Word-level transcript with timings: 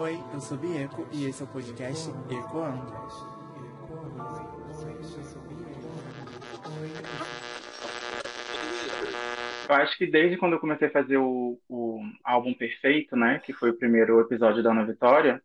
Oi, 0.00 0.16
eu 0.32 0.40
sou 0.40 0.56
Bieco 0.56 1.08
e 1.10 1.26
esse 1.26 1.42
é 1.42 1.44
o 1.44 1.48
podcast 1.48 2.08
Ecoando. 2.30 2.86
Eu 9.68 9.74
acho 9.74 9.98
que 9.98 10.06
desde 10.06 10.36
quando 10.36 10.52
eu 10.52 10.60
comecei 10.60 10.86
a 10.86 10.92
fazer 10.92 11.16
o, 11.16 11.58
o 11.68 12.00
álbum 12.22 12.54
Perfeito, 12.54 13.16
né, 13.16 13.40
que 13.40 13.52
foi 13.52 13.70
o 13.70 13.76
primeiro 13.76 14.20
episódio 14.20 14.62
da 14.62 14.70
Ana 14.70 14.86
Vitória, 14.86 15.42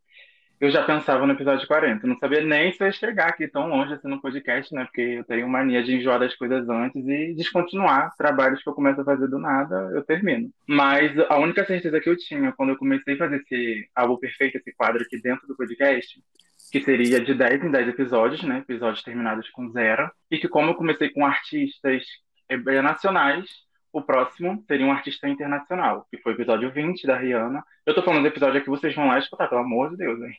eu 0.63 0.71
já 0.71 0.81
pensava 0.81 1.27
no 1.27 1.33
episódio 1.33 1.67
40. 1.67 2.07
Não 2.07 2.17
sabia 2.17 2.39
nem 2.39 2.71
se 2.71 2.81
eu 2.81 2.87
ia 2.87 2.93
chegar 2.93 3.27
aqui 3.27 3.49
tão 3.49 3.67
longe 3.67 3.93
assim 3.93 4.07
no 4.07 4.21
podcast, 4.21 4.73
né? 4.73 4.85
Porque 4.85 5.01
eu 5.01 5.23
tenho 5.25 5.49
mania 5.49 5.83
de 5.83 5.93
enjoar 5.93 6.21
das 6.21 6.33
coisas 6.35 6.69
antes 6.69 7.05
e 7.05 7.33
descontinuar 7.33 8.15
trabalhos 8.17 8.63
que 8.63 8.69
eu 8.69 8.73
começo 8.73 9.01
a 9.01 9.03
fazer 9.03 9.27
do 9.27 9.37
nada, 9.37 9.91
eu 9.93 10.01
termino. 10.05 10.49
Mas 10.65 11.11
a 11.29 11.37
única 11.37 11.65
certeza 11.65 11.99
que 11.99 12.09
eu 12.09 12.15
tinha 12.15 12.53
quando 12.53 12.69
eu 12.69 12.77
comecei 12.77 13.15
a 13.15 13.17
fazer 13.17 13.41
esse 13.41 13.89
álbum 13.93 14.15
perfeito, 14.15 14.57
esse 14.57 14.73
quadro 14.73 15.03
aqui 15.03 15.21
dentro 15.21 15.45
do 15.47 15.55
podcast, 15.57 16.17
que 16.71 16.79
seria 16.79 17.19
de 17.19 17.33
10 17.33 17.65
em 17.65 17.69
10 17.69 17.89
episódios, 17.89 18.41
né? 18.43 18.59
Episódios 18.59 19.03
terminados 19.03 19.49
com 19.49 19.69
zero. 19.69 20.09
E 20.31 20.37
que 20.37 20.47
como 20.47 20.69
eu 20.69 20.75
comecei 20.75 21.09
com 21.09 21.25
artistas 21.25 22.05
eh, 22.47 22.81
nacionais, 22.81 23.49
o 23.93 24.01
próximo 24.01 24.63
seria 24.67 24.87
um 24.87 24.91
artista 24.91 25.29
internacional, 25.29 26.07
que 26.09 26.17
foi 26.17 26.33
o 26.33 26.35
episódio 26.35 26.71
20 26.71 27.05
da 27.05 27.15
Rihanna. 27.15 27.63
Eu 27.85 27.93
tô 27.93 28.01
falando 28.01 28.23
do 28.23 28.27
episódio 28.27 28.59
aqui, 28.59 28.67
vocês 28.67 28.95
vão 28.95 29.07
lá 29.07 29.19
escutar, 29.19 29.47
pelo 29.47 29.61
amor 29.61 29.91
de 29.91 29.97
Deus, 29.97 30.19
hein? 30.19 30.33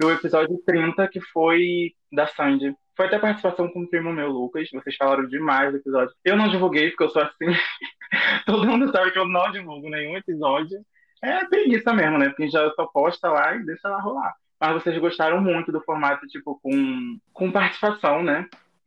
E 0.00 0.04
o 0.04 0.10
episódio 0.10 0.62
30, 0.66 1.08
que 1.08 1.18
foi 1.32 1.94
da 2.12 2.26
Sandy. 2.26 2.76
Foi 2.94 3.06
até 3.06 3.18
participação 3.18 3.66
com 3.68 3.80
o 3.80 3.88
primo 3.88 4.12
meu, 4.12 4.28
Lucas. 4.28 4.68
Vocês 4.70 4.94
falaram 4.96 5.26
demais 5.26 5.72
do 5.72 5.78
episódio. 5.78 6.14
Eu 6.22 6.36
não 6.36 6.48
divulguei, 6.48 6.90
porque 6.90 7.04
eu 7.04 7.08
sou 7.08 7.22
assim. 7.22 7.46
Todo 8.44 8.66
mundo 8.66 8.92
sabe 8.92 9.10
que 9.10 9.18
eu 9.18 9.26
não 9.26 9.50
divulgo 9.50 9.88
nenhum 9.88 10.14
episódio. 10.16 10.78
É 11.22 11.46
preguiça 11.46 11.94
mesmo, 11.94 12.18
né? 12.18 12.28
Porque 12.28 12.48
já 12.48 12.70
só 12.72 12.86
posta 12.86 13.30
lá 13.30 13.56
e 13.56 13.64
deixa 13.64 13.88
lá 13.88 14.00
rolar. 14.00 14.34
Mas 14.60 14.74
vocês 14.74 14.98
gostaram 14.98 15.40
muito 15.40 15.72
do 15.72 15.80
formato, 15.80 16.26
tipo, 16.26 16.60
com, 16.62 17.18
com 17.32 17.50
participação, 17.50 18.22
né? 18.22 18.46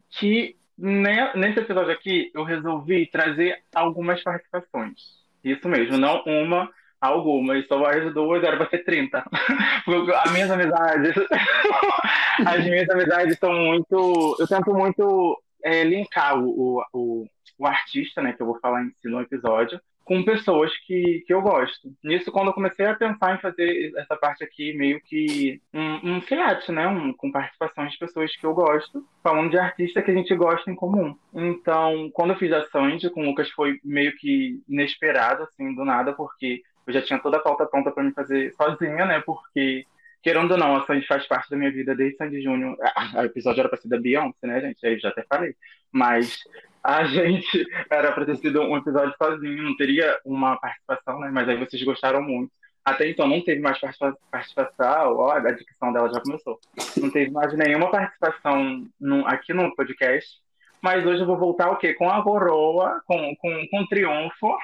Que 0.10 0.56
Nesse 0.82 1.60
episódio 1.60 1.92
aqui, 1.92 2.32
eu 2.34 2.44
resolvi 2.44 3.06
trazer 3.06 3.56
algumas 3.74 4.24
participações. 4.24 5.22
Isso 5.44 5.70
mesmo, 5.70 5.96
não 5.96 6.24
uma, 6.26 6.72
algumas. 7.00 7.68
Só 7.68 7.86
as 7.86 8.12
duas, 8.12 8.44
era 8.44 8.58
pra 8.58 8.68
ser 8.68 8.84
30. 8.84 9.24
Porque 9.86 10.12
as 10.12 10.32
minhas 10.32 10.50
amizades. 10.50 11.14
as 12.48 12.66
minhas 12.66 12.90
amizades 12.90 13.38
são 13.38 13.54
muito. 13.54 14.36
Eu 14.40 14.48
tento 14.48 14.74
muito 14.74 15.40
é, 15.64 15.84
linkar 15.84 16.40
o, 16.40 16.84
o, 16.92 17.28
o, 17.60 17.68
artista, 17.68 18.20
né, 18.20 18.34
que 18.34 18.42
eu 18.42 18.48
vou 18.48 18.60
falar 18.60 18.84
em 18.84 18.90
si 19.02 19.08
no 19.08 19.22
episódio, 19.22 19.80
com 20.12 20.26
pessoas 20.26 20.78
que, 20.80 21.24
que 21.26 21.34
eu 21.34 21.42
gosto. 21.42 21.90
Nisso, 22.04 22.34
quando 22.34 22.48
eu 22.48 22.54
comecei 22.54 22.86
a 22.86 22.94
pensar 22.94 23.34
em 23.34 23.40
fazer 23.40 23.94
essa 23.96 24.14
parte 24.18 24.44
aqui, 24.44 24.74
meio 24.74 25.00
que 25.00 25.62
um, 25.74 26.16
um 26.16 26.22
fiat, 26.22 26.70
né? 26.70 26.86
Um, 26.86 27.14
com 27.14 27.32
participações 27.32 27.94
de 27.94 27.98
pessoas 27.98 28.36
que 28.36 28.46
eu 28.46 28.54
gosto, 28.54 29.08
falando 29.24 29.52
de 29.52 29.58
artista 29.58 30.02
que 30.02 30.12
a 30.12 30.14
gente 30.14 30.36
gosta 30.36 30.70
em 30.70 30.76
comum. 30.76 31.16
Então, 31.34 32.10
quando 32.12 32.32
eu 32.32 32.36
fiz 32.36 32.52
a 32.52 32.66
Sandy 32.66 33.10
com 33.10 33.22
o 33.22 33.26
Lucas, 33.26 33.50
foi 33.52 33.80
meio 33.86 34.14
que 34.18 34.62
inesperado, 34.68 35.44
assim, 35.44 35.74
do 35.74 35.86
nada, 35.86 36.12
porque 36.12 36.62
eu 36.86 36.94
já 36.94 37.02
tinha 37.02 37.18
toda 37.18 37.38
a 37.38 37.42
pauta 37.42 37.66
pronta 37.66 37.90
para 37.90 38.04
me 38.04 38.12
fazer 38.12 38.52
sozinha, 38.56 39.06
né? 39.06 39.22
Porque 39.26 39.86
querendo 40.22 40.52
ou 40.52 40.58
não, 40.58 40.76
a 40.76 40.86
Sandy 40.86 41.06
faz 41.08 41.28
parte 41.28 41.50
da 41.50 41.58
minha 41.58 41.72
vida 41.72 41.96
desde 41.96 42.18
Sandy 42.18 42.42
Júnior. 42.42 42.78
O 43.16 43.22
episódio 43.22 43.62
era 43.62 43.70
pra 43.70 43.78
ser 43.78 43.88
da 43.88 44.00
Beyoncé, 44.00 44.48
né, 44.48 44.62
gente? 44.62 44.86
Aí 44.86 45.00
já 45.00 45.10
até 45.10 45.24
falei. 45.24 45.56
Mas 45.92 46.38
a 46.84 47.04
gente 47.06 47.66
era 47.90 48.12
para 48.12 48.26
ter 48.26 48.38
sido 48.38 48.62
um 48.62 48.78
episódio 48.78 49.14
sozinho, 49.18 49.64
não 49.64 49.76
teria 49.76 50.20
uma 50.26 50.58
participação, 50.58 51.20
né? 51.20 51.30
Mas 51.32 51.50
aí 51.50 51.58
vocês 51.58 51.82
gostaram 51.84 52.22
muito. 52.22 52.52
Até 52.84 53.08
então 53.08 53.28
não 53.28 53.44
teve 53.44 53.62
mais 53.62 53.80
participação, 53.80 55.16
ó, 55.18 55.32
a 55.34 55.52
dicção 55.52 55.94
dela 55.94 56.12
já 56.12 56.20
começou. 56.20 56.60
Não 56.98 57.12
teve 57.12 57.30
mais 57.30 57.56
nenhuma 57.56 57.92
participação 57.92 58.88
no, 59.00 59.28
aqui 59.28 59.54
no 59.54 59.76
podcast. 59.76 60.40
Mas 60.82 61.06
hoje 61.06 61.22
eu 61.22 61.28
vou 61.28 61.38
voltar 61.38 61.70
o 61.70 61.78
quê? 61.78 61.94
Com 61.94 62.10
a 62.10 62.24
coroa, 62.24 63.00
com, 63.06 63.36
com, 63.36 63.68
com 63.70 63.86
triunfo, 63.86 64.58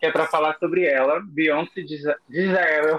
que 0.00 0.06
é 0.06 0.10
para 0.10 0.26
falar 0.26 0.58
sobre 0.58 0.84
ela, 0.84 1.20
Beyoncé 1.24 1.82
Gisele, 1.82 2.16
Gisele, 2.28 2.98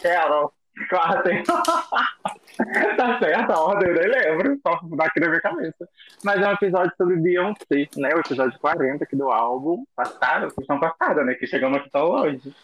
Carol, 0.00 0.52
Claro, 0.88 1.22
tem. 1.24 1.42
tá 1.42 3.18
certo, 3.18 3.50
a 3.52 3.60
ordem, 3.60 3.88
eu 3.88 3.94
nem 3.94 4.08
lembro, 4.08 4.60
só 4.62 4.80
daqui 4.96 5.20
na 5.20 5.28
minha 5.28 5.40
cabeça. 5.40 5.88
Mas 6.24 6.40
é 6.40 6.48
um 6.48 6.52
episódio 6.52 6.92
sobre 6.96 7.16
Beyoncé, 7.16 7.88
né? 7.96 8.14
O 8.14 8.20
episódio 8.20 8.58
40 8.58 9.04
aqui 9.04 9.16
do 9.16 9.30
álbum 9.30 9.84
passado, 9.96 10.54
questão 10.54 10.78
passada, 10.78 11.24
né? 11.24 11.34
Que 11.34 11.46
chegamos 11.46 11.78
aqui 11.78 11.90
tão 11.90 12.06
longe. 12.06 12.54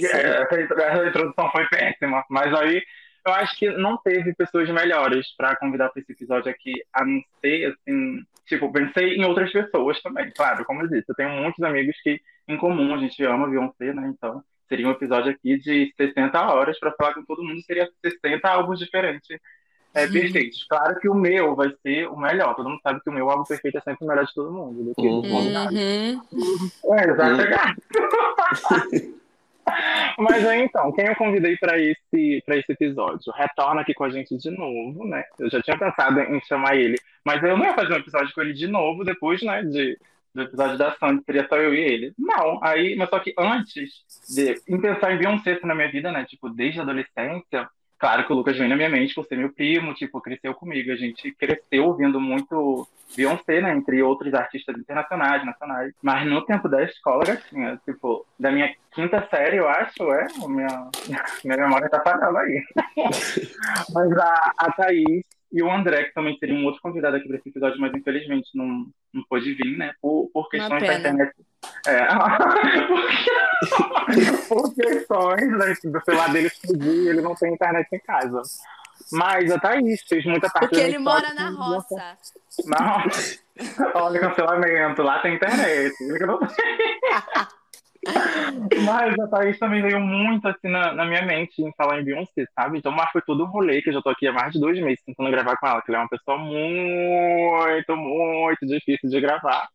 Essa, 0.00 0.60
essa 0.60 1.06
introdução 1.06 1.50
foi 1.50 1.66
péssima, 1.68 2.24
mas 2.28 2.52
aí 2.54 2.82
eu 3.26 3.32
acho 3.32 3.56
que 3.56 3.70
não 3.70 3.96
teve 3.96 4.34
pessoas 4.34 4.68
melhores 4.68 5.34
para 5.36 5.56
convidar 5.56 5.88
para 5.88 6.02
esse 6.02 6.12
episódio 6.12 6.50
aqui, 6.50 6.74
a 6.92 7.04
não 7.04 7.22
ser, 7.40 7.66
assim, 7.72 8.22
tipo, 8.46 8.70
pensei 8.70 9.14
em 9.14 9.24
outras 9.24 9.50
pessoas 9.50 10.00
também, 10.02 10.30
claro, 10.32 10.64
como 10.64 10.82
eu 10.82 10.88
disse, 10.88 11.06
eu 11.08 11.14
tenho 11.14 11.30
muitos 11.30 11.62
amigos 11.64 11.96
que, 12.02 12.20
em 12.46 12.58
comum, 12.58 12.94
a 12.94 12.98
gente 12.98 13.24
ama 13.24 13.48
Beyoncé, 13.48 13.94
né, 13.94 14.12
então 14.14 14.42
seria 14.68 14.88
um 14.88 14.92
episódio 14.92 15.32
aqui 15.32 15.58
de 15.58 15.92
60 15.96 16.40
horas 16.40 16.78
para 16.78 16.92
falar 16.92 17.14
com 17.14 17.24
todo 17.24 17.42
mundo, 17.42 17.62
seria 17.62 17.88
60 18.02 18.48
álbuns 18.48 18.78
diferentes. 18.78 19.38
É, 19.94 20.08
perfeitos. 20.08 20.66
Claro 20.68 20.98
que 20.98 21.08
o 21.08 21.14
meu 21.14 21.54
vai 21.54 21.72
ser 21.80 22.08
o 22.08 22.16
melhor. 22.16 22.56
Todo 22.56 22.68
mundo 22.68 22.80
sabe 22.82 23.00
que 23.00 23.08
o 23.08 23.12
meu 23.12 23.30
álbum 23.30 23.44
perfeito 23.44 23.78
é 23.78 23.80
sempre 23.80 24.04
o 24.04 24.08
melhor 24.08 24.26
de 24.26 24.34
todo 24.34 24.52
mundo. 24.52 24.82
Do 24.82 24.94
que 24.94 25.06
uhum. 25.06 25.70
É, 26.92 27.10
exato. 27.10 27.36
Mas 30.18 30.46
aí 30.46 30.62
então, 30.62 30.92
quem 30.92 31.06
eu 31.06 31.16
convidei 31.16 31.56
para 31.56 31.78
esse, 31.78 32.42
esse 32.46 32.72
episódio? 32.72 33.32
Retorna 33.32 33.80
aqui 33.80 33.94
com 33.94 34.04
a 34.04 34.10
gente 34.10 34.36
de 34.36 34.50
novo, 34.50 35.06
né? 35.06 35.24
Eu 35.38 35.48
já 35.48 35.62
tinha 35.62 35.78
pensado 35.78 36.20
em 36.20 36.40
chamar 36.42 36.76
ele, 36.76 36.98
mas 37.24 37.42
eu 37.42 37.56
não 37.56 37.64
ia 37.64 37.74
fazer 37.74 37.94
um 37.94 37.98
episódio 37.98 38.32
com 38.34 38.42
ele 38.42 38.52
de 38.52 38.66
novo 38.66 39.04
depois, 39.04 39.42
né? 39.42 39.62
De 39.62 39.98
do 40.34 40.42
episódio 40.42 40.76
da 40.76 40.92
Sandy, 40.96 41.22
seria 41.24 41.46
só 41.48 41.56
eu 41.56 41.72
e 41.74 41.80
ele. 41.80 42.12
Não, 42.18 42.58
aí, 42.62 42.96
mas 42.96 43.08
só 43.08 43.18
que 43.20 43.32
antes 43.38 44.04
de 44.28 44.60
em 44.68 44.80
pensar 44.80 45.12
em 45.12 45.18
Beyoncé 45.18 45.60
na 45.62 45.74
minha 45.74 45.90
vida, 45.90 46.10
né? 46.10 46.24
Tipo, 46.24 46.50
desde 46.50 46.80
a 46.80 46.82
adolescência, 46.82 47.68
claro 47.98 48.26
que 48.26 48.32
o 48.32 48.36
Lucas 48.36 48.58
vem 48.58 48.68
na 48.68 48.76
minha 48.76 48.88
mente 48.88 49.14
por 49.14 49.24
ser 49.24 49.36
meu 49.36 49.52
primo, 49.52 49.94
tipo, 49.94 50.20
cresceu 50.20 50.52
comigo. 50.54 50.90
A 50.90 50.96
gente 50.96 51.30
cresceu 51.32 51.84
ouvindo 51.84 52.20
muito 52.20 52.86
Beyoncé, 53.16 53.60
né? 53.60 53.72
Entre 53.76 54.02
outros 54.02 54.34
artistas 54.34 54.76
internacionais, 54.76 55.46
nacionais. 55.46 55.94
Mas 56.02 56.26
no 56.26 56.44
tempo 56.44 56.68
da 56.68 56.82
escola, 56.82 57.24
gatinha, 57.24 57.80
tipo, 57.84 58.26
da 58.38 58.50
minha 58.50 58.74
quinta 58.92 59.26
série, 59.30 59.58
eu 59.58 59.68
acho, 59.68 60.02
é, 60.12 60.26
minha, 60.48 60.90
minha 61.44 61.56
memória 61.56 61.88
tá 61.88 62.00
falhando 62.02 62.38
aí. 62.38 62.62
mas 63.94 64.12
a, 64.18 64.52
a 64.58 64.72
Thaís 64.72 65.24
e 65.54 65.62
o 65.62 65.70
André, 65.70 66.04
que 66.04 66.14
também 66.14 66.38
seria 66.38 66.56
um 66.56 66.64
outro 66.64 66.80
convidado 66.82 67.16
aqui 67.16 67.28
para 67.28 67.36
esse 67.36 67.48
episódio, 67.48 67.80
mas 67.80 67.94
infelizmente 67.94 68.50
não, 68.54 68.86
não 69.12 69.22
pôde 69.28 69.54
vir, 69.54 69.78
né? 69.78 69.92
Por, 70.02 70.28
por 70.34 70.48
questões 70.48 70.82
da 70.82 70.98
internet. 70.98 71.32
É, 71.86 72.08
por 74.48 74.74
questões 74.74 75.56
né, 75.56 75.74
do 75.84 76.00
celular 76.04 76.32
dele 76.32 76.48
explodir, 76.48 77.08
ele 77.08 77.22
não 77.22 77.36
tem 77.36 77.54
internet 77.54 77.86
em 77.92 78.00
casa. 78.00 78.42
Mas 79.12 79.52
a 79.52 79.60
Thaís 79.60 80.02
fez 80.08 80.24
muita 80.24 80.48
parte 80.48 80.70
Porque 80.70 80.80
ele 80.80 80.98
mora 80.98 81.32
na 81.34 81.50
roça. 81.50 82.18
Não, 82.66 83.04
olha 84.02 84.20
cancelamento, 84.20 85.02
lá 85.02 85.20
tem 85.20 85.36
internet. 85.36 85.94
Mas 88.84 89.18
a 89.18 89.28
Thaís 89.28 89.58
também 89.58 89.82
veio 89.82 90.00
muito 90.00 90.46
assim 90.48 90.68
na, 90.68 90.92
na, 90.92 91.04
minha 91.04 91.22
mente 91.22 91.62
em 91.62 91.72
falar 91.76 92.00
em 92.00 92.04
Beyoncé, 92.04 92.46
sabe? 92.54 92.78
Então, 92.78 92.92
mas 92.92 93.10
foi 93.10 93.22
todo 93.22 93.44
um 93.44 93.48
rolê 93.48 93.82
que 93.82 93.90
eu 93.90 93.94
já 93.94 94.02
tô 94.02 94.10
aqui 94.10 94.26
há 94.26 94.32
mais 94.32 94.52
de 94.52 94.60
dois 94.60 94.78
meses 94.80 95.02
tentando 95.04 95.30
gravar 95.30 95.56
com 95.56 95.66
ela, 95.66 95.82
que 95.82 95.90
ela 95.90 95.98
é 95.98 96.02
uma 96.02 96.08
pessoa 96.08 96.38
muito, 96.38 97.96
muito 97.96 98.66
difícil 98.66 99.10
de 99.10 99.20
gravar. 99.20 99.68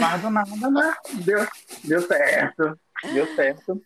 Mas 0.00 0.22
do 0.22 0.30
nada, 0.30 0.70
né? 0.70 0.94
Deu, 1.24 1.46
deu 1.84 2.00
certo. 2.00 2.78
Deu 3.12 3.26
certo. 3.34 3.82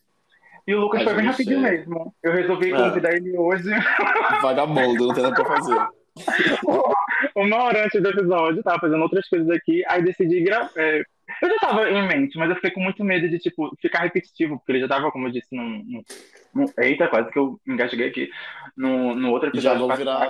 E 0.66 0.74
o 0.74 0.80
Lucas 0.80 1.02
foi 1.02 1.14
bem 1.14 1.26
rapidinho 1.26 1.60
mesmo. 1.60 2.14
Eu 2.22 2.32
resolvi 2.32 2.72
é. 2.72 2.76
convidar 2.76 3.14
ele 3.14 3.36
hoje. 3.36 3.70
Vagabundo, 4.42 5.06
não 5.06 5.14
tem 5.14 5.22
nada 5.22 5.34
pra 5.34 5.56
fazer. 5.56 5.86
Uma 7.36 7.64
hora 7.64 7.84
antes 7.84 8.02
do 8.02 8.08
episódio, 8.08 8.62
tava 8.62 8.80
fazendo 8.80 9.02
outras 9.02 9.28
coisas 9.28 9.48
aqui, 9.50 9.84
aí 9.86 10.02
decidi 10.02 10.40
gravar. 10.42 10.70
É, 10.76 11.02
eu 11.42 11.50
já 11.50 11.56
tava 11.58 11.90
em 11.90 12.06
mente, 12.06 12.38
mas 12.38 12.48
eu 12.48 12.56
fiquei 12.56 12.70
com 12.70 12.80
muito 12.80 13.04
medo 13.04 13.28
de, 13.28 13.38
tipo, 13.38 13.74
ficar 13.80 14.00
repetitivo, 14.00 14.58
porque 14.58 14.72
ele 14.72 14.80
já 14.80 14.88
tava, 14.88 15.10
como 15.10 15.26
eu 15.26 15.32
disse, 15.32 15.54
num. 15.54 15.82
num, 15.84 16.02
num 16.54 16.64
eita, 16.78 17.08
quase 17.08 17.30
que 17.30 17.38
eu 17.38 17.60
engasguei 17.66 18.08
aqui. 18.08 18.30
No, 18.76 19.14
no 19.14 19.30
outro 19.30 19.48
episódio. 19.48 19.80
Já 19.80 19.86
vou 19.86 19.96
virar, 19.96 20.26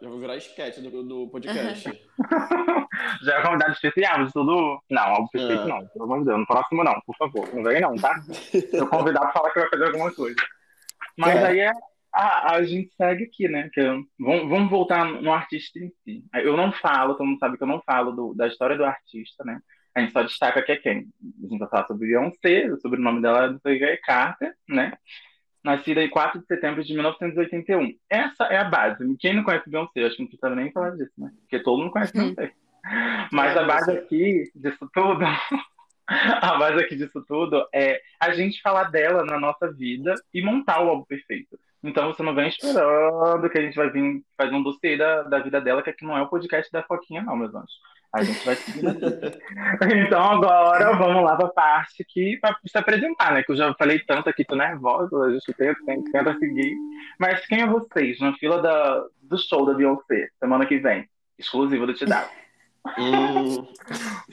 já 0.00 0.08
vou 0.08 0.18
virar 0.18 0.36
sketch 0.36 0.78
do, 0.78 1.02
do 1.02 1.28
podcast. 1.28 1.84
já 3.22 3.34
é 3.34 3.42
convidado 3.42 3.72
especial 3.72 4.24
de 4.24 4.32
tudo. 4.32 4.82
Não, 4.90 5.02
algo 5.02 5.28
perfeito 5.30 5.62
é. 5.62 5.66
não, 5.66 5.86
pelo 5.88 6.04
amor 6.04 6.18
de 6.20 6.24
Deus. 6.26 6.38
No 6.38 6.46
próximo 6.46 6.84
não, 6.84 7.00
por 7.06 7.16
favor. 7.16 7.54
Não 7.54 7.62
vem 7.62 7.80
não, 7.80 7.94
tá? 7.96 8.14
eu 8.72 8.86
convidar 8.86 9.20
pra 9.20 9.32
falar 9.32 9.50
que 9.50 9.60
vai 9.60 9.68
fazer 9.68 9.84
alguma 9.84 10.12
coisa. 10.12 10.36
Mas 11.16 11.36
é. 11.36 11.46
aí 11.46 11.60
é, 11.60 11.72
a, 12.12 12.54
a 12.54 12.62
gente 12.62 12.90
segue 12.94 13.24
aqui, 13.24 13.48
né? 13.48 13.70
Que 13.72 13.82
vamos, 14.18 14.48
vamos 14.48 14.70
voltar 14.70 15.04
no 15.04 15.32
artista 15.32 15.78
em 15.78 15.90
si. 16.04 16.24
Eu 16.34 16.56
não 16.56 16.72
falo, 16.72 17.14
todo 17.14 17.26
mundo 17.26 17.38
sabe 17.38 17.56
que 17.56 17.62
eu 17.62 17.68
não 17.68 17.82
falo 17.82 18.12
do, 18.12 18.34
da 18.34 18.46
história 18.46 18.76
do 18.76 18.84
artista, 18.84 19.44
né? 19.44 19.60
A 19.94 20.00
gente 20.00 20.12
só 20.12 20.22
destaca 20.22 20.62
que 20.62 20.72
é 20.72 20.76
quem? 20.76 21.08
A 21.42 21.46
gente 21.48 21.58
vai 21.58 21.68
falar 21.68 21.86
sobre 21.86 22.08
Beyoncé, 22.08 22.70
o 22.70 22.80
sobrenome 22.80 23.20
dela 23.20 23.58
é 23.64 23.96
Carter, 23.96 24.54
né? 24.68 24.92
nascida 25.62 26.02
em 26.02 26.08
4 26.08 26.40
de 26.40 26.46
setembro 26.46 26.82
de 26.82 26.92
1981. 26.94 27.94
Essa 28.08 28.44
é 28.44 28.56
a 28.56 28.64
base. 28.64 29.16
Quem 29.18 29.34
não 29.34 29.42
conhece 29.42 29.68
Beyoncé? 29.68 30.04
Acho 30.04 30.16
que 30.16 30.22
não 30.22 30.28
precisa 30.28 30.54
nem 30.54 30.72
falar 30.72 30.90
disso, 30.90 31.12
né? 31.18 31.30
Porque 31.40 31.60
todo 31.60 31.78
mundo 31.78 31.90
conhece 31.90 32.12
Beyoncé. 32.12 32.52
Mas 33.30 33.56
a 33.56 33.64
base 33.64 33.90
aqui 33.90 34.50
disso 34.54 34.90
tudo, 34.92 35.22
a 36.06 36.58
base 36.58 36.82
aqui 36.82 36.96
disso 36.96 37.22
tudo 37.26 37.66
é 37.74 38.00
a 38.18 38.32
gente 38.32 38.60
falar 38.62 38.84
dela 38.84 39.24
na 39.24 39.38
nossa 39.38 39.70
vida 39.70 40.14
e 40.32 40.42
montar 40.42 40.82
o 40.82 40.88
álbum 40.88 41.04
perfeito. 41.04 41.58
Então 41.82 42.12
você 42.12 42.22
não 42.22 42.34
vem 42.34 42.48
esperando 42.48 43.48
que 43.48 43.58
a 43.58 43.62
gente 43.62 43.76
vai 43.76 43.90
vir 43.90 44.22
fazer 44.36 44.54
um 44.54 44.62
dossiê 44.62 44.96
da, 44.96 45.22
da 45.22 45.38
vida 45.38 45.60
dela, 45.60 45.82
que 45.82 45.90
aqui 45.90 46.04
não 46.04 46.16
é 46.16 46.22
o 46.22 46.28
podcast 46.28 46.70
da 46.72 46.82
Foquinha, 46.82 47.22
não, 47.22 47.36
meus 47.36 47.54
anjos. 47.54 47.72
A 48.12 48.22
gente 48.24 48.44
vai 48.44 48.56
seguir 48.56 48.82
Então 50.06 50.22
agora 50.22 50.96
vamos 50.96 51.22
lá 51.24 51.36
para 51.36 51.46
a 51.46 51.52
parte 51.52 52.04
que 52.04 52.38
para 52.40 52.56
se 52.66 52.76
apresentar, 52.76 53.32
né? 53.32 53.42
Que 53.42 53.52
eu 53.52 53.56
já 53.56 53.72
falei 53.74 54.00
tanto 54.00 54.28
aqui, 54.28 54.44
tô 54.44 54.56
nervosa, 54.56 55.16
a 55.24 55.32
gente 55.32 55.52
tenta, 55.54 55.80
tenta 56.12 56.38
seguir. 56.38 56.74
Mas 57.18 57.46
quem 57.46 57.62
é 57.62 57.66
vocês 57.66 58.18
na 58.18 58.32
fila 58.34 58.60
da, 58.60 59.04
do 59.22 59.38
show 59.38 59.64
da 59.64 59.74
Beyoncé, 59.74 60.28
semana 60.38 60.66
que 60.66 60.78
vem? 60.78 61.08
Exclusivo 61.38 61.86
do 61.86 61.94
Tidal. 61.94 62.28
Hum, 62.98 63.66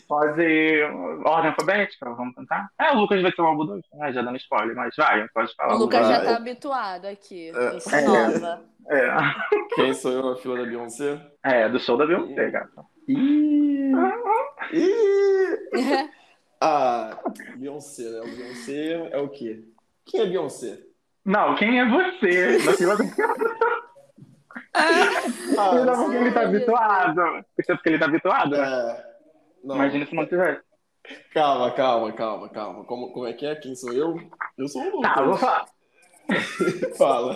Pode. 0.07 0.81
Ordem 1.25 1.49
alfabética? 1.49 2.09
Vamos 2.13 2.33
tentar? 2.33 2.69
É, 2.79 2.91
o 2.91 2.99
Lucas 2.99 3.21
vai 3.21 3.31
ser 3.31 3.41
o 3.41 3.45
álbum 3.45 3.65
2. 3.65 3.83
Ah, 4.01 4.11
já 4.11 4.21
dando 4.21 4.37
spoiler, 4.37 4.75
mas 4.75 4.95
vai, 4.95 5.27
pode 5.29 5.53
falar. 5.55 5.75
O 5.75 5.79
Lucas 5.79 6.07
já 6.07 6.17
vai. 6.17 6.25
tá 6.27 6.37
habituado 6.37 7.05
aqui. 7.05 7.49
É. 7.49 7.75
Eu 7.75 7.79
sou 7.81 8.01
nova. 8.01 8.61
É, 8.89 9.75
quem 9.75 9.93
sou 9.93 10.11
eu 10.13 10.29
na 10.29 10.35
fila 10.37 10.57
da 10.57 10.63
Beyoncé? 10.63 11.21
é 11.43 11.67
do 11.67 11.77
show 11.77 11.97
da 11.97 12.05
Beyoncé, 12.05 12.49
gata. 12.49 12.85
Ih! 13.07 13.91
Ih! 14.73 16.09
Ah, 16.59 17.19
Beyoncé, 17.55 18.03
né? 18.09 18.19
O 18.21 18.35
Beyoncé 18.35 19.09
é 19.11 19.17
o 19.17 19.29
quê? 19.29 19.63
Quem 20.05 20.21
é 20.21 20.25
Beyoncé? 20.25 20.79
Não, 21.23 21.55
quem 21.55 21.79
é 21.79 21.85
você 21.85 22.57
na 22.63 22.73
fila 22.73 22.97
da 22.97 23.03
Ah, 24.73 25.73
Não, 25.85 26.03
porque 26.03 26.17
ele 26.17 26.31
tá 26.31 26.41
habituado. 26.41 27.45
Isso 27.57 27.71
é 27.71 27.75
porque 27.75 27.89
ele 27.89 27.99
tá 27.99 28.05
habituado, 28.05 28.51
né? 28.51 28.59
é... 28.59 29.05
Não, 29.63 29.75
Imagina 29.75 30.05
se 30.05 30.15
não 30.15 30.25
tivesse. 30.25 30.61
Calma, 31.33 31.71
calma, 31.71 32.11
calma, 32.13 32.49
calma. 32.49 32.83
Como, 32.85 33.11
como 33.11 33.27
é 33.27 33.33
que 33.33 33.45
é? 33.45 33.55
Quem 33.55 33.75
sou 33.75 33.91
eu? 33.93 34.15
Eu 34.57 34.67
sou 34.67 34.81
o 34.83 34.95
Lucas. 34.97 35.13
Tá, 35.13 35.23
vou 35.23 35.37
falar. 35.37 35.65
Fala. 36.97 37.35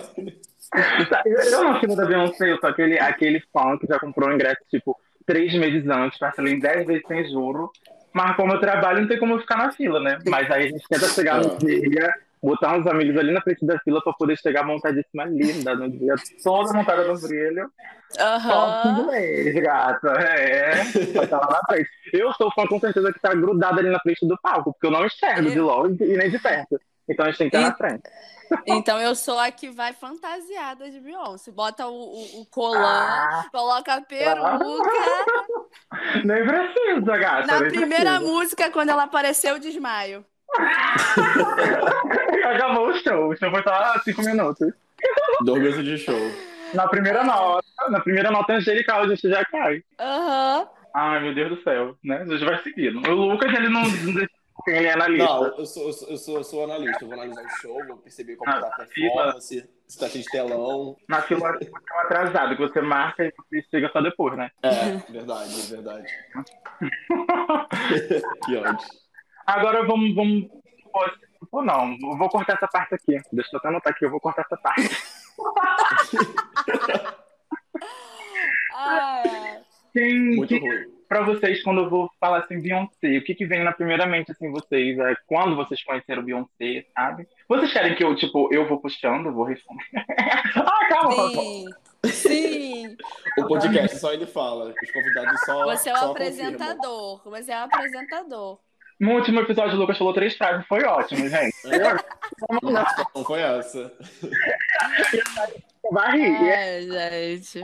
Tá, 1.10 1.22
Eu, 1.26 1.64
na 1.64 1.80
fila 1.80 1.96
da 1.96 2.06
Beyoncé, 2.06 2.50
eu 2.50 2.58
sou 2.58 2.70
aquele, 2.70 2.98
aquele 2.98 3.40
fã 3.52 3.76
que 3.78 3.86
já 3.86 3.98
comprou 3.98 4.28
o 4.30 4.32
ingresso, 4.32 4.60
tipo, 4.70 4.96
três 5.26 5.52
meses 5.54 5.88
antes, 5.88 6.18
parcelei 6.18 6.54
em 6.54 6.58
dez 6.60 6.86
vezes 6.86 7.02
sem 7.06 7.24
juro. 7.30 7.70
Mas 8.14 8.36
como 8.36 8.52
eu 8.52 8.60
trabalho, 8.60 9.00
não 9.00 9.08
tem 9.08 9.18
como 9.18 9.34
eu 9.34 9.40
ficar 9.40 9.56
na 9.56 9.72
fila, 9.72 9.98
né? 10.00 10.18
Mas 10.26 10.50
aí 10.50 10.64
a 10.64 10.68
gente 10.68 10.86
tenta 10.88 11.08
chegar 11.08 11.40
no 11.40 11.52
Ah. 11.52 11.56
dia, 11.58 12.12
botar 12.42 12.76
uns 12.76 12.86
amigos 12.86 13.16
ali 13.18 13.32
na 13.32 13.40
frente 13.40 13.64
da 13.64 13.78
fila 13.78 14.02
pra 14.02 14.12
poder 14.12 14.36
chegar 14.38 14.64
montadíssima 14.64 15.24
linda 15.24 15.74
no 15.74 15.88
dia, 15.90 16.14
toda 16.44 16.72
montada 16.74 17.04
no 17.08 17.18
brilho. 17.20 17.70
Aham. 18.20 19.00
inglês, 19.00 19.54
gata. 19.62 20.08
É, 20.20 20.82
estar 20.82 21.38
lá 21.38 21.48
na 21.50 21.60
frente. 21.74 21.88
Eu 22.12 22.30
sou 22.34 22.52
fã 22.52 22.66
com 22.66 22.78
certeza 22.78 23.10
que 23.10 23.18
tá 23.20 23.32
grudado 23.34 23.78
ali 23.80 23.88
na 23.88 23.98
frente 24.00 24.26
do 24.26 24.38
palco, 24.42 24.74
porque 24.74 24.86
eu 24.86 24.90
não 24.90 25.06
enxergo 25.06 25.50
de 25.50 25.58
longe 25.58 25.96
e 26.04 26.16
nem 26.18 26.28
de 26.30 26.38
perto. 26.38 26.78
Então 27.08 27.26
a 27.26 27.28
gente 27.30 27.38
tem 27.38 27.50
que 27.50 27.56
estar 27.56 27.68
na 27.70 27.76
frente. 27.76 28.02
Então 28.66 29.00
eu 29.00 29.14
sou 29.14 29.38
a 29.38 29.50
que 29.50 29.70
vai 29.70 29.94
fantasiada 29.94 30.90
de 30.90 31.00
Beyoncé. 31.00 31.50
Bota 31.50 31.86
o, 31.86 31.90
o, 31.94 32.40
o 32.42 32.46
colan, 32.50 32.78
Ah. 32.84 33.46
coloca 33.50 33.94
a 33.94 34.02
peruca. 34.02 34.90
Nem 36.22 36.44
precisa, 36.46 37.16
gata. 37.16 37.46
Na 37.46 37.58
primeira 37.60 38.10
precisa. 38.16 38.20
música, 38.20 38.70
quando 38.70 38.90
ela 38.90 39.04
apareceu, 39.04 39.54
eu 39.54 39.58
desmaio. 39.58 40.22
Acabou 42.44 42.88
o 42.88 42.94
show. 42.98 43.28
O 43.30 43.36
show 43.36 43.50
foi 43.50 43.62
só 43.62 43.98
cinco 44.04 44.22
minutos. 44.22 44.72
Dois 45.44 45.62
meses 45.62 45.84
de 45.84 45.98
show. 45.98 46.20
Na 46.74 46.86
primeira 46.88 47.22
nota, 47.24 47.64
na 47.90 48.00
primeira 48.00 48.30
nota 48.30 48.54
angelical, 48.54 49.02
a 49.02 49.08
gente 49.08 49.28
já 49.28 49.44
cai. 49.44 49.82
Aham. 49.98 50.68
Ai, 50.94 51.20
meu 51.20 51.34
Deus 51.34 51.56
do 51.56 51.62
céu, 51.62 51.96
né? 52.04 52.18
A 52.18 52.24
gente 52.26 52.44
vai 52.44 52.62
seguindo. 52.62 52.98
O 53.10 53.14
Lucas, 53.14 53.52
ele 53.52 53.68
não 53.68 53.82
ele 54.66 54.86
é 54.86 54.96
na 54.96 55.08
lista. 55.08 55.24
Não, 55.24 55.46
eu 55.46 55.66
sou, 55.66 55.86
eu 55.86 55.92
sou, 55.92 56.08
eu 56.08 56.16
sou, 56.16 56.36
eu 56.36 56.44
sou 56.44 56.64
analista. 56.64 57.04
Eu 57.04 57.08
vou 57.08 57.18
analisar 57.18 57.44
o 57.44 57.48
show, 57.60 57.86
vou 57.86 57.96
perceber 57.98 58.36
como 58.36 58.50
Ah, 58.50 58.60
tá 58.60 58.68
a 58.68 58.86
performance, 58.86 59.70
se 59.88 59.98
tá 59.98 60.08
cheio 60.08 60.24
de 60.24 60.30
telão. 60.30 60.96
Na 61.08 61.22
fila 61.22 61.58
é 61.60 61.70
atrasado, 62.04 62.56
que 62.56 62.62
você 62.62 62.80
marca 62.80 63.24
e 63.24 63.32
você 63.32 63.62
chega 63.70 63.90
só 63.92 64.00
depois, 64.00 64.36
né? 64.36 64.50
É, 64.62 64.96
verdade, 65.12 65.60
é 65.60 65.64
verdade. 65.74 66.06
que 68.44 68.56
ódio. 68.56 68.88
Agora 69.46 69.84
vamos. 69.84 70.14
vamos 70.14 70.48
pô, 70.92 71.10
pô, 71.50 71.62
não, 71.62 71.96
eu 72.00 72.16
vou 72.16 72.28
cortar 72.28 72.54
essa 72.54 72.68
parte 72.68 72.94
aqui. 72.94 73.18
Deixa 73.32 73.50
eu 73.52 73.58
até 73.58 73.68
anotar 73.68 73.92
aqui, 73.92 74.04
eu 74.04 74.10
vou 74.10 74.20
cortar 74.20 74.42
essa 74.42 74.56
parte. 74.56 74.90
Ai, 78.74 79.22
ai. 79.24 79.62
Quem, 79.92 80.36
Muito 80.36 80.48
que, 80.48 80.58
ruim. 80.58 81.01
Pra 81.12 81.22
vocês, 81.22 81.62
quando 81.62 81.82
eu 81.82 81.90
vou 81.90 82.10
falar 82.18 82.38
assim, 82.38 82.58
Beyoncé, 82.58 83.18
o 83.18 83.22
que 83.22 83.34
que 83.34 83.44
vem 83.44 83.62
na 83.62 83.72
primeira 83.72 84.06
mente, 84.06 84.32
assim, 84.32 84.50
vocês? 84.50 84.98
É, 84.98 85.14
quando 85.26 85.54
vocês 85.54 85.84
conheceram 85.84 86.22
Beyoncé, 86.22 86.86
sabe? 86.94 87.28
Vocês 87.46 87.70
querem 87.70 87.94
que 87.94 88.02
eu, 88.02 88.16
tipo, 88.16 88.48
eu 88.50 88.66
vou 88.66 88.80
puxando, 88.80 89.30
vou 89.30 89.44
responder? 89.44 89.84
ah, 90.56 90.88
calma, 90.88 91.16
calma. 91.16 91.32
Sim. 91.34 91.68
Sim. 92.06 92.96
O 93.38 93.46
podcast 93.46 93.96
só 93.98 94.12
ele 94.12 94.26
fala. 94.26 94.74
Os 94.82 94.92
convidados 94.92 95.40
só. 95.46 95.64
Você 95.64 95.88
é 95.88 95.94
o 95.94 95.96
só 95.96 96.10
apresentador. 96.10 97.22
Você 97.24 97.50
é 97.50 97.56
o 97.56 97.64
apresentador. 97.64 98.58
No 99.00 99.12
último 99.12 99.40
episódio, 99.40 99.74
o 99.74 99.80
Lucas 99.80 99.96
falou 99.96 100.12
três 100.12 100.36
frases, 100.36 100.66
foi 100.66 100.84
ótimo, 100.84 101.26
gente. 101.28 101.56
confirmam. 102.40 102.84
Não 103.14 103.24
foi 103.24 103.40
essa. 103.40 103.90
Vai 105.90 106.18
rir, 106.18 106.48
é 106.48 106.78
Ai, 106.78 107.36
gente. 107.38 107.62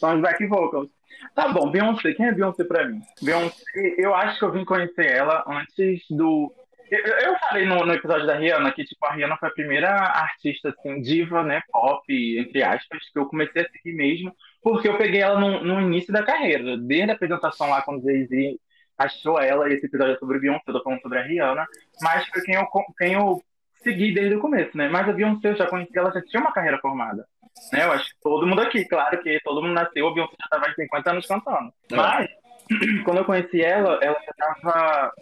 São 0.00 0.16
os 0.16 0.20
back 0.20 0.44
vocals. 0.46 0.97
Tá 1.34 1.48
bom, 1.48 1.70
Beyoncé. 1.70 2.12
Quem 2.14 2.26
é 2.26 2.32
Beyoncé 2.32 2.64
pra 2.64 2.86
mim? 2.86 3.00
Beyoncé, 3.22 3.62
eu 3.96 4.14
acho 4.14 4.38
que 4.38 4.44
eu 4.44 4.52
vim 4.52 4.64
conhecer 4.64 5.06
ela 5.06 5.44
antes 5.46 6.02
do. 6.10 6.52
Eu, 6.90 7.38
falei 7.40 7.66
no, 7.66 7.84
no 7.84 7.92
episódio 7.92 8.26
da 8.26 8.38
Rihanna 8.38 8.72
que, 8.72 8.82
tipo, 8.82 9.04
a 9.04 9.12
Rihanna 9.12 9.36
foi 9.36 9.48
a 9.50 9.52
primeira 9.52 9.90
artista, 9.90 10.70
assim, 10.70 11.02
diva, 11.02 11.42
né, 11.42 11.60
pop, 11.70 12.02
entre 12.08 12.62
aspas, 12.62 13.10
que 13.12 13.18
eu 13.18 13.26
comecei 13.26 13.60
a 13.60 13.68
seguir 13.68 13.94
mesmo, 13.94 14.34
porque 14.62 14.88
eu 14.88 14.96
peguei 14.96 15.20
ela 15.20 15.38
no, 15.38 15.62
no 15.62 15.82
início 15.82 16.10
da 16.10 16.22
carreira, 16.22 16.78
desde 16.78 17.10
a 17.10 17.14
apresentação 17.14 17.68
lá 17.68 17.82
quando 17.82 18.02
Jay-Z 18.02 18.58
achou 18.96 19.38
ela, 19.38 19.70
esse 19.70 19.84
episódio 19.84 20.14
é 20.14 20.18
sobre 20.18 20.38
Beyoncé, 20.38 20.62
eu 20.66 20.72
tô 20.72 20.82
falando 20.82 21.02
sobre 21.02 21.18
a 21.18 21.22
Rihanna, 21.24 21.66
mas 22.00 22.26
foi 22.28 22.40
quem 22.40 22.54
eu, 22.54 22.66
quem 22.96 23.12
eu 23.12 23.42
segui 23.82 24.12
desde 24.12 24.36
o 24.36 24.40
começo, 24.40 24.76
né? 24.76 24.88
Mas 24.88 25.08
a 25.08 25.12
Beyoncé 25.12 25.50
eu 25.50 25.56
já 25.56 25.66
conheci, 25.66 25.96
ela 25.96 26.10
já 26.10 26.22
tinha 26.22 26.40
uma 26.40 26.52
carreira 26.52 26.78
formada. 26.78 27.26
Né? 27.72 27.84
Eu 27.84 27.92
acho 27.92 28.06
que 28.06 28.20
todo 28.22 28.46
mundo 28.46 28.62
aqui, 28.62 28.84
claro 28.86 29.20
que 29.22 29.40
todo 29.44 29.62
mundo 29.62 29.74
nasceu, 29.74 30.08
a 30.08 30.14
Beyoncé 30.14 30.34
já 30.38 30.44
estava 30.44 30.66
há 30.66 30.74
50 30.74 31.10
anos 31.10 31.26
cantando. 31.26 31.72
É. 31.92 31.96
Mas, 31.96 32.30
quando 33.04 33.18
eu 33.18 33.24
conheci 33.24 33.62
ela, 33.62 33.98
ela 34.02 34.16
já 34.24 34.30
estava 34.30 35.12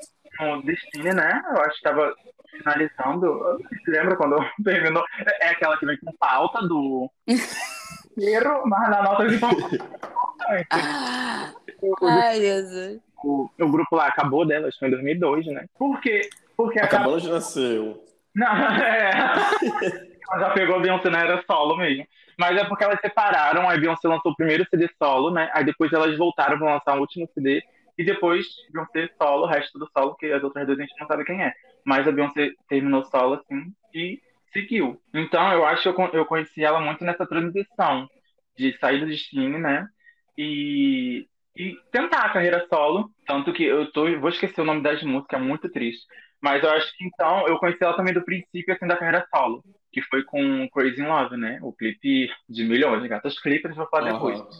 no 0.40 0.62
Destiny, 0.62 1.14
né? 1.14 1.42
Eu 1.50 1.60
acho 1.62 1.70
que 1.70 1.88
estava 1.88 2.14
finalizando. 2.50 3.58
Você 3.84 3.90
lembra 3.90 4.16
quando 4.16 4.36
terminou? 4.64 5.04
É 5.40 5.48
aquela 5.48 5.76
que 5.78 5.86
vem 5.86 5.98
com 5.98 6.12
pauta 6.18 6.60
do. 6.66 7.10
Primeiro, 8.14 8.62
mas 8.66 8.90
na 8.90 9.02
nota 9.02 9.26
de 9.28 9.38
Ah, 10.70 11.52
Ai, 12.02 12.36
Jesus. 12.40 13.00
o, 13.22 13.48
o 13.60 13.68
grupo 13.70 13.94
lá 13.96 14.06
acabou 14.06 14.46
dela, 14.46 14.68
acho 14.68 14.78
que 14.78 14.80
foi 14.80 14.88
em 14.88 14.92
2002, 14.92 15.46
né? 15.46 15.66
Por 15.78 16.00
quê? 16.00 16.22
Porque 16.56 16.78
acabou. 16.80 17.16
Acabando 17.16 17.20
de 17.20 17.30
nascer. 17.30 17.96
Não, 18.34 18.46
é. 18.82 19.10
Ela 20.30 20.40
já 20.40 20.50
pegou 20.50 20.76
a 20.76 20.80
Beyoncé 20.80 21.10
na 21.10 21.20
era 21.20 21.44
solo 21.46 21.76
mesmo. 21.76 22.06
Mas 22.38 22.56
é 22.56 22.64
porque 22.64 22.84
elas 22.84 23.00
separaram, 23.00 23.68
aí 23.68 23.80
Beyoncé 23.80 24.06
lançou 24.08 24.32
o 24.32 24.36
primeiro 24.36 24.66
CD 24.68 24.88
solo, 25.02 25.30
né? 25.30 25.50
Aí 25.54 25.64
depois 25.64 25.92
elas 25.92 26.16
voltaram 26.18 26.58
pra 26.58 26.74
lançar 26.74 26.96
o 26.96 27.00
último 27.00 27.26
CD. 27.34 27.62
E 27.98 28.04
depois 28.04 28.46
Beyoncé 28.72 29.08
solo, 29.16 29.44
o 29.44 29.46
resto 29.46 29.78
do 29.78 29.88
solo, 29.96 30.14
que 30.16 30.26
as 30.26 30.42
outras 30.42 30.66
duas 30.66 30.78
a 30.78 30.82
gente 30.82 30.94
não 31.00 31.06
sabe 31.06 31.24
quem 31.24 31.42
é. 31.42 31.52
Mas 31.84 32.06
a 32.06 32.12
Beyoncé 32.12 32.50
terminou 32.68 33.04
solo 33.04 33.34
assim 33.34 33.72
e 33.94 34.20
seguiu. 34.52 35.00
Então 35.14 35.50
eu 35.52 35.64
acho 35.64 35.82
que 35.82 36.00
eu, 36.00 36.08
eu 36.12 36.26
conheci 36.26 36.62
ela 36.62 36.80
muito 36.80 37.04
nessa 37.04 37.26
transição 37.26 38.08
de 38.56 38.76
sair 38.78 39.00
do 39.00 39.06
destino, 39.06 39.58
né? 39.58 39.86
E, 40.36 41.26
e 41.56 41.74
tentar 41.90 42.22
a 42.22 42.32
carreira 42.32 42.66
solo. 42.68 43.10
Tanto 43.26 43.52
que 43.52 43.64
eu 43.64 43.90
tô, 43.92 44.04
vou 44.20 44.28
esquecer 44.30 44.60
o 44.60 44.64
nome 44.64 44.82
das 44.82 45.02
músicas, 45.02 45.40
é 45.40 45.42
muito 45.42 45.70
triste. 45.70 46.06
Mas 46.40 46.62
eu 46.62 46.70
acho 46.70 46.94
que 46.96 47.04
então 47.04 47.46
eu 47.48 47.58
conheci 47.58 47.82
ela 47.82 47.96
também 47.96 48.14
do 48.14 48.24
princípio 48.24 48.74
assim, 48.74 48.86
da 48.86 48.96
carreira 48.96 49.26
solo, 49.34 49.62
que 49.96 50.02
foi 50.02 50.22
com 50.24 50.68
Crazy 50.68 51.00
in 51.00 51.06
Love, 51.06 51.38
né? 51.38 51.58
O 51.62 51.72
clipe 51.72 52.28
de 52.46 52.64
milhões 52.64 53.00
de 53.02 53.08
gatos 53.08 53.40
clipes, 53.40 53.74
vai 53.74 53.86
falar 53.88 54.12
depois. 54.12 54.38
Aham. 54.38 54.50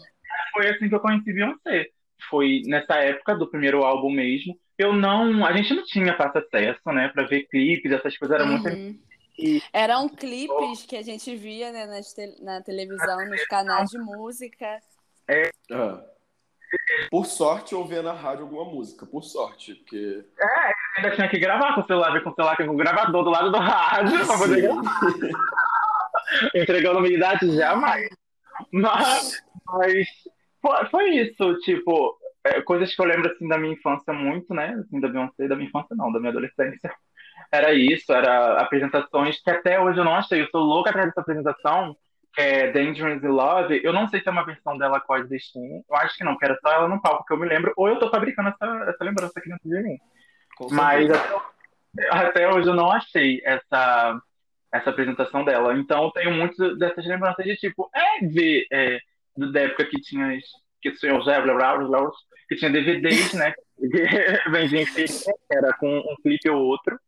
Foi 0.51 0.67
assim 0.67 0.89
que 0.89 0.95
eu 0.95 0.99
conheci 0.99 1.31
Beyoncé. 1.31 1.89
Foi 2.27 2.63
nessa 2.65 2.95
época 2.95 3.35
do 3.35 3.47
primeiro 3.47 3.83
álbum 3.83 4.09
mesmo. 4.09 4.59
Eu 4.79 4.93
não. 4.93 5.45
A 5.45 5.55
gente 5.55 5.75
não 5.75 5.83
tinha 5.85 6.17
fácil 6.17 6.41
acesso, 6.41 6.81
né? 6.87 7.09
Pra 7.09 7.27
ver 7.27 7.43
clipes, 7.49 7.91
essas 7.91 8.17
coisas 8.17 8.35
eram 8.35 8.47
muito. 8.47 8.67
Uhum. 8.67 8.99
E- 9.37 9.61
Eram 9.71 10.09
clipes 10.09 10.87
que 10.87 10.97
a 10.97 11.03
gente 11.03 11.35
via 11.35 11.71
né, 11.71 11.85
nas 11.85 12.11
te- 12.11 12.41
na 12.41 12.59
televisão, 12.63 13.29
nos 13.29 13.45
canais 13.45 13.91
de 13.91 13.99
música. 13.99 14.79
É. 15.27 15.51
Por 17.09 17.25
sorte, 17.25 17.73
eu 17.73 17.79
ouvia 17.79 18.01
na 18.01 18.13
rádio 18.13 18.43
alguma 18.43 18.65
música. 18.65 19.05
Por 19.05 19.23
sorte, 19.23 19.75
porque. 19.75 20.25
Ainda 20.97 21.15
tinha 21.15 21.29
que 21.29 21.39
gravar 21.39 21.75
com 21.75 21.81
o 21.81 21.85
celular, 21.85 22.11
ver 22.11 22.23
com 22.23 22.31
o 22.31 22.35
celular, 22.35 22.57
com 22.57 22.63
o 22.63 22.75
gravador 22.75 23.23
do 23.23 23.29
lado 23.29 23.51
do 23.51 23.57
rádio, 23.57 24.25
pra 24.25 24.37
poder 24.37 24.61
gravar. 24.61 24.99
Entregando 26.55 27.01
minha 27.01 27.15
idade, 27.15 27.55
jamais. 27.55 28.09
Mas, 28.71 29.41
mas 29.65 30.07
foi, 30.61 30.85
foi 30.89 31.09
isso, 31.09 31.59
tipo, 31.59 32.17
é, 32.43 32.61
coisas 32.61 32.93
que 32.93 33.01
eu 33.01 33.05
lembro 33.05 33.31
assim 33.31 33.47
da 33.47 33.57
minha 33.57 33.73
infância 33.73 34.13
muito, 34.13 34.53
né? 34.53 34.75
Assim, 34.79 34.99
da 34.99 35.07
Beyoncé, 35.07 35.47
da 35.47 35.55
minha 35.55 35.67
infância 35.67 35.95
não, 35.95 36.11
da 36.11 36.19
minha 36.19 36.31
adolescência. 36.31 36.91
Era 37.51 37.73
isso, 37.73 38.11
era 38.11 38.59
apresentações 38.59 39.41
que 39.41 39.49
até 39.49 39.79
hoje 39.79 39.99
eu 39.99 40.05
não 40.05 40.15
achei. 40.15 40.41
Eu 40.41 40.49
sou 40.49 40.61
louca 40.61 40.89
atrás 40.89 41.07
dessa 41.07 41.21
apresentação, 41.21 41.95
que 42.37 42.41
é 42.41 42.71
Dangerous 42.71 43.23
in 43.23 43.27
Love. 43.27 43.81
Eu 43.83 43.91
não 43.91 44.07
sei 44.07 44.21
se 44.21 44.29
é 44.29 44.31
uma 44.31 44.45
versão 44.45 44.77
dela 44.77 45.03
Destiny. 45.27 45.83
Eu 45.89 45.95
acho 45.95 46.15
que 46.15 46.23
não, 46.23 46.37
que 46.37 46.45
era 46.45 46.57
só 46.61 46.71
ela 46.71 46.87
no 46.87 47.01
palco 47.01 47.25
que 47.25 47.33
eu 47.33 47.37
me 47.37 47.47
lembro. 47.47 47.73
Ou 47.75 47.89
eu 47.89 47.97
tô 47.97 48.11
fabricando 48.11 48.49
essa, 48.49 48.89
essa 48.89 49.03
lembrança 49.03 49.33
aqui 49.35 49.49
dentro 49.49 49.67
de 49.67 49.81
mim. 49.81 49.97
Com 50.55 50.71
Mas 50.71 51.09
até, 51.09 52.09
até 52.11 52.49
hoje 52.53 52.69
eu 52.69 52.75
não 52.75 52.91
achei 52.91 53.41
essa, 53.43 54.21
essa 54.71 54.89
apresentação 54.91 55.43
dela. 55.43 55.75
Então 55.75 56.03
eu 56.03 56.11
tenho 56.11 56.31
muitas 56.31 56.77
dessas 56.77 57.05
lembranças 57.07 57.43
de 57.43 57.55
tipo, 57.55 57.89
é 57.93 58.25
ver 58.27 58.67
é, 58.71 58.99
da 59.35 59.61
época 59.61 59.85
que 59.85 59.99
tinha 59.99 60.37
que 60.79 60.91
tinha 60.91 61.17
os 61.17 61.25
que 62.47 62.55
tinha 62.55 62.71
DVDs, 62.71 63.33
né? 63.33 63.51
Que 63.77 64.49
vendia 64.51 64.81
em 64.83 64.85
CD, 64.85 65.33
era 65.51 65.73
com 65.73 65.87
um 65.87 66.15
clipe 66.21 66.49
ou 66.49 66.63
outro. 66.63 66.99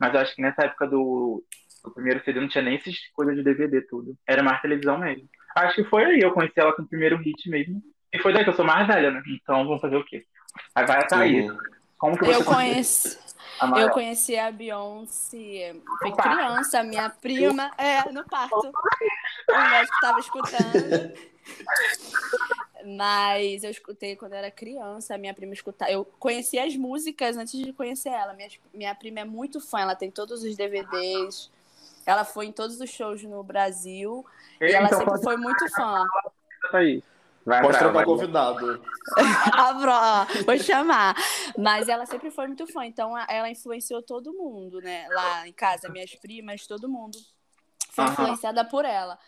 Mas 0.00 0.14
eu 0.14 0.20
acho 0.20 0.34
que 0.34 0.42
nessa 0.42 0.64
época 0.64 0.86
do, 0.86 1.44
do 1.88 1.94
primeiro 1.94 2.22
CD 2.24 2.40
não 2.40 2.48
tinha 2.48 2.62
nem 2.62 2.76
essas 2.76 2.94
coisas 3.14 3.36
de 3.36 3.42
DVD 3.42 3.80
tudo. 3.82 4.16
Era 4.26 4.42
mais 4.42 4.60
televisão 4.60 4.98
mesmo. 4.98 5.28
Acho 5.56 5.76
que 5.76 5.84
foi 5.84 6.04
aí, 6.04 6.20
eu 6.20 6.32
conheci 6.32 6.54
ela 6.56 6.74
com 6.74 6.82
o 6.82 6.88
primeiro 6.88 7.16
hit 7.16 7.48
mesmo. 7.48 7.82
E 8.12 8.18
foi 8.18 8.32
daí 8.32 8.44
que 8.44 8.50
eu 8.50 8.54
sou 8.54 8.64
mais 8.64 8.86
velha, 8.86 9.10
né? 9.10 9.22
Então 9.42 9.64
vamos 9.66 9.80
fazer 9.80 9.96
o 9.96 10.04
quê? 10.04 10.24
Aí 10.74 10.86
vai 10.86 11.00
a 11.00 11.06
Thaís. 11.06 11.50
Uhum. 11.50 11.58
Como 11.98 12.16
que 12.16 12.24
você 12.24 12.36
Eu 12.36 12.44
conheci, 12.44 13.18
a 13.60 13.80
eu 13.80 13.90
conheci 13.90 14.38
a 14.38 14.52
Beyoncé, 14.52 15.74
foi 16.00 16.12
criança, 16.12 16.82
minha 16.84 17.10
prima, 17.10 17.72
é, 17.76 18.10
no 18.12 18.24
parto. 18.24 18.70
O 19.50 19.70
médico 19.70 19.94
estava 19.94 20.18
escutando. 20.20 21.12
Mas 22.84 23.64
eu 23.64 23.70
escutei 23.70 24.14
quando 24.14 24.32
eu 24.32 24.38
era 24.38 24.50
criança, 24.50 25.14
a 25.14 25.18
minha 25.18 25.34
prima 25.34 25.52
escutava. 25.52 25.90
Eu 25.90 26.04
conheci 26.18 26.58
as 26.58 26.76
músicas 26.76 27.36
antes 27.36 27.58
de 27.58 27.72
conhecer 27.72 28.10
ela. 28.10 28.32
Minha, 28.32 28.48
minha 28.72 28.94
prima 28.94 29.20
é 29.20 29.24
muito 29.24 29.60
fã, 29.60 29.80
ela 29.80 29.96
tem 29.96 30.10
todos 30.10 30.44
os 30.44 30.56
DVDs. 30.56 31.50
Ela 32.08 32.24
foi 32.24 32.46
em 32.46 32.52
todos 32.52 32.80
os 32.80 32.88
shows 32.88 33.22
no 33.22 33.44
Brasil. 33.44 34.24
E 34.58 34.64
ela 34.72 34.86
Então 34.86 34.98
sempre 34.98 35.12
pode 35.12 35.24
foi 35.24 35.36
muito 35.36 35.68
fã. 35.68 36.06
Thaís. 36.72 37.04
Vai 37.44 37.60
Pode 37.60 37.78
trocar 37.78 38.04
convidado. 38.04 38.82
Vou 40.46 40.58
chamar. 40.58 41.14
Mas 41.58 41.86
ela 41.86 42.06
sempre 42.06 42.30
foi 42.30 42.46
muito 42.46 42.66
fã, 42.66 42.86
então 42.86 43.12
ela 43.28 43.50
influenciou 43.50 44.02
todo 44.02 44.32
mundo, 44.32 44.80
né? 44.80 45.06
Lá 45.10 45.46
em 45.46 45.52
casa, 45.52 45.90
minhas 45.90 46.14
primas, 46.14 46.66
todo 46.66 46.88
mundo 46.88 47.18
foi 47.90 48.04
influenciada 48.06 48.64
por 48.64 48.86
ela. 48.86 49.18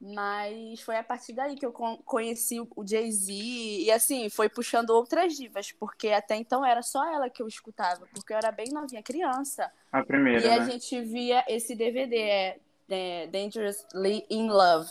Mas 0.00 0.80
foi 0.80 0.96
a 0.96 1.04
partir 1.04 1.34
daí 1.34 1.54
que 1.56 1.66
eu 1.66 1.72
con- 1.72 1.98
conheci 2.06 2.58
o- 2.58 2.68
Jay-Z 2.86 3.32
e 3.34 3.90
assim, 3.90 4.30
foi 4.30 4.48
puxando 4.48 4.90
outras 4.90 5.36
divas, 5.36 5.72
porque 5.72 6.08
até 6.08 6.36
então 6.36 6.64
era 6.64 6.80
só 6.82 7.04
ela 7.12 7.28
que 7.28 7.42
eu 7.42 7.46
escutava, 7.46 8.08
porque 8.14 8.32
eu 8.32 8.36
era 8.38 8.50
bem 8.50 8.70
novinha, 8.72 9.02
criança. 9.02 9.70
A 9.92 10.02
primeira, 10.02 10.40
E 10.40 10.48
a 10.50 10.58
né? 10.60 10.70
gente 10.70 11.00
via 11.02 11.44
esse 11.46 11.74
DVD, 11.74 12.16
é, 12.16 12.58
é, 12.88 13.26
Dangerously 13.26 14.24
in 14.30 14.48
Love. 14.48 14.90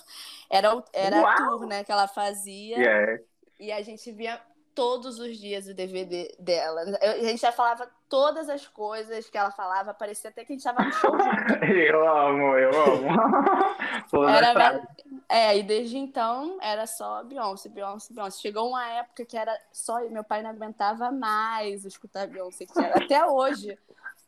Era, 0.49 0.83
era 0.93 1.21
a 1.27 1.35
tour, 1.35 1.65
né, 1.65 1.83
que 1.83 1.91
ela 1.91 2.07
fazia. 2.07 2.77
Yeah. 2.77 3.23
E 3.59 3.71
a 3.71 3.81
gente 3.81 4.11
via 4.11 4.39
todos 4.79 5.19
os 5.19 5.37
dias 5.37 5.67
o 5.67 5.73
DVD 5.73 6.33
dela. 6.39 6.83
Eu- 7.01 7.11
a 7.11 7.23
gente 7.25 7.41
já 7.41 7.51
falava 7.51 7.85
todas 8.07 8.47
as 8.47 8.65
coisas 8.65 9.29
que 9.29 9.37
ela 9.37 9.51
falava, 9.51 9.93
parecia 9.93 10.29
até 10.29 10.45
que 10.45 10.53
a 10.53 10.55
gente 10.55 10.65
estava 10.65 10.81
no 10.81 10.93
show. 10.93 11.11
Eu 11.69 12.07
amo, 12.07 12.55
eu 12.57 12.71
amo. 12.81 13.09
Era, 14.29 14.81
é, 15.27 15.57
e 15.57 15.63
desde 15.63 15.97
então 15.97 16.57
era 16.61 16.87
só 16.87 17.23
Beyoncé, 17.23 17.67
Beyoncé, 17.69 18.13
Beyoncé. 18.13 18.39
Chegou 18.39 18.69
uma 18.69 18.87
época 18.87 19.25
que 19.25 19.37
era 19.37 19.55
só. 19.71 19.99
Meu 20.09 20.23
pai 20.23 20.41
não 20.41 20.49
aguentava 20.51 21.11
mais 21.11 21.85
escutar 21.85 22.25
Beyoncé, 22.27 22.65
que 22.65 22.79
era, 22.79 23.03
até 23.03 23.25
hoje. 23.25 23.77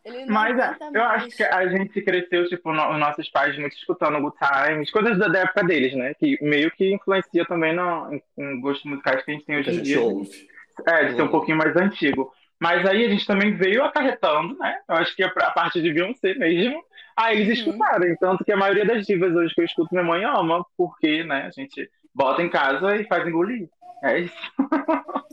Ele 0.03 0.25
não 0.25 0.33
Mas 0.33 0.57
é, 0.57 0.75
eu 0.93 1.01
mais. 1.03 1.23
acho 1.23 1.37
que 1.37 1.43
a 1.43 1.67
gente 1.67 2.01
cresceu, 2.01 2.47
tipo, 2.49 2.73
no- 2.73 2.91
os 2.93 2.99
nossos 2.99 3.29
pais 3.29 3.57
muito 3.57 3.73
escutando 3.75 4.19
Good 4.19 4.35
Times, 4.37 4.89
coisas 4.89 5.17
da, 5.17 5.39
época 5.39 5.63
deles, 5.63 5.93
né? 5.95 6.13
Que 6.15 6.37
meio 6.41 6.71
que 6.71 6.91
influencia 6.93 7.45
também 7.45 7.73
no, 7.75 8.11
em, 8.13 8.21
em 8.37 8.59
gostos 8.61 8.85
musicais 8.89 9.23
que 9.23 9.31
a 9.31 9.33
gente 9.35 9.45
tem 9.45 9.57
hoje 9.57 9.71
em 9.71 9.81
dia. 9.83 10.01
ouve. 10.01 10.29
É, 10.87 11.05
de 11.05 11.15
ser 11.15 11.21
um 11.21 11.25
Uhum. 11.25 11.31
pouquinho 11.31 11.57
mais 11.57 11.75
antigo. 11.75 12.31
Mas 12.59 12.85
aí 12.87 13.05
a 13.05 13.09
gente 13.09 13.25
também 13.25 13.55
veio 13.55 13.83
acarretando, 13.83 14.57
né? 14.57 14.77
Eu 14.89 14.95
acho 14.95 15.15
que 15.15 15.23
a, 15.23 15.27
a 15.27 15.51
parte 15.51 15.81
de 15.81 15.91
Beyoncé 15.93 16.33
mesmo. 16.35 16.81
Aí 17.15 17.37
eles 17.41 17.47
Uhum. 17.47 17.53
escutaram. 17.71 18.15
Tanto 18.19 18.43
que 18.43 18.51
a 18.51 18.57
maioria 18.57 18.85
das 18.85 19.05
divas 19.05 19.35
hoje 19.35 19.53
que 19.53 19.61
eu 19.61 19.65
escuto, 19.65 19.89
minha 19.91 20.03
mãe 20.03 20.23
ama, 20.23 20.65
porque, 20.77 21.23
né, 21.23 21.43
a 21.47 21.51
gente 21.51 21.89
bota 22.15 22.41
em 22.41 22.49
casa 22.49 22.95
e 22.95 23.05
faz 23.07 23.27
engolir. 23.27 23.67
É 24.03 24.19
isso. 24.19 24.35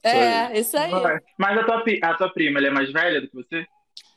É, 0.02 0.58
isso 0.58 0.76
aí. 0.76 0.92
Mas 1.38 1.58
a 1.58 1.64
tua, 1.64 1.84
a 2.02 2.14
tua 2.14 2.32
prima, 2.32 2.58
ela 2.58 2.68
é 2.68 2.70
mais 2.70 2.92
velha 2.92 3.20
do 3.20 3.28
que 3.28 3.34
você? 3.34 3.66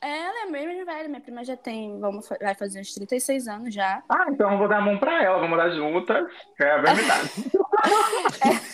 Ela 0.02 0.42
é 0.42 0.46
meio 0.50 0.84
velha, 0.84 1.08
minha 1.08 1.20
prima 1.20 1.44
já 1.44 1.56
tem, 1.56 2.00
vamos, 2.00 2.28
vai 2.28 2.56
fazer 2.56 2.80
uns 2.80 2.92
36 2.92 3.46
anos 3.46 3.72
já. 3.72 4.02
Ah, 4.08 4.26
então 4.28 4.50
eu 4.50 4.58
vou 4.58 4.66
dar 4.68 4.78
a 4.78 4.80
mão 4.80 4.98
pra 4.98 5.22
ela, 5.22 5.38
vamos 5.38 5.56
dar 5.56 5.70
juntas. 5.70 6.26
É 6.60 6.70
a 6.72 6.78
verdade. 6.78 7.30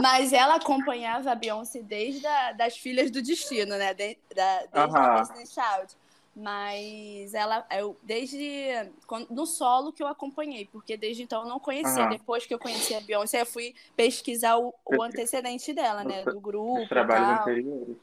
Mas 0.00 0.32
ela 0.32 0.56
acompanhava 0.56 1.32
a 1.32 1.34
Beyoncé 1.34 1.82
desde 1.82 2.26
a, 2.26 2.52
das 2.52 2.76
Filhas 2.76 3.10
do 3.10 3.22
Destino, 3.22 3.76
né? 3.76 3.94
De- 3.94 4.18
da, 4.34 4.58
desde 4.72 4.96
a 4.98 5.18
Destiny 5.20 5.46
Child. 5.46 5.94
Mas 6.36 7.32
ela, 7.32 7.64
eu, 7.70 7.96
desde 8.02 8.90
quando- 9.06 9.28
no 9.30 9.46
solo 9.46 9.92
que 9.92 10.02
eu 10.02 10.08
acompanhei, 10.08 10.68
porque 10.72 10.96
desde 10.96 11.22
então 11.22 11.42
eu 11.42 11.48
não 11.48 11.60
conhecia. 11.60 12.06
Depois 12.08 12.44
que 12.44 12.52
eu 12.52 12.58
conheci 12.58 12.94
a 12.94 13.00
Beyoncé, 13.00 13.40
eu 13.42 13.46
fui 13.46 13.72
pesquisar 13.96 14.56
o, 14.58 14.74
o 14.84 15.02
antecedente 15.02 15.72
dela, 15.72 16.02
né? 16.04 16.22
Do 16.24 16.40
grupo. 16.40 16.82
Os 16.82 16.88
trabalhos 16.88 17.40
anteriores. 17.40 17.96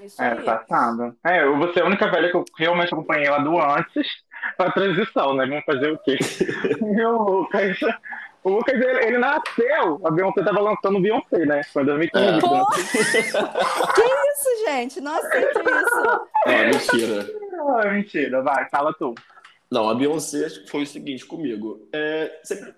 Isso 0.00 0.22
É, 0.22 0.32
aí. 0.32 0.42
passado. 0.42 1.16
É, 1.24 1.42
eu- 1.44 1.58
você 1.58 1.80
é 1.80 1.82
a 1.82 1.86
única 1.86 2.10
velha 2.10 2.30
que 2.30 2.36
eu 2.36 2.44
realmente 2.56 2.92
acompanhei 2.92 3.26
ela 3.26 3.38
do 3.38 3.58
antes 3.60 4.06
pra 4.56 4.70
transição, 4.70 5.34
né? 5.34 5.46
Vamos 5.46 5.64
fazer 5.64 5.92
o 5.92 5.98
quê? 5.98 6.16
e 6.98 7.04
o 7.04 7.22
Lucas. 7.22 7.78
O 8.44 8.50
Lucas, 8.50 8.74
ele, 8.74 9.04
ele 9.06 9.18
nasceu. 9.18 10.00
A 10.04 10.10
Beyoncé 10.10 10.42
tava 10.42 10.60
lançando 10.60 11.00
Beyoncé, 11.00 11.46
né? 11.46 11.62
Foi 11.72 11.82
em 11.82 11.86
2015. 11.86 12.24
É. 12.26 12.40
Pô! 12.40 12.56
né? 12.56 12.64
que 13.94 14.02
isso, 14.02 14.64
gente? 14.66 15.00
Não 15.00 15.14
aceito 15.14 15.60
isso. 15.60 16.28
É, 16.46 16.66
mentira. 16.66 17.26
Ah, 17.78 17.88
mentira, 17.90 18.42
vai, 18.42 18.68
fala 18.68 18.92
tu. 18.94 19.14
Não, 19.70 19.88
a 19.88 19.94
Beyoncé 19.94 20.48
foi 20.68 20.82
o 20.82 20.86
seguinte 20.86 21.24
comigo. 21.24 21.88
É, 21.92 22.40
sempre 22.42 22.74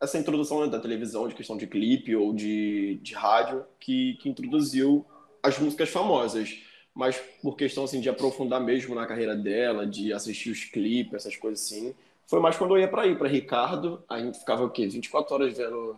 essa 0.00 0.16
introdução 0.16 0.60
né, 0.60 0.68
da 0.68 0.78
televisão, 0.78 1.26
de 1.26 1.34
questão 1.34 1.56
de 1.56 1.66
clipe 1.66 2.14
ou 2.14 2.32
de, 2.32 3.00
de 3.02 3.14
rádio, 3.14 3.64
que, 3.80 4.14
que 4.20 4.28
introduziu 4.28 5.04
as 5.42 5.58
músicas 5.58 5.88
famosas. 5.90 6.62
Mas 6.94 7.16
por 7.42 7.54
questão 7.56 7.84
assim, 7.84 8.00
de 8.00 8.08
aprofundar 8.08 8.60
mesmo 8.60 8.94
na 8.94 9.06
carreira 9.06 9.36
dela, 9.36 9.86
de 9.86 10.12
assistir 10.12 10.50
os 10.50 10.64
clipes, 10.64 11.14
essas 11.14 11.36
coisas 11.36 11.64
assim, 11.64 11.94
foi 12.26 12.40
mais 12.40 12.56
quando 12.56 12.74
eu 12.76 12.80
ia 12.80 12.88
pra 12.88 13.06
ir, 13.06 13.16
pra 13.16 13.28
Ricardo. 13.28 14.02
A 14.08 14.18
gente 14.18 14.38
ficava 14.38 14.64
o 14.64 14.70
quê? 14.70 14.86
24 14.88 15.32
horas 15.34 15.56
vendo 15.56 15.90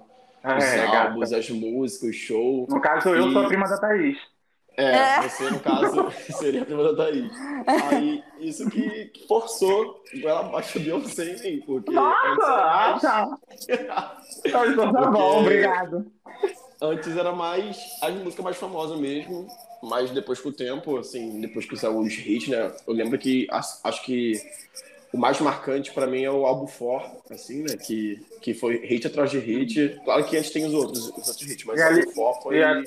os 0.44 0.64
É, 0.64 0.76
gata. 0.87 0.99
álbuns, 1.09 1.32
as 1.32 1.49
músicas, 1.50 2.11
o 2.11 2.12
show. 2.12 2.66
No 2.68 2.80
caso, 2.80 3.09
eu 3.11 3.28
E- 3.28 3.32
sou 3.32 3.42
a 3.42 3.49
prima 3.49 3.66
da 3.68 3.78
Thaís. 3.78 4.18
É, 4.76 4.85
É. 4.85 5.23
você, 5.23 5.50
no 5.50 5.61
caso, 5.61 6.11
seria 6.38 6.62
a 6.62 6.64
prima 6.66 6.82
da 6.85 6.94
Thaís. 7.04 7.32
Aí, 7.90 8.23
isso 8.38 8.68
que, 8.70 9.11
forçou 9.26 10.02
ela 10.23 10.40
abaixo 10.40 10.78
de 10.78 10.85
Beyoncé 10.85 11.25
em 11.32 11.56
mim, 11.56 11.62
porque 11.66 11.90
Nossa! 11.92 12.47
Ah, 12.47 12.99
tá. 13.00 13.38
Então, 14.44 14.76
tá 14.76 14.92
Porque- 14.92 15.11
bom, 15.11 15.40
obrigado. 15.40 16.12
Antes 16.80 17.16
era 17.16 17.32
mais 17.32 17.99
as 18.02 18.14
músicas 18.14 18.44
mais 18.44 18.56
famosas 18.56 18.99
mesmo, 18.99 19.46
mas 19.82 20.10
depois 20.10 20.40
com 20.40 20.50
o 20.50 20.52
tempo, 20.52 20.99
assim, 20.99 21.40
depois 21.40 21.66
que 21.66 21.76
saiu 21.76 21.99
os 22.00 22.12
hits, 22.12 22.49
né, 22.49 22.72
eu 22.87 22.92
lembro 22.92 23.18
que 23.18 23.46
acho 23.50 24.04
que 24.04 24.40
o 25.12 25.18
mais 25.18 25.40
marcante 25.40 25.92
pra 25.92 26.06
mim 26.06 26.22
é 26.22 26.30
o 26.30 26.46
álbum 26.46 26.66
For, 26.66 27.02
assim, 27.30 27.62
né, 27.62 27.76
que, 27.76 28.26
que 28.40 28.54
foi 28.54 28.78
hit 28.87 29.06
atrás 29.06 29.30
de 29.30 29.38
hit. 29.38 30.00
Claro 30.04 30.25
que 30.25 30.37
antes 30.37 30.50
tem 30.50 30.64
os 30.64 30.75
outros, 30.75 31.08
os 31.08 31.28
outros 31.28 31.42
hits, 31.50 31.64
mas 31.64 31.80
o 31.80 31.84
álbum 31.84 32.12
For 32.12 32.42
foi, 32.42 32.62
a- 32.62 32.82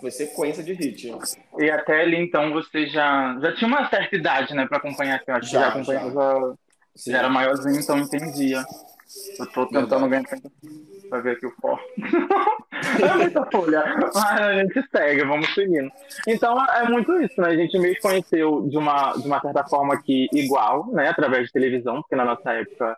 foi 0.00 0.10
sequência 0.10 0.62
de 0.62 0.72
hit. 0.72 1.10
E 1.58 1.70
até 1.70 2.00
ali, 2.02 2.16
então, 2.16 2.52
você 2.52 2.86
já, 2.86 3.38
já 3.40 3.54
tinha 3.56 3.68
uma 3.68 3.88
certa 3.90 4.14
idade, 4.16 4.54
né, 4.54 4.66
pra 4.66 4.78
acompanhar. 4.78 5.16
assim, 5.16 5.24
Eu 5.28 5.34
acho 5.34 5.46
que 5.46 5.52
Já, 5.52 5.60
já 5.60 5.68
acompanhava, 5.68 6.58
Sim. 6.96 7.10
já 7.12 7.18
era 7.18 7.28
maiorzinho, 7.28 7.80
então 7.80 7.98
entendia. 7.98 8.64
Eu 9.38 9.46
tô 9.52 9.66
tentando 9.66 10.08
ganhar 10.08 10.24
pra 11.08 11.20
ver 11.20 11.32
aqui 11.36 11.46
o 11.46 11.52
foco. 11.60 11.82
é 13.02 13.14
muita 13.16 13.44
folha, 13.50 13.84
mas 14.00 14.16
a 14.16 14.54
gente 14.54 14.84
segue, 14.90 15.24
vamos 15.24 15.52
seguindo. 15.54 15.90
Então 16.26 16.56
é 16.66 16.88
muito 16.88 17.12
isso, 17.20 17.40
né? 17.40 17.48
A 17.48 17.56
gente 17.56 17.78
meio 17.78 17.94
que 17.94 18.00
conheceu 18.00 18.66
de 18.68 18.76
uma, 18.76 19.12
de 19.12 19.26
uma 19.26 19.40
certa 19.40 19.64
forma 19.64 19.94
aqui 19.94 20.28
igual, 20.32 20.86
né? 20.92 21.08
Através 21.08 21.46
de 21.46 21.52
televisão, 21.52 22.00
porque 22.02 22.16
na 22.16 22.24
nossa 22.24 22.52
época 22.52 22.96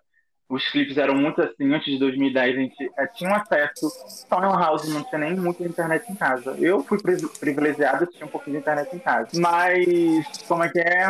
os 0.48 0.68
clipes 0.68 0.98
eram 0.98 1.14
muito 1.14 1.40
assim, 1.40 1.72
antes 1.72 1.92
de 1.92 1.98
2010 2.00 2.56
a 2.56 2.58
gente 2.60 2.90
eh, 2.98 3.06
tinha 3.14 3.30
um 3.30 3.34
acesso 3.36 3.88
só 4.28 4.36
uma 4.38 4.58
house, 4.58 4.88
não 4.92 5.04
tinha 5.04 5.20
nem 5.20 5.36
muita 5.36 5.62
internet 5.62 6.10
em 6.10 6.16
casa. 6.16 6.56
Eu 6.58 6.82
fui 6.82 7.00
pri- 7.00 7.24
privilegiado, 7.38 8.04
tinha 8.06 8.26
um 8.26 8.30
pouquinho 8.30 8.56
de 8.56 8.62
internet 8.62 8.88
em 8.92 8.98
casa. 8.98 9.28
Mas, 9.36 9.86
como 10.48 10.64
é 10.64 10.68
que 10.68 10.80
é? 10.80 11.02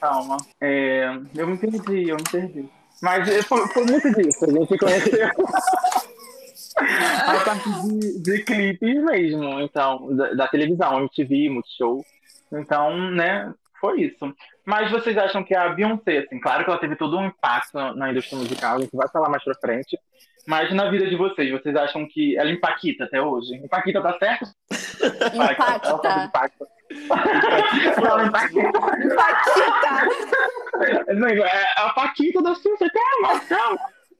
Calma. 0.00 0.38
É, 0.62 1.14
eu 1.36 1.46
me 1.46 1.58
perdi, 1.58 2.08
eu 2.08 2.16
me 2.16 2.24
perdi. 2.30 2.66
Mas 3.02 3.28
eh, 3.28 3.42
foi, 3.42 3.68
foi 3.68 3.84
muito 3.84 4.10
disso, 4.14 4.46
a 4.46 4.50
gente 4.50 4.78
conheceu. 4.78 5.28
a 7.26 7.40
partir 7.44 7.70
de, 7.82 8.22
de 8.22 8.42
clipes 8.44 9.02
mesmo, 9.02 9.60
então, 9.60 10.14
da, 10.14 10.34
da 10.34 10.48
televisão, 10.48 11.00
MTV, 11.00 11.48
Multishow. 11.50 12.04
Então, 12.52 13.10
né, 13.10 13.52
foi 13.80 14.02
isso. 14.02 14.34
Mas 14.64 14.90
vocês 14.90 15.16
acham 15.16 15.42
que 15.42 15.54
a 15.54 15.68
Beyoncé, 15.70 16.18
assim, 16.18 16.38
claro 16.40 16.64
que 16.64 16.70
ela 16.70 16.78
teve 16.78 16.96
todo 16.96 17.18
um 17.18 17.26
impacto 17.26 17.78
na 17.94 18.10
indústria 18.10 18.38
musical, 18.38 18.76
a 18.76 18.80
gente 18.80 18.96
vai 18.96 19.08
falar 19.08 19.28
mais 19.28 19.42
pra 19.42 19.54
frente, 19.54 19.98
mas 20.46 20.72
na 20.72 20.88
vida 20.90 21.06
de 21.06 21.16
vocês, 21.16 21.50
vocês 21.50 21.74
acham 21.74 22.06
que 22.06 22.36
ela 22.36 22.50
impacta 22.50 23.04
até 23.04 23.20
hoje? 23.20 23.54
Impacta 23.56 24.00
tá 24.00 24.18
certo? 24.18 24.46
Impacta. 25.34 25.88
Ela 25.88 25.98
faz 26.02 26.24
impacto. 26.24 26.66
Ela 27.98 28.26
impacta. 28.26 28.60
Impacta. 28.60 29.56
Não, 31.14 31.28
é 31.28 31.66
a 31.76 31.90
Paquita 31.90 32.42
da 32.42 32.54
Xuxa, 32.54 32.86
calma, 32.92 33.40
calma. 33.40 33.78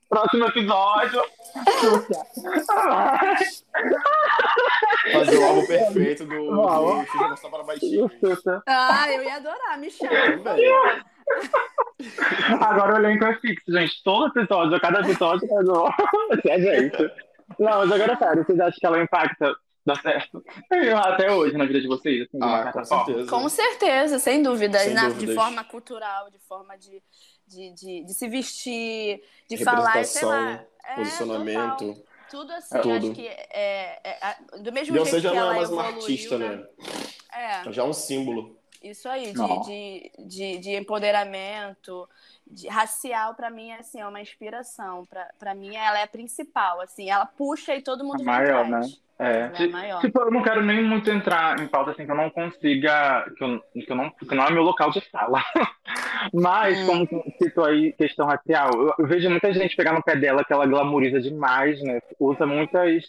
Próximo 0.08 0.46
episódio. 0.46 1.22
Fazer 5.12 5.38
o 5.38 5.44
álbum 5.44 5.66
perfeito 5.66 6.24
do, 6.24 7.04
Xuxa 7.06 7.28
Mostrar 7.28 7.50
para 7.50 7.62
Baixinho. 7.64 8.10
Ah, 8.66 9.12
eu 9.12 9.22
ia 9.24 9.36
adorar, 9.36 9.78
me 9.78 9.90
chama. 9.90 10.10
Também. 10.44 10.72
Agora 12.60 12.94
o 12.94 12.98
elenco 12.98 13.24
é 13.24 13.34
fixo, 13.40 13.72
gente. 13.72 14.02
Todo 14.04 14.38
episódio, 14.38 14.80
cada 14.80 15.00
episódio 15.00 15.48
é 15.50 15.62
do... 15.64 15.88
é 16.48 16.60
gente. 16.60 17.10
Não, 17.58 17.78
mas 17.78 17.92
agora 17.92 18.12
é 18.12 18.16
sério, 18.16 18.44
vocês 18.44 18.60
acham 18.60 18.78
que 18.78 18.86
ela 18.86 19.02
impacta? 19.02 19.54
Dá 19.84 19.94
certo? 19.94 20.42
Até 21.04 21.30
hoje 21.30 21.56
na 21.56 21.64
vida 21.64 21.80
de 21.80 21.86
vocês, 21.86 22.22
assim, 22.22 22.38
Ah, 22.42 22.72
com 22.72 22.84
forma. 22.84 23.04
certeza. 23.04 23.30
Com 23.30 23.48
certeza, 23.48 24.18
sem 24.18 24.42
dúvidas, 24.42 24.82
Sem 24.82 24.94
na- 24.94 25.10
de 25.10 25.32
forma 25.32 25.62
cultural, 25.62 26.28
de 26.28 26.40
forma 26.40 26.76
de, 26.76 27.00
de, 27.46 27.72
de, 27.72 28.04
de 28.04 28.14
se 28.14 28.28
vestir, 28.28 29.22
de 29.48 29.56
falar, 29.64 30.04
sei 30.04 30.26
lá. 30.26 30.64
É, 30.84 30.94
Posicionamento. 30.96 31.78
total. 31.78 32.04
Tudo 32.30 32.52
assim, 32.52 32.80
Tudo. 32.80 32.94
acho 32.96 33.12
que 33.12 33.26
é, 33.28 34.00
é- 34.02 34.18
é- 34.54 34.58
do 34.58 34.72
mesmo 34.72 34.92
Beyoncé 34.92 35.12
jeito 35.12 35.22
já 35.22 35.30
que 35.30 35.36
não 35.36 35.42
ela 35.44 35.52
é 35.52 35.56
mais 35.56 35.70
uma 35.70 35.82
evoluiu, 35.82 36.02
artista, 36.02 36.38
né? 36.38 36.66
É, 37.32 37.72
Já 37.72 37.82
é 37.82 37.84
um 37.84 37.92
símbolo. 37.92 38.58
isso 38.82 39.08
aí, 39.08 39.32
de, 39.32 39.60
de, 39.64 40.12
de, 40.26 40.58
de 40.58 40.70
empoderamento, 40.76 42.08
de, 42.46 42.68
racial, 42.68 43.34
pra 43.34 43.50
mim, 43.50 43.70
é, 43.70 43.78
assim, 43.80 44.00
é 44.00 44.06
uma 44.06 44.20
inspiração. 44.20 45.04
Pra, 45.06 45.28
pra 45.38 45.54
mim, 45.54 45.74
ela 45.76 45.98
é 45.98 46.02
a 46.04 46.08
principal, 46.08 46.80
assim, 46.80 47.10
ela 47.10 47.26
puxa 47.26 47.74
e 47.74 47.82
todo 47.82 48.04
mundo 48.04 48.20
A 48.20 48.24
maior, 48.24 48.64
atrás. 48.64 49.00
É, 49.18 49.50
é 49.54 49.66
ti- 49.66 49.68
maior. 49.68 50.00
tipo, 50.00 50.20
eu 50.20 50.30
não 50.30 50.42
quero 50.42 50.62
nem 50.62 50.84
muito 50.84 51.10
entrar 51.10 51.58
em 51.58 51.66
pauta 51.68 51.92
assim 51.92 52.04
que 52.04 52.10
eu 52.12 52.16
não 52.16 52.28
consiga, 52.30 53.24
que, 53.36 53.42
eu, 53.44 53.60
que, 53.72 53.90
eu 53.90 53.96
não, 53.96 54.10
que 54.10 54.34
não 54.34 54.44
é 54.46 54.50
meu 54.50 54.62
local 54.62 54.90
de 54.90 55.00
fala. 55.10 55.42
Mas, 56.34 56.78
Hum. 56.78 56.86
como 56.86 57.06
citou 57.42 57.64
aí 57.64 57.92
questão 57.94 58.26
racial, 58.26 58.70
eu, 58.74 58.94
eu 58.98 59.06
vejo 59.06 59.30
muita 59.30 59.52
gente 59.52 59.76
pegar 59.76 59.92
no 59.92 60.02
pé 60.02 60.16
dela 60.16 60.44
que 60.44 60.52
ela 60.52 60.66
glamoriza 60.66 61.20
demais, 61.20 61.80
né? 61.82 62.00
Usa 62.18 62.46
muitas 62.46 63.02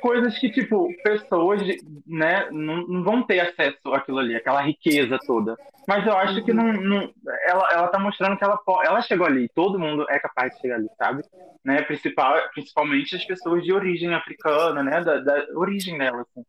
coisas 0.00 0.38
que, 0.38 0.50
tipo, 0.50 0.88
pessoas, 1.02 1.60
né, 2.06 2.48
não, 2.50 2.86
não 2.86 3.04
vão 3.04 3.22
ter 3.22 3.40
acesso 3.40 3.78
àquilo 3.94 4.18
ali, 4.18 4.34
aquela 4.34 4.60
riqueza 4.62 5.18
toda. 5.26 5.56
Mas 5.86 6.06
eu 6.06 6.16
acho 6.16 6.44
que 6.44 6.52
não, 6.52 6.72
não- 6.72 7.12
ela, 7.46 7.68
ela 7.72 7.88
tá 7.88 7.98
mostrando 7.98 8.36
que 8.36 8.44
ela, 8.44 8.58
ela 8.84 9.00
chegou 9.02 9.26
ali, 9.26 9.48
todo 9.54 9.78
mundo 9.78 10.06
é 10.08 10.18
capaz 10.18 10.54
de 10.54 10.60
chegar 10.60 10.76
ali, 10.76 10.88
sabe? 10.98 11.22
Né? 11.64 11.82
Principal, 11.82 12.36
principalmente 12.52 13.14
as 13.16 13.24
pessoas 13.24 13.62
de 13.62 13.72
origem 13.72 14.14
africana, 14.14 14.82
né? 14.82 15.02
Da, 15.02 15.18
da 15.20 15.46
origem 15.54 15.96
dela, 15.98 16.22
assim. 16.22 16.44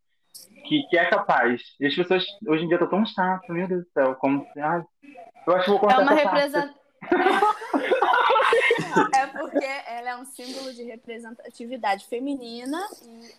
Que, 0.66 0.82
que 0.88 0.96
é 0.96 1.04
capaz. 1.06 1.60
E 1.80 1.86
as 1.86 1.94
pessoas 1.94 2.24
hoje 2.46 2.64
em 2.64 2.68
dia 2.68 2.76
estão 2.76 2.88
tão 2.88 3.04
chatas, 3.06 3.48
meu 3.48 3.66
Deus 3.68 3.84
do 3.84 3.90
céu, 3.90 4.14
como. 4.14 4.46
Ai, 4.56 4.82
eu 5.46 5.54
acho 5.56 5.64
que 5.64 5.70
vou 5.70 5.78
É 5.78 5.80
cortar 5.80 6.02
uma 6.02 6.12
essa 6.12 6.22
parte. 6.22 6.34
representação. 6.36 6.81
É 9.14 9.26
porque 9.26 9.64
ela 9.86 10.10
é 10.10 10.16
um 10.16 10.24
símbolo 10.24 10.72
de 10.72 10.82
representatividade 10.84 12.06
feminina 12.06 12.80
e 13.02 13.30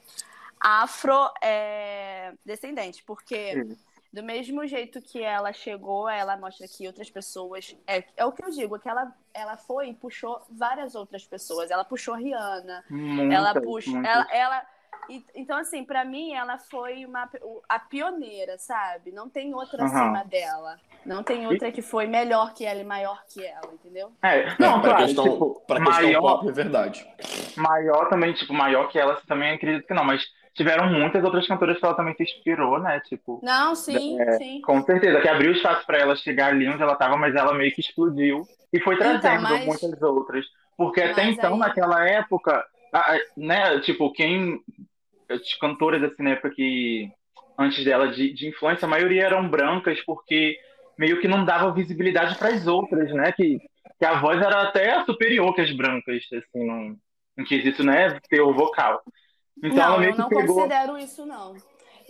afro-descendente. 0.60 3.04
porque 3.04 3.54
Sim. 3.54 3.76
do 4.12 4.23
mesmo 4.23 4.65
jeito 4.65 5.02
que 5.02 5.21
ela 5.21 5.52
chegou, 5.52 6.08
ela 6.08 6.38
mostra 6.38 6.65
que 6.67 6.88
outras 6.88 7.10
pessoas. 7.10 7.76
É, 7.86 8.04
é 8.15 8.26
o 8.26 8.32
que 8.32 8.41
eu 8.43 8.49
digo, 8.49 8.80
que 8.80 8.88
ela, 8.88 9.13
ela 9.34 9.58
foi 9.58 9.89
e 9.89 9.93
puxou 9.93 10.41
várias 10.49 10.95
outras 10.95 11.26
pessoas. 11.26 11.69
Ela 11.71 11.84
puxou 11.84 12.15
Rihanna, 12.15 12.86
Muitas, 12.89 13.34
ela 13.34 13.62
puxa. 13.62 13.91
muitas. 13.91 14.12
Ela, 14.12 14.28
ela, 14.32 14.65
e- 15.10 15.24
então, 15.36 15.58
assim, 15.58 15.84
pra 15.84 16.04
mim, 16.06 16.34
ela 16.34 16.58
foi 16.58 17.06
uma, 17.06 17.30
a 17.70 17.80
pioneira, 17.80 18.58
sabe? 18.58 19.12
Não 19.12 19.30
tem 19.30 19.54
outra 19.54 19.84
Aham. 19.84 19.94
acima 19.96 20.24
dela. 20.26 20.80
Não 21.06 21.22
tem 21.24 21.46
outra 21.48 21.72
que 21.72 21.82
foi 21.82 22.08
melhor 22.08 22.54
que 22.54 22.66
ela 22.66 22.80
e 22.80 22.84
maior 22.86 23.22
que 23.28 23.46
ela, 23.46 23.70
entendeu? 23.74 24.12
É, 24.24 24.46
Não, 24.60 24.72
não, 24.74 24.82
pra 24.82 24.89
claro, 24.92 25.06
questão, 25.06 25.24
tipo, 25.32 25.62
pra 25.68 25.78
questão 25.84 25.94
maior, 26.04 26.22
pop, 26.22 26.48
é 26.48 26.52
verdade. 26.52 27.08
maior 27.58 28.10
também, 28.10 28.34
tipo, 28.34 28.54
maior 28.54 28.88
que 28.89 28.98
ela, 28.98 29.20
também 29.28 29.54
acredito 29.54 29.86
que 29.86 29.94
não, 29.94 30.04
mas 30.06 30.24
tiveram 30.54 30.89
muitas 30.89 31.24
outras 31.24 31.46
cantoras 31.48 31.78
que 31.80 31.86
ela 31.86 31.96
também 31.96 32.16
se 32.16 32.24
inspirou, 32.24 32.80
né? 32.80 33.00
Tipo, 33.02 33.39
Não, 33.44 33.76
sim, 33.76 34.20
É, 34.22 34.38
sim. 34.38 34.62
Com 34.62 34.82
certeza, 34.86 35.20
que 35.22 35.28
abriu 35.28 35.52
espaço 35.52 35.86
para 35.86 35.98
ela 35.98 36.16
chegar 36.16 36.48
ali 36.54 36.70
onde 36.70 36.82
ela 36.82 36.94
estava, 36.94 37.18
mas 37.18 37.36
ela 37.36 37.54
meio 37.54 37.74
que 37.74 37.82
explodiu 37.82 38.48
e 38.72 38.80
foi 38.80 38.96
Então, 38.96 39.20
trazendo 39.20 39.42
mas- 39.44 39.66
muitas 39.66 40.02
outras. 40.02 40.46
Porque 40.78 41.02
até 41.02 41.26
Mas 41.26 41.38
então, 41.38 41.54
aí- 41.54 41.60
naquela 41.60 42.08
época, 42.08 42.66
né, 43.36 43.80
tipo, 43.82 44.12
quem. 44.13 44.60
As 45.34 45.54
cantoras 45.56 46.04
assim, 46.04 46.24
na 46.24 46.32
época 46.32 46.52
que. 46.52 47.10
Antes 47.58 47.86
dela 47.86 48.08
de, 48.08 48.34
de 48.34 48.48
influência, 48.48 48.86
a 48.86 48.89
maioria 48.89 49.26
eram 49.26 49.48
brancas, 49.48 50.02
porque 50.06 50.58
meio 50.98 51.22
que 51.22 51.28
não 51.28 51.46
dava 51.46 51.72
visibilidade 51.72 52.36
para 52.38 52.50
as 52.50 52.65
outras, 52.65 53.12
né? 53.13 53.32
Que, 53.32 53.60
que 54.00 54.06
a 54.06 54.19
voz 54.19 54.41
era 54.41 54.63
até 54.63 55.04
superior 55.06 55.54
que 55.54 55.62
as 55.62 55.72
brancas, 55.72 56.24
assim, 56.34 56.65
num, 56.65 56.98
em 57.38 57.43
quesito, 57.43 57.84
né? 57.84 58.19
Teu 58.28 58.54
vocal. 58.54 59.04
Então 59.62 59.84
ela 59.84 59.91
não, 59.91 60.00
meio 60.00 60.13
eu 60.13 60.17
não 60.17 60.30
pegou. 60.30 60.56
considero 60.56 60.98
isso, 60.98 61.26
não. 61.26 61.56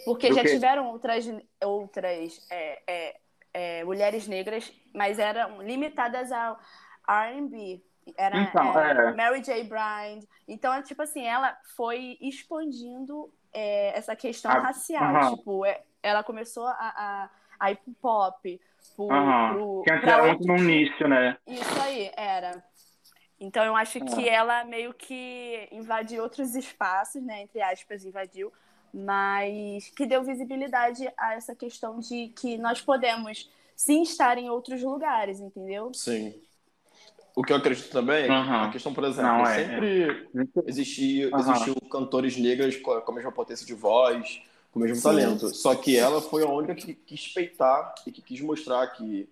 Porque 0.05 0.29
Do 0.29 0.35
já 0.35 0.43
quê? 0.43 0.49
tiveram 0.49 0.87
outras, 0.87 1.29
outras 1.63 2.47
é, 2.49 2.81
é, 2.87 3.15
é, 3.53 3.83
mulheres 3.83 4.27
negras, 4.27 4.71
mas 4.93 5.19
eram 5.19 5.61
limitadas 5.61 6.31
ao 6.31 6.59
R&B. 7.07 7.81
Era 8.17 8.37
Então, 8.39 8.79
é, 8.79 9.09
é. 9.09 9.15
Mary 9.15 9.41
J. 9.41 9.63
Blige. 9.63 10.27
Então, 10.47 10.73
é 10.73 10.81
tipo 10.81 11.01
assim, 11.01 11.25
ela 11.25 11.57
foi 11.75 12.17
expandindo 12.21 13.31
é, 13.53 13.97
essa 13.97 14.15
questão 14.15 14.51
Ah, 14.51 14.59
racial. 14.59 15.17
aham. 15.17 15.19
Tipo, 15.19 15.65
é, 15.65 15.83
ela 16.01 16.23
começou 16.23 16.67
a, 16.67 16.73
a, 16.79 17.29
a 17.59 17.71
ir 17.71 17.77
pro 17.77 17.93
pop, 17.95 18.61
pro, 18.95 19.07
Aham. 19.09 19.47
pro, 19.47 19.83
Que 19.83 19.91
antes 19.91 20.07
era 20.07 20.25
muito 20.25 20.45
num 20.47 20.57
nicho, 20.63 21.07
né? 21.07 21.37
Isso 21.47 21.79
aí, 21.81 22.11
era. 22.15 22.63
Então 23.39 23.63
eu 23.65 23.75
acho 23.75 24.01
que 24.01 24.27
É. 24.27 24.29
ela 24.29 24.63
meio 24.65 24.93
que 24.93 25.67
invadiu 25.71 26.23
outros 26.23 26.55
espaços, 26.55 27.21
né? 27.23 27.41
Entre 27.43 27.61
aspas, 27.61 28.05
invadiu, 28.05 28.51
mas 28.93 29.89
que 29.91 30.05
deu 30.05 30.23
visibilidade 30.23 31.07
a 31.17 31.33
essa 31.35 31.55
questão 31.55 31.99
de 31.99 32.29
que 32.29 32.57
nós 32.57 32.81
podemos 32.81 33.49
sim 33.75 34.01
estar 34.03 34.37
em 34.37 34.49
outros 34.49 34.81
lugares, 34.83 35.39
entendeu? 35.39 35.91
Sim. 35.93 36.41
O 37.35 37.43
que 37.43 37.51
eu 37.51 37.57
acredito 37.57 37.89
também 37.89 38.23
é 38.23 38.27
que 38.27 38.31
Aham. 38.31 38.65
a 38.65 38.69
questão, 38.69 38.93
por 38.93 39.03
exemplo, 39.03 39.23
Não, 39.23 39.45
é, 39.45 39.55
sempre 39.55 40.27
existia, 40.67 41.29
Aham. 41.33 41.39
existiu 41.39 41.75
cantores 41.89 42.37
negras 42.37 42.75
com 42.77 42.91
a, 42.91 43.11
mesma 43.11 43.31
potência 43.31 43.65
de 43.65 43.73
voz, 43.73 44.41
com 44.71 44.79
o 44.79 44.83
mesmo 44.83 44.97
Sim. 44.97 45.03
talento. 45.03 45.53
Só 45.55 45.73
que 45.75 45.97
ela 45.97 46.21
foi 46.21 46.43
a 46.43 46.49
única 46.49 46.75
que 46.75 46.93
quis 46.93 47.27
peitar 47.29 47.95
e 48.05 48.11
que 48.11 48.21
quis 48.21 48.39
mostrar 48.41 48.85
que, 48.87 49.27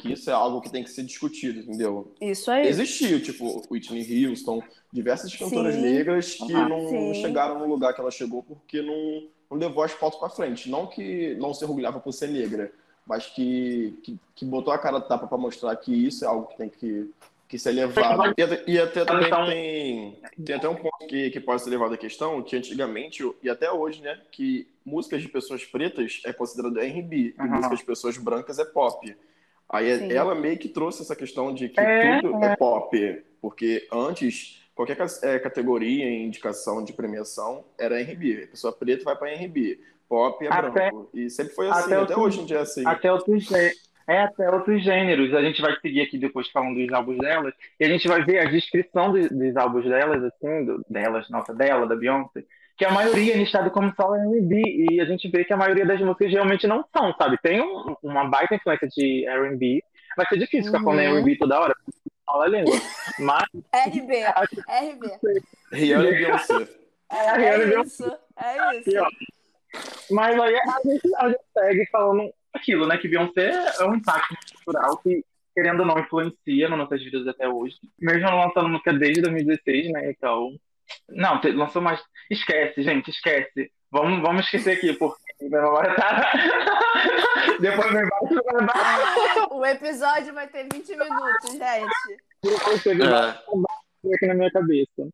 que 0.00 0.12
isso 0.12 0.28
é 0.28 0.34
algo 0.34 0.60
que 0.60 0.70
tem 0.70 0.84
que 0.84 0.90
ser 0.90 1.02
discutido, 1.02 1.60
entendeu? 1.60 2.14
Isso 2.20 2.50
aí. 2.50 2.66
Existiu, 2.66 3.22
tipo, 3.22 3.62
Whitney 3.70 4.26
Houston, 4.26 4.62
diversas 4.92 5.34
cantoras 5.34 5.74
Sim. 5.74 5.80
negras 5.80 6.34
que 6.34 6.52
não 6.52 6.88
Sim. 6.88 7.14
chegaram 7.14 7.58
no 7.58 7.66
lugar 7.66 7.94
que 7.94 8.00
ela 8.00 8.10
chegou 8.10 8.42
porque 8.42 8.82
não, 8.82 9.28
não 9.50 9.58
levou 9.58 9.82
as 9.82 9.94
pautas 9.94 10.18
pra 10.18 10.28
frente. 10.28 10.68
Não 10.68 10.86
que 10.86 11.34
não 11.36 11.54
se 11.54 11.64
orgulhava 11.64 12.00
por 12.00 12.12
ser 12.12 12.28
negra, 12.28 12.70
mas 13.06 13.26
que, 13.26 13.98
que, 14.02 14.18
que 14.34 14.44
botou 14.44 14.74
a 14.74 14.78
cara 14.78 14.98
a 14.98 15.00
tapa 15.00 15.26
pra 15.26 15.38
mostrar 15.38 15.74
que 15.76 15.94
isso 15.94 16.24
é 16.24 16.28
algo 16.28 16.48
que 16.48 16.56
tem 16.56 16.68
que, 16.68 17.10
que 17.48 17.58
ser 17.58 17.72
levado. 17.72 18.34
E, 18.36 18.42
até- 18.42 18.64
e 18.66 18.78
até 18.78 19.04
também 19.04 19.26
Então- 19.26 19.46
tem, 19.46 20.18
tem 20.44 20.56
até 20.56 20.68
um 20.68 20.74
ponto 20.74 21.06
que, 21.08 21.30
que 21.30 21.40
pode 21.40 21.62
ser 21.62 21.70
levado 21.70 21.94
à 21.94 21.96
questão, 21.96 22.42
que 22.42 22.56
antigamente, 22.56 23.22
e 23.42 23.48
até 23.48 23.70
hoje, 23.70 24.02
né, 24.02 24.20
que 24.32 24.68
músicas 24.84 25.22
de 25.22 25.28
pessoas 25.28 25.64
pretas 25.64 26.20
é 26.24 26.32
considerado 26.32 26.78
R&B, 26.78 27.16
e 27.16 27.34
Aham. 27.38 27.56
músicas 27.56 27.78
de 27.78 27.84
pessoas 27.84 28.18
brancas 28.18 28.58
é 28.58 28.64
pop. 28.64 29.16
Aí 29.68 29.98
Sim. 29.98 30.12
ela 30.12 30.34
meio 30.34 30.58
que 30.58 30.68
trouxe 30.68 31.02
essa 31.02 31.16
questão 31.16 31.52
de 31.52 31.68
que 31.68 31.80
É, 31.80 32.20
tudo 32.20 32.42
é 32.44 32.56
pop, 32.56 33.22
porque 33.40 33.86
antes 33.92 34.62
qualquer 34.74 34.96
é, 35.22 35.38
categoria 35.38 36.04
em 36.04 36.26
indicação 36.26 36.84
de 36.84 36.92
premiação 36.92 37.64
era 37.78 37.98
R&B. 38.00 38.44
A 38.44 38.46
pessoa 38.48 38.72
preta 38.72 39.04
vai 39.04 39.16
para 39.16 39.30
R&B, 39.32 39.80
pop 40.08 40.44
é 40.44 40.48
Até- 40.52 40.90
branco. 40.90 41.08
E 41.14 41.28
sempre 41.30 41.54
foi 41.54 41.68
assim, 41.68 41.92
até 41.92 41.96
até, 41.96 42.16
hoje 42.16 42.40
em 42.40 42.44
dia 42.44 42.58
é 42.58 42.60
assim. 42.60 42.86
Até 42.86 43.12
outros, 43.12 43.48
é, 44.08 44.22
até 44.22 44.48
outros 44.50 44.82
gêneros. 44.84 45.34
A 45.34 45.42
gente 45.42 45.60
vai 45.60 45.74
seguir 45.80 46.02
aqui 46.02 46.16
depois 46.18 46.48
falando 46.50 46.76
dos 46.76 46.92
álbuns 46.92 47.18
delas. 47.18 47.52
E 47.80 47.84
a 47.84 47.88
gente 47.88 48.06
vai 48.08 48.22
ver 48.24 48.38
a 48.38 48.44
descrição 48.50 49.10
do- 49.12 49.28
dos 49.28 49.56
álbuns 49.56 49.84
delas, 49.84 50.22
assim, 50.24 50.64
do- 50.64 50.84
delas, 50.88 51.28
nossa, 51.30 51.52
dela, 51.54 51.86
da 51.86 51.96
Beyoncé. 51.96 52.44
Que 52.78 52.84
a 52.84 52.90
maioria 52.90 53.34
é 53.34 53.36
listada 53.38 53.70
como 53.70 53.92
só 53.96 54.14
R&B. 54.14 54.62
E 54.90 55.00
a 55.00 55.04
gente 55.06 55.28
vê 55.30 55.44
que 55.44 55.52
a 55.52 55.56
maioria 55.56 55.86
das 55.86 56.00
músicas 56.00 56.30
realmente 56.30 56.66
não 56.66 56.84
são, 56.96 57.12
sabe? 57.14 57.38
Tem 57.42 57.60
um- 57.60 57.96
uma 58.02 58.28
baita 58.28 58.54
influência 58.54 58.86
de 58.88 59.26
R&B. 59.26 59.82
Vai 60.16 60.26
ser 60.26 60.38
difícil 60.38 60.66
ficar 60.72 60.84
falando 60.84 61.00
Uhum. 61.00 61.16
R&B 61.16 61.36
toda 61.38 61.58
hora. 61.60 61.74
fala 62.26 62.44
a 62.46 62.48
língua. 62.48 62.74
Mas 63.20 63.44
RB, 63.72 64.16
RB. 64.68 65.06
Rihanna 65.72 66.08
e 66.10 66.12
Beyoncé. 66.12 66.68
é 67.12 67.26
É 67.28 67.58
Beyoncé. 67.66 68.04
isso, 68.04 68.18
é 68.36 68.76
isso. 68.80 69.06
Mas 70.10 70.38
aí 70.40 70.56
a 70.56 70.80
gente, 70.84 71.14
a 71.16 71.28
gente 71.28 71.40
segue 71.52 71.86
falando 71.90 72.30
aquilo, 72.56 72.86
né? 72.86 72.96
Que 72.98 73.08
Beyoncé 73.08 73.50
é 73.80 73.84
um 73.84 73.94
impacto 73.94 74.34
cultural 74.64 74.96
que, 74.98 75.24
querendo 75.54 75.80
ou 75.80 75.86
não, 75.86 75.98
influencia 75.98 76.68
nas 76.68 76.78
nossas 76.78 77.02
vidas 77.02 77.26
até 77.26 77.48
hoje. 77.48 77.76
Mesmo 78.00 78.26
ela 78.26 78.46
lançando 78.46 78.68
música 78.68 78.92
desde 78.92 79.22
2016, 79.22 79.92
né? 79.92 80.10
Então. 80.10 80.50
Não, 81.08 81.40
lançou 81.54 81.82
mais. 81.82 82.00
Esquece, 82.30 82.82
gente, 82.82 83.10
esquece. 83.10 83.70
Vamos, 83.90 84.20
vamos 84.20 84.44
esquecer 84.44 84.76
aqui, 84.76 84.92
porque 84.92 85.20
minha 85.40 85.62
memória 85.62 85.94
tá. 85.94 86.30
Depois 87.60 87.92
vem 87.92 88.04
vai 88.06 89.46
O 89.50 89.64
episódio 89.64 90.34
vai 90.34 90.46
ter 90.48 90.66
20 90.72 90.88
minutos, 90.90 91.52
gente. 91.52 92.22
Depois 92.42 92.82
teve 92.82 93.02
É. 93.02 93.06
vários 93.08 93.44
aqui 94.14 94.26
na 94.26 94.34
minha 94.34 94.50
cabeça. 94.50 95.08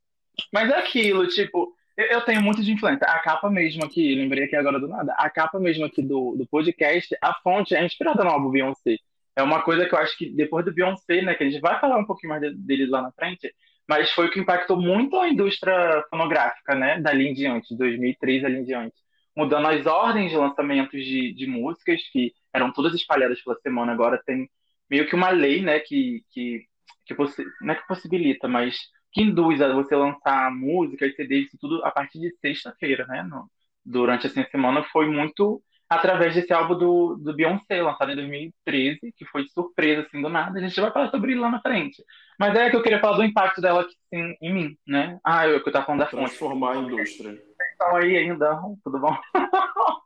Mas 0.53 0.71
é 0.71 0.79
aquilo, 0.79 1.27
tipo, 1.29 1.75
eu, 1.97 2.07
eu 2.07 2.21
tenho 2.23 2.43
muito 2.43 2.63
de 2.63 2.73
influência. 2.73 3.07
A 3.07 3.19
capa 3.21 3.51
mesmo 3.51 3.85
aqui, 3.85 4.15
lembrei 4.15 4.45
aqui 4.45 4.57
agora 4.57 4.81
do 4.81 4.89
nada, 4.89 5.15
a 5.19 5.31
capa 5.31 5.59
mesmo 5.61 5.85
aqui 5.85 6.03
do, 6.03 6.35
do 6.37 6.47
podcast, 6.47 7.17
a 7.23 7.35
fonte 7.43 7.75
é 7.75 7.85
inspirada 7.85 8.25
no 8.25 8.31
álbum 8.31 8.51
Beyoncé. 8.51 8.97
É 9.37 9.43
uma 9.43 9.63
coisa 9.63 9.87
que 9.87 9.95
eu 9.95 9.99
acho 9.99 10.17
que 10.17 10.31
depois 10.31 10.65
do 10.65 10.73
Beyoncé, 10.75 11.23
né, 11.23 11.35
que 11.35 11.45
a 11.45 11.51
gente 11.51 11.61
vai 11.61 11.81
falar 11.81 11.99
um 11.99 12.05
pouquinho 12.07 12.31
mais 12.31 12.43
de- 12.43 12.55
dele 12.55 12.87
lá 12.87 13.03
na 13.03 13.13
frente, 13.13 13.53
mas 13.89 14.11
foi 14.13 14.27
o 14.27 14.31
que 14.31 14.41
impactou 14.41 14.77
muito 14.81 15.19
a 15.19 15.29
indústria 15.29 16.05
fonográfica, 16.11 16.75
né, 16.75 17.01
dali 17.01 17.29
em 17.29 17.35
diante, 17.35 17.69
de 17.71 17.77
2003 17.77 18.45
ali 18.45 18.59
em 18.59 18.65
diante. 18.65 18.95
Mudando 19.37 19.69
as 19.69 19.87
ordens 19.87 20.31
de 20.31 20.37
lançamentos 20.37 21.05
de, 21.05 21.33
de 21.35 21.47
músicas, 21.47 22.01
que 22.13 22.33
eram 22.53 22.73
todas 22.73 22.95
espalhadas 22.95 23.43
pela 23.43 23.59
semana, 23.61 23.93
agora 23.93 24.23
tem 24.27 24.49
meio 24.91 25.09
que 25.09 25.15
uma 25.15 25.31
lei, 25.31 25.63
né, 25.63 25.81
que, 25.81 26.23
que, 26.31 26.67
que 27.07 27.15
não 27.63 27.73
é 27.73 27.77
que 27.77 27.87
possibilita, 27.87 28.47
mas 28.47 28.77
que 29.13 29.23
induz 29.23 29.61
a 29.61 29.73
você 29.73 29.95
lançar 29.95 30.51
música 30.51 31.07
e 31.07 31.13
CD, 31.15 31.41
isso 31.41 31.57
tudo 31.61 31.85
a 31.85 31.91
partir 31.91 32.19
de 32.21 32.35
sexta-feira, 32.41 33.07
né? 33.07 33.23
no- 33.23 33.51
durante 33.85 34.27
assim, 34.27 34.41
a 34.41 34.49
semana 34.51 34.85
foi 34.85 35.07
muito 35.11 35.63
através 35.89 36.35
desse 36.35 36.53
álbum 36.53 36.79
do, 36.79 37.17
do 37.17 37.35
Beyoncé, 37.35 37.83
lançado 37.83 38.13
em 38.13 38.17
2013, 38.17 39.13
que 39.15 39.27
foi 39.27 39.45
de 39.45 39.53
surpresa, 39.53 40.07
assim, 40.07 40.23
do 40.23 40.29
nada. 40.31 40.59
A 40.59 40.63
gente 40.63 40.81
vai 40.81 40.91
falar 40.91 41.11
sobre 41.11 41.33
ele 41.33 41.41
lá 41.41 41.51
na 41.51 41.61
frente. 41.61 42.03
Mas 42.39 42.55
é 42.55 42.71
que 42.71 42.77
eu 42.77 42.83
queria 42.83 43.01
falar 43.01 43.17
do 43.19 43.25
impacto 43.25 43.61
dela 43.61 43.83
assim, 43.83 44.35
em 44.41 44.55
mim, 44.55 44.77
né? 44.87 45.19
Ah, 45.23 45.47
eu 45.47 45.63
que 45.63 45.69
eu 45.69 45.73
tava 45.73 45.85
falando 45.85 46.01
da 46.01 46.07
fonte. 46.07 46.29
Transformar 46.29 46.73
a 46.73 46.77
indústria. 46.79 47.39
Então 47.75 47.97
aí 47.97 48.17
ainda, 48.17 48.59
tudo 48.83 48.99
bom? 48.99 49.15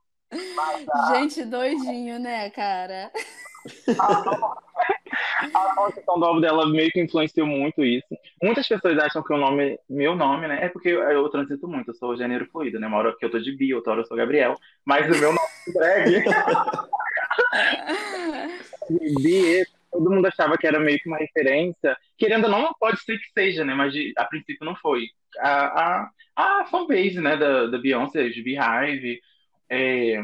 Gente, 1.15 1.45
doidinho, 1.45 2.19
né, 2.19 2.51
cara? 2.51 3.13
A 5.55 5.75
construção 5.75 6.19
do 6.19 6.25
álbum 6.25 6.41
dela 6.41 6.69
meio 6.69 6.91
que 6.91 7.01
influenciou 7.01 7.47
muito 7.47 7.85
isso. 7.85 8.07
Muitas 8.43 8.67
pessoas 8.67 8.99
acham 8.99 9.23
que 9.23 9.33
o 9.33 9.37
nome, 9.37 9.79
meu 9.89 10.17
nome, 10.17 10.49
né? 10.49 10.65
É 10.65 10.69
porque 10.69 10.89
eu, 10.89 11.03
eu 11.03 11.29
transito 11.29 11.69
muito, 11.69 11.91
eu 11.91 11.95
sou 11.95 12.17
gênero 12.17 12.47
fluido, 12.51 12.81
né? 12.81 12.87
Uma 12.87 12.99
hora 12.99 13.17
que 13.17 13.25
eu 13.25 13.31
tô 13.31 13.39
de 13.39 13.53
bi, 13.55 13.75
outra 13.75 13.93
hora 13.93 14.01
eu 14.03 14.07
sou 14.07 14.17
Gabriel. 14.17 14.57
Mas 14.85 15.07
o 15.07 15.21
meu 15.21 15.33
nome 15.33 15.39
é 15.69 15.73
drag, 15.73 16.25
bi, 19.23 19.65
todo 19.91 20.11
mundo 20.11 20.27
achava 20.27 20.57
que 20.57 20.67
era 20.67 20.79
meio 20.81 20.99
que 20.99 21.09
uma 21.09 21.19
referência. 21.19 21.97
Querendo 22.17 22.45
ou 22.45 22.51
não, 22.51 22.73
pode 22.79 23.01
ser 23.03 23.19
que 23.19 23.31
seja, 23.33 23.65
né? 23.65 23.75
Mas 23.75 23.93
de- 23.93 24.13
a 24.17 24.25
princípio 24.25 24.65
não 24.65 24.77
foi. 24.77 25.07
A, 25.39 26.09
a, 26.37 26.61
a 26.61 26.67
fanbase, 26.67 27.21
né, 27.21 27.37
da, 27.37 27.67
da 27.67 27.79
Beyoncé, 27.79 28.29
de 28.29 28.43
Beehive, 28.43 29.21
é, 29.69 30.23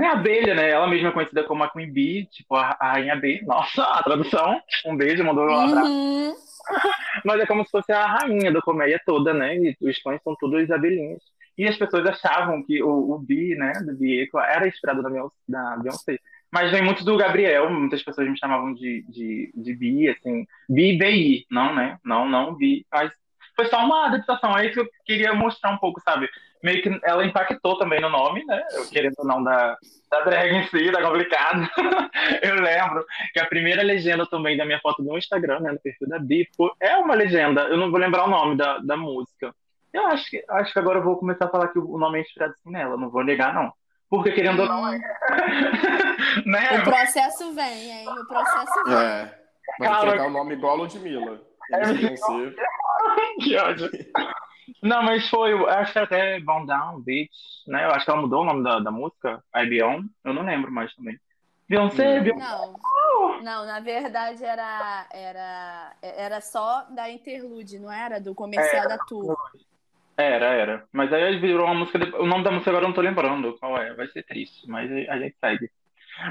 a 0.00 0.12
abelha, 0.12 0.54
né? 0.54 0.70
Ela 0.70 0.86
mesma 0.88 1.08
é 1.10 1.12
conhecida 1.12 1.44
como 1.44 1.62
a 1.62 1.70
Queen 1.70 1.92
Bee, 1.92 2.26
tipo 2.26 2.54
a, 2.56 2.76
a 2.80 2.92
rainha 2.92 3.16
B. 3.16 3.42
Nossa, 3.46 3.82
a 3.84 4.02
tradução. 4.02 4.60
Um 4.86 4.96
beijo, 4.96 5.24
mandou 5.24 5.44
um 5.46 5.54
abraço. 5.54 5.90
Uhum. 5.90 6.34
Mas 7.24 7.40
é 7.40 7.46
como 7.46 7.64
se 7.64 7.70
fosse 7.70 7.92
a 7.92 8.06
rainha 8.06 8.50
da 8.52 8.60
comédia 8.60 9.00
toda, 9.04 9.32
né? 9.32 9.56
E 9.56 9.76
os 9.80 9.98
fãs 10.00 10.20
são 10.22 10.34
todos 10.36 10.70
abelhinhos. 10.70 11.22
E 11.56 11.68
as 11.68 11.76
pessoas 11.76 12.04
achavam 12.06 12.64
que 12.64 12.82
o, 12.82 13.12
o 13.12 13.18
Bi, 13.18 13.54
né, 13.54 13.72
do 13.86 13.94
Bieco, 13.96 14.38
era 14.40 14.66
inspirado 14.66 15.02
da, 15.02 15.08
Beyon- 15.08 15.30
da 15.48 15.76
Beyoncé. 15.76 16.18
Mas 16.52 16.70
vem 16.70 16.82
muito 16.82 17.04
do 17.04 17.16
Gabriel, 17.16 17.70
muitas 17.70 18.02
pessoas 18.02 18.28
me 18.28 18.38
chamavam 18.38 18.72
de, 18.74 19.04
de, 19.08 19.52
de 19.54 19.74
Bi, 19.74 20.08
assim, 20.08 20.46
Bi 20.68 20.96
BI, 20.96 21.46
não, 21.50 21.74
né? 21.74 21.98
Não, 22.04 22.28
não 22.28 22.54
Bi. 22.54 22.84
Mas 22.92 23.12
foi 23.56 23.66
só 23.66 23.84
uma 23.84 24.06
adaptação 24.06 24.54
aí 24.54 24.70
que 24.70 24.80
eu 24.80 24.88
queria 25.04 25.32
mostrar 25.34 25.70
um 25.70 25.78
pouco, 25.78 26.00
sabe? 26.00 26.28
Meio 26.64 26.82
que 26.82 27.00
ela 27.04 27.26
impactou 27.26 27.76
também 27.76 28.00
no 28.00 28.08
nome, 28.08 28.42
né? 28.46 28.64
Eu 28.72 28.88
querendo 28.88 29.16
ou 29.18 29.26
não 29.26 29.44
da, 29.44 29.76
da 30.10 30.20
drag 30.20 30.50
em 30.50 30.66
si, 30.68 30.90
da 30.90 31.02
complicado. 31.02 31.68
eu 32.40 32.54
lembro 32.54 33.04
que 33.34 33.38
a 33.38 33.44
primeira 33.44 33.82
legenda 33.82 34.24
também 34.26 34.56
da 34.56 34.64
minha 34.64 34.80
foto 34.80 35.02
no 35.02 35.18
Instagram, 35.18 35.60
né, 35.60 35.72
no 35.72 35.78
perfil 35.78 36.08
da 36.08 36.18
Bi, 36.18 36.48
foi- 36.56 36.72
é 36.80 36.96
uma 36.96 37.14
legenda, 37.14 37.64
eu 37.64 37.76
não 37.76 37.90
vou 37.90 38.00
lembrar 38.00 38.24
o 38.24 38.30
nome 38.30 38.56
da, 38.56 38.78
da 38.78 38.96
música. 38.96 39.54
Eu 39.92 40.06
acho 40.06 40.30
que, 40.30 40.42
acho 40.48 40.72
que 40.72 40.78
agora 40.78 41.00
eu 41.00 41.04
vou 41.04 41.18
começar 41.18 41.44
a 41.44 41.50
falar 41.50 41.68
que 41.68 41.78
o 41.78 41.98
nome 41.98 42.18
é 42.18 42.22
inspirado 42.22 42.54
assim 42.54 42.72
nela, 42.72 42.96
não 42.96 43.10
vou 43.10 43.22
negar, 43.22 43.52
não. 43.52 43.70
Porque 44.08 44.32
querendo 44.32 44.62
ou 44.62 44.66
não, 44.66 44.88
é. 44.90 44.98
né? 46.46 46.78
O 46.78 46.82
processo 46.84 47.52
vem, 47.52 47.90
hein? 47.90 48.08
O 48.08 48.26
processo 48.26 48.84
vem. 48.86 48.96
É. 48.96 49.38
Vai 49.78 50.00
trocar 50.00 50.26
o 50.28 50.30
nome 50.30 50.54
igual 50.54 50.72
a 50.72 50.76
Ludmilla. 50.78 51.42
É, 51.72 51.80
que 53.44 53.56
ódio. 53.56 53.90
Não, 54.82 55.02
mas 55.02 55.28
foi, 55.28 55.52
acho 55.70 55.92
que 55.92 55.98
até 55.98 56.40
Bound 56.40 56.66
Down, 56.66 57.00
Beach, 57.00 57.30
né? 57.66 57.84
Eu 57.84 57.90
acho 57.90 58.04
que 58.04 58.10
ela 58.10 58.20
mudou 58.20 58.42
o 58.42 58.44
nome 58.44 58.62
da, 58.62 58.78
da 58.80 58.90
música, 58.90 59.42
I 59.54 59.66
Beyond, 59.66 60.08
eu 60.24 60.34
não 60.34 60.42
lembro 60.42 60.70
mais 60.70 60.94
também. 60.94 61.18
Beyoncé, 61.68 62.18
Não. 62.18 62.24
Beyoncé. 62.24 62.44
Não, 62.44 63.42
não, 63.42 63.66
na 63.66 63.80
verdade 63.80 64.44
era, 64.44 65.06
era, 65.12 65.96
era 66.02 66.40
só 66.40 66.84
da 66.90 67.08
interlude, 67.10 67.78
não 67.78 67.90
era? 67.90 68.20
Do 68.20 68.34
comercial 68.34 68.86
da 68.88 68.98
tour. 68.98 69.36
Era, 70.16 70.46
era. 70.46 70.84
Mas 70.92 71.12
aí 71.12 71.38
virou 71.40 71.64
uma 71.66 71.74
música. 71.74 71.98
de- 71.98 72.14
O 72.16 72.26
nome 72.26 72.44
da 72.44 72.50
música 72.50 72.70
agora 72.70 72.84
eu 72.84 72.88
não 72.88 72.94
tô 72.94 73.00
lembrando 73.00 73.56
qual 73.58 73.76
é. 73.78 73.94
Vai 73.94 74.06
ser 74.08 74.22
triste, 74.24 74.66
mas 74.68 74.90
a 75.08 75.18
gente 75.18 75.36
segue. 75.40 75.68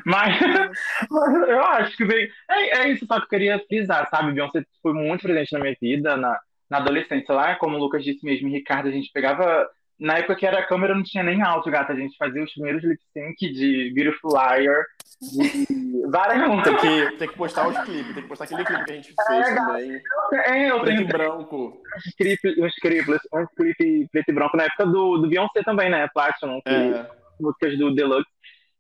Mas, 0.06 0.39
mas 1.12 1.50
eu 1.50 1.62
acho 1.65 1.98
que 1.98 2.06
veio. 2.06 2.30
É, 2.50 2.80
é 2.84 2.89
isso 2.89 3.06
só 3.06 3.17
que 3.19 3.26
eu 3.26 3.30
queria 3.30 3.60
frisar, 3.67 4.10
sabe? 4.10 4.32
Beyoncé 4.32 4.63
foi 4.82 4.93
muito 4.93 5.22
presente 5.24 5.52
na 5.54 5.60
minha 5.60 5.76
vida, 5.82 6.15
na, 6.15 6.39
na 6.74 6.80
adolescência 6.80 7.34
lá, 7.34 7.56
como 7.56 7.78
o 7.78 7.80
Lucas 7.80 8.04
disse 8.04 8.26
mesmo, 8.26 8.50
Ricardo, 8.50 8.88
a 8.90 8.92
gente 8.92 9.12
pegava. 9.14 9.68
Na 10.00 10.18
época 10.18 10.36
que 10.36 10.46
era 10.46 10.60
a 10.60 10.66
câmera 10.66 10.96
não 10.96 11.04
tinha 11.04 11.24
nem 11.24 11.42
áudio, 11.44 11.72
gata. 11.72 11.94
A 11.94 11.96
gente 11.96 12.18
fazia 12.18 12.44
os 12.44 12.52
primeiros 12.52 12.84
lip 12.84 13.00
sync 13.14 13.38
de 13.54 13.94
Beautiful 13.94 14.32
Liar, 14.32 14.84
de 15.22 15.68
várias 16.10 16.64
Tem 16.64 16.78
que, 16.78 17.18
tem 17.18 17.28
que 17.28 17.38
postar 17.38 17.68
os 17.68 17.78
clipes, 17.84 18.14
tem 18.14 18.24
que 18.24 18.28
postar 18.28 18.46
aquele 18.46 18.66
clipe 18.66 18.86
que 18.86 18.92
a 18.92 18.96
gente 18.96 19.14
fez 19.28 19.56
também. 19.56 20.02
É, 20.34 20.72
eu 20.72 20.80
Preto 20.82 20.86
tenho 20.86 21.02
e 21.02 21.06
branco. 21.06 21.82
uns 21.96 22.16
clipes, 22.18 22.58
uns 22.58 22.76
clipes, 22.76 23.20
uns 23.34 23.48
clipes 23.56 24.10
preto 24.12 24.30
e 24.30 24.34
branco 24.34 24.58
na 24.58 24.64
época 24.64 24.86
do, 24.88 25.20
do 25.20 25.30
Beyoncé 25.30 25.62
também, 25.64 25.90
né? 25.92 26.10
Platinum, 26.12 26.60
que 26.62 26.70
É. 26.74 27.08
músicas 27.40 27.78
do 27.78 27.94
Deluxe. 27.94 28.30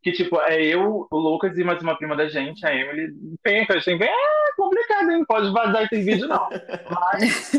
Que, 0.01 0.11
tipo, 0.11 0.41
é 0.41 0.61
eu, 0.65 1.07
o 1.09 1.17
Lucas 1.17 1.57
e 1.57 1.63
mais 1.63 1.81
uma 1.81 1.95
prima 1.95 2.15
da 2.17 2.27
gente, 2.27 2.65
a 2.65 2.75
Emily, 2.75 3.13
penca, 3.41 3.77
assim, 3.77 3.93
é 3.93 4.11
complicado, 4.63 5.11
hein? 5.11 5.17
Não 5.19 5.25
pode 5.25 5.51
vazar 5.51 5.83
esse 5.83 6.01
vídeo, 6.01 6.27
não. 6.27 6.49
Mas, 6.89 7.51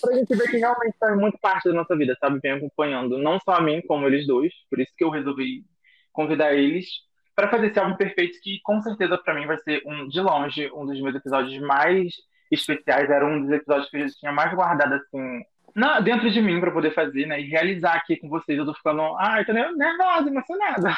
pra 0.00 0.14
gente 0.14 0.34
ver 0.34 0.50
que 0.50 0.58
realmente 0.58 0.96
faz 0.98 1.16
muito 1.16 1.38
parte 1.38 1.68
da 1.68 1.74
nossa 1.74 1.96
vida, 1.96 2.16
sabe? 2.20 2.40
Vem 2.40 2.52
acompanhando, 2.52 3.18
não 3.18 3.38
só 3.40 3.52
a 3.52 3.60
mim, 3.60 3.82
como 3.86 4.06
eles 4.06 4.26
dois. 4.26 4.52
Por 4.70 4.80
isso 4.80 4.92
que 4.96 5.04
eu 5.04 5.10
resolvi 5.10 5.64
convidar 6.12 6.54
eles 6.54 6.86
para 7.34 7.50
fazer 7.50 7.66
esse 7.66 7.78
álbum 7.78 7.96
perfeito, 7.96 8.38
que 8.42 8.60
com 8.62 8.80
certeza 8.80 9.18
pra 9.18 9.34
mim 9.34 9.46
vai 9.46 9.58
ser, 9.58 9.82
um 9.84 10.08
de 10.08 10.20
longe, 10.20 10.70
um 10.72 10.86
dos 10.86 11.00
meus 11.00 11.14
episódios 11.14 11.60
mais 11.60 12.12
especiais. 12.50 13.10
Era 13.10 13.26
um 13.26 13.42
dos 13.42 13.50
episódios 13.50 13.90
que 13.90 13.96
eu 13.96 14.08
já 14.08 14.14
tinha 14.14 14.32
mais 14.32 14.54
guardado, 14.54 14.94
assim, 14.94 15.42
na, 15.74 16.00
dentro 16.00 16.30
de 16.30 16.40
mim 16.40 16.58
para 16.58 16.70
poder 16.70 16.94
fazer, 16.94 17.26
né? 17.26 17.40
E 17.40 17.48
realizar 17.48 17.94
aqui 17.94 18.16
com 18.16 18.28
vocês. 18.28 18.58
Eu 18.58 18.64
tô 18.64 18.72
ficando, 18.72 19.02
ai, 19.18 19.44
tô 19.44 19.52
nervosa, 19.52 20.28
emocionada. 20.28 20.96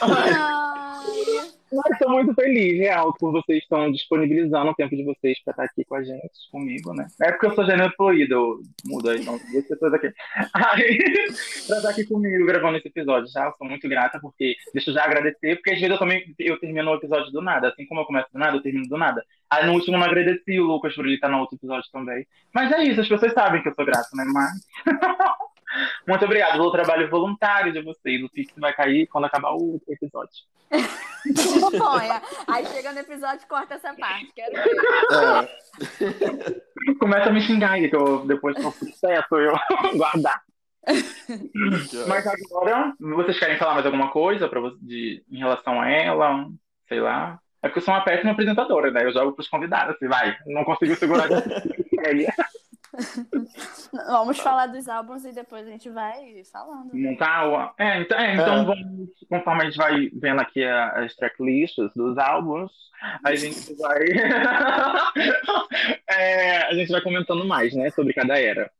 Ai, 0.00 1.61
Mas 1.72 1.98
tô 1.98 2.08
muito 2.10 2.34
feliz, 2.34 2.78
real, 2.78 3.14
por 3.18 3.32
vocês 3.32 3.62
estão 3.62 3.90
disponibilizando 3.90 4.70
o 4.70 4.74
tempo 4.74 4.94
de 4.94 5.04
vocês 5.04 5.42
para 5.42 5.52
estar 5.52 5.64
aqui 5.64 5.84
com 5.84 5.94
a 5.94 6.02
gente, 6.02 6.50
comigo, 6.50 6.92
né? 6.92 7.06
É 7.22 7.32
porque 7.32 7.46
eu 7.46 7.54
sou 7.54 7.64
gênero 7.64 7.92
fluido, 7.96 8.34
eu 8.34 8.60
mudo 8.84 9.08
aí, 9.08 9.20
então, 9.22 9.40
duas 9.50 9.66
pessoas 9.66 9.94
aqui. 9.94 10.12
Aí, 10.52 10.98
pra 11.66 11.76
estar 11.78 11.90
aqui 11.90 12.04
comigo 12.04 12.44
gravando 12.44 12.76
esse 12.76 12.88
episódio, 12.88 13.30
já, 13.32 13.46
eu 13.46 13.54
sou 13.56 13.66
muito 13.66 13.88
grata, 13.88 14.20
porque, 14.20 14.54
deixa 14.74 14.90
eu 14.90 14.94
já 14.94 15.04
agradecer, 15.04 15.56
porque 15.56 15.70
às 15.70 15.80
vezes 15.80 15.90
eu 15.90 15.98
também, 15.98 16.34
eu 16.38 16.60
termino 16.60 16.90
o 16.90 16.96
episódio 16.96 17.32
do 17.32 17.40
nada, 17.40 17.68
assim 17.68 17.86
como 17.86 18.02
eu 18.02 18.06
começo 18.06 18.28
do 18.30 18.38
nada, 18.38 18.56
eu 18.56 18.62
termino 18.62 18.86
do 18.86 18.98
nada. 18.98 19.24
Aí 19.50 19.66
no 19.66 19.72
último 19.72 19.96
eu 19.96 20.00
não 20.00 20.06
agradeci 20.06 20.60
o 20.60 20.64
Lucas 20.64 20.94
por 20.94 21.06
ele 21.06 21.14
estar 21.14 21.28
no 21.28 21.38
outro 21.38 21.56
episódio 21.56 21.88
também. 21.90 22.26
Mas 22.54 22.70
é 22.70 22.84
isso, 22.84 23.00
as 23.00 23.08
pessoas 23.08 23.32
sabem 23.32 23.62
que 23.62 23.68
eu 23.68 23.74
sou 23.74 23.86
grato, 23.86 24.08
né? 24.14 24.24
Mas... 24.32 24.52
Muito 26.06 26.24
obrigado 26.24 26.52
pelo 26.52 26.72
trabalho 26.72 27.10
voluntário 27.10 27.72
de 27.72 27.82
vocês. 27.82 28.22
O 28.22 28.30
Pix 28.30 28.52
vai 28.56 28.72
cair 28.72 29.06
quando 29.06 29.24
acabar 29.24 29.52
o 29.52 29.80
episódio. 29.88 30.44
Aí 32.46 32.66
chega 32.66 32.92
no 32.92 33.00
episódio 33.00 33.46
corta 33.48 33.74
essa 33.74 33.94
parte. 33.94 34.32
Quero 34.34 34.52
ver. 34.52 34.76
É. 36.00 36.94
Começa 36.98 37.28
a 37.28 37.32
me 37.32 37.40
xingar 37.40 37.72
aí, 37.72 37.88
que 37.88 37.96
eu 37.96 38.26
depois 38.26 38.56
que 38.56 38.64
eu 38.64 38.72
sucesso 38.72 39.36
eu 39.36 39.54
guardar. 39.96 40.42
Mas 42.08 42.26
agora, 42.26 42.92
vocês 42.98 43.38
querem 43.38 43.56
falar 43.56 43.74
mais 43.74 43.86
alguma 43.86 44.10
coisa 44.10 44.48
pra 44.48 44.60
de, 44.80 45.24
em 45.30 45.38
relação 45.38 45.80
a 45.80 45.88
ela? 45.88 46.46
Sei 46.88 47.00
lá. 47.00 47.38
É 47.62 47.68
porque 47.68 47.78
eu 47.78 47.84
sou 47.84 47.94
uma 47.94 48.02
péssima 48.02 48.32
apresentadora, 48.32 48.90
né? 48.90 49.04
Eu 49.04 49.12
jogo 49.12 49.32
pros 49.32 49.48
convidados, 49.48 49.94
assim, 49.94 50.08
vai. 50.08 50.36
Não 50.46 50.64
consigo 50.64 50.96
segurar. 50.96 51.28
Vamos 53.92 54.38
falar 54.38 54.66
dos 54.66 54.88
álbuns 54.88 55.24
e 55.24 55.32
depois 55.32 55.66
a 55.66 55.70
gente 55.70 55.88
vai 55.90 56.42
falando. 56.50 56.94
Montar 56.94 57.48
tá, 57.48 57.74
É, 57.78 58.00
então, 58.00 58.18
é, 58.18 58.34
então 58.34 58.60
é. 58.60 58.64
vamos, 58.64 59.10
conforme 59.28 59.62
a 59.62 59.64
gente 59.66 59.78
vai 59.78 60.10
vendo 60.14 60.40
aqui 60.40 60.64
as 60.64 61.14
tracklists 61.14 61.90
dos 61.94 62.18
álbuns, 62.18 62.72
a 63.24 63.34
gente 63.34 63.74
vai. 63.80 64.04
é, 66.08 66.56
a 66.64 66.74
gente 66.74 66.92
vai 66.92 67.00
comentando 67.00 67.46
mais, 67.46 67.74
né, 67.74 67.90
sobre 67.90 68.12
cada 68.12 68.38
era. 68.38 68.70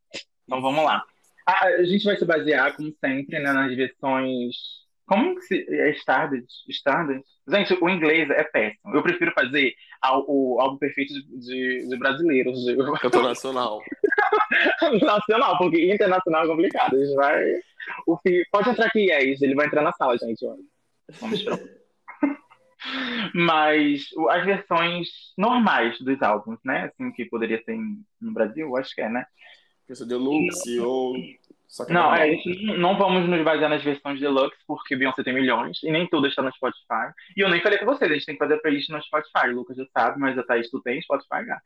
Então 0.45 0.61
vamos 0.61 0.85
lá. 0.85 1.03
A, 1.47 1.67
a 1.67 1.85
gente 1.85 2.05
vai 2.05 2.17
se 2.17 2.25
basear, 2.25 2.77
como 2.77 2.93
sempre, 3.01 3.39
né, 3.39 3.53
nas 3.53 3.75
versões 3.75 4.82
como 5.13 5.39
se. 5.43 5.67
É 5.69 5.91
Stardust? 5.91 6.65
Stardust? 6.71 7.29
Gente, 7.47 7.77
o 7.83 7.89
inglês 7.89 8.31
é 8.31 8.45
péssimo. 8.45 8.95
Eu 8.95 9.03
prefiro 9.03 9.31
fazer 9.33 9.75
o, 10.27 10.55
o 10.55 10.61
álbum 10.61 10.79
perfeito 10.79 11.13
de, 11.13 11.39
de, 11.39 11.89
de 11.89 11.99
brasileiros. 11.99 12.65
De... 12.65 12.77
Cantor 12.99 13.25
nacional. 13.25 13.83
nacional, 15.03 15.59
porque 15.59 15.93
internacional 15.93 16.45
é 16.45 16.49
complicado. 16.49 16.97
A 16.97 16.99
gente 16.99 17.15
vai. 17.15 17.45
O 18.07 18.17
filho... 18.17 18.45
Pode 18.51 18.71
entrar 18.71 18.87
aqui, 18.87 19.01
Yes. 19.01 19.43
Ele 19.43 19.55
vai 19.55 19.67
entrar 19.67 19.83
na 19.83 19.93
sala, 19.93 20.17
gente. 20.17 20.47
Vamos 21.21 21.39
esperar. 21.39 21.59
Mas 23.35 24.07
as 24.31 24.45
versões 24.47 25.09
normais 25.37 25.99
dos 26.01 26.23
álbuns, 26.23 26.59
né? 26.65 26.87
Assim, 26.87 27.13
que 27.13 27.27
poderia 27.27 27.63
ser 27.65 27.77
no 28.21 28.33
Brasil, 28.33 28.75
acho 28.77 28.95
que 28.95 29.03
é, 29.03 29.11
né? 29.11 29.27
Esse 29.89 30.07
Deluxe 30.07 30.81
ou 30.81 31.15
não, 31.89 32.15
é, 32.15 32.37
não 32.79 32.97
vamos 32.99 33.29
nos 33.29 33.43
basear 33.43 33.71
nas 33.71 33.83
versões 33.83 34.21
deluxe, 34.21 34.57
porque 34.67 34.95
Beyoncé 34.97 35.23
tem 35.23 35.33
milhões, 35.33 35.83
e 35.83 35.91
nem 35.91 36.07
tudo 36.09 36.27
está 36.27 36.43
no 36.43 36.53
Spotify. 36.53 37.13
E 37.37 37.41
eu 37.41 37.49
nem 37.49 37.63
falei 37.63 37.79
com 37.79 37.87
vocês, 37.87 38.11
a 38.11 38.15
gente 38.15 38.27
tem 38.27 38.35
que 38.35 38.39
fazer 38.39 38.55
a 38.55 38.61
playlist 38.61 38.91
no 38.91 39.03
Spotify. 39.03 39.49
O 39.49 39.57
Lucas 39.57 39.77
já 39.77 39.85
sabe, 39.97 40.19
mas 40.21 40.39
a 40.39 40.43
Thaís, 40.43 40.71
tu 40.71 40.81
tem 40.83 41.01
Spotify, 41.01 41.45
gata? 41.45 41.63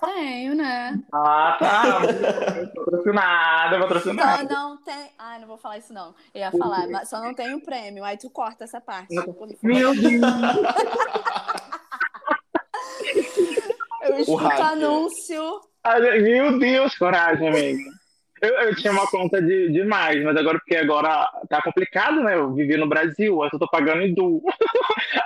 Tenho, 0.00 0.54
né? 0.54 0.98
Ah, 1.12 1.56
tá. 1.58 2.00
patrocinada, 2.76 3.78
patrocinada. 3.80 4.48
Só 4.48 4.54
não 4.54 4.76
tem. 4.82 5.10
Ai, 5.18 5.40
não 5.40 5.48
vou 5.48 5.58
falar 5.58 5.78
isso, 5.78 5.92
não. 5.92 6.14
Eu 6.32 6.40
ia 6.40 6.52
falar, 6.52 6.86
mas 6.88 7.10
só 7.10 7.20
não 7.20 7.34
tem 7.34 7.52
o 7.54 7.60
prêmio. 7.60 8.04
Aí 8.04 8.16
tu 8.16 8.30
corta 8.30 8.64
essa 8.64 8.80
parte. 8.80 9.12
Meu 9.62 9.92
Deus! 10.00 10.20
eu 14.02 14.18
escuto 14.20 14.62
anúncio. 14.62 15.60
Meu 16.22 16.58
Deus, 16.58 16.96
coragem, 16.96 17.48
amiga. 17.48 18.03
Eu, 18.44 18.68
eu 18.68 18.76
tinha 18.76 18.92
uma 18.92 19.06
conta 19.10 19.40
de, 19.40 19.70
de 19.70 19.84
mais, 19.84 20.22
mas 20.22 20.36
agora, 20.36 20.58
porque 20.58 20.76
agora 20.76 21.26
tá 21.48 21.62
complicado, 21.62 22.22
né? 22.22 22.34
Eu 22.34 22.52
vivi 22.52 22.76
no 22.76 22.86
Brasil, 22.86 23.42
eu 23.42 23.58
tô 23.58 23.68
pagando 23.68 24.02
em 24.02 24.14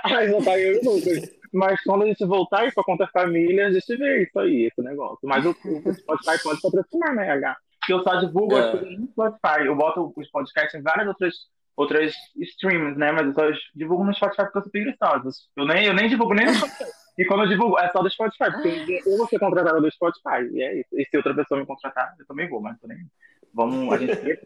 aí 0.05 0.31
eu 0.31 0.75
em 0.75 0.81
Du. 0.81 1.39
Mas 1.51 1.81
quando 1.83 2.03
a 2.03 2.07
gente 2.07 2.23
voltar 2.25 2.65
e 2.65 2.71
for 2.71 2.83
conta 2.85 3.07
família, 3.07 3.67
a 3.67 3.71
gente 3.71 3.97
vê 3.97 4.23
isso 4.23 4.39
aí, 4.39 4.67
esse 4.67 4.81
negócio. 4.81 5.19
Mas 5.23 5.45
o, 5.45 5.49
o 5.49 5.93
Spotify 5.93 6.43
pode 6.43 6.61
patrocinar, 6.61 7.15
né, 7.15 7.31
H? 7.31 7.57
Porque 7.79 7.93
eu 7.93 8.03
só 8.03 8.15
divulgo 8.15 8.55
é. 8.55 8.59
as 8.59 8.71
coisas 8.71 8.99
no 8.99 9.07
Spotify. 9.07 9.65
Eu 9.65 9.75
boto 9.75 10.13
os 10.15 10.29
podcasts 10.29 10.79
em 10.79 10.83
várias 10.83 11.07
outras, 11.07 11.33
outras 11.75 12.13
streams, 12.37 12.97
né? 12.97 13.11
Mas 13.11 13.27
eu 13.27 13.33
só 13.33 13.41
divulgo 13.75 14.03
no 14.03 14.13
Spotify 14.13 14.43
porque 14.43 14.59
eu 14.59 14.61
sou 14.61 14.71
preguiçosa. 14.71 15.29
Eu 15.57 15.65
nem, 15.65 15.85
eu 15.85 15.93
nem 15.93 16.07
divulgo 16.07 16.33
nem 16.33 16.45
no 16.45 16.53
Spotify. 16.53 16.98
E 17.19 17.25
quando 17.25 17.43
eu 17.43 17.49
divulgo, 17.49 17.77
é 17.77 17.89
só 17.89 18.01
do 18.01 18.09
Spotify, 18.09 18.49
porque 18.49 19.01
eu 19.05 19.17
vou 19.17 19.27
ser 19.27 19.39
contratada 19.39 19.81
do 19.81 19.91
Spotify, 19.91 20.49
e 20.53 20.63
é 20.63 20.79
isso. 20.79 20.89
E 20.93 21.03
se 21.03 21.17
outra 21.17 21.35
pessoa 21.35 21.59
me 21.59 21.65
contratar, 21.65 22.15
eu 22.17 22.25
também 22.25 22.47
vou, 22.47 22.61
mas 22.61 22.79
também. 22.79 22.97
Vamos, 23.53 23.91
a 23.91 23.97
gente 23.97 24.39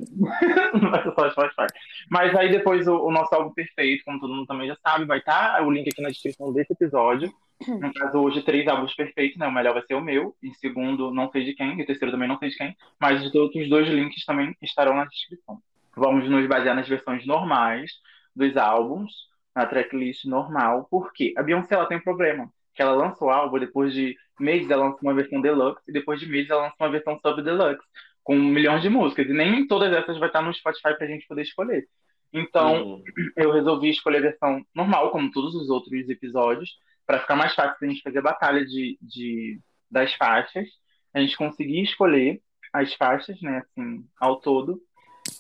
não 0.82 0.90
vai 0.90 1.04
ser 1.04 1.14
só 1.14 1.30
Spotify. 1.30 1.68
Mas 2.10 2.36
aí 2.36 2.50
depois 2.50 2.88
o, 2.88 2.96
o, 2.96 3.12
nosso 3.12 3.36
álbum 3.36 3.54
perfeito, 3.54 4.04
como 4.04 4.20
todo 4.20 4.34
mundo 4.34 4.48
também 4.48 4.68
já 4.68 4.76
sabe, 4.78 5.06
vai 5.06 5.20
estar 5.20 5.58
tá 5.58 5.64
o 5.64 5.70
link 5.70 5.88
aqui 5.88 6.02
na 6.02 6.10
descrição 6.10 6.52
desse 6.52 6.74
episódio. 6.74 7.32
No 7.68 7.94
caso, 7.94 8.18
hoje, 8.18 8.42
três 8.42 8.68
álbuns 8.68 8.96
perfeitos, 8.96 9.38
né? 9.38 9.46
O 9.46 9.52
melhor 9.52 9.76
vai 9.76 9.84
ser 9.84 9.94
o 9.94 10.02
meu, 10.02 10.36
em 10.42 10.52
segundo, 10.56 11.14
não 11.14 11.30
sei 11.30 11.44
de 11.44 11.54
quem, 11.54 11.80
e 11.80 11.84
o 11.84 11.86
terceiro 11.86 12.12
também 12.12 12.28
não 12.28 12.40
sei 12.40 12.50
de 12.50 12.58
quem, 12.58 12.76
mas 13.00 13.24
os 13.24 13.36
outros 13.36 13.70
dois 13.70 13.88
links 13.88 14.26
também 14.26 14.58
estarão 14.64 14.96
na 14.96 15.06
descrição. 15.06 15.60
Vamos 15.96 16.28
nos 16.28 16.48
basear 16.48 16.76
nas 16.76 16.88
versões 16.88 17.24
normais 17.28 17.92
dos 18.36 18.58
álbuns, 18.58 19.12
na 19.56 19.68
tracklist 19.68 20.26
normal, 20.26 20.88
porque 20.90 21.36
a 21.38 21.44
Beyoncé 21.44 21.76
ela 21.76 21.86
tem 21.86 21.98
um 21.98 22.02
problema 22.02 22.52
que 22.74 22.82
ela 22.82 22.94
lança 22.94 23.24
o 23.24 23.30
álbum, 23.30 23.60
depois 23.60 23.94
de 23.94 24.16
meses 24.40 24.70
ela 24.70 24.86
lança 24.86 25.00
uma 25.02 25.14
versão 25.14 25.42
deluxe, 25.42 25.82
e 25.88 25.94
depois 25.94 26.20
de 26.20 26.28
meses 26.28 26.50
ela 26.50 26.64
lança 26.64 26.76
uma 26.80 26.90
versão 26.90 27.20
sub 27.20 27.42
deluxe, 27.42 27.84
com 28.24 28.36
milhões 28.36 28.82
de 28.82 28.90
músicas. 28.90 29.28
E 29.28 29.34
nem 29.34 29.68
todas 29.68 29.94
essas 29.94 30.18
vai 30.18 30.30
estar 30.30 30.42
no 30.42 30.54
Spotify 30.54 30.96
pra 30.98 31.08
gente 31.08 31.28
poder 31.28 31.44
escolher. 31.44 31.88
Então, 32.34 32.84
uhum. 32.84 33.04
eu 33.38 33.52
resolvi 33.52 33.90
escolher 33.92 34.18
a 34.18 34.22
versão 34.22 34.66
normal, 34.74 35.12
como 35.12 35.32
todos 35.32 35.54
os 35.54 35.70
outros 35.70 36.10
episódios, 36.10 36.72
para 37.06 37.20
ficar 37.20 37.36
mais 37.36 37.54
fácil 37.54 37.76
a 37.82 37.86
gente 37.86 38.02
fazer 38.02 38.20
a 38.20 38.24
batalha 38.24 38.66
de, 38.66 38.98
de, 39.02 39.60
das 39.90 40.14
faixas. 40.16 40.68
A 41.14 41.20
gente 41.20 41.38
conseguir 41.38 41.84
escolher 41.84 42.42
as 42.74 42.92
faixas, 42.96 43.40
né, 43.40 43.60
assim, 43.60 44.04
ao 44.20 44.40
todo. 44.40 44.82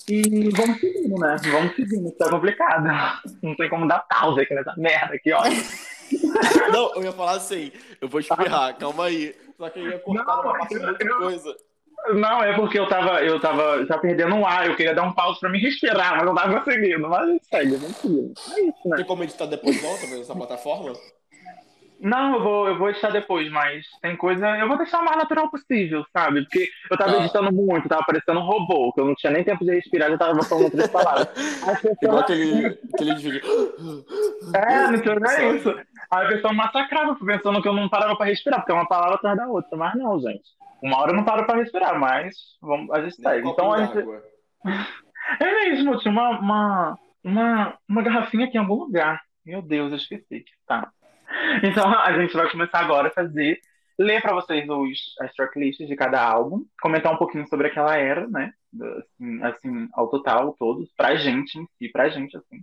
E 0.08 0.50
vamos 0.52 0.80
seguindo, 0.80 1.20
né? 1.20 1.36
Vamos 1.52 1.76
seguindo, 1.76 2.12
tá 2.12 2.30
complicado. 2.30 2.86
Não 3.42 3.56
tem 3.56 3.70
como 3.70 3.88
dar 3.88 4.00
pausa 4.02 4.42
aqui 4.42 4.54
nessa 4.54 4.76
merda 4.78 5.16
aqui, 5.16 5.32
ó. 5.34 5.42
Não, 6.72 6.96
eu 6.96 7.04
ia 7.04 7.12
falar 7.12 7.34
assim, 7.34 7.72
eu 8.02 8.08
vou 8.08 8.20
espirrar, 8.20 8.78
calma 8.78 9.06
aí. 9.06 9.36
Só 9.58 9.70
que 9.70 9.80
eu 9.80 9.90
ia 9.90 10.00
cortar 10.00 10.38
não, 10.38 10.44
uma 10.44 10.58
parte 10.58 10.80
de 10.80 11.10
coisa. 11.10 11.56
Não, 12.14 12.44
é 12.44 12.54
porque 12.54 12.78
eu 12.78 12.88
tava, 12.88 13.24
eu 13.24 13.40
tava 13.40 13.86
já 13.86 13.98
perdendo 13.98 14.36
o 14.36 14.46
ar, 14.46 14.68
eu 14.68 14.76
queria 14.76 14.94
dar 14.94 15.04
um 15.04 15.14
pause 15.14 15.40
pra 15.40 15.50
me 15.50 15.60
respirar, 15.60 16.18
mas 16.18 16.26
não 16.26 16.36
tava 16.36 16.60
conseguindo. 16.60 17.08
Mas 17.08 17.40
segue, 17.44 17.76
vamos 17.76 17.98
seguir. 17.98 18.34
É 18.52 18.62
isso, 18.62 18.90
né? 18.90 18.98
Tem 18.98 19.06
como 19.06 19.24
editar 19.24 19.46
depois 19.46 19.82
volta 19.82 20.06
nessa 20.08 20.36
plataforma? 20.36 20.94
Não, 22.04 22.34
eu 22.34 22.44
vou, 22.44 22.68
eu 22.68 22.78
vou 22.78 22.90
editar 22.90 23.12
depois, 23.12 23.50
mas 23.50 23.86
tem 24.02 24.18
coisa. 24.18 24.46
Eu 24.58 24.68
vou 24.68 24.78
deixar 24.78 25.00
o 25.00 25.06
mais 25.06 25.16
natural 25.16 25.50
possível, 25.50 26.06
sabe? 26.12 26.42
Porque 26.42 26.68
eu 26.92 26.98
tava 26.98 27.14
ah. 27.14 27.20
editando 27.22 27.50
muito, 27.50 27.88
tava 27.88 28.04
parecendo 28.06 28.42
um 28.42 28.44
robô, 28.44 28.92
que 28.92 29.00
eu 29.00 29.06
não 29.06 29.16
tinha 29.16 29.32
nem 29.32 29.42
tempo 29.42 29.64
de 29.64 29.72
respirar, 29.72 30.12
já 30.12 30.18
tava 30.18 30.44
falando 30.44 30.70
três 30.70 30.90
palavras. 30.90 31.30
Pessoas... 31.82 31.98
Igual 32.02 32.20
aquele, 32.20 32.80
aquele 32.94 33.16
vídeo. 33.16 33.42
É, 34.54 34.88
não 34.88 35.32
é 35.32 35.56
isso. 35.56 35.70
Aí 36.12 36.26
a 36.26 36.28
pessoa 36.28 36.54
massacrava, 36.54 37.16
pensando 37.16 37.62
que 37.62 37.68
eu 37.68 37.74
não 37.74 37.88
parava 37.88 38.16
pra 38.16 38.26
respirar, 38.26 38.60
porque 38.60 38.72
é 38.72 38.76
uma 38.76 38.88
palavra 38.88 39.16
atrás 39.16 39.38
da 39.38 39.48
outra. 39.48 39.78
Mas 39.78 39.96
não, 39.96 40.20
gente. 40.20 40.44
Uma 40.82 41.00
hora 41.00 41.12
eu 41.12 41.16
não 41.16 41.24
paro 41.24 41.46
pra 41.46 41.56
respirar, 41.56 41.98
mas 41.98 42.36
vamos, 42.62 42.92
a 42.92 43.02
gente 43.02 43.16
segue. 43.16 43.48
Então 43.48 43.72
a 43.72 43.86
gente. 43.86 44.06
É 45.40 45.70
mesmo, 45.70 45.98
tinha 46.00 46.12
uma, 46.12 46.38
uma, 46.38 47.00
uma, 47.24 47.78
uma 47.88 48.02
garrafinha 48.02 48.46
aqui 48.46 48.58
em 48.58 48.60
algum 48.60 48.76
lugar. 48.76 49.22
Meu 49.46 49.62
Deus, 49.62 49.92
eu 49.92 49.98
esqueci. 49.98 50.44
Tá. 50.68 50.92
Então 51.64 51.88
a 51.88 52.20
gente 52.20 52.34
vai 52.34 52.50
começar 52.50 52.80
agora 52.80 53.08
a 53.08 53.12
fazer, 53.12 53.60
ler 53.98 54.22
para 54.22 54.34
vocês 54.34 54.68
os, 54.70 55.16
as 55.22 55.34
tracklists 55.34 55.88
de 55.88 55.96
cada 55.96 56.22
álbum, 56.22 56.66
comentar 56.82 57.14
um 57.14 57.18
pouquinho 57.18 57.48
sobre 57.48 57.68
aquela 57.68 57.96
era, 57.96 58.28
né? 58.28 58.54
Assim, 58.98 59.44
assim 59.44 59.90
ao 59.94 60.08
total, 60.10 60.56
todos, 60.58 60.92
pra 60.96 61.16
gente 61.16 61.60
em 61.60 61.68
si, 61.78 61.90
pra 61.90 62.10
gente, 62.10 62.36
assim. 62.36 62.62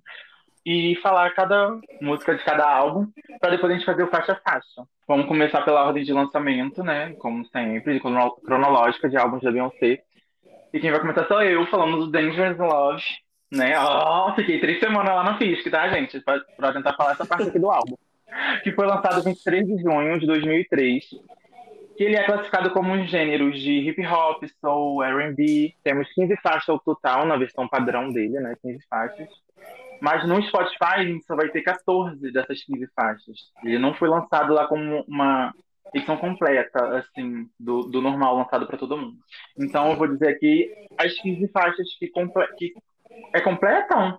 E 0.67 0.97
falar 0.97 1.31
cada 1.31 1.79
música 2.03 2.35
de 2.35 2.45
cada 2.45 2.69
álbum, 2.69 3.07
para 3.41 3.51
depois 3.51 3.73
a 3.73 3.77
gente 3.77 3.87
fazer 3.87 4.03
o 4.03 4.09
faixa 4.09 4.33
a 4.33 4.51
faixa. 4.51 4.87
Vamos 5.09 5.27
começar 5.27 5.63
pela 5.63 5.87
ordem 5.87 6.05
de 6.05 6.13
lançamento, 6.13 6.83
né? 6.83 7.15
Como 7.15 7.45
sempre, 7.47 7.95
de 7.95 8.01
cronológica 8.01 9.09
de 9.09 9.17
álbuns 9.17 9.43
da 9.43 9.51
Beyoncé. 9.51 10.03
E 10.73 10.79
quem 10.79 10.91
vai 10.91 11.01
começar 11.01 11.27
sou 11.27 11.43
eu, 11.43 11.67
falando 11.67 11.99
do 11.99 12.11
Dangerous 12.11 12.59
Love, 12.59 13.03
né? 13.51 13.73
Oh, 13.81 14.35
fiquei 14.35 14.61
três 14.61 14.79
semanas 14.79 15.15
lá 15.15 15.25
na 15.25 15.39
FISC, 15.39 15.69
tá, 15.71 15.89
gente? 15.89 16.21
Pra, 16.21 16.73
tentar 16.73 16.93
falar 16.93 17.13
essa 17.13 17.27
parte 17.27 17.49
aqui 17.49 17.59
do 17.59 17.71
álbum 17.71 17.97
que 18.63 18.73
foi 18.73 18.87
lançado 18.87 19.23
23 19.23 19.67
de 19.67 19.83
junho 19.83 20.19
de 20.19 20.27
2003. 20.27 21.05
Que 21.97 22.05
ele 22.05 22.17
é 22.17 22.25
classificado 22.25 22.71
como 22.71 22.93
um 22.93 23.07
gênero 23.07 23.51
de 23.53 23.89
hip 23.89 24.07
hop, 24.07 24.43
soul, 24.61 25.03
R&B. 25.03 25.75
Temos 25.83 26.11
15 26.15 26.37
faixas 26.37 26.69
ao 26.69 26.81
total 26.81 27.27
na 27.27 27.37
versão 27.37 27.69
padrão 27.69 28.09
dele, 28.09 28.41
né? 28.41 28.55
15 28.63 28.87
faixas. 28.89 29.29
Mas 30.01 30.27
no 30.27 30.43
Spotify 30.43 30.95
a 30.97 31.05
gente 31.05 31.25
só 31.27 31.37
vai 31.37 31.49
ter 31.51 31.61
14 31.61 32.33
dessas 32.33 32.65
15 32.65 32.89
faixas. 32.97 33.37
Ele 33.63 33.79
não 33.79 33.93
foi 33.95 34.09
lançado 34.09 34.55
lá 34.55 34.67
como 34.67 35.05
uma 35.07 35.53
edição 35.93 36.17
completa, 36.17 36.99
assim, 36.99 37.49
do, 37.59 37.83
do 37.83 38.01
normal 38.01 38.37
lançado 38.37 38.67
para 38.67 38.79
todo 38.79 38.97
mundo. 38.97 39.19
Então 39.59 39.91
eu 39.91 39.97
vou 39.97 40.09
dizer 40.09 40.29
aqui 40.29 40.73
as 40.97 41.13
15 41.21 41.49
faixas 41.49 41.87
que, 41.99 42.09
comple 42.09 42.47
que 42.57 42.73
é, 43.35 43.41
completam, 43.41 44.19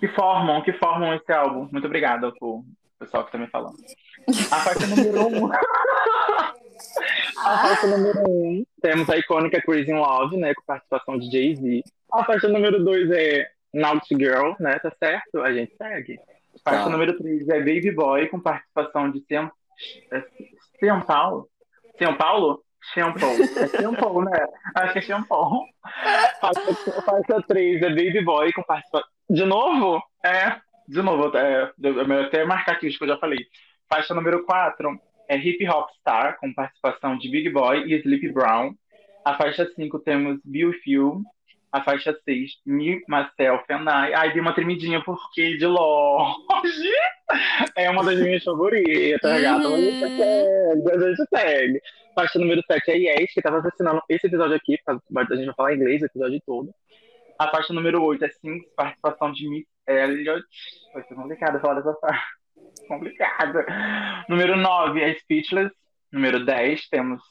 que 0.00 0.08
formam, 0.08 0.62
que 0.62 0.72
formam 0.72 1.14
esse 1.14 1.32
álbum. 1.32 1.68
Muito 1.70 1.86
obrigada 1.86 2.32
por 2.32 2.64
pessoal 2.98 3.24
que 3.24 3.32
tá 3.32 3.38
me 3.38 3.46
falando. 3.48 3.76
A 4.50 4.56
faixa 4.60 4.86
número 4.86 5.28
um. 5.28 5.52
a 7.38 7.58
faixa 7.58 7.86
número 7.86 8.28
um, 8.28 8.64
temos 8.82 9.08
a 9.08 9.16
icônica 9.16 9.62
Crazy 9.62 9.90
in 9.90 9.94
Love, 9.94 10.36
né? 10.36 10.52
Com 10.54 10.62
participação 10.66 11.18
de 11.18 11.30
Jay-Z. 11.30 11.82
A 12.12 12.24
faixa 12.24 12.48
número 12.48 12.82
dois 12.84 13.10
é 13.10 13.46
Naughty 13.72 14.16
Girl, 14.16 14.52
né? 14.58 14.78
Tá 14.80 14.92
certo? 14.98 15.40
A 15.42 15.52
gente 15.52 15.74
segue. 15.76 16.18
A 16.56 16.70
faixa 16.70 16.84
tá. 16.84 16.90
número 16.90 17.16
três 17.16 17.48
é 17.48 17.58
Baby 17.58 17.92
Boy, 17.92 18.28
com 18.28 18.40
participação 18.40 19.10
de 19.10 19.24
São, 19.28 19.50
é, 20.12 20.24
São 20.80 21.00
Paulo. 21.02 21.48
São 21.98 22.16
Paulo? 22.16 22.62
Shampoo. 22.92 23.36
É 23.56 23.68
shampoo, 23.68 24.22
né? 24.22 24.46
Acho 24.74 24.92
que 24.92 24.98
é 24.98 25.02
shampoo. 25.02 25.64
Faixa, 26.40 27.02
faixa 27.02 27.42
3 27.48 27.82
é 27.82 27.88
Baby 27.88 28.24
Boy 28.24 28.52
com 28.52 28.62
participação. 28.62 29.08
De 29.28 29.44
novo? 29.44 30.00
É 30.24 30.60
de 30.88 31.02
novo, 31.02 31.36
é, 31.36 31.72
é 31.82 32.24
até 32.24 32.44
marcar 32.44 32.72
aqui 32.72 32.86
isso 32.86 32.98
que 32.98 33.04
eu 33.04 33.08
já 33.08 33.18
falei. 33.18 33.38
Faixa 33.88 34.14
número 34.14 34.44
4 34.44 35.00
é 35.28 35.36
Hip 35.36 35.68
Hop 35.68 35.88
Star, 36.00 36.38
com 36.38 36.52
participação 36.52 37.16
de 37.18 37.28
Big 37.30 37.50
Boy 37.50 37.84
e 37.86 37.94
Sleepy 38.00 38.32
Brown. 38.32 38.74
A 39.24 39.36
faixa 39.36 39.66
5 39.66 39.98
temos 40.00 40.40
Bill 40.44 40.72
You. 40.86 41.22
A 41.72 41.82
faixa 41.82 42.16
6, 42.24 42.60
Me, 42.64 43.02
Myself 43.08 43.64
and 43.70 43.84
I. 43.88 44.14
Ai, 44.14 44.32
dei 44.32 44.40
uma 44.40 44.54
tremidinha 44.54 45.02
porque 45.02 45.56
de 45.56 45.66
longe 45.66 46.36
é 47.76 47.90
uma 47.90 48.04
das 48.04 48.18
minhas 48.20 48.42
favoritas, 48.42 49.20
gata. 49.42 49.68
Mas 49.68 49.72
a 49.72 49.80
gente 49.80 50.16
segue, 50.16 50.90
a 50.90 51.08
gente 51.08 51.28
segue. 51.28 51.80
Faixa 52.14 52.38
número 52.38 52.62
7 52.66 52.90
é 52.90 52.96
Yes, 52.96 53.34
que 53.34 53.42
tava 53.42 53.58
assinando 53.58 54.00
esse 54.08 54.26
episódio 54.26 54.56
aqui, 54.56 54.78
a 54.86 54.92
gente 55.34 55.46
vai 55.46 55.54
falar 55.54 55.74
inglês 55.74 56.00
o 56.00 56.06
episódio 56.06 56.40
todo. 56.46 56.72
A 57.38 57.48
faixa 57.48 57.74
número 57.74 58.02
8 58.02 58.24
é 58.24 58.28
Sings, 58.30 58.64
participação 58.74 59.32
de 59.32 59.46
Miss 59.50 59.75
Elliot. 59.86 60.44
Vai 60.94 61.02
ser 61.04 61.14
complicado 61.14 61.60
falar 61.60 61.80
dessa 61.80 61.94
faixa. 62.00 62.26
Complicado. 62.88 63.64
Número 64.28 64.56
9 64.56 65.02
é 65.02 65.14
Speechless. 65.18 65.72
Número 66.12 66.44
10 66.44 66.88
temos 66.88 67.22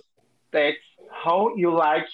That's 0.52 0.82
How 1.26 1.58
You 1.58 1.72
Like. 1.72 2.12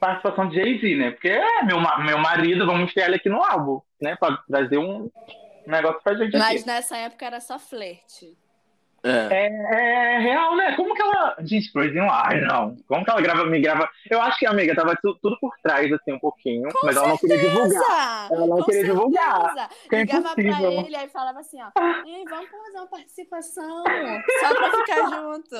Participação 0.00 0.48
de 0.48 0.56
Jay-Z, 0.56 0.96
né? 0.96 1.10
Porque 1.10 1.28
é 1.28 1.62
meu, 1.62 1.78
meu 2.04 2.18
marido, 2.18 2.64
vamos 2.64 2.92
ter 2.94 3.02
ele 3.02 3.16
aqui 3.16 3.28
no 3.28 3.42
álbum, 3.42 3.80
né? 4.00 4.16
Pra 4.16 4.38
trazer 4.48 4.78
um 4.78 5.10
negócio 5.66 6.00
pra 6.02 6.14
gente 6.14 6.38
Mas 6.38 6.60
aqui. 6.60 6.66
nessa 6.66 6.96
época 6.96 7.26
era 7.26 7.40
só 7.40 7.58
flerte. 7.58 8.36
É. 9.02 9.46
É, 9.46 10.14
é 10.16 10.18
real, 10.18 10.56
né? 10.56 10.74
Como 10.76 10.94
que 10.94 11.00
ela. 11.02 11.36
Gente, 11.40 11.72
Crazy 11.72 11.98
Ai, 11.98 12.40
não. 12.42 12.76
Como 12.86 13.04
que 13.04 13.10
ela 13.10 13.20
grava, 13.20 13.44
me 13.46 13.60
grava. 13.60 13.88
Eu 14.10 14.20
acho 14.20 14.38
que 14.38 14.46
a 14.46 14.50
amiga 14.50 14.74
tava 14.74 14.94
tu- 15.02 15.16
tudo 15.22 15.38
por 15.40 15.52
trás, 15.62 15.90
assim, 15.92 16.12
um 16.12 16.18
pouquinho. 16.18 16.68
Com 16.72 16.86
mas 16.86 16.96
ela 16.96 17.08
não 17.08 17.16
queria 17.18 17.38
divulgar. 17.38 17.68
Certeza! 17.70 18.34
Ela 18.34 18.46
não 18.46 18.56
Com 18.58 18.64
queria 18.64 18.84
divulgar. 18.84 19.40
certeza. 19.42 19.68
que 19.88 19.94
é 19.96 19.98
Ligava 20.00 20.22
pra 20.34 20.42
impossível. 20.42 20.70
ele, 20.72 20.96
aí 20.96 21.08
falava 21.08 21.40
assim, 21.40 21.58
ó. 21.62 21.66
Ei, 22.06 22.24
vamos 22.28 22.50
fazer 22.50 22.76
uma 22.78 22.86
participação. 22.88 23.84
Só 24.40 24.54
pra 24.54 24.70
ficar 24.70 25.10
junto. 25.10 25.56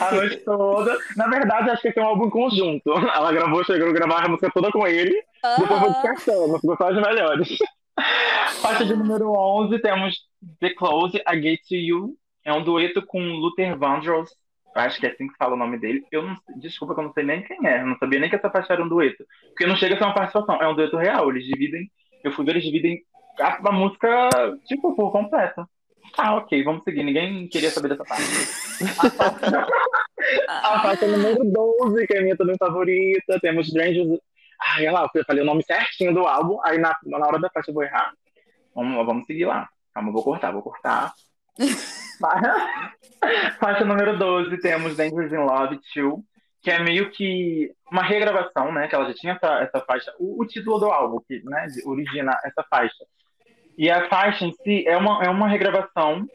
a 0.00 0.12
noite 0.14 0.36
toda. 0.38 0.98
Na 1.16 1.28
verdade, 1.28 1.70
acho 1.70 1.82
que 1.82 1.88
esse 1.88 1.98
é 1.98 2.02
um 2.02 2.06
álbum 2.06 2.26
em 2.26 2.30
conjunto. 2.30 2.90
Ela 2.92 3.32
gravou, 3.32 3.64
chegou 3.64 3.88
a 3.88 3.92
gravar 3.92 4.24
a 4.24 4.28
música 4.28 4.50
toda 4.52 4.70
com 4.72 4.86
ele. 4.86 5.14
Depois 5.42 5.68
foi 5.68 5.76
Aham. 5.76 5.92
descartando, 5.92 6.58
ficou 6.60 6.76
só 6.76 6.88
as 6.88 6.96
melhores. 6.96 7.48
Faixa 8.60 8.84
de 8.84 8.96
número 8.96 9.30
11, 9.30 9.78
temos 9.80 10.16
The 10.60 10.70
Close, 10.74 11.16
I 11.30 11.40
Get 11.40 11.60
To 11.68 11.74
You. 11.76 12.16
É 12.44 12.52
um 12.52 12.62
dueto 12.62 13.04
com 13.06 13.18
Luther 13.18 13.76
Vandross. 13.78 14.30
Acho 14.74 14.98
que 14.98 15.06
é 15.06 15.10
assim 15.10 15.28
que 15.28 15.36
fala 15.36 15.54
o 15.54 15.56
nome 15.56 15.78
dele. 15.78 16.04
Eu 16.10 16.22
não, 16.22 16.36
desculpa 16.56 16.94
que 16.94 17.00
eu 17.00 17.04
não 17.04 17.12
sei 17.12 17.24
nem 17.24 17.42
quem 17.42 17.58
é. 17.66 17.80
Eu 17.80 17.86
não 17.86 17.96
sabia 17.96 18.18
nem 18.18 18.28
que 18.28 18.36
essa 18.36 18.50
faixa 18.50 18.72
era 18.72 18.84
um 18.84 18.88
dueto. 18.88 19.24
Porque 19.48 19.66
não 19.66 19.76
chega 19.76 19.94
a 19.94 19.98
ser 19.98 20.04
uma 20.04 20.14
participação. 20.14 20.60
É 20.60 20.68
um 20.68 20.74
dueto 20.74 20.96
real. 20.96 21.30
Eles 21.30 21.44
dividem. 21.44 21.90
Eu 22.22 22.32
fui 22.32 22.44
ver, 22.44 22.52
eles 22.52 22.64
dividem 22.64 23.00
a, 23.40 23.68
a 23.68 23.72
música, 23.72 24.28
tipo, 24.66 24.94
por 24.94 25.12
completa. 25.12 25.68
Ah, 26.18 26.36
ok, 26.36 26.62
vamos 26.64 26.82
seguir. 26.84 27.02
Ninguém 27.02 27.48
queria 27.48 27.70
saber 27.70 27.88
dessa 27.88 28.04
parte. 28.04 28.24
A 30.48 30.80
faixa, 30.80 31.06
número 31.06 31.44
12, 31.44 32.06
que 32.06 32.14
é 32.14 32.18
a 32.18 32.22
minha 32.22 32.36
também 32.36 32.56
favorita. 32.58 33.38
Temos 33.40 33.66
Strangers. 33.66 34.18
Ai, 34.60 34.86
olha 34.86 34.92
lá, 34.92 35.10
eu 35.14 35.24
falei 35.24 35.42
o 35.42 35.46
nome 35.46 35.62
certinho 35.62 36.14
do 36.14 36.26
álbum. 36.26 36.58
Aí 36.62 36.78
na, 36.78 36.96
na 37.04 37.26
hora 37.26 37.38
da 37.38 37.50
faixa 37.50 37.70
eu 37.70 37.74
vou 37.74 37.82
errar. 37.82 38.12
Vamos, 38.74 39.06
vamos 39.06 39.26
seguir 39.26 39.44
lá. 39.44 39.68
Calma, 39.92 40.12
vou 40.12 40.22
cortar, 40.22 40.50
vou 40.50 40.62
cortar. 40.62 41.12
Fa- 42.18 42.80
Faixa 43.58 43.84
número 43.84 44.18
12, 44.18 44.58
temos 44.58 44.96
Dangerous 44.96 45.32
in 45.32 45.36
Love 45.36 45.80
2, 45.94 46.14
que 46.62 46.70
é 46.70 46.78
meio 46.82 47.10
que 47.10 47.72
uma 47.90 48.02
regravação, 48.02 48.72
né? 48.72 48.88
Que 48.88 48.94
ela 48.94 49.06
já 49.06 49.14
tinha 49.14 49.32
essa, 49.34 49.54
essa 49.60 49.80
faixa. 49.84 50.12
O, 50.18 50.42
o 50.42 50.46
título 50.46 50.78
do 50.78 50.86
álbum, 50.86 51.20
que 51.26 51.42
né, 51.44 51.66
origina 51.84 52.36
essa 52.44 52.64
faixa. 52.68 53.04
E 53.76 53.90
a 53.90 54.08
faixa 54.08 54.44
em 54.44 54.52
si 54.52 54.86
é 54.86 54.96
uma, 54.96 55.24
é 55.24 55.28
uma 55.28 55.48
regravação 55.48 56.26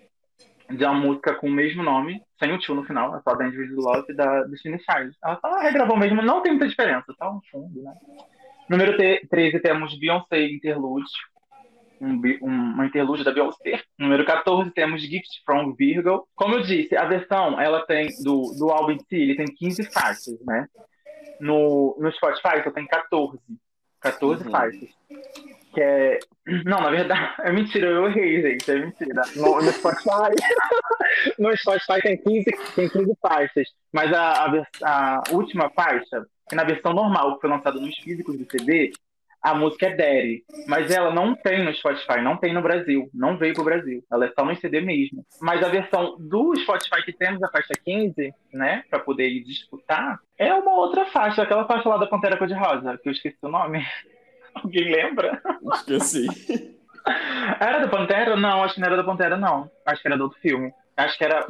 de 0.69 0.83
uma 0.83 0.93
música 0.93 1.33
com 1.35 1.47
o 1.47 1.51
mesmo 1.51 1.81
nome, 1.81 2.21
sem 2.37 2.51
o 2.53 2.59
tio 2.59 2.75
no 2.75 2.83
final, 2.85 3.15
é 3.15 3.21
só 3.21 3.33
Dangerous 3.35 3.71
in 3.71 3.75
Love 3.75 4.13
da 4.13 4.43
Destiny 4.43 4.77
Child. 4.79 5.15
Ela 5.23 5.39
só 5.41 5.59
regravou 5.59 5.97
mesmo, 5.97 6.21
não 6.21 6.41
tem 6.41 6.51
muita 6.51 6.67
diferença, 6.67 7.05
tá 7.17 7.25
no 7.31 7.41
fundo, 7.51 7.81
né? 7.81 7.93
Número 8.69 8.95
te- 8.95 9.25
13 9.31 9.59
temos 9.61 9.97
Beyoncé 9.97 10.43
Interlude, 10.45 11.09
um, 12.01 12.21
um- 12.41 12.73
uma 12.73 12.85
interlúdio 12.85 13.23
da 13.25 13.31
Beyoncé. 13.31 13.81
Número 13.97 14.25
14 14.25 14.71
temos 14.71 15.01
Gift 15.01 15.41
from 15.45 15.73
Virgo. 15.75 16.27
Como 16.35 16.55
eu 16.55 16.61
disse, 16.61 16.95
a 16.95 17.05
versão 17.05 17.59
ela 17.59 17.85
tem 17.85 18.07
do, 18.23 18.53
do 18.57 18.69
álbum 18.69 18.91
em 18.91 18.99
si, 18.99 19.15
ele 19.15 19.35
tem 19.35 19.45
15 19.47 19.91
faixas, 19.91 20.39
né? 20.45 20.67
No, 21.39 21.95
no 21.99 22.11
Spotify 22.11 22.63
só 22.63 22.71
tem 22.71 22.85
14. 22.87 23.37
14 24.01 24.43
Uhum. 24.45 24.51
faixas. 24.51 24.89
Que 25.73 25.81
é. 25.81 26.19
Não, 26.65 26.81
na 26.81 26.89
verdade, 26.89 27.33
é 27.43 27.51
mentira, 27.51 27.87
eu 27.87 28.07
errei, 28.07 28.41
gente. 28.41 28.71
É 28.71 28.75
mentira. 28.79 29.21
No, 29.35 29.55
no 29.61 29.71
Spotify. 29.71 30.33
no 31.37 31.55
Spotify 31.57 32.01
tem 32.01 32.17
15, 32.17 32.45
tem 32.75 32.89
15 32.89 33.13
faixas. 33.21 33.67
Mas 33.91 34.11
a, 34.13 34.45
a, 34.83 35.15
a 35.17 35.23
última 35.31 35.69
faixa, 35.71 36.25
que 36.47 36.55
na 36.55 36.63
versão 36.63 36.93
normal, 36.93 37.35
que 37.35 37.41
foi 37.41 37.49
lançada 37.49 37.79
nos 37.79 37.95
físicos 37.99 38.37
do 38.37 38.49
CD, 38.49 38.91
a 39.41 39.53
música 39.55 39.87
é 39.87 39.95
Daddy. 39.95 40.43
Mas 40.67 40.91
ela 40.91 41.13
não 41.13 41.35
tem 41.35 41.63
no 41.63 41.73
Spotify, 41.73 42.21
não 42.21 42.37
tem 42.37 42.53
no 42.53 42.61
Brasil. 42.61 43.09
Não 43.13 43.37
veio 43.37 43.53
pro 43.53 43.63
Brasil. 43.63 44.03
Ela 44.11 44.25
é 44.25 44.31
só 44.37 44.43
no 44.45 44.55
CD 44.55 44.81
mesmo. 44.81 45.25
Mas 45.41 45.63
a 45.63 45.69
versão 45.69 46.15
do 46.19 46.55
Spotify 46.57 47.03
que 47.03 47.13
temos, 47.13 47.41
a 47.43 47.49
faixa 47.49 47.73
15, 47.83 48.33
né? 48.53 48.83
Pra 48.89 48.99
poder 48.99 49.27
ir 49.29 49.43
disputar, 49.43 50.19
é 50.37 50.53
uma 50.53 50.73
outra 50.73 51.05
faixa. 51.07 51.41
Aquela 51.43 51.65
faixa 51.65 51.87
lá 51.87 51.97
da 51.97 52.07
Pantera 52.07 52.37
Cor-de-Rosa, 52.37 52.97
que 53.01 53.07
eu 53.09 53.13
esqueci 53.13 53.37
o 53.41 53.49
nome. 53.49 53.85
Alguém 54.55 54.91
lembra? 54.91 55.41
Esqueci. 55.73 56.25
Era 57.59 57.79
da 57.79 57.87
Pantera? 57.87 58.35
Não, 58.35 58.63
acho 58.63 58.75
que 58.75 58.81
não 58.81 58.87
era 58.87 58.97
da 58.97 59.03
Pantera, 59.03 59.37
não. 59.37 59.69
Acho 59.85 60.01
que 60.01 60.07
era 60.07 60.17
do 60.17 60.25
outro 60.25 60.39
filme. 60.41 60.71
Acho 60.97 61.17
que 61.17 61.23
era. 61.23 61.45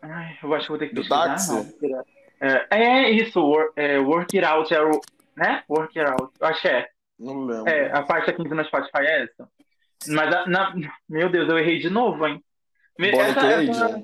Ai, 0.00 0.38
eu 0.42 0.54
acho 0.54 0.64
que 0.64 0.68
vou 0.70 0.78
ter 0.78 0.88
que 0.88 0.94
pesquisar. 0.94 1.26
táxi? 1.26 1.76
É, 2.40 2.66
é 2.70 3.10
isso, 3.10 3.40
wor- 3.40 3.72
é, 3.76 3.98
Work 3.98 4.36
It 4.38 4.46
Out, 4.48 4.72
é. 4.74 4.80
Né? 5.36 5.62
Work 5.68 5.98
It 5.98 6.10
Out. 6.10 6.32
Eu 6.40 6.46
Acho 6.46 6.62
que 6.62 6.68
é. 6.68 6.88
Não 7.22 7.44
lembro. 7.44 7.68
É, 7.68 7.92
a 7.92 8.04
faixa 8.04 8.32
15 8.32 8.48
no 8.54 8.64
Spotify 8.64 8.98
é 9.06 9.22
essa. 9.24 9.48
Mas, 10.08 10.34
a- 10.34 10.46
na... 10.46 10.74
meu 11.08 11.28
Deus, 11.30 11.48
eu 11.48 11.56
errei 11.58 11.78
de 11.78 11.88
novo, 11.88 12.26
hein? 12.26 12.42
Bonnie 12.98 13.16
essa- 13.20 13.62
essa- 13.62 14.02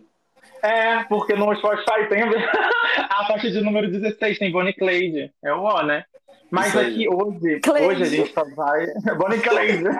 É, 0.63 1.03
porque 1.05 1.35
no 1.35 1.53
Spotify 1.57 2.07
tem 2.09 2.23
a 2.23 2.31
faixa 3.27 3.51
de 3.51 3.61
número 3.61 3.91
16, 3.91 4.39
tem 4.39 4.53
Bonnie 4.53 4.73
Clyde. 4.75 5.33
É 5.45 5.53
o 5.53 5.63
O, 5.63 5.83
né? 5.83 6.05
Mas 6.51 6.75
aqui 6.77 7.07
hoje, 7.09 7.61
hoje 7.85 8.03
a 8.03 8.07
gente 8.07 8.33
só 8.33 8.45
vai. 8.55 8.87
Bonnie 9.19 9.41
Clyde. 9.41 9.85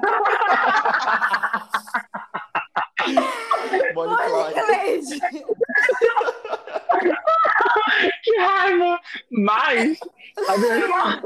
Bonnie 3.95 4.17
Clyde. 4.17 4.55
Cleide. 4.65 5.21
que 8.23 8.37
raiva! 8.39 9.01
Mas 9.31 9.99
a 10.49 10.57
versão... 10.57 11.23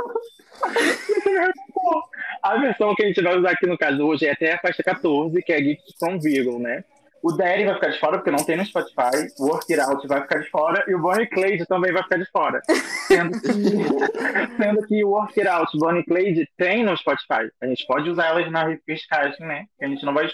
a 2.43 2.57
versão 2.59 2.95
que 2.95 3.03
a 3.03 3.07
gente 3.07 3.23
vai 3.23 3.37
usar 3.37 3.51
aqui 3.51 3.67
no 3.67 3.79
caso 3.79 4.03
hoje 4.05 4.27
é 4.27 4.33
até 4.33 4.53
a 4.53 4.59
faixa 4.59 4.83
14, 4.83 5.43
que 5.43 5.53
é 5.53 5.59
Gift 5.59 5.99
from 5.99 6.19
Virgo, 6.19 6.59
né? 6.59 6.85
O 7.23 7.31
Daddy 7.31 7.65
vai 7.65 7.75
ficar 7.75 7.89
de 7.89 8.01
fora 8.01 8.19
porque 8.19 8.33
não 8.33 8.45
tem 8.45 8.57
no 8.57 8.67
Spotify, 8.67 9.31
o 9.39 9.47
Work 9.47 9.73
It 9.73 9.81
Out 9.81 10.09
vai 10.09 10.23
ficar 10.23 10.41
de 10.41 10.51
fora 10.51 10.85
e 10.89 10.95
o 10.95 10.99
Bonnie 10.99 11.29
Clyde 11.29 11.65
também 11.67 11.93
vai 11.93 12.03
ficar 12.03 12.17
de 12.17 12.29
fora. 12.33 12.61
Sendo 13.07 13.41
que, 13.41 13.49
sendo 14.59 14.87
que 14.89 15.05
o 15.05 15.11
Work 15.11 15.39
It 15.39 15.49
Out, 15.49 15.79
Bonnie 15.79 16.05
Clyde 16.05 16.51
tem 16.57 16.83
no 16.83 16.97
Spotify. 16.97 17.49
A 17.61 17.67
gente 17.67 17.87
pode 17.87 18.11
usar 18.11 18.27
elas 18.27 18.51
na 18.51 18.65
repescagem, 18.65 19.47
né? 19.47 19.67
Que 19.79 19.85
a 19.85 19.89
gente 19.89 20.05
não 20.05 20.13
vai 20.13 20.29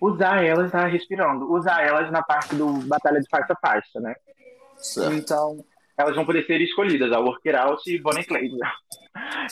usar 0.00 0.42
elas 0.42 0.72
na 0.72 0.86
respirando, 0.86 1.52
usar 1.52 1.86
elas 1.86 2.10
na 2.10 2.22
parte 2.22 2.54
do 2.54 2.72
Batalha 2.86 3.20
de 3.20 3.28
Faixa 3.28 3.52
a 3.52 3.68
Faixa, 3.68 4.00
né? 4.00 4.14
Certo. 4.78 5.12
Então, 5.12 5.62
elas 5.98 6.14
vão 6.14 6.24
poder 6.24 6.46
ser 6.46 6.60
escolhidas, 6.60 7.12
a 7.12 7.18
Work 7.18 7.48
It 7.48 7.58
Out 7.58 7.90
e 7.94 7.98
Bonnie 8.00 8.24
Clyde. 8.24 8.56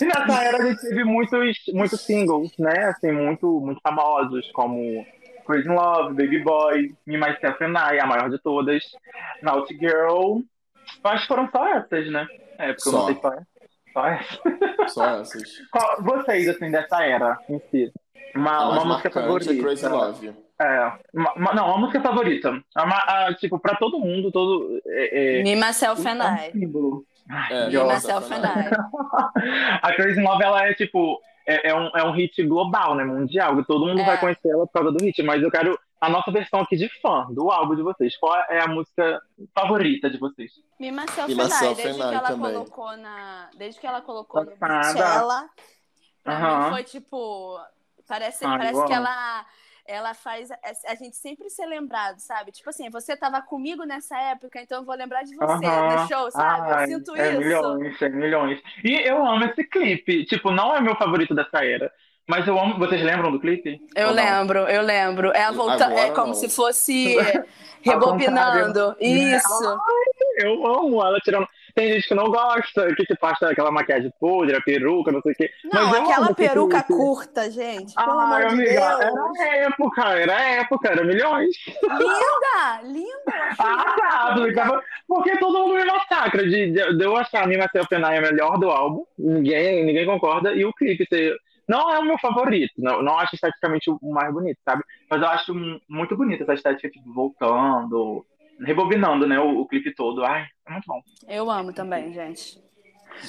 E 0.01 0.05
nessa 0.05 0.45
era 0.45 0.63
a 0.63 0.67
gente 0.67 0.81
teve 0.81 1.03
muitos, 1.03 1.55
muitos 1.75 2.01
singles, 2.01 2.53
né? 2.57 2.85
Assim, 2.85 3.11
muito, 3.11 3.61
muito 3.61 3.81
famosos, 3.83 4.49
como 4.53 5.05
Crazy 5.45 5.69
Love, 5.69 6.15
Baby 6.15 6.38
Boy, 6.44 6.94
Me, 7.05 7.17
Myself 7.19 7.63
and 7.65 7.73
I, 7.77 7.99
a 7.99 8.07
maior 8.07 8.31
de 8.31 8.38
todas, 8.38 8.83
Naughty 9.42 9.77
Girl. 9.77 10.38
Eu 11.05 11.11
que 11.19 11.27
foram 11.27 11.49
só 11.51 11.67
essas, 11.67 12.11
né? 12.13 12.27
É, 12.59 12.73
porque 12.73 12.88
eu 12.88 12.92
Só. 12.92 12.99
não 12.99 13.07
sei 13.07 13.17
só 13.21 13.33
essas. 13.33 13.47
Só 13.92 14.07
essas. 14.07 14.40
Só 14.92 15.05
essas. 15.21 15.69
Qual- 15.71 16.03
vocês, 16.03 16.49
assim, 16.49 16.71
dessa 16.71 17.03
era 17.05 17.38
em 17.49 17.59
si. 17.71 17.92
Uma, 18.37 18.67
uma 18.69 18.85
música 18.85 19.11
marcante 19.11 19.15
favorita. 19.15 19.53
é 19.53 19.59
Crazy 19.59 19.88
Love. 19.88 20.46
É, 20.61 20.92
uma- 21.13 21.33
uma- 21.35 21.54
não, 21.54 21.67
uma 21.69 21.79
música 21.79 22.00
favorita. 22.00 22.50
Uma- 22.77 22.98
a- 23.07 23.35
tipo, 23.35 23.59
pra 23.59 23.77
todo 23.77 23.98
mundo, 23.98 24.31
todo. 24.33 24.81
É, 24.87 25.40
é, 25.40 25.42
Me, 25.42 25.54
myself 25.57 26.07
and 26.09 26.23
é 26.23 26.31
um 26.31 26.35
I. 26.37 26.52
símbolo. 26.52 27.04
É, 27.50 27.69
myself 27.85 28.33
and 28.33 28.42
I. 28.44 28.71
a 29.83 29.92
Crazy 29.94 30.23
Love, 30.23 30.42
ela 30.42 30.67
é 30.67 30.73
tipo, 30.75 31.21
é, 31.46 31.71
é 31.71 31.75
um, 31.75 31.88
é 31.94 32.04
um 32.04 32.13
hit 32.13 32.42
global, 32.44 32.94
né? 32.94 33.04
Mundial, 33.04 33.57
que 33.57 33.65
todo 33.67 33.85
mundo 33.87 34.00
É. 34.00 34.04
vai 34.04 34.19
conhecer 34.19 34.48
ela 34.48 34.67
por 34.67 34.73
causa 34.73 34.92
do 34.92 35.04
hit, 35.04 35.23
mas 35.23 35.42
eu 35.42 35.50
quero 35.50 35.79
a 36.00 36.09
nossa 36.09 36.31
versão 36.31 36.61
aqui 36.61 36.77
de 36.77 36.88
fã 37.00 37.27
do 37.31 37.50
álbum 37.50 37.75
de 37.75 37.83
vocês. 37.83 38.17
Qual 38.19 38.35
é 38.48 38.61
a 38.61 38.69
música 38.69 39.21
favorita 39.54 40.09
de 40.09 40.19
vocês? 40.19 40.52
Me, 40.81 40.90
myself 40.90 41.35
Me, 41.35 41.42
and 41.42 41.46
I. 41.46 41.75
Desde 41.75 41.88
and 42.02 42.09
que 42.09 42.15
ela 42.15 42.29
também. 42.29 42.52
colocou 42.54 42.96
na. 42.96 43.50
Desde 43.59 43.81
que 43.81 43.87
ela 43.87 44.00
colocou 44.00 44.44
no 44.44 44.52
Passada. 44.57 44.94
Coachella, 44.94 45.48
pra 46.25 46.59
mim 46.65 46.71
foi 46.71 46.83
tipo. 46.85 47.59
Parece, 48.09 48.44
Ah, 48.46 48.50
parece 48.50 48.71
igual. 48.71 48.87
que 48.87 48.92
ela. 48.94 49.44
Ela 49.89 50.15
faz 50.15 50.51
a, 50.51 50.95
gente 50.95 51.17
sempre 51.17 51.49
ser 51.51 51.67
lembrado, 51.67 52.19
sabe? 52.19 52.53
Tipo 52.53 52.71
assim, 52.71 52.91
você 52.91 53.17
tava 53.17 53.41
comigo 53.43 53.85
nessa 53.85 54.19
época, 54.19 54.61
então 54.61 54.79
eu 54.81 54.85
vou 54.85 54.95
lembrar 54.95 55.23
de 55.23 55.35
você 55.35 55.67
Aham. 55.67 56.03
no 56.03 56.09
show, 56.09 56.31
sabe? 56.31 56.71
Ai, 56.73 56.85
eu 56.85 56.89
sinto 56.99 57.17
é 57.17 57.31
isso. 57.33 57.39
milhões, 57.39 58.03
é 58.03 58.09
milhões. 58.09 58.61
E 58.85 58.95
eu 59.09 59.25
amo 59.25 59.45
esse 59.45 59.65
clipe. 59.65 60.25
Tipo, 60.27 60.51
não 60.51 60.75
é 60.75 60.81
meu 60.81 60.97
favorito 60.97 61.35
dessa 61.35 61.65
era. 61.65 61.93
Mas 62.29 62.47
eu 62.49 62.59
amo. 62.59 62.77
Vocês 62.79 63.03
lembram 63.03 63.31
do 63.31 63.39
clipe? 63.39 63.81
Eu 63.95 64.09
Ou 64.09 64.15
não? 64.15 64.23
lembro, 64.23 64.59
eu 64.61 64.83
lembro. 64.83 65.31
É, 65.33 65.45
a 65.45 65.53
volta, 65.53 65.87
Agora 65.87 66.01
é 66.09 66.11
como 66.11 66.29
não. 66.29 66.35
se 66.35 66.49
fosse 66.49 67.17
rebobinando. 67.83 68.97
Isso. 69.01 69.79
Eu 70.39 70.67
amo 70.67 71.01
ela 71.05 71.19
tirando. 71.21 71.47
Tem 71.77 71.92
gente 71.92 72.08
que 72.08 72.14
não 72.14 72.31
gosta, 72.31 72.87
que 72.94 73.04
tipo 73.04 73.27
acha 73.27 73.50
aquela 73.50 73.70
maquiagem 73.70 74.10
podre, 74.18 74.56
a 74.56 74.62
peruca, 74.62 75.12
não 75.12 75.20
sei 75.20 75.33
o 75.33 75.35
quê. 75.37 75.50
Não, 75.64 75.90
Mas 75.90 76.00
aquela 76.10 76.35
peruca 76.35 76.83
curta, 76.83 77.50
gente. 77.50 77.94
Pelo 77.94 78.18
Ah, 78.18 78.22
amor 78.24 78.46
de 78.48 78.54
amiga, 78.54 78.96
Deus. 78.96 79.00
era 79.02 79.56
época, 79.66 80.02
era 80.14 80.40
época, 80.62 80.88
era 80.88 81.04
milhões. 81.04 81.54
Linda, 81.83 82.83
linda. 82.83 83.27
Ah, 83.58 83.94
tá, 83.98 84.83
porque 85.06 85.37
todo 85.38 85.58
mundo 85.58 85.74
me 85.74 85.85
massacra 85.85 86.42
de, 86.44 86.70
de, 86.72 86.96
de 86.96 87.04
eu 87.04 87.14
achar 87.16 87.44
a 87.44 87.46
Mima 87.46 87.68
Self 87.70 87.94
a 87.94 87.98
melhor 88.22 88.58
do 88.58 88.70
álbum, 88.70 89.04
ninguém, 89.18 89.85
ninguém 89.85 90.06
concorda, 90.06 90.52
e 90.54 90.64
o 90.64 90.72
clipe 90.72 91.06
ser. 91.06 91.37
Não 91.68 91.92
é 91.92 91.98
o 91.98 92.04
meu 92.04 92.16
favorito, 92.18 92.72
não, 92.79 93.02
não 93.02 93.18
acho 93.18 93.35
esteticamente 93.35 93.90
o 93.90 93.98
mais 94.12 94.33
bonito, 94.33 94.58
sabe? 94.64 94.83
Mas 95.10 95.20
eu 95.20 95.29
acho 95.29 95.52
mu- 95.54 95.81
muito 95.88 96.16
bonita 96.16 96.44
essa 96.44 96.54
estética, 96.54 96.88
tipo, 96.88 97.12
voltando, 97.12 98.24
rebobinando, 98.61 99.27
né, 99.27 99.38
o, 99.38 99.61
o 99.61 99.67
clipe 99.67 99.94
todo. 99.94 100.25
Ai, 100.25 100.46
é 100.67 100.73
muito 100.73 100.87
bom. 100.87 101.00
Eu 101.29 101.50
amo 101.50 101.73
também, 101.73 102.13
gente. 102.13 102.65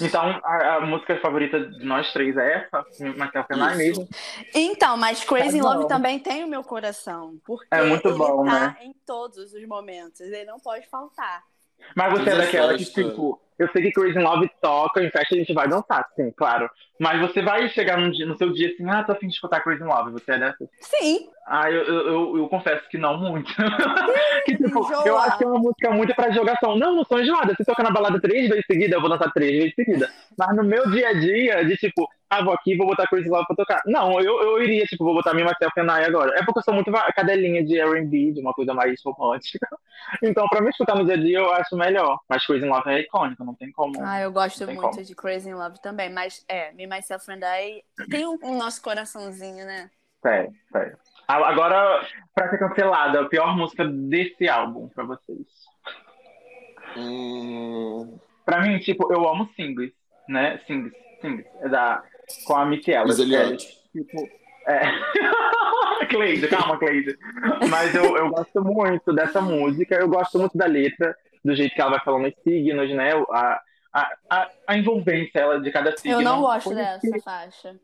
Então, 0.01 0.21
a, 0.43 0.75
a 0.75 0.81
música 0.85 1.17
favorita 1.21 1.59
de 1.59 1.85
nós 1.85 2.11
três 2.11 2.35
é 2.35 2.55
essa, 2.65 2.83
and 2.99 3.55
I 3.55 3.69
Isso. 3.69 3.77
mesmo. 3.77 4.09
Então, 4.53 4.97
mas 4.97 5.23
Crazy 5.23 5.59
Tá 5.59 5.63
Love 5.65 5.83
bom. 5.83 5.87
também 5.87 6.19
tem 6.19 6.43
o 6.43 6.47
meu 6.47 6.63
coração. 6.63 7.39
Porque 7.45 7.67
É 7.71 7.83
muito 7.83 8.07
ele 8.09 8.17
bom, 8.17 8.43
tá 8.45 8.51
né? 8.51 8.77
em 8.81 8.93
todos 9.05 9.53
os 9.53 9.65
momentos. 9.67 10.19
Ele 10.19 10.45
não 10.45 10.59
pode 10.59 10.87
faltar. 10.89 11.43
Mas 11.95 12.11
você 12.11 12.21
é 12.21 12.25
Todas 12.25 12.39
as 12.39 12.45
daquela 12.45 12.77
que, 12.77 12.85
tipo, 12.85 13.41
eu 13.59 13.69
sei 13.71 13.81
que 13.83 13.91
Crazy 13.91 14.17
in 14.17 14.23
Love 14.23 14.49
toca, 14.61 15.01
em 15.03 15.09
festa 15.11 15.35
a 15.35 15.37
gente 15.37 15.53
vai 15.53 15.67
dançar, 15.67 16.05
sim, 16.15 16.31
claro. 16.35 16.69
Mas 16.99 17.19
você 17.21 17.41
vai 17.41 17.69
chegar 17.69 17.97
dia- 18.11 18.25
no 18.25 18.35
seu 18.37 18.51
dia 18.51 18.69
assim, 18.69 18.89
ah, 18.89 19.03
tô 19.03 19.11
afim 19.11 19.27
de 19.27 19.33
escutar 19.33 19.61
Crazy 19.61 19.83
in 19.83 19.87
Love, 19.87 20.11
você 20.11 20.31
é 20.31 20.39
dessa? 20.39 20.67
Sim, 20.81 21.29
Ah, 21.49 21.71
eu, 21.71 21.83
eu, 21.83 22.07
eu, 22.07 22.37
eu 22.39 22.49
confesso 22.49 22.87
que 22.89 22.97
não 22.97 23.17
muito. 23.17 23.53
que, 24.45 24.57
tipo, 24.57 24.79
enjoa. 24.79 25.03
eu 25.07 25.17
acho 25.17 25.37
que 25.37 25.43
é 25.43 25.47
uma 25.47 25.59
música 25.59 25.91
muito 25.91 26.13
pra 26.13 26.29
jogação. 26.31 26.75
Não, 26.77 26.93
não 26.95 27.05
sou 27.05 27.19
enjoada. 27.21 27.53
Se 27.55 27.63
toca 27.63 27.81
na 27.83 27.89
balada 27.91 28.19
três 28.19 28.49
vezes 28.49 28.65
seguida, 28.69 28.95
eu 28.95 29.01
vou 29.01 29.09
dançar 29.09 29.31
três 29.31 29.51
vezes 29.51 29.73
seguida. 29.75 30.09
Mas 30.37 30.55
no 30.57 30.63
meu 30.63 30.89
dia 30.91 31.07
a 31.09 31.13
dia, 31.13 31.63
de 31.63 31.77
tipo, 31.77 32.05
ah, 32.29 32.43
vou 32.43 32.53
aqui, 32.53 32.75
vou 32.75 32.85
botar 32.87 33.07
Crazy 33.07 33.27
in 33.27 33.31
Love 33.31 33.45
pra 33.47 33.55
tocar. 33.55 33.81
Não, 33.85 34.19
eu, 34.19 34.41
eu 34.41 34.61
iria, 34.61 34.83
tipo, 34.85 35.05
vou 35.05 35.13
botar 35.13 35.33
minha 35.33 35.45
Marcel 35.45 35.69
Fenai 35.73 36.03
agora. 36.03 36.37
É 36.37 36.43
porque 36.43 36.59
eu 36.59 36.63
sou 36.63 36.73
muito 36.73 36.91
cadelinha 37.15 37.63
de 37.63 37.79
R&B, 37.79 38.33
de 38.33 38.41
uma 38.41 38.51
coisa 38.53 38.73
mais 38.73 38.99
romântica. 39.05 39.67
Então, 40.23 40.47
pra 40.47 40.61
me 40.61 40.69
escutar 40.69 40.95
no 40.95 41.03
dia 41.03 41.15
a 41.15 41.17
dia, 41.17 41.37
eu 41.39 41.51
acho 41.53 41.75
melhor. 41.75 42.19
Mas 42.29 42.45
Crazy 42.45 42.65
in 42.65 42.69
Love 42.69 42.89
é 42.89 42.99
icônico, 43.01 43.43
não 43.47 43.55
tem 43.55 43.71
como. 43.71 43.93
Ah, 44.03 44.21
eu 44.21 44.31
gosto 44.31 44.65
Tem 44.65 44.75
muito 44.75 44.91
como. 44.91 45.03
de 45.03 45.15
Crazy 45.15 45.49
in 45.49 45.53
Love 45.55 45.81
também. 45.81 46.09
Mas 46.11 46.43
é, 46.47 46.71
Me, 46.73 46.85
Myself 46.85 47.31
and 47.31 47.39
I 47.43 47.83
tem 48.09 48.27
um, 48.27 48.37
um 48.43 48.57
nosso 48.57 48.81
coraçãozinho, 48.81 49.65
né? 49.65 49.89
Sério, 50.21 50.51
sério. 50.71 50.97
A- 51.27 51.49
Agora, 51.49 52.05
pra 52.35 52.49
ser 52.49 52.57
cancelada, 52.59 53.21
a 53.21 53.25
pior 53.29 53.55
música 53.55 53.85
desse 53.85 54.47
álbum 54.47 54.87
pra 54.89 55.03
vocês. 55.03 55.45
Hum, 56.95 58.17
Pra 58.45 58.61
mim, 58.61 58.79
tipo, 58.79 59.11
eu 59.11 59.27
amo 59.27 59.49
singles, 59.55 59.91
né? 60.29 60.57
Singles, 60.65 60.93
singles. 61.21 61.45
É 61.61 61.67
da, 61.67 62.01
com 62.45 62.55
a. 62.55 62.63
Resiliente. 62.65 63.67
É, 63.67 63.99
tipo, 63.99 64.29
é. 64.67 64.81
Cleide, 66.07 66.47
calma, 66.47 66.77
Cleide. 66.79 67.17
Mas 67.69 67.93
eu, 67.93 68.15
eu 68.15 68.29
gosto 68.29 68.63
muito 68.63 69.11
dessa 69.13 69.41
música, 69.41 69.95
eu 69.95 70.07
gosto 70.07 70.39
muito 70.39 70.57
da 70.57 70.65
letra, 70.65 71.13
do 71.47 71.55
jeito 71.55 71.73
que 71.73 71.81
ela 71.81 71.91
vai 71.91 71.99
falando 72.01 72.27
os 72.27 72.33
signos, 72.43 72.89
né? 72.93 73.11
A, 73.31 73.61
a, 73.93 74.11
a, 74.29 74.49
a 74.67 74.77
envolvência 74.77 75.39
ela, 75.39 75.59
de 75.59 75.71
cada 75.71 75.95
signo. 75.97 76.19
Eu 76.19 76.21
não 76.21 76.41
gosto 76.41 76.75
dessa 76.75 76.99
que- 77.11 77.21
faixa. 77.21 77.75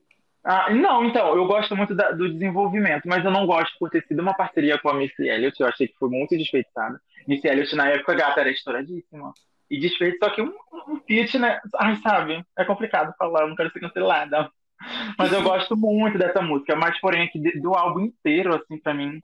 Ah, 0.45 0.69
não, 0.73 1.05
então, 1.05 1.33
eu 1.37 1.45
gosto 1.47 1.73
muito 1.73 1.95
da- 1.95 2.11
do 2.11 2.29
desenvolvimento, 2.33 3.03
mas 3.07 3.23
eu 3.23 3.31
não 3.31 3.45
gosto 3.47 3.73
por 3.79 3.89
ter 3.89 4.03
sido 4.05 4.21
uma 4.21 4.33
parceria 4.33 4.77
com 4.77 4.89
a 4.89 4.93
Missy 4.93 5.29
Elliott, 5.29 5.57
eu 5.61 5.67
achei 5.67 5.87
que 5.87 5.95
foi 5.97 6.09
muito 6.09 6.35
desperdiçada. 6.37 6.99
Missy 7.25 7.47
Elliott, 7.47 7.73
na 7.77 7.87
época, 7.87 8.13
gata, 8.13 8.41
era 8.41 8.51
estouradíssima. 8.51 9.31
E 9.71 9.79
desfeito, 9.79 10.17
só 10.21 10.29
que 10.29 10.41
um, 10.41 10.53
um 10.89 10.99
feat, 11.07 11.39
né? 11.39 11.61
Ai, 11.77 11.95
sabe? 12.03 12.43
É 12.57 12.65
complicado 12.65 13.15
falar, 13.17 13.43
eu 13.43 13.47
não 13.47 13.55
quero 13.55 13.71
ser 13.71 13.79
cancelada. 13.79 14.51
Mas 15.17 15.31
eu 15.31 15.41
gosto 15.49 15.77
muito 15.77 16.17
dessa 16.17 16.41
música, 16.41 16.75
mas 16.75 16.99
porém 16.99 17.23
aqui 17.23 17.39
do 17.61 17.73
álbum 17.73 18.01
inteiro, 18.01 18.53
assim, 18.53 18.77
pra 18.77 18.93
mim, 18.93 19.21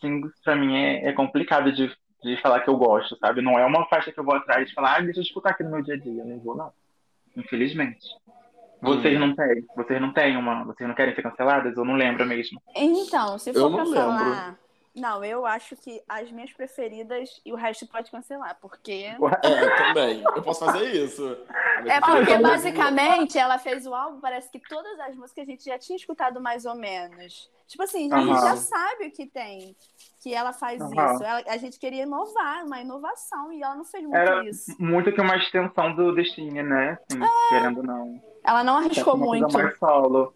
singles, 0.00 0.32
pra 0.44 0.54
mim 0.54 0.76
é, 0.76 1.08
é 1.08 1.12
complicado 1.12 1.72
de, 1.72 1.92
de 2.22 2.36
falar 2.40 2.60
que 2.60 2.70
eu 2.70 2.76
gosto, 2.76 3.16
sabe? 3.18 3.42
Não 3.42 3.58
é 3.58 3.64
uma 3.66 3.86
faixa 3.86 4.12
que 4.12 4.18
eu 4.20 4.24
vou 4.24 4.34
atrás 4.34 4.70
e 4.70 4.74
falar, 4.74 4.96
ah, 4.96 5.00
deixa 5.00 5.20
eu 5.20 5.24
escutar 5.24 5.50
aqui 5.50 5.62
no 5.64 5.70
meu 5.70 5.82
dia 5.82 5.94
a 5.94 5.98
dia. 5.98 6.22
Eu 6.22 6.26
não 6.26 6.38
vou, 6.38 6.56
não. 6.56 6.72
Infelizmente. 7.36 8.06
Vocês 8.80 9.18
não 9.18 9.34
têm, 9.34 9.64
vocês 9.76 10.00
não 10.00 10.12
têm 10.12 10.36
uma, 10.36 10.64
vocês 10.64 10.88
não 10.88 10.94
querem 10.94 11.14
ser 11.14 11.22
canceladas? 11.22 11.76
Eu 11.76 11.84
não 11.84 11.94
lembro 11.94 12.26
mesmo. 12.26 12.60
Então, 12.74 13.38
se 13.38 13.50
Eu 13.50 13.54
for 13.54 13.70
não 13.70 13.76
pra 13.76 13.84
lembro. 13.84 14.00
falar. 14.24 14.58
Não, 14.94 15.24
eu 15.24 15.46
acho 15.46 15.74
que 15.76 16.02
as 16.06 16.30
minhas 16.30 16.52
preferidas 16.52 17.40
e 17.46 17.52
o 17.52 17.56
resto 17.56 17.86
pode 17.86 18.10
cancelar, 18.10 18.58
porque. 18.60 19.06
é, 19.42 19.70
também. 19.70 20.22
Eu 20.22 20.42
posso 20.42 20.60
fazer 20.60 20.92
isso. 20.94 21.36
É 21.86 22.00
porque 22.00 22.38
basicamente 22.38 23.38
ela 23.38 23.58
fez 23.58 23.86
o 23.86 23.94
álbum, 23.94 24.20
parece 24.20 24.50
que 24.50 24.60
todas 24.60 24.98
as 25.00 25.16
músicas 25.16 25.48
a 25.48 25.50
gente 25.50 25.64
já 25.64 25.78
tinha 25.78 25.96
escutado 25.96 26.40
mais 26.40 26.64
ou 26.66 26.74
menos. 26.74 27.50
Tipo 27.66 27.84
assim, 27.84 28.12
a 28.12 28.20
gente 28.20 28.30
Aham. 28.32 28.40
já 28.40 28.56
sabe 28.56 29.06
o 29.06 29.10
que 29.10 29.26
tem, 29.26 29.74
que 30.20 30.34
ela 30.34 30.52
faz 30.52 30.80
Aham. 30.82 31.14
isso. 31.14 31.24
Ela- 31.24 31.44
a 31.48 31.56
gente 31.56 31.78
queria 31.78 32.02
inovar, 32.02 32.64
uma 32.66 32.80
inovação, 32.80 33.50
e 33.50 33.62
ela 33.62 33.74
não 33.74 33.84
fez 33.84 34.04
muito 34.04 34.16
Era 34.16 34.44
isso. 34.44 34.76
muito 34.78 35.10
que 35.10 35.20
uma 35.20 35.36
extensão 35.36 35.94
do 35.94 36.14
Destiny, 36.14 36.62
né? 36.62 36.98
Assim, 37.10 37.20
querendo 37.48 37.78
ou 37.78 37.82
não. 37.82 38.22
Ela 38.44 38.62
não 38.62 38.76
arriscou 38.76 39.16
muito. 39.16 39.50
mais 39.52 39.78
solo. 39.78 40.34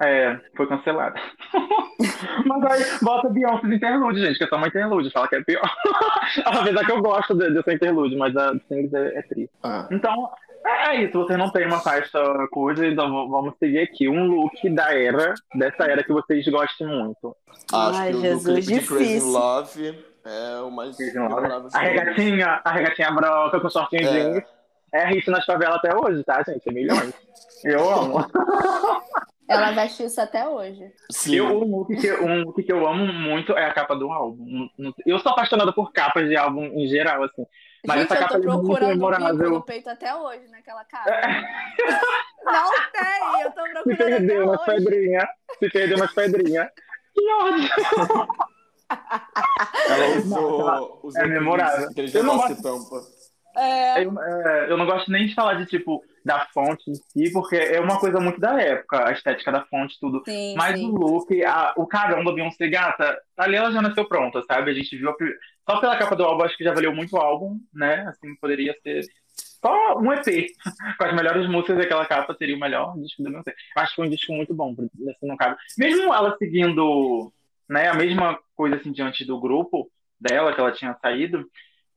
É, 0.00 0.38
foi 0.56 0.66
cancelada. 0.68 1.18
Mas 2.46 2.64
aí 2.64 2.98
bota 3.02 3.28
Beyoncé 3.28 3.66
de 3.66 3.74
interlude, 3.74 4.20
gente, 4.24 4.38
que 4.38 4.44
é 4.44 4.46
só 4.46 4.56
uma 4.56 4.68
interlude, 4.68 5.10
fala 5.10 5.26
que 5.28 5.34
é 5.36 5.42
pior. 5.42 5.68
Apesar 6.44 6.84
que 6.84 6.92
eu 6.92 7.02
gosto 7.02 7.34
de- 7.34 7.50
dessa 7.52 7.72
interlude, 7.72 8.16
mas 8.16 8.36
a 8.36 8.52
Singles 8.68 8.94
é, 8.94 9.18
é 9.18 9.22
triste. 9.22 9.50
Ah, 9.62 9.88
Então, 9.90 10.30
é 10.64 10.96
isso, 11.02 11.12
vocês 11.18 11.38
não 11.38 11.50
têm 11.50 11.66
uma 11.66 11.80
faixa 11.80 12.20
coisa, 12.52 12.86
então 12.86 13.28
vamos 13.28 13.54
seguir 13.58 13.80
aqui. 13.80 14.08
Um 14.08 14.26
look 14.28 14.68
da 14.70 14.94
era, 14.94 15.34
dessa 15.56 15.84
era 15.84 16.04
que 16.04 16.12
vocês 16.12 16.46
gostem 16.46 16.86
muito. 16.86 17.36
acho 17.72 17.98
Ai, 17.98 18.10
que 18.12 18.16
o 18.16 18.20
Jesus, 18.20 18.44
do 18.66 18.72
clipe 18.72 18.80
de 18.82 18.86
Crazy. 18.86 19.30
Love 19.30 20.04
é 20.24 20.60
o 20.60 20.70
mais 20.70 20.96
de 20.96 21.12
A 21.74 21.78
regatinha, 21.80 22.60
a 22.64 22.70
regatinha 22.70 23.10
branca 23.10 23.58
com 23.60 23.68
shortinho 23.68 24.06
É. 24.06 24.12
jeans. 24.12 24.44
É 24.94 25.06
hit 25.06 25.28
nas 25.30 25.44
favelas 25.44 25.76
até 25.78 25.94
hoje, 25.94 26.22
tá, 26.24 26.42
gente? 26.42 26.66
É 26.66 26.72
milhões. 26.72 27.12
Eu 27.64 27.90
amo. 27.90 28.24
Ela 29.48 29.70
veste 29.72 30.04
isso 30.04 30.20
até 30.20 30.46
hoje. 30.46 30.92
Sim. 31.10 31.36
Eu, 31.36 31.46
um, 31.62 31.76
look 31.78 31.96
que, 31.96 32.12
um 32.12 32.42
look 32.44 32.62
que 32.62 32.72
eu 32.72 32.86
amo 32.86 33.10
muito 33.12 33.52
é 33.52 33.64
a 33.64 33.72
capa 33.72 33.96
do 33.96 34.10
álbum. 34.12 34.68
Eu 35.06 35.18
sou 35.20 35.32
apaixonado 35.32 35.72
por 35.72 35.90
capas 35.92 36.28
de 36.28 36.36
álbum 36.36 36.64
em 36.66 36.86
geral, 36.86 37.22
assim. 37.24 37.46
Mas 37.86 38.00
gente, 38.00 38.12
essa 38.12 38.22
eu 38.24 38.28
capa 38.28 38.34
tô 38.34 38.42
é 38.42 38.46
muito 38.46 38.60
procurando 38.66 38.84
o 38.84 38.88
bico 38.88 38.98
memorável. 39.20 39.50
no 39.50 39.62
peito 39.64 39.88
até 39.88 40.14
hoje, 40.14 40.46
naquela 40.50 40.84
capa. 40.84 41.10
Não 42.44 42.70
tem, 42.92 43.42
eu 43.42 43.50
tô 43.52 43.66
Se 43.66 43.72
procurando 43.72 43.96
perdeu 43.96 44.46
nas 44.46 44.60
até 44.60 44.72
hoje. 44.74 44.84
pedrinhas. 44.84 45.24
Se 45.58 45.70
perdeu 45.70 45.98
nas 45.98 46.12
pedrinhas. 46.14 46.68
Que 47.14 47.32
ódio! 47.32 47.68
Ela 49.88 50.16
usou, 50.18 50.66
Não, 50.66 50.98
usou 51.02 51.22
é 51.22 51.26
memorável. 51.26 51.88
Eu 52.14 52.24
não 52.24 52.36
gosto- 52.36 52.62
tampa. 52.62 53.00
É, 53.56 54.04
Eu, 54.04 54.22
é, 54.22 54.70
eu 54.70 54.76
não 54.76 54.86
gosto 54.86 55.10
nem 55.10 55.26
de 55.26 55.34
falar 55.34 55.54
de, 55.54 55.66
tipo, 55.66 56.02
da 56.28 56.46
fonte 56.52 56.90
em 56.90 56.94
si, 56.94 57.32
porque 57.32 57.56
é 57.56 57.80
uma 57.80 57.98
coisa 57.98 58.20
muito 58.20 58.38
da 58.38 58.60
época, 58.60 59.08
a 59.08 59.12
estética 59.12 59.50
da 59.50 59.64
fonte, 59.64 59.98
tudo. 59.98 60.22
sim, 60.26 60.54
Mas 60.54 60.78
sim. 60.78 60.86
o 60.86 60.94
look, 60.94 61.32
a- 61.42 61.72
o 61.76 61.86
carão 61.86 62.22
da 62.22 62.30
Beyoncé 62.32 62.68
gata, 62.68 63.18
ali 63.36 63.56
ela 63.56 63.72
já 63.72 63.80
nasceu 63.80 64.04
pronta, 64.06 64.42
sabe? 64.46 64.70
A 64.70 64.74
gente 64.74 64.94
viu 64.96 65.08
a 65.10 65.14
só 65.68 65.80
pela 65.80 65.96
capa 65.96 66.14
do 66.14 66.24
álbum, 66.24 66.44
acho 66.44 66.56
que 66.56 66.64
já 66.64 66.72
valeu 66.74 66.94
muito 66.94 67.16
o 67.16 67.18
álbum, 67.18 67.58
né? 67.72 68.06
Assim, 68.08 68.34
poderia 68.36 68.74
ser 68.82 69.00
só 69.60 69.98
um 69.98 70.12
EP. 70.12 70.46
Com 70.98 71.04
as 71.04 71.14
melhores 71.14 71.48
músicas 71.48 71.78
daquela 71.78 72.04
capa 72.06 72.34
seria 72.38 72.56
o 72.56 72.60
melhor 72.60 72.94
disco 72.98 73.22
da 73.22 73.30
Beyoncé. 73.30 73.54
Acho 73.76 73.90
que 73.90 73.96
foi 73.96 74.06
um 74.06 74.10
disco 74.10 74.32
muito 74.34 74.52
bom, 74.54 74.74
assim, 74.78 75.26
no 75.26 75.36
caso. 75.36 75.56
Mesmo 75.78 76.12
ela 76.14 76.36
seguindo, 76.38 77.32
né, 77.68 77.88
a 77.88 77.94
mesma 77.94 78.38
coisa 78.54 78.76
assim 78.76 78.92
diante 78.92 79.24
do 79.24 79.40
grupo 79.40 79.90
dela, 80.20 80.52
que 80.54 80.60
ela 80.60 80.72
tinha 80.72 80.94
saído, 81.00 81.46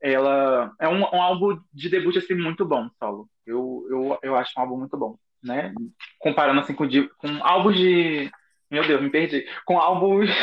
ela 0.02 0.72
é 0.80 0.88
um, 0.88 1.00
um 1.00 1.22
álbum 1.22 1.58
de 1.72 1.88
debut 1.88 2.16
assim 2.16 2.34
muito 2.34 2.64
bom, 2.64 2.88
solo. 2.98 3.28
Eu, 3.46 3.86
eu, 3.90 4.18
eu 4.22 4.36
acho 4.36 4.52
um 4.58 4.60
álbum 4.62 4.76
muito 4.76 4.96
bom, 4.96 5.16
né? 5.42 5.72
Comparando 6.18 6.60
assim 6.60 6.74
com, 6.74 6.86
com 7.18 7.44
álbuns 7.44 7.76
de 7.76 8.30
meu 8.72 8.86
Deus, 8.86 9.02
me 9.02 9.10
perdi. 9.10 9.44
Com 9.66 9.78
álbuns. 9.78 10.30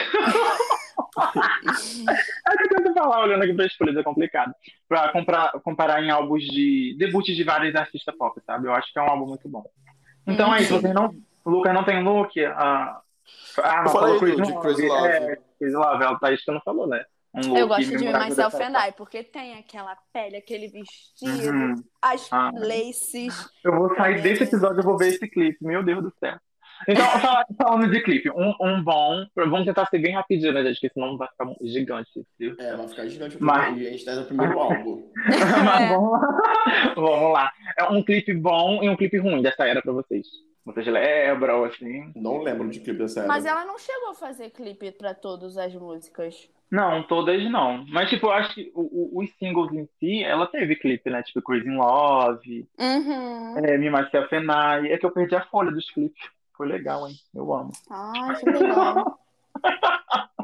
é 2.47 2.57
que 2.57 2.63
eu 2.63 2.83
tento 2.83 2.93
falar 2.93 3.23
olhando 3.23 3.43
aqui 3.43 3.53
pra 3.55 3.65
escolha, 3.65 3.99
é 3.99 4.03
complicado. 4.03 4.53
Pra 4.87 5.11
comprar, 5.11 5.51
comparar 5.63 6.03
em 6.03 6.11
álbuns 6.11 6.43
de. 6.43 6.95
debut 6.99 7.25
de 7.25 7.43
vários 7.43 7.75
artistas 7.75 8.15
pop, 8.15 8.39
sabe? 8.45 8.67
Eu 8.67 8.73
acho 8.75 8.93
que 8.93 8.99
é 8.99 9.01
um 9.01 9.09
álbum 9.09 9.25
muito 9.25 9.49
bom. 9.49 9.65
Então 10.27 10.53
é 10.53 10.61
isso, 10.61 10.75
Sim. 10.75 10.81
vocês 10.81 10.93
não. 10.93 11.11
O 11.43 11.49
Lucas 11.49 11.73
não 11.73 11.83
tem 11.83 12.03
look, 12.03 12.39
a 12.45 13.01
Ah, 13.57 13.77
Eu 13.79 13.83
não, 13.83 13.91
falou 13.91 14.19
do- 14.19 14.25
de 14.25 14.51
Love. 14.51 14.61
Crazy 14.61 14.87
Love. 14.87 15.07
É, 15.07 15.37
Crazy 15.57 15.75
Love, 15.75 16.03
ela 16.03 16.19
tá 16.19 16.31
isso 16.31 16.45
que 16.45 16.51
não 16.51 16.61
falou, 16.61 16.87
né? 16.87 17.03
Um 17.33 17.55
Eu 17.55 17.67
gosto 17.67 17.95
de 17.95 18.05
Myself 18.05 18.55
and 18.61 18.73
I, 18.87 18.91
porque 18.97 19.23
tem 19.23 19.53
aquela 19.57 19.95
pele, 20.11 20.37
aquele 20.37 20.67
vestido, 20.67 21.49
Uhum. 21.51 21.75
as 22.01 22.27
Ah. 22.33 22.49
laces. 22.55 23.49
Eu 23.63 23.75
vou 23.77 23.95
sair 23.95 24.21
desse 24.21 24.43
episódio, 24.43 24.79
eu 24.79 24.83
vou 24.83 24.97
ver 24.97 25.09
esse 25.09 25.27
clipe. 25.27 25.63
Meu 25.63 25.83
Deus 25.83 26.01
do 26.03 26.13
céu. 26.19 26.37
Então, 26.87 26.95
fala- 27.21 27.45
falando 27.61 27.91
de 27.91 28.01
clipe, 28.01 28.31
um, 28.31 28.53
um 28.61 28.81
bom. 28.83 29.25
Vamos 29.35 29.65
tentar 29.65 29.85
ser 29.87 29.99
bem 29.99 30.13
rapidinho, 30.15 30.53
né, 30.53 30.63
gente? 30.63 30.75
Porque 30.79 30.93
senão 30.93 31.17
vai 31.17 31.27
ficar 31.27 31.45
gigante. 31.61 32.09
viu? 32.39 32.55
É, 32.57 32.75
vai 32.75 32.87
ficar 32.87 33.05
gigante 33.07 33.37
o 33.37 33.43
Mas- 33.43 33.77
e 33.77 33.87
a 33.87 33.91
gente 33.91 34.05
tá 34.05 34.15
no 34.15 34.25
primeiro 34.25 34.57
álbum. 34.59 35.11
Mas 35.27 35.81
É. 35.81 35.89
vamos 35.89 36.11
lá. 36.11 36.19
Vamos 36.95 37.33
lá. 37.33 37.51
É 37.77 37.83
um 37.85 38.01
clipe 38.03 38.33
bom 38.33 38.81
e 38.83 38.89
um 38.89 38.95
clipe 38.95 39.17
ruim 39.17 39.41
dessa 39.41 39.65
era 39.67 39.81
pra 39.81 39.91
vocês. 39.93 40.25
Vocês 40.73 40.85
lembram, 40.87 41.63
assim? 41.63 42.11
Não 42.15 42.37
lembro 42.41 42.69
de 42.69 42.79
clipe 42.79 42.99
dessa 42.99 43.21
era. 43.21 43.27
Mas 43.27 43.45
ela 43.45 43.65
não 43.65 43.77
chegou 43.79 44.11
a 44.11 44.13
fazer 44.15 44.49
clipe 44.51 44.91
pra 44.91 45.13
todas 45.15 45.57
as 45.57 45.73
músicas. 45.73 46.47
Não, 46.71 47.01
todas 47.03 47.43
não. 47.49 47.83
Mas, 47.89 48.09
tipo, 48.09 48.27
eu 48.27 48.31
acho 48.31 48.53
que 48.53 48.71
o- 48.75 49.17
o- 49.17 49.23
os 49.23 49.29
singles 49.39 49.71
em 49.73 49.89
si, 49.99 50.23
ela 50.23 50.45
teve 50.45 50.75
clipe, 50.75 51.09
né? 51.09 51.23
Tipo, 51.23 51.41
Crazy 51.41 51.67
in 51.67 51.75
Love, 51.77 52.67
Uhum. 52.77 53.57
é, 53.57 53.77
Me 53.77 53.89
Myself 53.89 54.35
and 54.35 54.43
I. 54.83 54.91
É 54.91 54.97
que 54.99 55.05
eu 55.05 55.11
perdi 55.11 55.35
a 55.35 55.45
folha 55.45 55.71
dos 55.71 55.89
clipes. 55.89 56.21
Foi 56.55 56.67
legal, 56.67 57.07
hein? 57.07 57.15
Eu 57.33 57.51
amo. 57.53 57.71
Ai, 57.89 58.35
que 58.35 58.49
legal. 58.49 59.19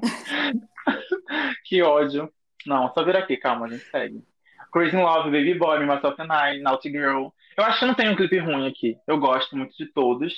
Que 1.66 1.82
ódio. 1.82 2.32
Não, 2.66 2.92
só 2.94 3.04
vir 3.04 3.16
aqui, 3.16 3.38
calma, 3.38 3.66
a 3.66 3.70
gente 3.70 3.84
segue. 3.86 4.24
Crazy 4.72 4.96
in 4.96 5.02
Love, 5.02 5.30
Baby 5.32 5.54
Boy, 5.56 5.80
Me 5.80 5.86
Myself 5.86 6.20
and 6.22 6.32
I, 6.32 6.60
Naughty 6.62 6.90
Girl. 6.92 7.28
Eu 7.58 7.64
acho 7.64 7.80
que 7.80 7.86
não 7.86 7.94
tem 7.94 8.10
um 8.10 8.16
clipe 8.16 8.38
ruim 8.40 8.68
aqui. 8.68 8.98
Eu 9.08 9.18
gosto 9.18 9.56
muito 9.56 9.76
de 9.78 9.86
todos. 9.88 10.34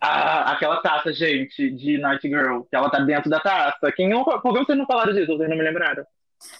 Ah, 0.00 0.52
aquela 0.52 0.80
taça, 0.80 1.12
gente, 1.12 1.70
de 1.70 1.98
Night 1.98 2.26
Girl, 2.26 2.60
que 2.60 2.76
ela 2.76 2.88
tá 2.88 3.00
dentro 3.00 3.28
da 3.28 3.40
taça. 3.40 3.92
Quem 3.92 4.08
não, 4.08 4.24
por 4.24 4.52
que 4.52 4.64
vocês 4.64 4.78
não 4.78 4.86
falaram 4.86 5.12
disso? 5.12 5.36
Vocês 5.36 5.48
não 5.48 5.56
me 5.56 5.64
lembraram? 5.64 6.04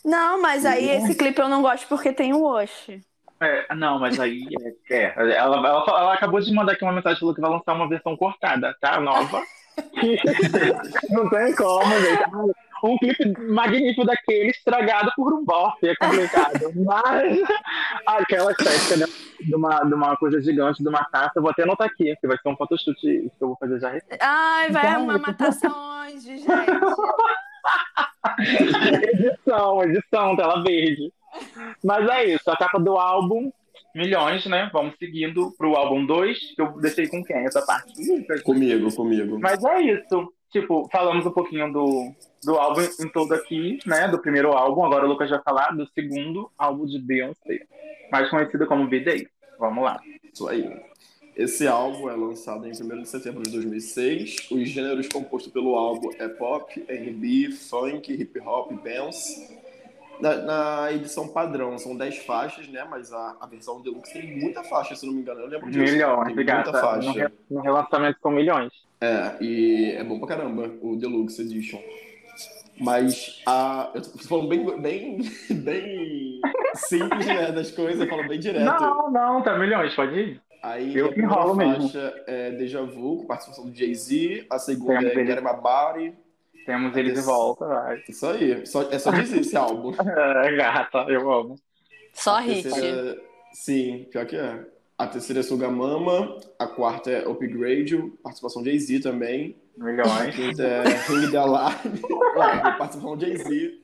Não, 0.04 0.42
mas 0.42 0.66
aí 0.66 0.90
esse 0.90 1.14
clipe 1.14 1.40
eu 1.40 1.48
não 1.48 1.62
gosto 1.62 1.86
porque 1.86 2.12
tem 2.12 2.32
o 2.32 2.44
Osh. 2.44 2.90
É, 3.40 3.72
não, 3.74 4.00
mas 4.00 4.18
aí 4.18 4.44
é, 4.90 4.96
é, 4.96 5.14
ela, 5.16 5.56
ela, 5.56 5.84
ela 5.86 6.14
acabou 6.14 6.40
de 6.40 6.52
mandar 6.52 6.72
aqui 6.72 6.82
uma 6.82 6.92
mensagem 6.92 7.20
falou 7.20 7.34
que 7.34 7.40
vai 7.40 7.50
lançar 7.50 7.74
uma 7.74 7.88
versão 7.88 8.16
cortada, 8.16 8.74
tá? 8.80 9.00
Nova. 9.00 9.40
não 11.10 11.30
tem 11.30 11.54
como, 11.54 12.00
gente. 12.00 12.56
Um 12.84 12.96
clipe 12.98 13.32
magnífico 13.48 14.04
daquele 14.04 14.50
estragado 14.50 15.10
por 15.16 15.32
um 15.32 15.44
bofe, 15.44 15.88
é 15.88 15.96
complicado. 15.96 16.72
Mas 16.76 17.38
aquela 18.06 18.52
estética 18.52 18.96
né, 18.96 19.06
de, 19.40 19.54
uma, 19.54 19.80
de 19.80 19.94
uma 19.94 20.16
coisa 20.16 20.40
gigante, 20.40 20.82
de 20.82 20.88
uma 20.88 21.04
taça, 21.04 21.32
eu 21.36 21.42
vou 21.42 21.50
até 21.50 21.62
anotar 21.62 21.86
aqui, 21.88 22.14
que 22.20 22.26
vai 22.26 22.36
ser 22.38 22.48
um 22.48 22.56
photoshoot 22.56 23.00
que 23.00 23.30
eu 23.40 23.48
vou 23.48 23.56
fazer 23.58 23.80
já 23.80 23.90
recente. 23.90 24.18
Ai, 24.20 24.70
vai 24.70 24.82
Então, 24.82 24.94
arrumar 24.96 25.18
matação 25.18 25.74
onde, 26.02 26.20
gente? 26.38 26.46
edição, 29.12 29.82
edição, 29.84 30.36
tela 30.36 30.62
verde. 30.62 31.12
Mas 31.84 32.08
é 32.08 32.24
isso, 32.26 32.50
a 32.50 32.56
capa 32.56 32.78
do 32.78 32.96
álbum, 32.96 33.50
milhões, 33.94 34.44
né? 34.46 34.70
Vamos 34.72 34.94
seguindo 34.98 35.52
pro 35.56 35.76
álbum 35.76 36.04
2, 36.06 36.54
que 36.54 36.62
eu 36.62 36.72
deixei 36.80 37.08
com 37.08 37.22
quem 37.22 37.44
essa 37.44 37.64
parte? 37.64 37.92
Comigo, 38.42 38.94
comigo. 38.94 39.38
Mas 39.40 39.62
é 39.64 39.80
isso. 39.82 40.32
Tipo, 40.50 40.88
falamos 40.90 41.26
um 41.26 41.30
pouquinho 41.30 41.70
do, 41.72 42.12
do 42.44 42.54
álbum 42.56 42.82
em 43.00 43.08
todo 43.08 43.32
aqui, 43.34 43.78
né? 43.86 44.08
Do 44.08 44.18
primeiro 44.18 44.52
álbum. 44.52 44.84
Agora 44.84 45.04
o 45.04 45.08
Lucas 45.08 45.30
vai 45.30 45.42
falar 45.42 45.70
do 45.76 45.86
segundo 45.92 46.50
álbum 46.58 46.86
de 46.86 46.98
Beyoncé, 46.98 47.66
mais 48.10 48.28
conhecido 48.30 48.66
como 48.66 48.86
B-Day. 48.86 49.28
Vamos 49.58 49.84
lá. 49.84 50.00
Isso 50.32 50.46
aí. 50.48 50.70
Esse 51.36 51.68
álbum 51.68 52.10
é 52.10 52.16
lançado 52.16 52.66
em 52.66 52.70
1 52.72 53.02
de 53.02 53.08
setembro 53.08 53.42
de 53.42 53.50
2006. 53.52 54.48
Os 54.50 54.68
gêneros 54.68 55.06
compostos 55.08 55.52
pelo 55.52 55.76
álbum 55.76 56.10
é 56.18 56.26
pop, 56.28 56.84
R&B, 56.88 57.52
funk, 57.52 58.12
hip 58.12 58.40
hop, 58.40 58.72
dance. 58.82 59.56
Na, 60.20 60.34
na 60.36 60.92
edição 60.92 61.28
padrão 61.28 61.78
são 61.78 61.96
10 61.96 62.18
faixas, 62.18 62.66
né? 62.68 62.84
Mas 62.90 63.12
a, 63.12 63.36
a 63.40 63.46
versão 63.46 63.80
deluxe 63.80 64.12
tem 64.14 64.36
muita 64.40 64.64
faixa, 64.64 64.96
se 64.96 65.06
não 65.06 65.12
me 65.12 65.20
engano. 65.20 65.40
Eu 65.42 65.46
lembro 65.46 65.70
disso. 65.70 65.92
Milhões, 65.92 66.26
tem 66.26 66.34
muita 66.34 66.42
gata. 66.52 66.72
No, 66.72 66.78
faixa. 66.80 67.12
re- 67.12 67.32
no 67.48 67.60
relançamento 67.60 68.18
são 68.20 68.30
milhões. 68.32 68.72
É, 69.00 69.36
e 69.40 69.92
é 69.92 70.02
bom 70.02 70.18
pra 70.18 70.26
caramba 70.28 70.68
o 70.82 70.96
Deluxe 70.96 71.42
Edition. 71.42 71.78
Mas 72.80 73.42
a. 73.46 73.90
Eu 73.94 74.02
tô 74.02 74.18
falando 74.28 74.48
bem, 74.48 74.80
bem, 74.80 75.18
bem 75.50 76.40
simples, 76.74 77.26
né? 77.26 77.52
Das 77.52 77.70
coisas, 77.70 78.00
eu 78.00 78.08
falo 78.08 78.26
bem 78.28 78.38
direto. 78.38 78.64
Não, 78.64 79.10
não, 79.10 79.42
tá 79.42 79.58
milhões, 79.58 79.94
pode 79.94 80.14
ir. 80.18 80.40
Aí 80.62 80.96
Eu 80.96 81.06
a 81.06 81.08
que 81.08 81.14
primeira 81.14 81.40
enrolo 81.40 81.54
mesmo. 81.56 81.82
faixa 81.82 82.14
é 82.26 82.50
Deja 82.52 82.82
Vu, 82.82 83.18
com 83.18 83.26
participação 83.26 83.66
do 83.70 83.74
Jay-Z. 83.76 84.46
A 84.50 84.58
segunda 84.58 84.98
Temos 85.10 85.16
é. 85.16 85.26
Get 85.26 85.42
Body. 85.62 86.14
Temos 86.66 86.96
ele 86.96 87.12
de 87.12 87.20
volta, 87.20 87.64
vai. 87.66 88.02
Isso 88.08 88.26
aí. 88.26 88.66
Só, 88.66 88.82
é 88.90 88.98
só 88.98 89.10
dizer 89.12 89.40
esse 89.40 89.56
álbum. 89.56 89.92
É, 90.44 90.56
gata, 90.56 91.06
eu 91.08 91.32
amo. 91.32 91.54
Só 92.12 92.36
A 92.36 92.40
hit. 92.40 92.62
terceira- 92.64 93.16
Sim, 93.54 94.06
pior 94.10 94.26
que 94.26 94.36
é. 94.36 94.60
A 94.98 95.06
terceira 95.06 95.40
é 95.40 95.42
Sugamama. 95.44 96.36
A 96.58 96.66
quarta 96.66 97.10
é 97.10 97.26
Upgrade, 97.28 97.96
participação 98.22 98.62
de 98.62 98.70
Jay-Z 98.70 99.00
também. 99.00 99.56
A 99.80 99.84
Milhões. 99.84 100.34
quinta 100.34 100.62
é 100.64 100.82
Ring 101.06 101.36
Alarm. 101.36 101.76
Ué, 102.36 102.60
participação 102.60 103.16
de 103.16 103.26
Jay-Z. 103.26 103.78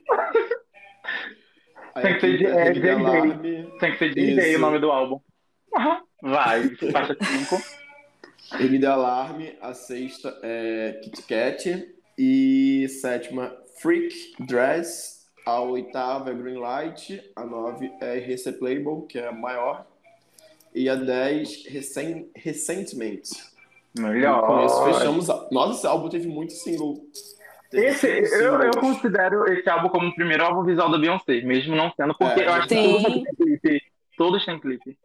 Aí 1.95 2.03
Tem 2.03 2.11
a 2.11 2.15
que 2.15 2.21
ser 2.21 2.37
de- 2.37 2.45
é, 2.45 2.63
Ring 2.71 2.81
the 2.81 2.87
Jay-Z. 2.87 2.89
Alarm. 3.05 3.41
Tem 3.79 3.91
que 3.93 3.97
ser 3.97 4.17
Isso. 4.49 4.57
o 4.57 4.61
nome 4.61 4.79
do 4.79 4.91
álbum. 4.91 5.19
Vai, 6.21 6.69
faixa 6.91 7.15
5. 7.21 7.61
Ring 8.57 8.79
the 8.79 8.87
Alarm. 8.87 9.41
A 9.61 9.73
sexta 9.73 10.37
é 10.43 10.99
Kit 11.03 11.21
Kat. 11.23 11.91
E 12.17 12.87
sétima, 12.89 13.55
Freak 13.81 14.13
Dress. 14.45 15.25
A 15.45 15.61
oitava 15.61 16.31
é 16.31 16.33
Green 16.33 16.57
Light. 16.57 17.21
A 17.35 17.45
nove 17.45 17.91
é 18.01 18.17
Receptable, 18.19 19.05
que 19.07 19.17
é 19.19 19.27
a 19.27 19.31
maior. 19.31 19.85
E 20.75 20.89
a 20.89 20.95
dez, 20.95 21.65
Recen- 21.67 22.29
Resentment. 22.35 23.21
Melhor. 23.97 24.45
Com 24.45 24.65
isso, 24.65 24.83
fechamos. 24.85 25.29
A... 25.29 25.47
Nossa, 25.51 25.77
esse 25.77 25.87
álbum 25.87 26.09
teve 26.09 26.27
muito 26.27 26.51
single. 26.53 26.97
Teve 27.71 27.87
Esse, 27.87 28.07
eu, 28.43 28.61
eu 28.61 28.71
considero 28.71 29.45
esse 29.51 29.67
álbum 29.69 29.89
como 29.89 30.07
o 30.09 30.15
primeiro 30.15 30.43
álbum 30.43 30.63
visual 30.63 30.91
da 30.91 30.97
Beyoncé, 30.97 31.41
mesmo 31.41 31.75
não 31.75 31.91
sendo, 31.95 32.13
porque 32.15 32.41
É, 32.41 32.47
eu 32.47 32.53
acho 32.53 32.67
que 32.67 32.75
sim. 32.75 32.91
todos 32.91 33.13
têm 33.13 33.23
clipe. 33.35 33.81
Todos 34.17 34.45
têm 34.45 34.59
clipe. 34.59 34.97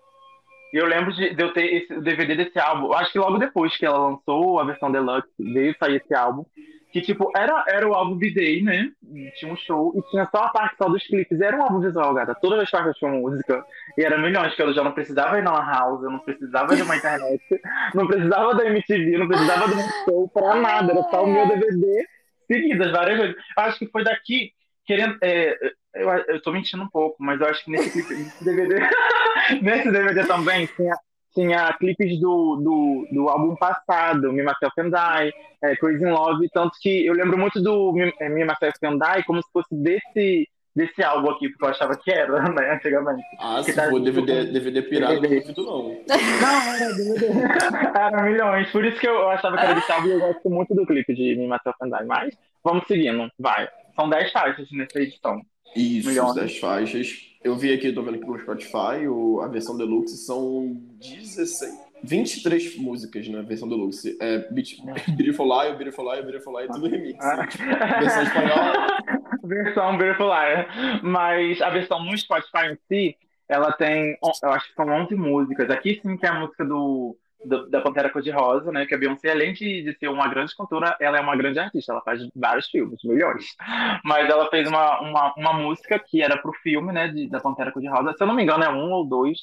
E 0.72 0.76
eu 0.76 0.86
lembro 0.86 1.12
de, 1.12 1.34
de 1.34 1.42
eu 1.42 1.52
ter 1.52 1.64
esse 1.72 1.92
o 1.94 2.00
DVD 2.00 2.36
desse 2.36 2.58
álbum, 2.58 2.92
acho 2.92 3.10
que 3.12 3.18
logo 3.18 3.38
depois 3.38 3.76
que 3.76 3.84
ela 3.86 3.98
lançou 4.10 4.60
a 4.60 4.64
versão 4.64 4.90
deluxe, 4.92 5.28
veio 5.38 5.74
sair 5.78 5.96
esse 5.96 6.14
álbum, 6.14 6.44
que 6.92 7.00
tipo, 7.00 7.30
era, 7.36 7.64
era 7.68 7.88
o 7.88 7.94
álbum 7.94 8.16
B-Day, 8.16 8.62
né? 8.62 8.90
Tinha 9.38 9.52
um 9.52 9.56
show 9.56 9.92
e 9.96 10.10
tinha 10.10 10.28
só 10.30 10.44
a 10.44 10.48
parte 10.48 10.76
só 10.76 10.88
dos 10.88 11.06
clipes. 11.06 11.40
Era 11.40 11.56
um 11.56 11.62
álbum 11.62 11.80
visual, 11.80 12.12
gata. 12.14 12.34
Todas 12.34 12.60
as 12.60 12.70
partes 12.70 12.96
tinham 12.98 13.20
música. 13.20 13.64
E 13.96 14.02
era 14.02 14.18
milhões, 14.18 14.54
que 14.54 14.62
eu 14.62 14.72
já 14.72 14.82
não 14.82 14.92
precisava 14.92 15.38
ir 15.38 15.44
Lan 15.44 15.64
House, 15.64 16.02
eu 16.02 16.10
não 16.10 16.18
precisava 16.18 16.74
de 16.74 16.82
uma 16.82 16.96
internet, 16.96 17.42
não 17.94 18.06
precisava 18.06 18.54
da 18.54 18.66
MTV, 18.66 19.18
não 19.18 19.28
precisava 19.28 19.68
de 19.68 19.74
um 19.74 20.04
show 20.04 20.28
pra 20.28 20.54
nada. 20.56 20.92
Era 20.92 21.02
só 21.04 21.24
o 21.24 21.26
meu 21.26 21.46
DVD 21.48 22.06
seguidas, 22.50 22.90
várias 22.90 23.18
vezes. 23.18 23.36
Acho 23.56 23.78
que 23.78 23.86
foi 23.86 24.02
daqui, 24.02 24.52
querendo. 24.84 25.16
é, 25.22 25.56
eu, 25.94 26.08
eu 26.08 26.42
tô 26.42 26.52
mentindo 26.52 26.82
um 26.82 26.88
pouco, 26.88 27.16
mas 27.20 27.40
eu 27.40 27.46
acho 27.46 27.64
que 27.64 27.70
nesse 27.70 27.90
clipe, 27.90 28.14
nesse 28.18 28.44
DVD, 28.44 28.76
nesse 29.62 29.90
DVD 29.90 30.26
também 30.26 30.66
tinha, 30.66 30.94
tinha 31.34 31.72
clipes 31.78 32.18
do, 32.20 32.56
do, 32.56 33.06
do 33.12 33.28
álbum 33.28 33.54
passado, 33.56 34.32
Me 34.32 34.42
Myself 34.42 34.74
and 34.80 34.90
I, 34.96 35.32
é, 35.62 35.76
Crazy 35.76 36.04
in 36.04 36.10
Love, 36.10 36.48
tanto 36.52 36.72
que 36.80 37.06
eu 37.06 37.14
lembro 37.14 37.38
muito 37.38 37.62
do 37.62 37.92
Me, 37.92 38.12
é, 38.20 38.28
Me 38.28 38.44
Myself 38.44 38.76
and 38.84 38.98
I 39.18 39.22
como 39.24 39.42
se 39.42 39.48
fosse 39.52 39.74
desse, 39.74 40.48
desse 40.74 41.02
álbum 41.02 41.30
aqui, 41.30 41.48
porque 41.50 41.64
eu 41.64 41.68
achava 41.68 41.96
que 41.96 42.10
era, 42.10 42.40
né, 42.50 42.72
antigamente. 42.74 43.22
Ah, 43.38 43.60
Que 43.64 43.70
se 43.72 43.76
tá 43.76 43.88
for 43.90 44.00
DVD, 44.00 44.46
com- 44.46 44.52
DVD 44.52 44.82
pirata, 44.82 45.12
eu 45.12 45.16
não 45.16 45.22
DVD. 45.22 45.40
duvido 45.52 45.64
não. 45.64 45.82
Não, 46.40 46.74
era 46.74 46.94
DVD. 46.94 47.26
Era 47.94 48.22
milhões. 48.22 48.70
Por 48.70 48.84
isso 48.84 48.98
que 48.98 49.06
eu 49.08 49.28
achava 49.30 49.56
que 49.56 49.64
era 49.64 49.74
desse 49.74 49.92
álbum 49.92 50.08
e 50.08 50.12
eu 50.12 50.20
gosto 50.20 50.48
muito 50.50 50.74
do 50.74 50.86
clipe 50.86 51.14
de 51.14 51.36
Me 51.36 51.46
Myself 51.46 51.76
and 51.82 51.88
I. 52.02 52.06
Mas 52.06 52.34
vamos 52.64 52.86
seguindo, 52.86 53.28
vai. 53.38 53.68
São 53.94 54.08
10 54.08 54.32
faixas 54.32 54.68
nessa 54.72 55.00
edição. 55.00 55.40
Isso, 55.76 56.08
Milhões. 56.08 56.34
das 56.34 56.56
faixas. 56.58 57.29
Eu 57.42 57.56
vi 57.56 57.72
aqui, 57.72 57.90
tô 57.90 58.02
vendo 58.02 58.16
aqui 58.16 58.26
no 58.26 58.38
Spotify, 58.38 59.08
o, 59.08 59.40
a 59.40 59.48
versão 59.48 59.74
deluxe 59.74 60.16
são 60.18 60.76
16, 61.00 61.74
23 62.04 62.76
músicas 62.76 63.26
na 63.28 63.40
versão 63.40 63.66
deluxe. 63.66 64.18
É 64.20 64.38
Beautiful 64.52 65.46
Lie, 65.46 65.74
Beautiful 65.74 66.12
Lie, 66.12 66.22
Beautiful 66.22 66.58
Lie, 66.58 66.68
tudo 66.68 66.88
remix. 66.88 67.18
Versão 67.18 68.22
espanhola. 68.22 68.72
versão 69.42 69.96
Beautiful 69.96 70.26
Liar. 70.26 71.02
Mas 71.02 71.62
a 71.62 71.70
versão 71.70 72.04
no 72.04 72.16
Spotify 72.16 72.72
em 72.72 72.78
si, 72.88 73.16
ela 73.48 73.72
tem, 73.72 74.18
eu 74.42 74.50
acho 74.50 74.68
que 74.68 74.74
são 74.74 74.86
11 74.86 75.14
músicas. 75.14 75.70
Aqui 75.70 75.98
sim 76.02 76.18
que 76.18 76.26
é 76.26 76.28
a 76.28 76.40
música 76.40 76.62
do, 76.62 77.16
do- 77.44 77.68
da 77.70 77.80
Pantera 77.80 78.10
Cor-de-Rosa, 78.10 78.70
né? 78.72 78.86
Que 78.86 78.94
a 78.94 78.98
Beyoncé, 78.98 79.30
além 79.30 79.52
de, 79.52 79.82
de 79.82 79.96
ser 79.98 80.08
uma 80.08 80.28
grande 80.28 80.54
cantora, 80.56 80.96
ela 81.00 81.18
é 81.18 81.20
uma 81.20 81.36
grande 81.36 81.58
artista. 81.58 81.92
Ela 81.92 82.02
faz 82.02 82.20
vários 82.34 82.68
filmes, 82.68 82.98
milhões. 83.04 83.44
Mas 84.04 84.28
ela 84.28 84.48
fez 84.50 84.68
uma, 84.68 85.00
uma, 85.00 85.34
uma 85.36 85.52
música 85.52 85.98
que 85.98 86.22
era 86.22 86.36
pro 86.36 86.52
filme, 86.62 86.92
né? 86.92 87.08
de- 87.08 87.28
da 87.28 87.40
Pantera 87.40 87.72
Cor-de-Rosa. 87.72 88.14
Se 88.16 88.22
eu 88.22 88.26
não 88.26 88.34
me 88.34 88.42
engano, 88.42 88.64
é 88.64 88.68
um 88.68 88.90
ou 88.92 89.04
dois. 89.06 89.38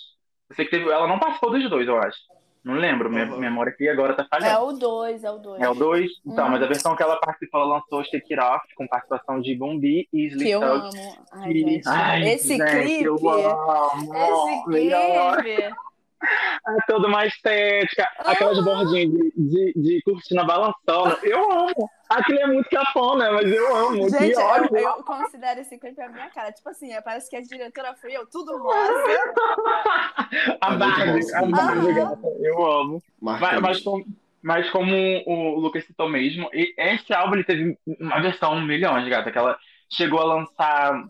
Eu 0.49 0.55
sei 0.55 0.65
que 0.65 0.71
teve, 0.71 0.89
ela 0.89 1.07
não 1.07 1.19
participou 1.19 1.51
dos 1.51 1.69
dois, 1.69 1.87
eu 1.87 1.97
acho. 1.97 2.17
Não 2.63 2.73
lembro, 2.73 3.09
minha 3.09 3.25
Uhum. 3.25 3.37
memória 3.39 3.71
aqui 3.71 3.87
agora 3.87 4.13
tá 4.13 4.23
É 4.23 4.27
falhando. 4.27 4.65
o 4.65 4.73
2, 4.73 5.23
é 5.23 5.31
o 5.31 5.37
2. 5.37 5.61
É 5.61 5.69
o 5.69 5.73
2? 5.73 6.11
Então, 6.25 6.47
Hum. 6.47 6.49
mas 6.49 6.61
a 6.63 6.65
versão 6.67 6.95
que 6.97 7.03
ela 7.03 7.15
participou, 7.17 7.61
ela 7.61 7.75
lançou 7.75 8.03
Shake 8.03 8.33
It 8.33 8.39
Off, 8.45 8.65
com 8.75 8.85
participação 8.87 9.39
de 9.39 9.55
Bombi 9.55 10.01
e 10.11 10.27
Que 10.27 10.27
Slick 10.27 10.49
eu 10.51 10.61
amo. 10.63 10.89
Ai, 11.31 11.51
E- 11.51 11.59
gente. 11.59 11.87
ai, 11.87 12.27
esse 12.33 12.57
gente, 12.57 12.69
clipe. 12.69 13.03
eu 13.05 13.15
amo. 13.29 14.13
Esse 14.13 14.63
clipe. 14.65 15.75
É 16.23 16.77
toda 16.87 17.07
uma 17.07 17.25
estética, 17.25 18.07
aquelas 18.19 18.57
Ah. 18.59 18.61
bordinhas 18.63 19.11
de, 19.11 19.33
de, 19.35 19.73
de 19.75 20.01
cortina 20.03 20.43
balançando. 20.43 21.17
Eu 21.23 21.51
amo. 21.51 21.89
Aquilo 22.09 22.39
é 22.39 22.47
muito 22.47 22.69
cafona, 22.69 23.31
mas 23.33 23.51
eu 23.51 23.75
amo. 23.75 24.09
Gente, 24.09 24.33
que 24.33 24.39
ódio. 24.39 24.77
eu, 24.77 24.83
eu 24.97 25.03
considero 25.03 25.59
esse 25.59 25.77
clipe 25.77 26.01
a 26.01 26.09
minha 26.09 26.29
cara. 26.29 26.51
Tipo 26.51 26.69
assim, 26.69 26.89
parece 27.03 27.29
que 27.29 27.35
a 27.35 27.41
diretora 27.41 27.93
fui 27.95 28.11
eu, 28.15 28.25
tudo 28.27 28.57
rosa. 28.57 28.93
A 30.61 30.67
É 30.67 30.69
muito 30.69 30.79
Barbie, 30.79 31.31
bom, 31.31 31.37
a. 31.37 31.65
Barbie, 31.65 31.93
gata, 31.93 32.27
eu 32.41 32.65
amo. 32.65 33.03
Mas, 33.21 33.61
mas, 33.61 33.79
com- 33.81 34.03
mas 34.41 34.69
como 34.71 34.93
o 35.25 35.59
Lucas 35.59 35.85
citou 35.85 36.09
mesmo, 36.09 36.49
e- 36.53 36.73
esse 36.77 37.13
álbum 37.13 37.35
ele 37.35 37.43
teve 37.43 37.77
uma 37.99 38.19
versão 38.21 38.53
um 38.53 38.65
milhão, 38.65 38.93
gata, 39.09 39.31
que 39.31 39.37
ela 39.37 39.57
chegou 39.89 40.19
a 40.19 40.25
lançar 40.25 41.03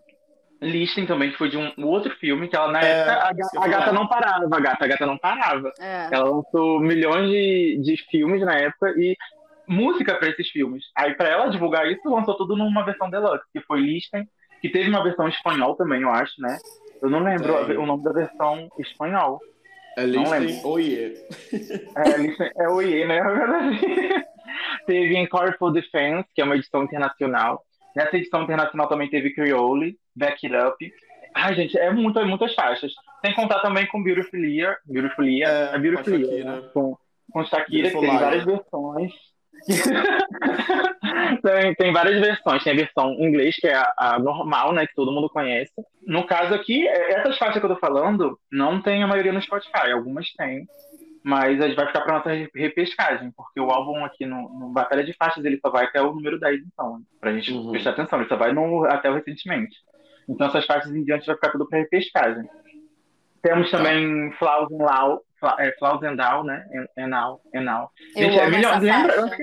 Listem 0.60 1.06
também, 1.06 1.30
que 1.30 1.38
foi 1.38 1.48
de 1.48 1.56
um 1.56 1.72
outro 1.86 2.14
filme, 2.16 2.48
que 2.48 2.56
ela 2.56 2.72
na 2.72 2.80
É, 2.82 2.90
época, 2.90 3.12
a, 3.12 3.32
eu 3.54 3.62
a 3.62 3.68
gata 3.68 3.92
não 3.92 4.08
parava, 4.08 4.56
a 4.56 4.60
gata, 4.60 4.84
a 4.84 4.88
gata 4.88 5.06
não 5.06 5.16
parava. 5.16 5.72
É. 5.78 6.08
Ela 6.10 6.28
lançou 6.30 6.80
milhões 6.80 7.30
de, 7.30 7.80
de 7.82 7.96
filmes 8.10 8.42
na 8.42 8.54
época 8.54 8.90
e 8.96 9.16
música 9.68 10.14
para 10.16 10.30
esses 10.30 10.48
filmes. 10.50 10.84
Aí, 10.96 11.14
para 11.14 11.28
ela 11.28 11.48
divulgar 11.48 11.86
isso, 11.86 12.08
lançou 12.08 12.36
tudo 12.36 12.56
numa 12.56 12.84
versão 12.84 13.08
deluxe, 13.08 13.44
que 13.52 13.60
foi 13.60 13.80
Listem, 13.80 14.26
que 14.60 14.68
teve 14.68 14.88
uma 14.88 15.02
versão 15.04 15.26
em 15.26 15.30
espanhol 15.30 15.76
também, 15.76 16.02
eu 16.02 16.10
acho, 16.10 16.40
né? 16.40 16.58
Eu 17.00 17.08
não 17.08 17.20
lembro 17.20 17.64
Tem. 17.66 17.76
o 17.76 17.86
nome 17.86 18.02
da 18.02 18.12
versão 18.12 18.68
em 18.76 18.82
espanhol. 18.82 19.38
É 19.96 20.02
lembro. 20.02 20.68
Oiê. 20.68 21.14
É, 21.96 22.16
Listem 22.18 22.50
é 22.56 22.68
o 22.68 22.82
IE, 22.82 23.04
né? 23.04 23.20
teve 24.86 25.16
Encore 25.16 25.56
for 25.58 25.70
Defense, 25.72 26.28
que 26.34 26.40
é 26.40 26.44
uma 26.44 26.56
edição 26.56 26.82
internacional. 26.82 27.62
Nessa 27.96 28.16
edição 28.16 28.42
internacional 28.42 28.88
também 28.88 29.08
teve 29.10 29.30
Creole, 29.34 29.96
Back 30.14 30.46
It 30.46 30.56
Up. 30.56 30.92
Ai, 31.34 31.54
gente, 31.54 31.78
é 31.78 31.90
muito, 31.92 32.18
é 32.18 32.24
muitas 32.24 32.54
faixas. 32.54 32.92
Sem 33.24 33.34
contar 33.34 33.60
também 33.60 33.86
com 33.86 34.02
Beautiful 34.02 34.38
Year. 34.38 34.76
Beautiful 34.86 35.24
Year. 35.24 35.50
É, 35.50 35.74
É, 35.74 35.78
Beautiful 35.78 36.12
com 36.12 36.18
Year. 36.18 36.44
Né? 36.46 36.68
Com, 36.72 36.96
com 37.32 37.44
Shakira, 37.44 37.90
que 37.90 38.00
tem 38.00 38.18
várias 38.18 38.44
versões. 38.44 39.12
tem, 41.42 41.74
tem 41.74 41.92
várias 41.92 42.20
versões. 42.20 42.62
Tem 42.62 42.72
a 42.72 42.76
versão 42.76 43.12
em 43.14 43.24
inglês, 43.26 43.56
que 43.56 43.66
é 43.66 43.74
a, 43.74 43.92
a 43.98 44.18
normal, 44.18 44.72
né? 44.72 44.86
Que 44.86 44.94
todo 44.94 45.12
mundo 45.12 45.28
conhece. 45.28 45.72
No 46.06 46.24
caso 46.26 46.54
aqui, 46.54 46.86
é- 46.86 47.12
essas 47.14 47.36
faixas 47.38 47.58
que 47.60 47.66
eu 47.66 47.74
tô 47.74 47.76
falando, 47.80 48.38
não 48.50 48.80
tem 48.80 49.02
a 49.02 49.06
maioria 49.06 49.32
no 49.32 49.42
Spotify. 49.42 49.90
Algumas 49.92 50.30
tem. 50.32 50.66
Mas 51.24 51.60
a 51.60 51.66
gente 51.66 51.76
vai 51.76 51.86
ficar 51.88 52.00
pra 52.02 52.14
nossa 52.18 52.30
re- 52.30 52.50
repescagem, 52.54 53.30
porque 53.36 53.60
o 53.60 53.70
álbum 53.70 54.04
aqui 54.04 54.24
no, 54.24 54.48
no 54.48 54.68
Batalha 54.70 55.04
de 55.04 55.12
Faixas 55.14 55.44
ele 55.44 55.58
só 55.60 55.70
vai 55.70 55.84
até 55.84 56.00
o 56.00 56.12
número 56.14 56.38
10, 56.38 56.60
então, 56.66 56.98
né? 56.98 57.04
pra 57.20 57.32
gente 57.32 57.52
Uhum. 57.52 57.70
prestar 57.72 57.90
atenção, 57.90 58.20
ele 58.20 58.28
só 58.28 58.36
vai 58.36 58.52
no, 58.52 58.84
até 58.84 59.10
o 59.10 59.14
recentemente. 59.14 59.76
Então 60.28 60.46
essas 60.46 60.64
faixas 60.66 60.94
em 60.94 61.02
diante 61.04 61.26
vai 61.26 61.34
ficar 61.34 61.50
tudo 61.50 61.68
pra 61.68 61.78
repescagem. 61.78 62.48
Temos 63.42 63.70
também 63.70 64.30
Flaws 64.32 64.70
and 64.72 64.84
Fla- 65.40 65.56
é, 65.58 65.72
Flaws 65.78 66.02
and 66.02 66.16
Down, 66.16 66.44
né? 66.44 66.64
Now. 67.60 67.90
Eu 68.16 68.22
Gente, 68.24 68.38
é 68.38 68.42
essa 68.42 68.78
lembra? 68.78 69.36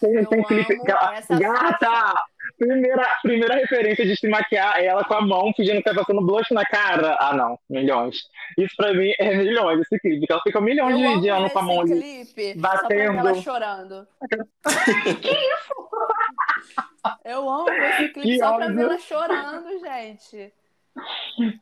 Tem, 0.00 0.14
Eu 0.14 0.26
tem 0.26 0.42
clipe. 0.44 0.74
amo 0.74 0.84
Gata! 0.84 1.12
essa 1.14 1.36
faixa. 1.36 2.14
Primeira, 2.58 3.06
primeira 3.22 3.54
referência 3.54 4.04
de 4.04 4.16
se 4.16 4.28
maquiar 4.28 4.76
é 4.78 4.86
ela 4.86 5.04
com 5.04 5.14
a 5.14 5.20
mão 5.20 5.52
fingindo 5.56 5.76
que 5.78 5.84
tá 5.84 5.94
passando 5.94 6.24
blush 6.26 6.50
na 6.52 6.64
cara. 6.64 7.16
Ah, 7.20 7.32
não. 7.34 7.56
Milhões. 7.70 8.16
Isso 8.58 8.74
pra 8.76 8.92
mim 8.92 9.12
é 9.18 9.36
milhões 9.36 9.80
esse 9.80 9.98
clipe. 10.00 10.26
Que 10.26 10.32
ela 10.32 10.42
fica 10.42 10.60
milhões 10.60 11.00
Eu 11.00 11.20
de, 11.20 11.28
anos 11.28 11.52
com 11.52 11.58
a 11.60 11.62
mão 11.62 11.84
clipe 11.84 12.34
ver 12.34 12.58
ela 12.58 13.22
batendo. 13.22 13.42
chorando. 13.42 14.06
Eu 17.24 17.48
amo 17.48 17.68
esse 17.70 18.08
clipe 18.08 18.20
Que 18.22 18.38
só 18.38 18.56
pra 18.56 18.66
ver 18.66 18.72
ódio. 18.72 18.82
ela 18.82 18.98
chorando, 18.98 19.68
gente. 19.80 20.52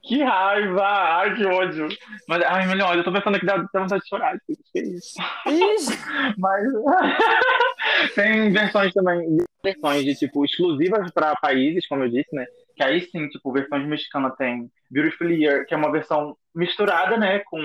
Que 0.02 0.22
raiva! 0.22 0.82
Ai, 0.82 1.34
que 1.34 1.44
ódio. 1.44 1.88
Mas, 2.26 2.42
ai, 2.44 2.66
milhões. 2.66 2.96
Eu 2.96 3.04
tô 3.04 3.12
pensando 3.12 3.38
que 3.38 3.44
dá, 3.44 3.58
dá 3.58 3.80
vontade 3.80 4.02
de 4.02 4.08
chorar. 4.08 4.34
Que 4.46 4.56
que 4.72 4.80
isso? 4.80 5.12
Ixi, 5.46 5.92
Mas 6.38 6.64
tem 8.14 8.50
versões 8.50 8.94
também, 8.94 9.36
versões 9.66 10.04
de 10.04 10.14
tipo 10.14 10.44
exclusivas 10.44 11.10
para 11.12 11.34
países, 11.36 11.86
como 11.86 12.04
eu 12.04 12.08
disse, 12.10 12.34
né? 12.34 12.46
Que 12.76 12.82
aí 12.82 13.00
sim, 13.00 13.28
tipo, 13.28 13.52
versões 13.52 13.86
mexicanas 13.86 14.36
tem 14.36 14.70
Beautiful 14.90 15.30
Year, 15.30 15.66
que 15.66 15.74
é 15.74 15.76
uma 15.76 15.90
versão 15.90 16.36
misturada, 16.54 17.16
né, 17.16 17.40
com 17.40 17.58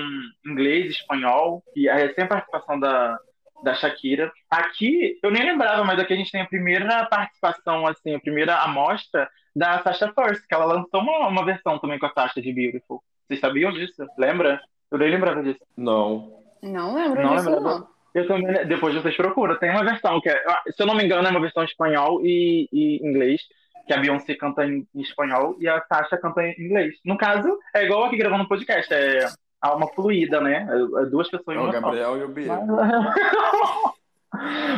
inglês, 0.45 0.91
espanhol, 0.95 1.63
e 1.75 1.87
aí 1.89 2.13
sem 2.13 2.23
a 2.23 2.27
participação 2.27 2.79
da, 2.79 3.17
da 3.63 3.73
Shakira. 3.73 4.31
Aqui, 4.49 5.17
eu 5.23 5.31
nem 5.31 5.43
lembrava, 5.43 5.83
mas 5.83 5.99
aqui 5.99 6.13
a 6.13 6.15
gente 6.15 6.31
tem 6.31 6.41
a 6.41 6.47
primeira 6.47 7.05
participação, 7.05 7.85
assim, 7.87 8.15
a 8.15 8.19
primeira 8.19 8.55
amostra 8.63 9.29
da 9.55 9.81
Sasha 9.83 10.11
First, 10.13 10.47
que 10.47 10.53
ela 10.55 10.65
lançou 10.65 11.01
uma, 11.01 11.27
uma 11.27 11.45
versão 11.45 11.77
também 11.79 11.99
com 11.99 12.05
a 12.05 12.13
Sasha 12.13 12.41
de 12.41 12.53
Beautiful. 12.53 13.03
Vocês 13.27 13.39
sabiam 13.39 13.71
disso? 13.71 14.05
Lembra? 14.17 14.61
Eu 14.89 14.97
nem 14.97 15.09
lembrava 15.09 15.41
disso. 15.43 15.59
Não. 15.77 16.41
Não 16.61 16.95
lembro 16.95 17.21
Não 17.21 17.35
disso, 17.35 17.49
lembrava. 17.49 17.79
não. 17.79 17.90
Eu 18.14 18.28
também, 18.28 18.66
depois 18.68 18.93
vocês 18.93 19.16
procuram. 19.16 19.57
Tem 19.57 19.70
uma 19.70 19.84
versão 19.84 20.20
que, 20.20 20.30
é, 20.30 20.43
se 20.72 20.82
eu 20.82 20.86
não 20.86 20.95
me 20.95 21.03
engano, 21.03 21.28
é 21.28 21.32
uma 21.32 21.39
versão 21.39 21.64
espanhol 21.64 22.22
e, 22.24 22.68
e 22.72 22.97
inglês, 22.97 23.41
que 23.88 23.93
a 23.93 23.97
Beyoncé 23.97 24.36
canta 24.36 24.66
em, 24.66 24.86
em 24.93 25.01
espanhol 25.01 25.55
e 25.59 25.68
a 25.68 25.82
Sasha 25.82 26.18
canta 26.18 26.43
em 26.43 26.55
inglês. 26.59 26.95
No 27.05 27.18
caso, 27.18 27.57
é 27.74 27.86
igual 27.86 28.05
aqui 28.05 28.18
gravando 28.18 28.47
podcast, 28.47 28.93
é 28.93 29.28
alma 29.62 29.88
fluida, 29.93 30.41
né? 30.41 30.68
É, 30.70 31.01
é 31.01 31.05
duas 31.05 31.30
pessoas 31.30 31.57
É 31.57 31.59
em 31.59 31.64
o 31.64 31.66
uma 31.66 31.74
só. 31.74 31.82
Gabriel 31.82 32.18
e 32.18 32.24
o 32.24 32.28
Bia. 32.28 32.59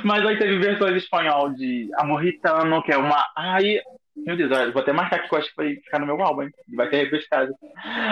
Mas 0.04 0.26
aí 0.26 0.38
teve 0.38 0.60
versões 0.60 0.94
em 0.94 0.98
espanhol 0.98 1.50
de 1.54 1.90
Amorritano, 1.96 2.84
que 2.84 2.92
é 2.92 2.98
uma. 2.98 3.24
Ai, 3.36 3.80
meu 4.16 4.38
Deus, 4.38 4.50
vou 4.72 4.82
até 4.82 4.94
marcar 4.94 5.18
aqui 5.18 5.30
que 5.30 5.36
eu 5.36 5.40
acho 5.40 5.50
que 5.50 5.56
vai 5.56 5.76
ficar 5.76 6.00
no 6.00 6.06
meu 6.06 6.22
álbum, 6.22 6.44
hein? 6.44 6.52
Vai 6.76 6.88
ter 6.90 6.98
repescado. 6.98 7.52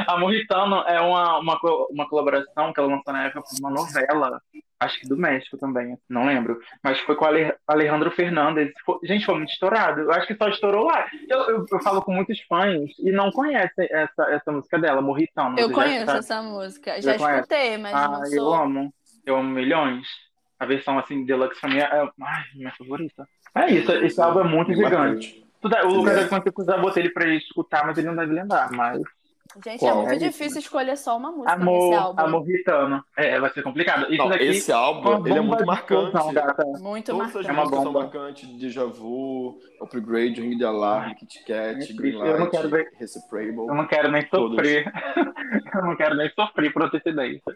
Amorritano 0.08 0.78
é 0.88 1.00
uma, 1.00 1.40
uma, 1.40 1.60
uma 1.92 2.10
colaboração 2.10 2.74
que 2.74 2.80
ela 2.80 2.90
lançou 2.90 3.14
na 3.14 3.26
época 3.26 3.42
com 3.42 3.56
uma 3.60 3.70
novela, 3.70 4.42
acho 4.82 5.00
que 5.00 5.08
do 5.08 5.16
México 5.16 5.58
também, 5.58 5.98
não 6.10 6.26
lembro. 6.26 6.60
Mas 6.84 7.00
foi 7.02 7.16
com 7.16 7.24
o 7.26 7.28
Ale- 7.28 7.54
Alejandro 7.68 8.12
Fernandes. 8.12 8.74
Foi- 8.86 9.00
gente, 9.04 9.26
foi 9.26 9.36
muito 9.36 9.52
estourado. 9.52 10.02
Eu 10.02 10.12
acho 10.12 10.28
que 10.28 10.36
só 10.36 10.50
estourou 10.50 10.86
lá. 10.86 11.06
Eu, 11.30 11.40
eu, 11.50 11.66
eu 11.72 11.80
falo 11.82 12.02
com 12.02 12.12
muitos 12.14 12.40
fãs 12.42 12.90
e 13.00 13.12
não 13.12 13.32
conhecem 13.32 13.88
essa, 13.92 14.24
essa 14.32 14.52
música 14.52 14.78
dela, 14.80 15.00
Amorritano. 15.00 15.58
Eu 15.60 15.70
já 15.70 15.74
conheço 15.76 16.00
está- 16.06 16.18
essa 16.18 16.42
música. 16.42 17.02
Já 17.02 17.12
Já 17.14 17.18
conhece? 17.20 17.40
escutei, 17.42 17.78
mas 17.78 17.94
ah, 17.94 18.08
não 18.08 18.20
eu 18.26 18.32
sou. 18.32 18.54
amo. 18.54 18.94
Eu 19.26 19.36
amo 19.38 19.50
milhões. 19.50 20.06
A 20.60 20.66
versão 20.66 20.98
assim, 21.00 21.26
deluxe 21.26 21.60
pra 21.60 21.70
mim 21.70 21.78
é, 21.78 21.84
é 21.84 22.10
ai, 22.22 22.44
minha 22.56 22.72
favorita. 22.78 23.28
É 23.56 23.70
isso, 23.72 23.92
esse 23.94 24.22
álbum 24.22 24.42
é 24.42 24.44
muito 24.44 24.74
gigante. 24.74 25.44
O 25.64 25.88
Lucas 25.88 26.14
É. 26.14 26.16
deve 26.28 26.42
porque 26.42 26.62
eu 26.62 26.66
já 26.66 26.78
botei 26.78 27.04
ele 27.04 27.12
pra 27.14 27.24
ele 27.26 27.38
escutar, 27.38 27.86
mas 27.86 27.98
ele 27.98 28.08
não 28.08 28.16
deve 28.16 28.34
lembrar. 28.34 28.72
Mas 28.72 29.00
Gente, 29.64 29.80
Qual? 29.80 29.92
é 29.92 29.96
muito 29.96 30.12
É 30.12 30.16
isso. 30.16 30.26
difícil 30.26 30.60
escolher 30.60 30.96
só 30.98 31.18
uma 31.18 31.32
música 31.32 31.56
nesse 31.58 31.68
amor, 31.70 31.94
álbum. 31.96 32.22
amor 32.22 32.44
ritano. 32.46 33.04
É, 33.18 33.40
vai 33.40 33.50
ser 33.52 33.62
complicado. 33.64 34.08
Isso 34.10 34.18
Não, 34.18 34.30
daqui 34.30 34.44
esse 34.46 34.72
álbum, 34.72 35.26
ele 35.28 35.38
é 35.38 35.42
muito 35.42 35.66
marcante. 35.66 36.14
Muito 36.82 37.12
Todas 37.12 37.36
as 37.36 37.46
marcante. 37.46 37.50
É 37.50 37.52
uma 37.52 37.62
músicas 37.64 37.84
são 37.84 37.94
bomba. 37.94 38.00
marcantes. 38.04 38.48
Deja 38.60 38.86
Vu, 38.86 39.60
Upgrade, 39.82 40.42
Ring 40.42 40.58
the 40.58 40.66
Alarm, 40.66 41.14
Kit 41.16 41.40
Kat, 41.46 41.52
É 41.52 41.74
Green 41.74 41.96
triste, 41.98 42.20
eu 42.20 42.40
não 42.40 42.50
quero 42.50 42.70
ver- 42.70 42.84
Light, 42.86 42.96
Reciprable. 43.00 43.68
Eu 43.68 43.76
não 43.76 43.88
quero 43.88 44.12
nem 44.12 44.28
sofrer. 44.30 44.92
eu 45.76 45.82
não 45.82 45.96
quero 45.96 46.16
nem 46.16 46.30
sofrer 46.30 46.72
por 46.74 46.84
antecedência. 46.84 47.54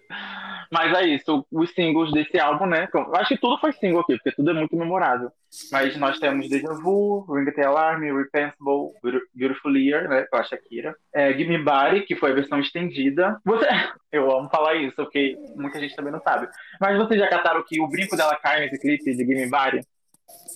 Mas 0.71 0.97
é 0.97 1.07
isso, 1.07 1.45
os 1.51 1.69
singles 1.73 2.11
desse 2.11 2.39
álbum, 2.39 2.65
né? 2.65 2.87
Eu 2.93 3.15
acho 3.15 3.29
que 3.35 3.37
tudo 3.39 3.57
foi 3.59 3.71
single 3.73 4.01
aqui, 4.01 4.15
porque 4.15 4.31
tudo 4.31 4.49
é 4.49 4.53
muito 4.53 4.75
memorável. 4.75 5.29
Mas 5.71 5.95
nós 5.97 6.19
temos 6.19 6.49
Deja 6.49 6.73
Vu, 6.73 7.23
Ring 7.31 7.45
the 7.51 7.63
Alarm, 7.63 8.01
Repensible, 8.01 8.91
Beautiful 9.33 9.77
Year, 9.77 10.09
né? 10.09 10.23
Com 10.29 10.37
a 10.37 10.43
Shakira. 10.43 10.95
É, 11.13 11.31
Give 11.33 11.47
Me 11.55 11.63
Que 12.07 12.15
foi 12.15 12.31
a 12.31 12.36
versão 12.36 12.59
estendida. 12.59 13.39
Você... 13.45 13.65
Eu 14.11 14.31
amo 14.31 14.49
falar 14.49 14.75
isso, 14.75 14.95
porque 14.95 15.38
muita 15.55 15.77
gente 15.77 15.93
também 15.93 16.11
não 16.11 16.21
sabe. 16.21 16.47
Mas 16.79 16.97
vocês 16.97 17.19
já 17.19 17.27
cataram 17.27 17.61
que 17.67 17.81
o 17.81 17.88
brinco 17.88 18.15
dela 18.15 18.36
cai 18.38 18.61
nesse 18.61 18.79
clipe 18.79 19.03
de 19.03 19.17
Give 19.17 19.36
Me 19.36 19.49
Body? 19.49 19.81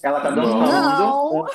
Ela 0.01 0.21
tá 0.21 0.29
dançando. 0.31 0.59
Não. 0.59 1.41
Um, 1.41 1.45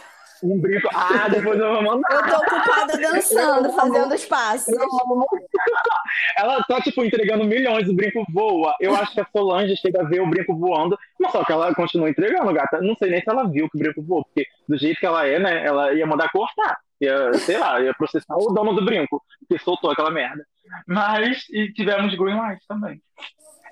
um 0.42 0.60
brinco. 0.60 0.88
Ah, 0.92 1.28
depois 1.28 1.58
eu 1.58 1.72
vou 1.72 1.82
mandar. 1.82 2.12
Eu 2.12 2.22
tô 2.28 2.36
ocupada 2.36 2.98
dançando, 2.98 3.72
fazendo 3.72 4.14
os 4.14 4.24
passos. 4.26 4.74
Ela 6.36 6.62
tá, 6.64 6.80
tipo, 6.80 7.04
entregando 7.04 7.44
milhões, 7.44 7.88
o 7.88 7.94
brinco 7.94 8.24
voa. 8.30 8.74
Eu 8.80 8.94
acho 8.94 9.14
que 9.14 9.20
a 9.20 9.26
Solange 9.32 9.76
chega 9.76 10.02
a 10.02 10.04
ver 10.04 10.20
o 10.20 10.28
brinco 10.28 10.54
voando, 10.56 10.98
mas 11.18 11.32
só 11.32 11.44
que 11.44 11.52
ela 11.52 11.74
continua 11.74 12.10
entregando, 12.10 12.52
gata. 12.52 12.80
Não 12.80 12.94
sei 12.96 13.10
nem 13.10 13.20
se 13.20 13.30
ela 13.30 13.48
viu 13.48 13.68
que 13.70 13.76
o 13.76 13.80
brinco 13.80 14.02
voou, 14.02 14.24
porque 14.24 14.46
do 14.68 14.76
jeito 14.76 15.00
que 15.00 15.06
ela 15.06 15.26
é, 15.26 15.38
né, 15.38 15.64
ela 15.64 15.92
ia 15.92 16.06
mandar 16.06 16.30
cortar. 16.30 16.78
Ia, 17.00 17.34
sei 17.34 17.58
lá, 17.58 17.80
ia 17.80 17.92
processar 17.94 18.36
o 18.36 18.52
dono 18.52 18.72
do 18.74 18.84
brinco, 18.84 19.22
que 19.48 19.58
soltou 19.58 19.90
aquela 19.90 20.10
merda. 20.10 20.44
Mas, 20.86 21.48
e 21.50 21.72
tivemos 21.72 22.14
Green 22.14 22.36
Light 22.36 22.60
também. 22.68 23.00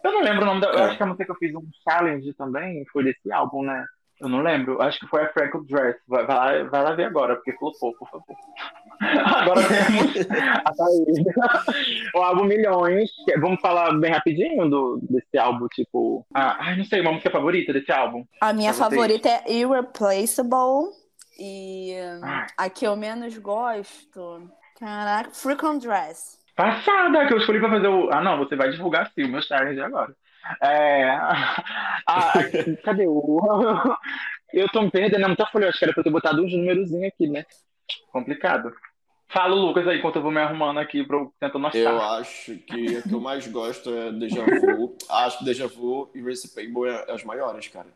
Eu 0.05 0.13
não 0.13 0.23
lembro 0.23 0.43
o 0.43 0.47
nome 0.47 0.61
da. 0.61 0.69
Eu 0.69 0.79
É. 0.79 0.83
acho 0.85 0.97
que 0.97 1.03
a 1.03 1.07
música 1.07 1.25
que 1.25 1.31
eu 1.31 1.37
fiz 1.37 1.55
um 1.55 1.63
challenge 1.89 2.35
também 2.35 2.85
foi 2.93 3.05
desse 3.05 3.33
álbum, 3.33 3.63
né? 3.63 3.85
Eu 4.21 4.29
não 4.29 4.41
lembro. 4.41 4.81
Acho 4.83 5.01
que 5.01 5.07
foi 5.07 5.23
a 5.23 5.29
Freckle 5.33 5.65
Dress. 5.67 5.99
Vai, 6.07 6.25
vai 6.27 6.37
lá, 6.63 6.69
vai 6.69 6.83
lá 6.85 6.95
ver 6.95 7.05
agora, 7.07 7.35
porque 7.37 7.53
flopou, 7.55 7.93
por 7.99 8.09
favor. 8.09 8.37
Agora 9.01 9.61
temos 9.67 10.15
a 10.65 10.73
Thaís. 10.73 12.13
o 12.15 12.19
álbum 12.19 12.45
Milhões. 12.45 13.11
que- 13.25 13.37
Vamos 13.39 13.61
falar 13.61 13.93
bem 13.99 14.13
rapidinho 14.13 14.69
do, 14.71 15.01
desse 15.11 15.37
álbum, 15.39 15.67
tipo. 15.69 16.25
Ah, 16.35 16.57
ai, 16.61 16.77
não 16.77 16.85
sei, 16.85 17.01
uma 17.01 17.11
música 17.13 17.31
favorita 17.31 17.73
desse 17.73 17.91
álbum. 17.91 18.25
A 18.41 18.53
minha 18.53 18.73
favorita 18.73 19.29
é 19.29 19.53
Irreplaceable. 19.53 20.91
E 21.45 21.97
Ai. 22.23 22.47
a 22.57 22.71
que 22.71 22.87
eu 22.87 22.95
menos 22.95 23.37
gosto. 23.37 24.49
Caraca, 24.79 25.31
Freak 25.33 25.67
on 25.67 25.79
Dress. 25.79 26.39
Passada, 26.55 27.27
que 27.27 27.35
eu 27.35 27.39
escolhi 27.39 27.59
pra 27.59 27.69
fazer 27.69 27.89
o. 27.89 28.09
Ah, 28.13 28.21
não, 28.21 28.39
você 28.39 28.55
vai 28.55 28.71
divulgar 28.71 29.11
sim, 29.13 29.25
o 29.25 29.29
meu 29.29 29.43
challenge 29.43 29.81
agora. 29.81 30.15
É. 30.63 31.19
Ah, 32.07 32.33
cadê 32.85 33.07
o. 33.07 33.41
Eu 34.53 34.69
tô 34.69 34.83
me 34.83 34.91
perdendo, 34.91 35.25
é 35.25 35.29
muita 35.29 35.47
folha. 35.47 35.69
Acho 35.69 35.79
que 35.79 35.85
era 35.85 35.95
pra 35.95 36.01
eu 36.01 36.05
ter 36.05 36.11
botado 36.11 36.43
uns 36.43 36.53
númerozinhos 36.53 37.11
aqui, 37.13 37.27
né? 37.27 37.47
Complicado. 38.13 38.73
Fala, 39.29 39.55
Lucas, 39.55 39.89
aí, 39.89 39.99
enquanto 39.99 40.17
eu 40.17 40.23
vou 40.23 40.31
me 40.31 40.41
arrumando 40.41 40.79
aqui 40.79 41.07
pra 41.07 41.17
eu 41.17 41.33
tentar 41.41 41.59
notar. 41.59 41.81
Eu 41.81 42.03
acho 42.03 42.59
que 42.59 42.99
a 42.99 43.03
que 43.03 43.15
eu 43.15 43.21
mais 43.21 43.47
gosto 43.47 43.89
é 43.95 44.13
Deja 44.13 44.45
Vu. 44.45 44.95
Acho 45.09 45.39
que 45.39 45.45
Deja 45.47 45.67
Vu 45.69 46.11
e 46.15 46.21
Reciprocal 46.21 46.87
é 46.87 47.13
as 47.13 47.25
maiores, 47.25 47.67
cara. 47.69 47.87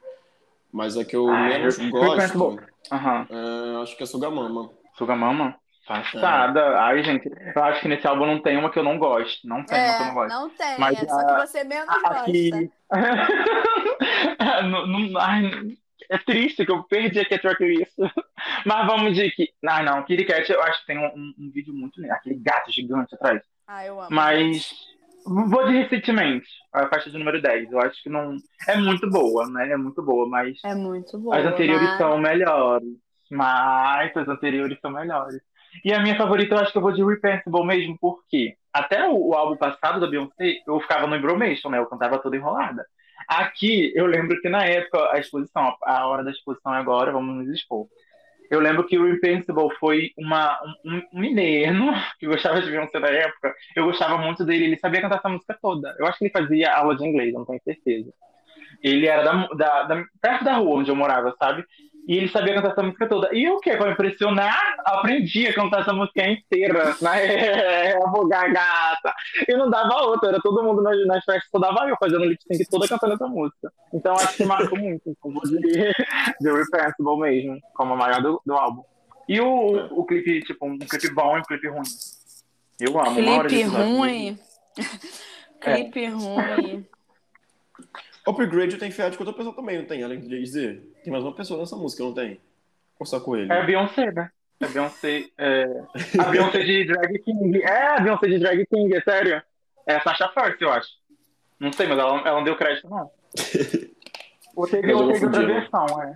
Mas 0.77 0.95
a 0.99 1.05
que 1.07 1.17
eu 1.17 1.27
Ah, 1.31 1.41
menos 1.49 1.79
eu- 1.79 1.89
gosto, 1.91 2.59
Aham. 2.93 3.27
é, 3.31 3.83
acho 3.83 3.97
que 3.97 4.03
é 4.03 4.07
Sugamama. 4.07 4.71
Sugamama? 4.99 5.57
Passada. 5.89 6.81
Ai, 6.81 7.03
gente, 7.03 7.31
eu 7.55 7.65
acho 7.65 7.81
que 7.81 7.89
nesse 7.89 8.07
álbum 8.07 8.27
não 8.27 8.43
tem 8.43 8.59
uma 8.59 8.71
que 8.71 8.79
eu 8.79 8.83
não 8.83 8.99
gosto. 8.99 9.47
Não 9.49 9.65
tem 9.65 9.79
uma 9.79 9.87
que 9.97 10.03
eu 10.03 10.05
É, 10.05 10.09
não 10.09 10.15
gosto. 10.15 10.29
não 10.35 10.51
tem, 10.51 10.79
Mas 10.79 11.03
é 11.03 11.07
só 11.09 11.19
a- 11.19 11.25
que 11.25 11.47
você 11.47 11.65
menos 11.65 11.89
Aqui. 12.05 12.51
gosta. 12.51 12.73
não, 14.69 14.87
não- 14.87 15.19
ai, 15.21 15.51
é 16.11 16.19
triste 16.19 16.67
que 16.67 16.73
eu 16.73 16.83
perdi 16.83 17.21
aqui 17.21 17.35
a 17.35 17.39
tracklist. 17.39 17.97
Mas 18.67 18.87
vamos 18.87 19.15
de 19.15 19.31
que. 19.31 19.49
Ah, 19.67 19.83
não, 19.83 20.03
Kitty 20.03 20.25
Cat 20.27 20.51
eu 20.53 20.63
acho 20.63 20.81
que 20.81 20.87
tem 20.89 20.99
um, 20.99 21.07
um- 21.07 21.35
um 21.39 21.51
vídeo 21.51 21.73
muito 21.73 22.01
lindo. 22.01 22.13
Aquele 22.13 22.35
gato 22.37 22.71
gigante 22.71 23.15
atrás. 23.15 23.43
Ah, 23.67 23.87
eu 23.87 23.99
amo. 24.01 24.09
Mas. 24.11 24.75
Vou 25.27 25.67
de 25.67 25.73
recentemente, 25.73 26.47
a 26.73 26.89
faixa 26.89 27.11
de 27.11 27.19
número 27.19 27.43
10. 27.43 27.73
Eu 27.73 27.81
acho 27.81 28.01
que 28.03 28.09
não. 28.09 28.37
É 28.69 28.77
muito 28.77 29.11
boa, 29.11 29.49
né? 29.49 29.73
É 29.73 29.77
muito 29.77 30.03
boa, 30.03 30.29
mas. 30.29 30.59
É 30.65 30.75
muito 30.75 31.19
boa. 31.19 31.37
As 31.37 31.45
anteriores 31.45 31.89
mas- 31.89 31.99
são 31.99 32.19
melhores. 32.19 32.89
Mas 33.31 34.17
as 34.17 34.29
anteriores 34.29 34.79
são 34.81 34.91
melhores. 34.91 35.41
E 35.85 35.93
a 35.93 36.01
minha 36.01 36.17
favorita 36.17 36.55
eu 36.55 36.59
acho 36.61 36.73
que 36.73 36.79
eu 36.79 36.83
vou 36.83 36.93
de 36.93 37.05
Repensible 37.05 37.67
mesmo, 37.67 37.99
porque 38.01 38.55
até 38.73 39.09
o, 39.09 39.29
o 39.31 39.35
álbum 39.35 39.57
passado 39.57 40.01
da 40.01 40.07
Beyoncé, 40.07 40.61
eu 40.67 40.81
ficava 40.81 41.07
no 41.07 41.17
Embromation, 41.17 41.71
né? 41.71 41.79
Eu 41.79 41.87
cantava 41.87 42.19
toda 42.19 42.37
enrolada. 42.37 42.85
Aqui, 43.29 43.93
eu 43.97 44.07
lembro 44.07 44.41
que 44.41 44.49
na 44.49 44.65
época, 44.65 45.11
a 45.13 45.19
exposição, 45.19 45.75
a 45.83 46.07
hora 46.07 46.23
da 46.23 46.31
exposição 46.31 46.73
é 46.75 46.79
agora, 46.79 47.11
vamos 47.11 47.35
nos 47.45 47.55
expor. 47.55 47.89
Eu 48.51 48.61
lembro 48.61 48.87
que 48.87 48.99
o 48.99 49.07
Repensible 49.11 49.69
foi 49.79 50.11
uma, 50.17 50.59
um, 50.85 50.97
um- 50.97 51.21
mineiro 51.21 51.85
que 52.19 52.27
gostava 52.27 52.61
de 52.63 52.71
Beyoncé 52.71 52.99
na 52.99 53.09
época. 53.09 53.55
Eu 53.75 53.85
gostava 53.87 54.19
muito 54.19 54.45
dele, 54.45 54.65
ele 54.67 54.79
sabia 54.79 55.01
cantar 55.01 55.19
essa 55.19 55.29
música 55.29 55.59
toda. 55.61 55.95
Eu 55.99 56.07
acho 56.07 56.19
que 56.19 56.25
ele 56.27 56.33
fazia 56.33 56.73
aula 56.75 56.97
de 56.97 57.07
inglês, 57.07 57.33
não 57.35 57.45
tenho 57.45 57.61
certeza. 57.63 58.11
Ele 58.83 59.07
era 59.07 59.23
da, 59.23 59.47
da- 59.49 59.83
da- 59.85 60.05
perto 60.21 60.45
da 60.45 60.57
rua 60.57 60.79
onde 60.81 60.91
eu 60.91 60.97
morava, 60.97 61.35
sabe? 61.39 61.65
E 62.07 62.19
ele 62.19 62.29
sabia 62.29 62.55
cantar 62.55 62.71
essa 62.71 62.83
música 62.83 63.09
toda. 63.09 63.35
E 63.35 63.49
o 63.51 63.59
que? 63.59 63.77
Pra 63.77 63.91
impressionar, 63.91 64.77
aprendi 64.85 65.49
a 65.49 65.55
cantar 65.55 65.81
essa 65.81 65.93
música 65.93 66.29
inteira. 66.29 66.97
Né? 67.01 67.17
É, 67.87 67.99
vou 67.99 68.29
gata. 68.29 69.15
E 69.49 69.57
não 69.57 69.69
dava 69.71 70.03
outra, 70.05 70.31
era 70.31 70.41
todo 70.41 70.63
mundo 70.63 70.83
nas, 70.83 71.07
nas 71.07 71.25
festas, 71.25 71.49
só 71.51 71.59
dava 71.59 71.89
eu 71.89 71.97
fazendo 71.99 72.25
lip 72.25 72.41
sync 72.43 72.69
toda 72.71 72.87
cantando 72.89 73.15
essa 73.15 73.27
música. 73.27 73.73
Então 73.93 74.15
acho 74.15 74.37
que 74.37 74.45
marcou 74.45 74.79
muito. 74.79 75.03
Então 75.07 75.33
vou 75.33 75.43
de, 75.43 75.59
de 75.59 76.53
Repensible 76.53 77.19
mesmo, 77.19 77.59
como 77.75 77.95
a 77.95 77.97
maior 77.97 78.23
do, 78.23 78.41
do 78.45 78.55
álbum. 78.55 78.83
E 79.29 79.41
o, 79.41 80.01
o 80.01 80.05
clipe, 80.05 80.43
tipo, 80.43 80.67
um 80.67 80.79
clipe 80.79 81.13
bom 81.13 81.37
e 81.37 81.41
um 81.41 81.43
clipe 81.43 81.69
ruim. 81.69 81.83
Eu 82.79 83.01
amo. 83.01 83.43
de 83.43 83.49
Clipe 83.49 83.63
ruim. 83.65 84.39
É. 85.61 85.75
Clipe 85.83 86.07
ruim. 86.07 86.87
Upgrade 88.27 88.77
tem 88.77 88.91
feado 88.91 89.17
com 89.17 89.25
outra 89.25 89.37
pessoa 89.37 89.55
também, 89.55 89.79
não 89.79 89.85
tem? 89.87 90.03
Além 90.03 90.21
de 90.21 90.29
Jay-Z. 90.29 90.83
Tem 91.05 91.13
mais 91.13 91.25
uma 91.25 91.35
pessoa 91.35 91.61
nessa 91.61 91.77
música, 91.77 92.03
não 92.03 92.13
tem? 92.13 92.41
Ou 92.99 93.07
só 93.07 93.21
com 93.21 93.37
ele? 93.37 93.53
É 93.53 93.61
a 93.61 93.65
Beyoncé, 93.65 94.11
né? 94.11 94.31
É 94.61 94.65
a 94.65 94.69
Beyoncé. 94.69 95.25
É... 95.39 95.65
A 96.19 96.25
Beyoncé 96.25 96.63
de 96.63 96.85
Drag 96.87 97.19
King. 97.21 97.63
É 97.63 97.87
a 97.97 98.01
Beyoncé 98.01 98.27
de 98.27 98.39
Drag 98.39 98.67
King, 98.67 98.97
é 98.97 99.01
sério. 99.01 99.43
É 99.87 99.97
a 99.97 100.01
Sasha 100.01 100.29
First, 100.31 100.61
eu 100.61 100.73
acho. 100.73 100.89
Não 101.61 101.73
sei, 101.73 101.87
mas 101.87 101.99
ela, 101.99 102.21
ela 102.21 102.37
não 102.37 102.45
deu 102.45 102.57
crédito, 102.57 102.89
não. 102.89 103.11
Ou 104.57 104.67
teve, 104.67 104.87
Mas 104.87 104.91
eu 104.91 105.07
ou 105.07 105.13
teve 105.13 105.27
outra 105.27 105.47
versão, 105.47 106.03
é. 106.03 106.15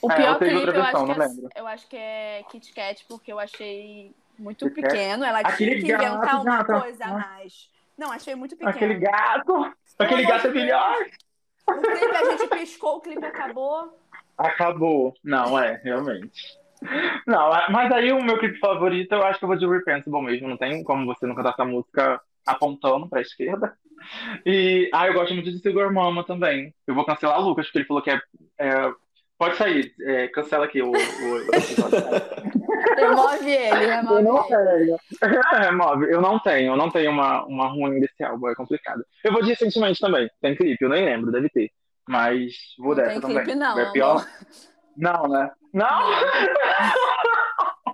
O 0.00 0.10
É, 0.10 0.16
pior 0.16 0.32
eu 0.34 0.38
tenho 0.38 0.62
clipe 0.62 0.68
eu 0.68 0.82
versão, 0.82 1.10
acho, 1.10 1.22
é, 1.22 1.60
eu 1.60 1.66
acho 1.66 1.88
que 1.88 1.96
é 1.96 2.42
Kit 2.48 2.72
Kat, 2.72 3.04
porque 3.08 3.32
eu 3.32 3.38
achei 3.40 4.14
muito 4.38 4.70
Kit 4.70 4.80
pequeno. 4.80 5.24
Ela 5.24 5.40
Aquele 5.40 5.80
tinha 5.82 5.98
que 5.98 6.04
inventar 6.04 6.40
uma 6.40 6.64
coisa 6.64 7.04
a 7.04 7.12
mais. 7.12 7.68
Não, 7.98 8.12
achei 8.12 8.34
muito 8.36 8.56
pequeno. 8.56 8.70
Aquele 8.70 8.94
gato. 8.94 9.74
Aquele 9.98 10.24
gato 10.24 10.46
é 10.46 10.50
melhor. 10.50 10.96
O 11.78 11.82
clipe 11.82 12.16
a 12.16 12.24
gente 12.30 12.48
piscou, 12.48 12.96
o 12.96 13.00
clipe 13.00 13.24
acabou. 13.24 13.98
Acabou. 14.36 15.14
Não, 15.22 15.58
é, 15.58 15.80
realmente. 15.84 16.58
Não, 17.26 17.54
é- 17.54 17.70
mas 17.70 17.92
aí 17.92 18.10
o 18.12 18.22
meu 18.22 18.38
clipe 18.38 18.58
favorito 18.58 19.12
eu 19.12 19.22
acho 19.22 19.38
que 19.38 19.44
eu 19.44 19.48
vou 19.48 19.56
de 19.56 19.66
Repensible 19.66 20.22
mesmo. 20.22 20.48
Não 20.48 20.56
tem 20.56 20.82
como 20.82 21.06
você 21.06 21.26
não 21.26 21.34
cantar 21.34 21.50
essa 21.50 21.64
música 21.64 22.20
apontando 22.46 23.08
pra 23.08 23.20
esquerda. 23.20 23.76
E, 24.46 24.88
ah, 24.94 25.06
eu 25.06 25.12
gosto 25.14 25.34
muito 25.34 25.50
de 25.50 25.58
Sigur 25.58 25.92
Mama 25.92 26.24
também. 26.24 26.74
Eu 26.86 26.94
vou 26.94 27.04
cancelar 27.04 27.38
o 27.38 27.42
Lucas, 27.42 27.66
porque 27.66 27.78
ele 27.80 27.86
falou 27.86 28.02
que 28.02 28.10
é. 28.10 28.20
é- 28.58 28.92
pode 29.38 29.56
sair, 29.56 29.94
é, 30.02 30.28
cancela 30.28 30.64
aqui 30.64 30.80
o, 30.82 30.90
o 30.90 31.54
episódio. 31.54 31.98
Remove 32.96 33.50
ele, 33.50 33.84
Eu 33.84 33.88
remove 33.88 34.22
não 34.22 34.38
ele. 34.38 34.86
tenho. 34.86 34.98
É, 35.64 35.70
Move, 35.72 36.10
eu 36.10 36.20
não 36.20 36.38
tenho, 36.38 36.72
eu 36.72 36.76
não 36.76 36.90
tenho 36.90 37.10
uma, 37.10 37.44
uma 37.44 37.66
ruim 37.68 38.00
desse 38.00 38.22
álbum, 38.22 38.48
é 38.48 38.54
complicado. 38.54 39.04
Eu 39.24 39.32
vou 39.32 39.42
de 39.42 39.50
recentemente 39.50 40.00
também, 40.00 40.30
tem 40.40 40.54
clipe, 40.56 40.82
eu 40.84 40.88
nem 40.90 41.04
lembro, 41.04 41.32
deve 41.32 41.48
ter. 41.50 41.70
Mas 42.08 42.52
vou 42.78 42.88
Não 42.88 42.94
dessa 42.96 43.10
tem 43.12 43.20
também. 43.20 43.44
clipe, 43.44 43.58
não, 43.58 43.78
É 43.78 43.92
pior? 43.92 44.26
Não, 44.96 45.28
né? 45.28 45.50
Não! 45.72 45.86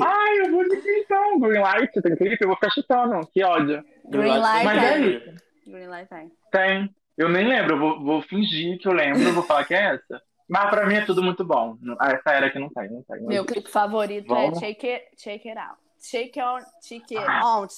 Ai, 0.00 0.40
eu 0.40 0.50
vou 0.50 0.68
de 0.68 0.76
então. 0.76 1.40
Greenlight, 1.40 2.00
tem 2.02 2.16
clipe, 2.16 2.38
eu 2.40 2.48
vou 2.48 2.56
ficar 2.56 2.70
chutando. 2.70 3.26
Que 3.32 3.42
ódio. 3.42 3.82
Greenlight 4.08 4.64
Mas 4.64 4.82
é 4.82 4.92
tem. 4.92 5.16
isso. 5.16 5.34
Greenlight 5.66 6.08
tem. 6.08 6.32
Tem. 6.52 6.90
Eu 7.16 7.28
nem 7.28 7.46
lembro, 7.46 7.74
eu 7.74 7.78
vou, 7.78 8.00
vou 8.02 8.22
fingir 8.22 8.78
que 8.78 8.88
eu 8.88 8.92
lembro, 8.92 9.32
vou 9.32 9.42
falar 9.42 9.64
que 9.64 9.74
é 9.74 9.94
essa. 9.94 10.22
Mas 10.50 10.68
pra 10.68 10.84
mim 10.84 10.96
é 10.96 11.04
tudo 11.06 11.22
muito 11.22 11.44
bom. 11.44 11.76
Ah, 12.00 12.10
essa 12.10 12.30
era 12.32 12.50
que 12.50 12.58
não 12.58 12.68
tem, 12.68 12.90
não 12.90 13.02
tem. 13.04 13.22
Meu 13.22 13.44
clipe 13.44 13.70
favorito 13.70 14.26
Vamos. 14.26 14.56
é 14.60 14.66
Shake 14.66 14.88
It, 14.90 15.06
Shake 15.16 15.48
It 15.48 15.58
Out. 15.60 15.78
Shake 16.02 16.40
It, 16.40 16.66
Shake 16.82 17.16
It 17.16 17.30
Out. 17.44 17.74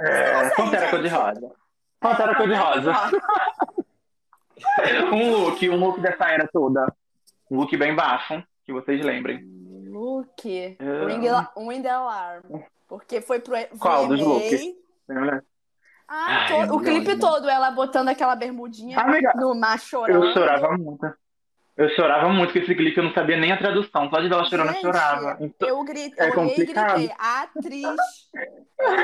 É, 0.00 0.48
Pantera 0.56 0.88
Cor-de-Rosa. 0.90 1.50
Pantera 2.00 2.34
Cor-de-Rosa. 2.38 2.92
Um 5.12 5.30
look, 5.32 5.68
um 5.68 5.76
look 5.76 6.00
dessa 6.00 6.24
era 6.28 6.48
toda. 6.50 6.86
Um 7.50 7.58
look 7.58 7.76
bem 7.76 7.94
baixo, 7.94 8.42
que 8.64 8.72
vocês 8.72 9.04
lembrem. 9.04 9.42
Look. 9.90 10.46
É. 10.48 11.04
Ring, 11.06 11.28
Al- 11.28 11.52
Ring 11.68 11.86
Alarm. 11.86 12.42
Porque 12.88 13.20
foi 13.20 13.38
pro 13.40 13.54
Qual 13.78 14.06
dos 14.08 14.18
looks? 14.20 14.62
Ah, 16.08 16.46
Ai, 16.48 16.66
to- 16.66 16.74
o 16.74 16.80
clipe 16.80 17.18
todo, 17.18 17.48
ela 17.50 17.70
botando 17.70 18.08
aquela 18.08 18.34
bermudinha 18.34 18.98
Amiga, 18.98 19.32
no 19.36 19.54
mar 19.54 19.78
chorando. 19.78 20.24
Eu 20.24 20.32
chorava 20.32 20.76
muito. 20.76 21.06
Eu 21.82 21.88
chorava 21.96 22.28
muito 22.28 22.52
com 22.52 22.58
esse 22.58 22.74
clipe, 22.74 22.96
eu 22.98 23.04
não 23.04 23.12
sabia 23.12 23.36
nem 23.36 23.52
a 23.52 23.56
tradução. 23.56 24.08
Só 24.10 24.20
de 24.20 24.28
ver 24.28 24.34
ela 24.34 24.44
chorando, 24.44 24.66
eu 24.68 24.72
Gente, 24.74 24.82
chorava. 24.82 25.36
Então, 25.40 25.68
Eu 25.68 25.84
gritei, 25.84 26.24
É 26.26 26.28
eu 26.28 26.32
complicado. 26.34 26.94
gritei, 26.96 27.14
a 27.18 27.42
atriz. 27.42 27.96
Eu 28.78 28.96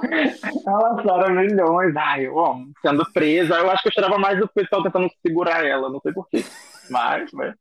gritei. 0.00 0.62
ela 0.66 1.02
chora 1.02 1.30
milhões. 1.30 1.96
Ai, 1.96 2.26
eu 2.26 2.38
amo. 2.38 2.70
Sendo 2.82 3.04
presa. 3.12 3.54
Eu 3.56 3.70
acho 3.70 3.82
que 3.82 3.88
eu 3.88 3.92
chorava 3.92 4.18
mais 4.18 4.38
do 4.38 4.48
pessoal 4.48 4.82
tentando 4.82 5.08
segurar 5.26 5.64
ela, 5.64 5.88
não 5.88 6.00
sei 6.00 6.12
porquê. 6.12 6.44
Mas, 6.90 7.32
né? 7.32 7.54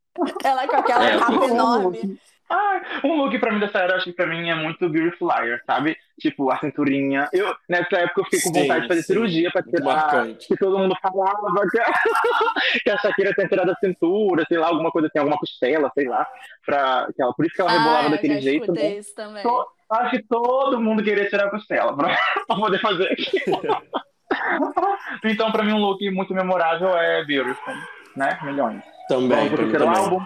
Ela 0.44 0.68
com 0.68 0.76
aquela 0.78 1.06
É, 1.10 1.18
capa 1.18 1.32
um 1.34 1.44
enorme. 1.50 1.84
look. 2.02 2.20
Ai, 2.50 2.82
um 3.04 3.16
look 3.16 3.40
pra 3.40 3.52
mim 3.52 3.60
dessa 3.60 3.80
era, 3.80 3.96
acho 3.96 4.06
que 4.06 4.14
pra 4.14 4.28
mim 4.28 4.50
é 4.50 4.56
muito 4.56 4.88
Beauty 4.88 5.18
Flyer, 5.18 5.62
sabe? 5.66 5.98
Tipo, 6.20 6.50
a 6.50 6.58
cinturinha. 6.60 7.28
Eu, 7.34 7.54
nessa 7.68 7.98
época 7.98 8.22
eu 8.22 8.24
fiquei 8.26 8.40
com 8.42 8.54
Sim, 8.54 8.62
vontade 8.62 8.82
de 8.84 8.88
fazer 8.88 9.02
sim. 9.02 9.08
cirurgia 9.14 9.52
pra 9.52 9.62
tirar. 9.64 9.84
marcante. 9.84 10.48
Que 10.48 10.56
todo 10.56 10.80
mundo 10.80 10.96
falava 11.02 11.68
que 11.70 11.80
a, 11.80 11.86
que 12.84 12.90
a 12.90 12.98
Shakira 13.00 13.34
tinha 13.34 13.48
tirado 13.50 13.70
a 13.72 13.76
cintura, 13.76 14.46
sei 14.48 14.58
lá, 14.58 14.68
alguma 14.68 14.92
coisa 14.92 15.08
assim, 15.10 15.20
alguma 15.20 15.38
costela, 15.38 15.92
sei 15.94 16.08
lá. 16.08 16.26
Pra, 16.66 17.08
que 17.14 17.22
ela, 17.22 17.34
por 17.34 17.46
isso 17.46 17.54
que 17.56 17.62
ela 17.62 17.72
rebolava 17.72 18.00
Ah, 18.00 18.04
eu 18.06 18.12
daquele 18.12 18.36
já 18.36 18.40
jeito. 18.42 18.72
né? 18.72 18.98
isso 18.98 19.14
também. 19.14 19.44
To- 19.44 19.68
Acho 19.90 20.12
que 20.12 20.24
todo 20.24 20.80
mundo 20.82 21.04
queria 21.04 21.30
tirar 21.30 21.46
a 21.48 21.50
costela 21.52 21.96
pra, 21.96 22.08
pra 22.48 22.56
poder 22.56 22.80
fazer 22.80 23.12
aquilo. 23.12 23.62
então, 25.26 25.52
pra 25.52 25.64
mim, 25.64 25.74
um 25.74 25.80
look 25.80 26.10
muito 26.12 26.34
memorável 26.34 26.96
é 26.98 27.24
Beautiful, 27.26 27.74
né? 28.16 28.40
Milhões. 28.42 28.84
Também, 29.08 29.50
Vamos 29.50 29.70
pro 29.70 29.72
também. 29.80 29.98
álbum. 30.00 30.26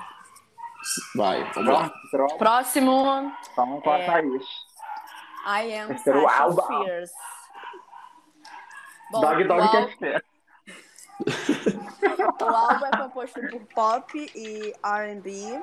Vai, 1.15 1.43
vamos 1.53 1.73
lá. 1.73 1.91
Próximo, 2.37 3.33
Vamos 3.55 3.83
com 3.83 3.91
a 3.91 3.99
É. 3.99 4.05
Thaís. 4.05 4.45
I 5.49 5.73
Am 5.79 5.87
Terceiro 5.87 6.27
álbum. 6.29 6.61
Fierce. 6.83 7.13
Bom, 9.11 9.21
Dog 9.21 9.43
Dog 9.45 9.71
Cat 9.71 9.97
Cat. 9.97 10.25
o 12.41 12.45
álbum 12.45 12.85
é 12.85 12.97
composto 12.97 13.41
por 13.49 13.61
pop 13.73 14.31
e 14.35 14.73
R&B. 14.83 15.61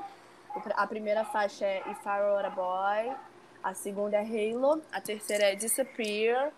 A 0.75 0.87
primeira 0.87 1.25
faixa 1.25 1.65
é 1.65 1.83
If 1.91 2.05
I 2.07 2.21
Were 2.21 2.47
a 2.47 2.51
Boy, 2.51 3.15
a 3.63 3.75
segunda 3.75 4.17
é 4.17 4.23
Halo, 4.23 4.83
a 4.93 5.01
terceira 5.01 5.45
é 5.53 5.55
Disappear, 5.55 6.51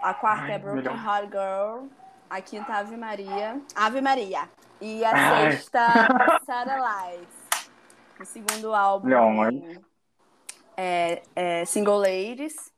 a 0.00 0.14
quarta 0.14 0.44
Ai, 0.44 0.52
é 0.52 0.58
Broken 0.58 0.82
melhor. 0.82 0.96
Heart 1.04 1.30
Girl, 1.30 1.86
a 2.30 2.40
quinta 2.40 2.72
Ave 2.72 2.96
Maria, 2.96 3.60
Ave 3.76 4.00
Maria, 4.00 4.48
e 4.80 5.04
a 5.04 5.10
Ai. 5.12 5.52
sexta 5.52 5.86
Satellites. 6.46 7.36
O 8.18 8.24
segundo 8.24 8.74
álbum 8.74 9.08
Não, 9.08 9.30
mas- 9.30 9.54
é, 10.78 11.22
é 11.34 11.64
Single 11.64 11.98
Ladies, 11.98 12.72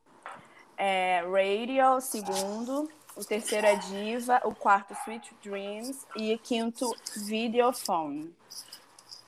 é 0.78 1.22
Radio, 1.22 1.96
o 1.96 2.00
segundo, 2.00 2.88
o 3.14 3.22
terceiro 3.24 3.66
é 3.66 3.76
Diva, 3.76 4.40
o 4.44 4.54
quarto 4.54 4.94
Sweet 5.04 5.36
Dreams 5.44 6.06
e 6.16 6.34
o 6.34 6.38
quinto 6.38 6.90
Videophone. 7.26 8.34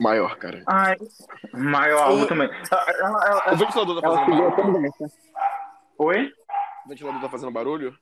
Maior, 0.01 0.37
cara. 0.39 0.63
Ai, 0.67 0.97
maior 1.53 2.05
álbum 2.09 2.25
E- 2.25 2.29
também. 2.29 2.49
Ela, 2.49 2.85
ela- 2.99 3.27
ela- 3.27 3.53
O 3.53 3.57
ventilador 3.57 4.01
tá 4.01 4.09
fazendo 4.11 4.51
barulho? 4.51 5.13
Oi? 5.99 6.33
O 6.85 6.89
ventilador 6.89 7.21
tá 7.21 7.29
fazendo 7.29 7.53
barulho? 7.53 7.99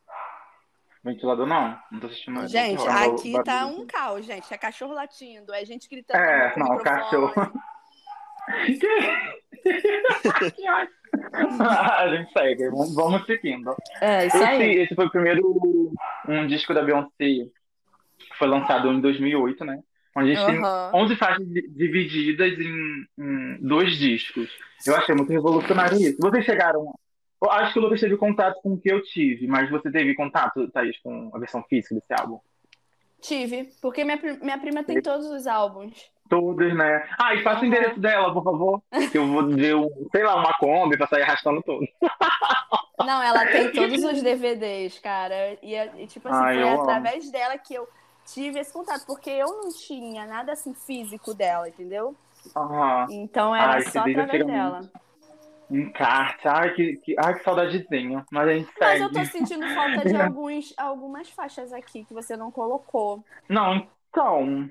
Ventilador 1.03 1.47
não, 1.47 1.79
não 1.91 2.01
tô 2.01 2.07
assistindo 2.07 2.35
nada. 2.35 2.49
Gente, 2.49 2.81
Ela- 2.87 3.05
ela- 3.05 3.15
aqui 3.15 3.43
tá 3.43 3.67
um 3.67 3.87
caos, 3.87 4.25
gente. 4.25 4.53
É 4.55 4.57
cachorro 4.57 4.93
latindo, 4.95 5.53
é 5.53 5.65
gente 5.65 5.89
gritando. 5.89 6.21
É, 6.21 6.55
não, 6.57 6.77
microfone. 6.77 6.85
cachorro. 6.85 7.35
Que 9.50 9.50
ótimo. 9.67 11.01
a 11.63 12.09
gente 12.17 12.33
segue, 12.33 12.71
vamos, 12.71 13.27
seguindo. 13.27 13.75
É, 14.01 14.27
isso 14.27 14.37
Esse, 14.37 14.47
aí. 14.47 14.77
esse 14.79 14.95
foi 14.95 15.07
o 15.07 15.11
primeiro 15.11 15.93
um 16.29 16.47
disco 16.47 16.73
da 16.73 16.83
Beyoncé 16.83 17.11
que 17.19 17.51
foi 18.39 18.47
lançado 18.49 18.89
em 18.93 19.01
2008, 19.01 19.65
né? 19.65 19.81
Onde 20.17 20.33
a 20.33 20.35
gente 20.35 20.47
tem 20.47 20.59
Aham. 20.59 20.91
11 20.95 21.17
faixas 21.17 21.47
di- 21.49 21.69
divididas 21.69 22.53
em, 22.59 23.05
em 23.19 23.59
dois 23.61 23.97
discos. 23.97 24.51
Eu 24.87 24.97
achei 24.97 25.15
muito 25.15 25.31
revolucionário 25.31 25.97
isso. 25.99 26.17
Vocês 26.21 26.45
chegaram. 26.45 26.93
Eu 27.43 27.51
acho 27.51 27.73
que 27.73 27.79
o 27.79 27.83
Lucas 27.83 28.01
teve 28.01 28.17
contato 28.17 28.61
com 28.61 28.75
o 28.75 28.81
que 28.81 28.93
eu 28.93 29.03
tive, 29.03 29.47
mas 29.47 29.71
você 29.71 29.91
teve 29.91 30.15
contato, 30.15 30.69
Thaís, 30.71 30.99
com 31.01 31.31
a 31.35 31.39
versão 31.39 31.63
física 31.65 31.95
desse 31.95 32.13
álbum? 32.13 32.39
Tive, 33.21 33.71
porque 33.81 34.05
minha, 34.05 34.19
minha 34.43 34.59
prima 34.59 34.83
tem 34.85 35.01
todos 35.01 35.27
os 35.27 35.47
álbuns. 35.47 36.11
Todos, 36.31 36.75
né? 36.77 37.07
Ah, 37.19 37.35
e 37.35 37.43
passa 37.43 37.63
o 37.65 37.67
endereço 37.67 38.01
dela, 38.01 38.33
por 38.33 38.45
favor. 38.45 38.83
Que 39.11 39.19
eu 39.19 39.27
vou 39.27 39.49
ver, 39.49 39.75
um, 39.75 39.89
sei 40.13 40.23
lá, 40.25 40.37
uma 40.37 40.55
Kombi 40.55 40.97
pra 40.97 41.09
sair 41.09 41.23
arrastando 41.23 41.63
tudo. 41.63 41.87
Não, 43.01 43.23
ela 43.23 43.47
tem 43.47 43.71
todos 43.73 44.05
os 44.05 44.23
DVDs, 44.23 44.99
cara. 44.99 45.59
E, 45.63 45.75
e, 45.75 46.07
tipo 46.07 46.29
assim, 46.29 46.47
Ai, 46.47 46.55
foi 46.55 46.63
eu 46.63 46.81
amo. 46.81 46.81
através 46.83 47.31
dela 47.31 47.57
que 47.59 47.75
eu 47.75 47.89
tive 48.27 48.59
esse 48.61 48.73
contato, 48.73 49.07
porque 49.07 49.31
eu 49.31 49.49
não 49.49 49.71
tinha 49.73 50.27
nada 50.27 50.53
assim 50.53 50.75
físico 50.75 51.35
dela, 51.35 51.69
entendeu? 51.69 52.15
Aham. 52.57 53.07
Então 53.09 53.55
era 53.55 53.75
Ai, 53.75 53.83
só 53.83 54.01
através 54.01 54.45
dela. 54.47 54.89
Encarte. 55.71 56.49
Ai, 56.49 56.75
que, 56.75 56.97
que, 56.97 57.15
ai, 57.19 57.35
que 57.35 57.45
saudadezinho. 57.45 58.25
Mas 58.31 58.49
a 58.49 58.53
gente 58.55 58.73
Mas 58.79 58.99
segue. 58.99 59.01
eu 59.01 59.13
tô 59.13 59.25
sentindo 59.25 59.69
falta 59.69 60.05
de 60.05 60.15
alguns, 60.17 60.75
algumas 60.77 61.31
faixas 61.31 61.73
aqui 61.73 62.05
que 62.05 62.15
você 62.15 62.37
não 62.37 62.51
colocou. 62.51 63.25
Não, 63.49 63.89
então. 64.11 64.71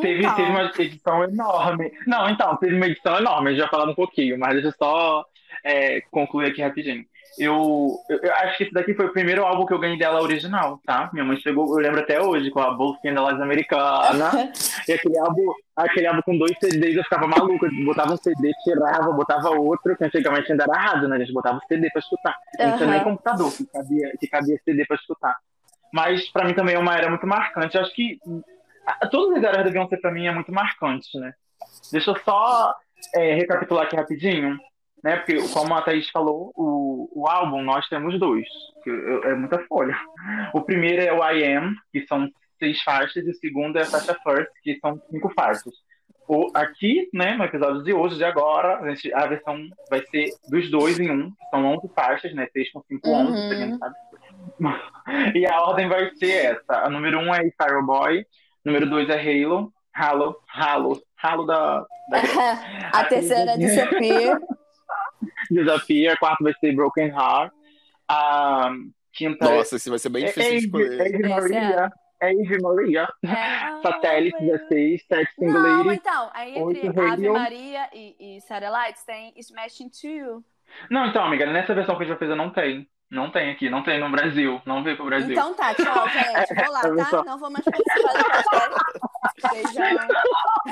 Teve, 0.00 0.20
Então, 0.20 0.34
teve 0.36 0.50
uma 0.50 0.70
edição 0.78 1.24
enorme. 1.24 1.92
Não, 2.06 2.28
então, 2.28 2.56
teve 2.56 2.76
uma 2.76 2.86
edição 2.86 3.18
enorme, 3.18 3.48
a 3.48 3.52
gente 3.52 3.60
vai 3.60 3.70
falar 3.70 3.90
um 3.90 3.94
pouquinho, 3.94 4.38
mas 4.38 4.52
deixa 4.52 4.68
eu 4.68 4.72
só 4.72 5.24
é, 5.64 6.00
concluir 6.10 6.46
aqui 6.46 6.62
rapidinho. 6.62 7.04
Eu, 7.38 7.96
eu, 8.08 8.18
eu 8.18 8.34
acho 8.34 8.56
que 8.56 8.64
esse 8.64 8.72
daqui 8.72 8.92
foi 8.92 9.06
o 9.06 9.12
primeiro 9.12 9.44
álbum 9.44 9.64
que 9.64 9.72
eu 9.72 9.78
ganhei 9.78 9.98
dela 9.98 10.20
original, 10.20 10.80
tá? 10.84 11.08
Minha 11.12 11.24
mãe 11.24 11.36
chegou, 11.38 11.66
eu 11.68 11.82
lembro 11.82 12.00
até 12.00 12.20
hoje, 12.20 12.50
com 12.50 12.60
a 12.60 12.72
bolsinha 12.72 13.14
da 13.14 13.22
Lojas 13.22 13.40
Americana. 13.40 14.30
e 14.88 14.92
aquele 14.92 15.18
álbum, 15.18 15.52
aquele 15.76 16.06
álbum 16.06 16.22
com 16.22 16.38
dois 16.38 16.56
CDs, 16.58 16.96
eu 16.96 17.04
ficava 17.04 17.26
maluca. 17.26 17.66
Eu 17.66 17.84
botava 17.84 18.12
um 18.12 18.16
CD, 18.16 18.52
tirava, 18.64 19.12
botava 19.12 19.50
outro, 19.50 19.96
que 19.96 20.04
antigamente 20.04 20.50
ainda 20.50 20.64
era 20.64 20.78
rádio, 20.78 21.08
né? 21.08 21.16
A 21.16 21.18
gente 21.20 21.32
botava 21.32 21.58
o 21.58 21.66
CD 21.66 21.88
pra 21.90 22.00
escutar. 22.00 22.36
Não 22.58 22.76
tinha 22.76 22.90
nem 22.90 23.04
computador 23.04 23.52
que 23.52 23.64
cabia, 23.66 24.12
que 24.18 24.26
cabia 24.26 24.60
CD 24.64 24.84
pra 24.84 24.96
escutar. 24.96 25.36
Mas 25.92 26.28
pra 26.30 26.44
mim 26.44 26.54
também 26.54 26.74
é 26.74 26.78
uma 26.78 26.96
era 26.96 27.08
muito 27.08 27.26
marcante. 27.26 27.76
Eu 27.76 27.82
acho 27.82 27.94
que 27.94 28.18
todas 29.10 29.38
as 29.38 29.44
eras 29.44 29.64
da 29.64 29.70
Beyoncé 29.70 29.96
pra 29.96 30.10
mim 30.12 30.26
é 30.26 30.32
muito 30.32 30.52
marcante, 30.52 31.18
né? 31.18 31.32
Deixa 31.92 32.10
eu 32.10 32.18
só 32.20 32.74
é, 33.14 33.34
recapitular 33.34 33.84
aqui 33.84 33.96
rapidinho, 33.96 34.58
né? 35.02 35.16
Porque, 35.16 35.36
como 35.52 35.74
a 35.74 35.82
Thaís 35.82 36.08
falou, 36.10 36.52
o, 36.54 37.08
o 37.14 37.26
álbum 37.28 37.62
nós 37.62 37.86
temos 37.88 38.18
dois, 38.18 38.46
que 38.82 38.90
é 39.24 39.34
muita 39.34 39.58
folha. 39.66 39.96
O 40.54 40.60
primeiro 40.62 41.02
é 41.02 41.12
o 41.12 41.24
I 41.30 41.44
Am, 41.54 41.74
que 41.92 42.06
são 42.06 42.28
seis 42.58 42.82
faixas, 42.82 43.24
e 43.26 43.30
o 43.30 43.34
segundo 43.34 43.78
é 43.78 43.82
a 43.82 43.86
faixa 43.86 44.14
First, 44.22 44.50
que 44.62 44.78
são 44.80 45.00
cinco 45.10 45.32
faixas. 45.34 45.72
O, 46.28 46.48
aqui, 46.54 47.08
né, 47.12 47.34
no 47.34 47.42
episódio 47.44 47.82
de 47.82 47.92
hoje, 47.92 48.16
de 48.16 48.24
agora, 48.24 48.78
a, 48.78 48.88
gente- 48.94 49.12
a 49.12 49.26
versão 49.26 49.58
vai 49.90 50.00
ser 50.06 50.30
dos 50.48 50.70
dois 50.70 51.00
em 51.00 51.10
um, 51.10 51.32
são 51.50 51.64
11 51.66 51.88
faixas, 51.92 52.32
né? 52.34 52.46
6 52.52 52.70
com 52.70 52.80
5, 52.82 53.08
11, 53.08 53.32
Uhum. 53.32 53.48
pra 53.48 53.56
quem 53.58 53.66
não 53.70 53.78
sabe. 53.78 53.94
E 55.34 55.46
a 55.46 55.60
ordem 55.62 55.88
vai 55.88 56.14
ser 56.14 56.30
essa. 56.52 56.84
A 56.84 56.88
número 56.88 57.18
1 57.18 57.22
um 57.22 57.34
é 57.34 57.40
Fire 57.42 57.82
Boy, 57.84 58.24
número 58.64 58.88
2 58.88 59.08
é 59.10 59.42
Halo, 59.44 59.72
Halo, 59.94 60.36
Halo, 60.48 61.02
Halo 61.22 61.46
da, 61.46 61.80
da 61.80 62.18
a 62.92 63.04
terceira 63.04 63.52
é 63.52 63.56
Disappear. 63.56 64.40
Desafio, 65.50 66.12
a 66.12 66.16
quarta 66.16 66.42
vai 66.42 66.54
ser 66.54 66.74
Broken 66.74 67.08
Heart, 67.08 67.52
a 68.08 68.70
quinta 69.12 69.44
Nossa, 69.44 69.76
esse 69.76 69.90
vai 69.90 69.98
ser 69.98 70.08
bem 70.08 70.24
é 70.24 70.26
difícil 70.28 70.50
de 70.50 70.56
Ave, 70.56 70.64
escolher. 70.64 71.00
Ave 71.02 71.16
Essa 71.16 71.28
Maria, 71.28 71.92
Ave 72.22 72.62
Maria, 72.62 73.08
É, 73.24 73.82
Satélite 73.82 74.36
ah, 74.36 74.58
16, 74.68 75.04
7 75.06 75.32
Single 75.34 75.52
Não, 75.60 75.78
Ladies. 75.78 75.98
então, 75.98 76.30
aí 76.32 76.58
entre 76.58 76.88
Ave 76.88 77.00
Radio. 77.00 77.32
Maria 77.32 77.88
e, 77.92 78.36
e 78.36 78.40
Satellites 78.42 79.04
tem 79.04 79.32
Smashing 79.36 79.90
2. 79.90 80.42
Não, 80.90 81.06
então, 81.06 81.24
amiga, 81.24 81.46
nessa 81.46 81.74
versão 81.74 81.96
que 81.96 82.02
a 82.02 82.06
gente 82.06 82.18
vai 82.18 82.28
fazer 82.28 82.36
não 82.36 82.50
tem. 82.50 82.88
Não 83.10 83.30
tem 83.30 83.50
aqui, 83.50 83.68
não 83.68 83.82
tem 83.82 83.98
no 83.98 84.08
Brasil. 84.10 84.60
Não 84.64 84.82
veio 84.82 84.96
pro 84.96 85.06
Brasil. 85.06 85.32
Então 85.32 85.52
tá, 85.54 85.74
tchau, 85.74 86.08
gente. 86.10 86.54
Vou 86.54 86.72
lá, 86.72 86.80
tá? 86.82 86.94
pessoal. 86.94 87.24
Não 87.24 87.38
vou 87.38 87.50
mais 87.50 87.64
participar 87.64 88.12
do 88.12 88.78
podcast. 89.20 89.74
Beijão. 89.78 90.08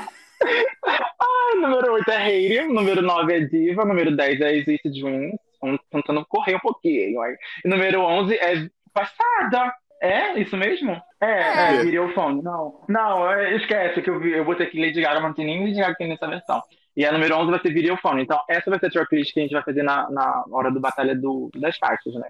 Ah, 0.41 1.57
número 1.57 1.95
8 1.95 2.11
é 2.13 2.17
Hater, 2.17 2.69
número 2.69 3.03
9 3.03 3.35
é 3.35 3.41
Diva, 3.41 3.85
número 3.85 4.15
10 4.17 4.41
é 4.41 4.55
Exist 4.55 4.85
Dreams. 4.85 5.37
Vamos 5.61 5.81
tentando 5.91 6.25
correr 6.27 6.55
um 6.55 6.61
pouquinho. 6.61 7.21
aí. 7.21 7.37
E 7.65 7.69
número 7.69 8.03
11 8.03 8.37
é 8.37 8.69
Passada. 8.93 9.75
É, 10.01 10.39
isso 10.39 10.57
mesmo? 10.57 10.93
É, 11.21 11.27
é, 11.27 11.75
É. 11.75 11.85
Videophone. 11.85 12.41
Não, 12.43 12.85
não, 12.89 13.31
é, 13.33 13.57
esquece 13.57 14.01
que 14.01 14.09
eu, 14.09 14.21
vi, 14.21 14.33
eu 14.33 14.45
botei 14.45 14.67
aqui 14.67 14.81
Lady 14.81 15.01
Gaga, 15.01 15.21
mas 15.21 15.31
não 15.31 15.35
tem 15.35 15.47
nem 15.47 15.61
Lady 15.65 15.81
Gaga 15.81 15.93
que 15.93 15.99
tem 15.99 16.09
nessa 16.09 16.29
versão. 16.29 16.63
E 16.99 17.07
a 17.07 17.13
número 17.13 17.37
11 17.37 17.51
vai 17.53 17.61
ser 17.61 17.73
Videophone. 17.73 18.23
Então, 18.25 18.41
essa 18.49 18.69
vai 18.69 18.81
ser 18.81 18.87
a 18.87 18.91
tracklist 18.91 19.33
que 19.33 19.39
a 19.39 19.43
gente 19.45 19.53
vai 19.53 19.63
fazer 19.63 19.85
na, 19.85 20.11
na 20.11 20.45
hora 20.51 20.69
do 20.69 20.81
Batalha 20.81 21.15
do, 21.15 21.49
das 21.55 21.79
Faixas, 21.79 22.13
né? 22.15 22.29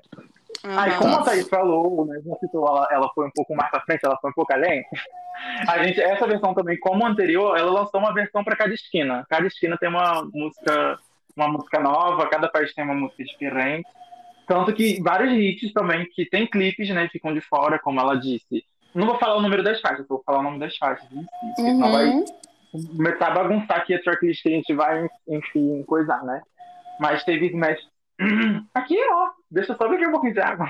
Aí, 0.62 0.90
Aham. 0.90 0.98
como 0.98 1.16
a 1.16 1.22
Thaís 1.22 1.48
falou, 1.48 2.04
né, 2.04 2.20
ela, 2.22 2.88
ela 2.90 3.10
foi 3.14 3.26
um 3.26 3.30
pouco 3.30 3.56
mais 3.56 3.70
pra 3.70 3.80
frente, 3.80 4.04
ela 4.04 4.18
foi 4.20 4.30
um 4.30 4.34
pouco 4.34 4.52
além. 4.52 4.84
A 5.66 5.82
gente, 5.82 5.98
essa 5.98 6.26
versão 6.26 6.52
também, 6.52 6.78
como 6.78 7.06
a 7.06 7.08
anterior, 7.08 7.56
ela 7.56 7.70
lançou 7.70 7.98
uma 7.98 8.12
versão 8.12 8.44
para 8.44 8.56
cada 8.56 8.74
esquina. 8.74 9.24
Cada 9.30 9.46
esquina 9.46 9.78
tem 9.78 9.88
uma 9.88 10.28
música, 10.34 10.98
uma 11.34 11.48
música 11.48 11.80
nova, 11.80 12.28
cada 12.28 12.46
país 12.46 12.74
tem 12.74 12.84
uma 12.84 12.94
música 12.94 13.24
diferente. 13.24 13.88
Tanto 14.46 14.74
que 14.74 15.00
vários 15.02 15.32
hits 15.32 15.72
também 15.72 16.06
que 16.14 16.26
tem 16.26 16.46
clipes, 16.46 16.90
né, 16.90 17.08
ficam 17.10 17.32
de 17.32 17.40
fora, 17.40 17.78
como 17.78 18.00
ela 18.00 18.16
disse. 18.16 18.62
Não 18.94 19.06
vou 19.06 19.18
falar 19.18 19.36
o 19.36 19.40
número 19.42 19.62
das 19.62 19.80
faixas, 19.80 20.06
vou 20.06 20.22
falar 20.26 20.40
o 20.40 20.42
nome 20.42 20.58
das 20.58 20.76
faixas 20.76 21.10
em 21.10 21.22
si, 21.22 21.62
senão 21.62 21.90
vai 21.90 22.04
Uhum. 22.08 22.24
Começar 22.72 23.28
a 23.28 23.30
bagunçar 23.34 23.78
aqui 23.78 23.94
a 23.94 24.02
tracklist 24.02 24.42
que 24.42 24.48
a 24.48 24.52
gente 24.52 24.74
vai, 24.74 25.08
enfim, 25.28 25.82
coisar, 25.84 26.22
né? 26.24 26.42
Mas 27.00 27.24
teve 27.24 27.46
Smash. 27.48 27.78
Aqui, 28.74 28.98
ó. 29.12 29.30
Deixa 29.48 29.72
eu 29.72 29.76
só 29.76 29.88
beber 29.88 30.08
um 30.08 30.10
pouquinho 30.10 30.34
de 30.34 30.40
água. 30.40 30.66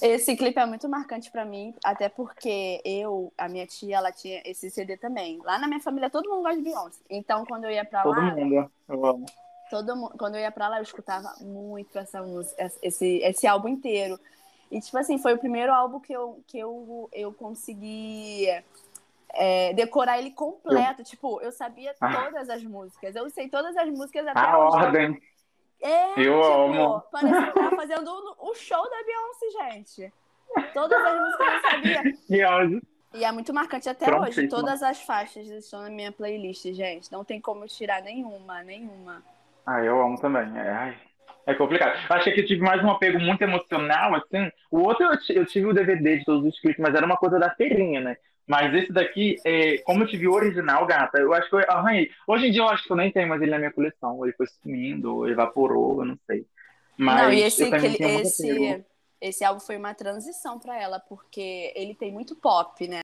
Esse 0.00 0.36
clipe 0.36 0.58
é 0.58 0.66
muito 0.66 0.88
marcante 0.88 1.30
pra 1.30 1.44
mim, 1.44 1.74
até 1.84 2.08
porque 2.08 2.80
eu, 2.84 3.32
a 3.36 3.48
minha 3.48 3.66
tia, 3.66 3.96
ela 3.96 4.12
tinha 4.12 4.40
esse 4.44 4.70
CD 4.70 4.96
também. 4.96 5.38
Lá 5.44 5.58
na 5.58 5.66
minha 5.66 5.80
família 5.80 6.08
todo 6.08 6.28
mundo 6.28 6.42
gosta 6.42 6.56
de 6.56 6.62
Beyoncé. 6.62 7.00
Então, 7.10 7.44
quando 7.44 7.64
eu 7.64 7.70
ia 7.70 7.84
pra 7.84 8.02
Todo 8.02 8.16
lá, 8.16 8.34
mundo. 8.34 8.70
Eu 8.88 9.06
amo. 9.06 9.26
todo 9.70 9.96
mundo, 9.96 10.14
quando 10.18 10.36
eu 10.36 10.40
ia 10.40 10.50
pra 10.50 10.68
lá, 10.68 10.78
eu 10.78 10.82
escutava 10.82 11.34
muito 11.40 11.98
essa 11.98 12.22
música, 12.22 12.70
esse, 12.82 13.18
esse 13.18 13.46
álbum 13.46 13.68
inteiro. 13.68 14.18
E, 14.70 14.80
tipo 14.80 14.96
assim, 14.98 15.18
foi 15.18 15.34
o 15.34 15.38
primeiro 15.38 15.72
álbum 15.72 15.98
que 16.00 16.12
eu, 16.12 16.42
que 16.46 16.58
eu, 16.58 17.08
eu 17.12 17.32
consegui 17.32 18.46
é, 19.34 19.72
decorar 19.74 20.18
ele 20.18 20.30
completo. 20.30 21.02
Tipo, 21.04 21.40
eu 21.40 21.52
sabia 21.52 21.94
Ah. 22.00 22.24
todas 22.24 22.48
as 22.50 22.62
músicas. 22.64 23.14
Eu 23.16 23.28
sei 23.30 23.48
todas 23.48 23.76
as 23.76 23.88
músicas 23.88 24.26
até 24.26 24.40
A 24.40 24.58
hoje. 24.58 24.76
ordem. 24.76 25.22
É, 25.80 26.12
Eu 26.20 26.40
tipo, 26.40 26.44
amo. 26.44 27.02
Parece 27.12 27.46
que 27.46 27.52
tava 27.52 27.76
fazendo 27.76 28.36
o, 28.40 28.54
show 28.54 28.82
da 28.82 28.96
Beyoncé, 29.04 29.74
gente. 29.74 30.12
Todas 30.74 31.00
as 31.04 31.20
músicas 31.20 31.46
eu 31.52 31.70
sabia. 31.70 32.02
E 32.28 32.44
hoje. 32.44 32.82
E 33.14 33.24
é 33.24 33.32
muito 33.32 33.54
marcante 33.54 33.88
até 33.88 34.12
hoje. 34.14 34.32
feito, 34.32 34.54
Todas 34.54 34.82
as 34.82 35.00
faixas 35.02 35.46
estão 35.48 35.80
na 35.82 35.88
minha 35.90 36.10
playlist, 36.12 36.64
gente. 36.72 37.10
Não 37.12 37.24
tem 37.24 37.40
como 37.40 37.66
tirar 37.66 38.02
nenhuma, 38.02 38.62
nenhuma. 38.62 39.22
Ah, 39.64 39.82
eu 39.82 40.00
amo 40.02 40.20
também. 40.20 40.46
É, 40.58 40.94
é 41.46 41.54
complicado. 41.54 41.96
Acho 42.10 42.24
que 42.24 42.30
aqui 42.30 42.40
eu 42.40 42.46
tive 42.46 42.60
mais 42.62 42.82
um 42.82 42.90
apego 42.90 43.18
muito 43.20 43.40
emocional, 43.42 44.14
assim. 44.14 44.50
O 44.70 44.80
outro 44.80 45.06
eu, 45.06 45.36
eu 45.36 45.46
tive 45.46 45.66
o 45.66 45.72
DVD 45.72 46.18
de 46.18 46.24
todos 46.24 46.44
os 46.44 46.60
clipes, 46.60 46.82
mas 46.82 46.94
era 46.94 47.06
uma 47.06 47.16
coisa 47.16 47.38
da 47.38 47.50
feirinha, 47.54 48.00
né? 48.00 48.16
Mas 48.48 48.72
esse 48.74 48.90
daqui, 48.92 49.36
é, 49.44 49.78
como 49.78 50.02
eu 50.02 50.08
tive 50.08 50.26
o 50.26 50.32
original, 50.32 50.86
gata, 50.86 51.18
eu 51.18 51.32
acho 51.34 51.50
que 51.50 51.56
eu 51.56 51.60
arranhei. 51.68 52.10
Hoje 52.26 52.46
em 52.46 52.50
dia 52.50 52.62
eu 52.62 52.68
acho 52.68 52.84
que 52.84 52.90
eu 52.92 52.96
nem 52.96 53.12
tenho 53.12 53.28
mais 53.28 53.42
ele 53.42 53.50
na 53.50 53.58
minha 53.58 53.72
coleção. 53.72 54.24
Ele 54.24 54.32
foi 54.34 54.46
sumindo, 54.46 55.28
evaporou, 55.28 56.00
eu 56.00 56.06
não 56.06 56.18
sei. 56.26 56.46
Mas 56.96 57.22
Não, 57.22 57.32
e 57.32 57.42
esse, 57.42 57.62
eu 57.62 57.70
também 57.70 57.94
que- 57.96 58.06
muito 58.08 58.26
esse, 58.26 58.84
esse 59.20 59.44
álbum 59.44 59.60
foi 59.60 59.76
uma 59.76 59.94
transição 59.94 60.58
pra 60.58 60.80
ela, 60.80 60.98
porque 60.98 61.72
ele 61.76 61.94
tem 61.94 62.10
muito 62.10 62.34
pop, 62.34 62.88
né? 62.88 63.00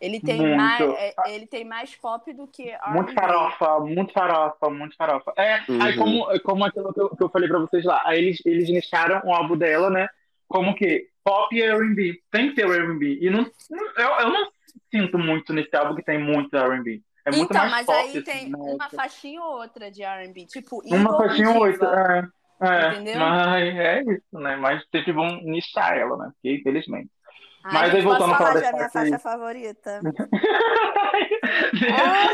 Ele 0.00 0.20
tem, 0.20 0.36
Muito. 0.38 0.56
mais, 0.56 0.80
é, 0.98 1.14
ele 1.26 1.46
tem 1.46 1.64
mais 1.64 1.94
pop 1.96 2.32
do 2.32 2.46
que 2.46 2.70
Muito 2.86 3.12
farofa, 3.14 3.80
muito 3.80 4.12
farofa, 4.12 4.70
muito 4.70 4.96
farofa. 4.96 5.32
É, 5.36 5.54
aí 5.54 5.96
Uhum. 5.98 6.24
como, 6.26 6.40
como 6.42 6.64
aquilo 6.64 6.92
que 6.94 7.00
eu, 7.00 7.08
que 7.16 7.22
eu 7.24 7.28
falei 7.28 7.48
pra 7.48 7.58
vocês 7.58 7.84
lá, 7.84 8.00
aí 8.04 8.18
eles, 8.18 8.38
eles 8.46 8.68
nicharam 8.70 9.20
o 9.24 9.34
álbum 9.34 9.56
dela, 9.56 9.90
né? 9.90 10.08
Como 10.46 10.74
que 10.76 11.08
pop 11.24 11.54
e 11.56 11.62
R&B. 11.62 12.22
Tem 12.30 12.50
que 12.50 12.54
ter 12.54 12.66
o 12.66 12.72
R&B. 12.72 13.18
E 13.20 13.28
não, 13.28 13.42
não- 13.70 13.92
eu, 13.96 14.20
eu 14.20 14.30
não 14.30 14.48
sinto 14.90 15.18
muito 15.18 15.52
nesse 15.52 15.74
álbum 15.76 15.94
que 15.94 16.02
tem 16.02 16.18
muito 16.18 16.56
R&B. 16.56 17.02
É 17.24 17.30
muito 17.30 17.52
então, 17.52 17.68
mas 17.68 17.86
pop, 17.86 17.98
aí 17.98 18.08
assim, 18.08 18.22
tem 18.22 18.48
né? 18.50 18.56
uma 18.58 18.88
faixinha 18.88 19.42
ou 19.42 19.60
outra 19.60 19.90
de 19.90 20.02
R&B, 20.02 20.46
tipo 20.46 20.80
Uma 20.84 21.16
faixinha 21.16 21.50
ou 21.50 21.66
outra. 21.66 22.30
É, 22.60 22.66
é, 22.66 22.92
Entendeu? 22.92 23.20
mas 23.20 23.76
é 23.76 24.02
isso, 24.02 24.40
né? 24.40 24.56
Mas 24.56 24.82
sempre 24.90 25.12
vão 25.12 25.26
nichar 25.42 25.96
ela, 25.96 26.16
né? 26.16 26.30
Porque, 26.34 26.56
infelizmente. 26.56 27.10
Ai, 27.64 27.72
Mas 27.72 27.94
aí 27.94 28.02
voltando 28.02 28.30
posso 28.30 28.34
a 28.34 28.38
falar 28.38 28.60
já 28.60 28.72
minha 28.72 28.88
faixa 28.88 29.18
favorita? 29.18 30.00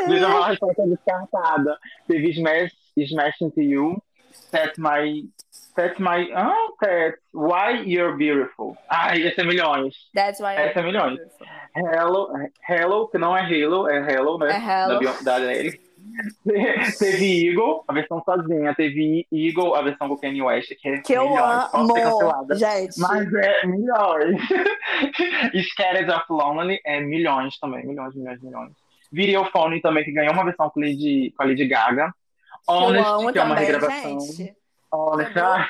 Deixa 0.06 0.24
eu 0.24 0.30
falar 0.30 0.46
a 0.46 0.50
resposta 0.50 0.86
descartada. 0.86 1.78
Teve 2.06 2.30
Smash, 2.30 2.72
Smash 2.96 3.40
Into 3.40 3.60
You, 3.60 4.02
Set 4.30 4.78
My. 4.78 5.28
Set 5.74 6.00
My. 6.00 6.30
Ah, 6.34 6.54
Set. 6.82 7.16
Why 7.32 7.82
You're 7.84 8.16
Beautiful. 8.16 8.76
Ai, 8.88 9.22
esse 9.22 9.40
é 9.40 9.44
milhões. 9.44 9.94
That's 10.14 10.40
why 10.40 10.54
Essa 10.54 10.80
é 10.80 10.82
milhões. 10.82 11.16
beautiful. 11.18 11.46
Hello, 11.76 12.28
Hello, 12.68 13.08
que 13.08 13.18
não 13.18 13.36
é 13.36 13.42
Halo, 13.42 13.88
é 13.88 13.98
Hello, 14.12 14.38
né? 14.38 14.50
É 14.52 14.84
Hello. 14.84 15.00
Da, 15.24 15.38
da. 15.38 15.46
Teve 16.98 17.48
Eagle, 17.48 17.82
a 17.88 17.92
versão 17.92 18.22
sozinha. 18.24 18.74
Teve 18.74 19.26
Eagle, 19.32 19.74
a 19.74 19.82
versão 19.82 20.08
com 20.08 20.16
Kanye 20.16 20.42
West, 20.42 20.72
que 20.80 20.88
é 20.88 20.98
Que 21.00 21.14
eu 21.14 21.28
milhões. 21.28 21.70
Ser 21.70 21.76
amo, 21.76 22.54
gente. 22.54 23.00
Mas 23.00 23.34
é 23.34 23.66
milhões. 23.66 24.40
Scattered 25.72 26.10
of 26.10 26.24
Lonely 26.30 26.80
é 26.84 27.00
milhões 27.00 27.58
também. 27.58 27.86
Milhões, 27.86 28.14
milhões, 28.14 28.40
milhões. 28.42 28.72
Video 29.10 29.44
Phone 29.46 29.80
também, 29.80 30.04
que 30.04 30.12
ganhou 30.12 30.32
uma 30.34 30.44
versão 30.44 30.70
com, 30.70 30.80
Lady, 30.80 31.32
com 31.36 31.42
a 31.42 31.46
Lady 31.46 31.66
Gaga. 31.66 32.12
Que 32.66 32.72
eu 32.72 32.76
Honest, 32.76 33.08
amo 33.08 33.32
que 33.32 33.38
é 33.38 33.42
uma 33.42 33.54
também, 33.56 33.64
regravação. 33.72 34.20
gente. 34.20 34.56
Entendeu? 35.20 35.46
ai, 35.46 35.68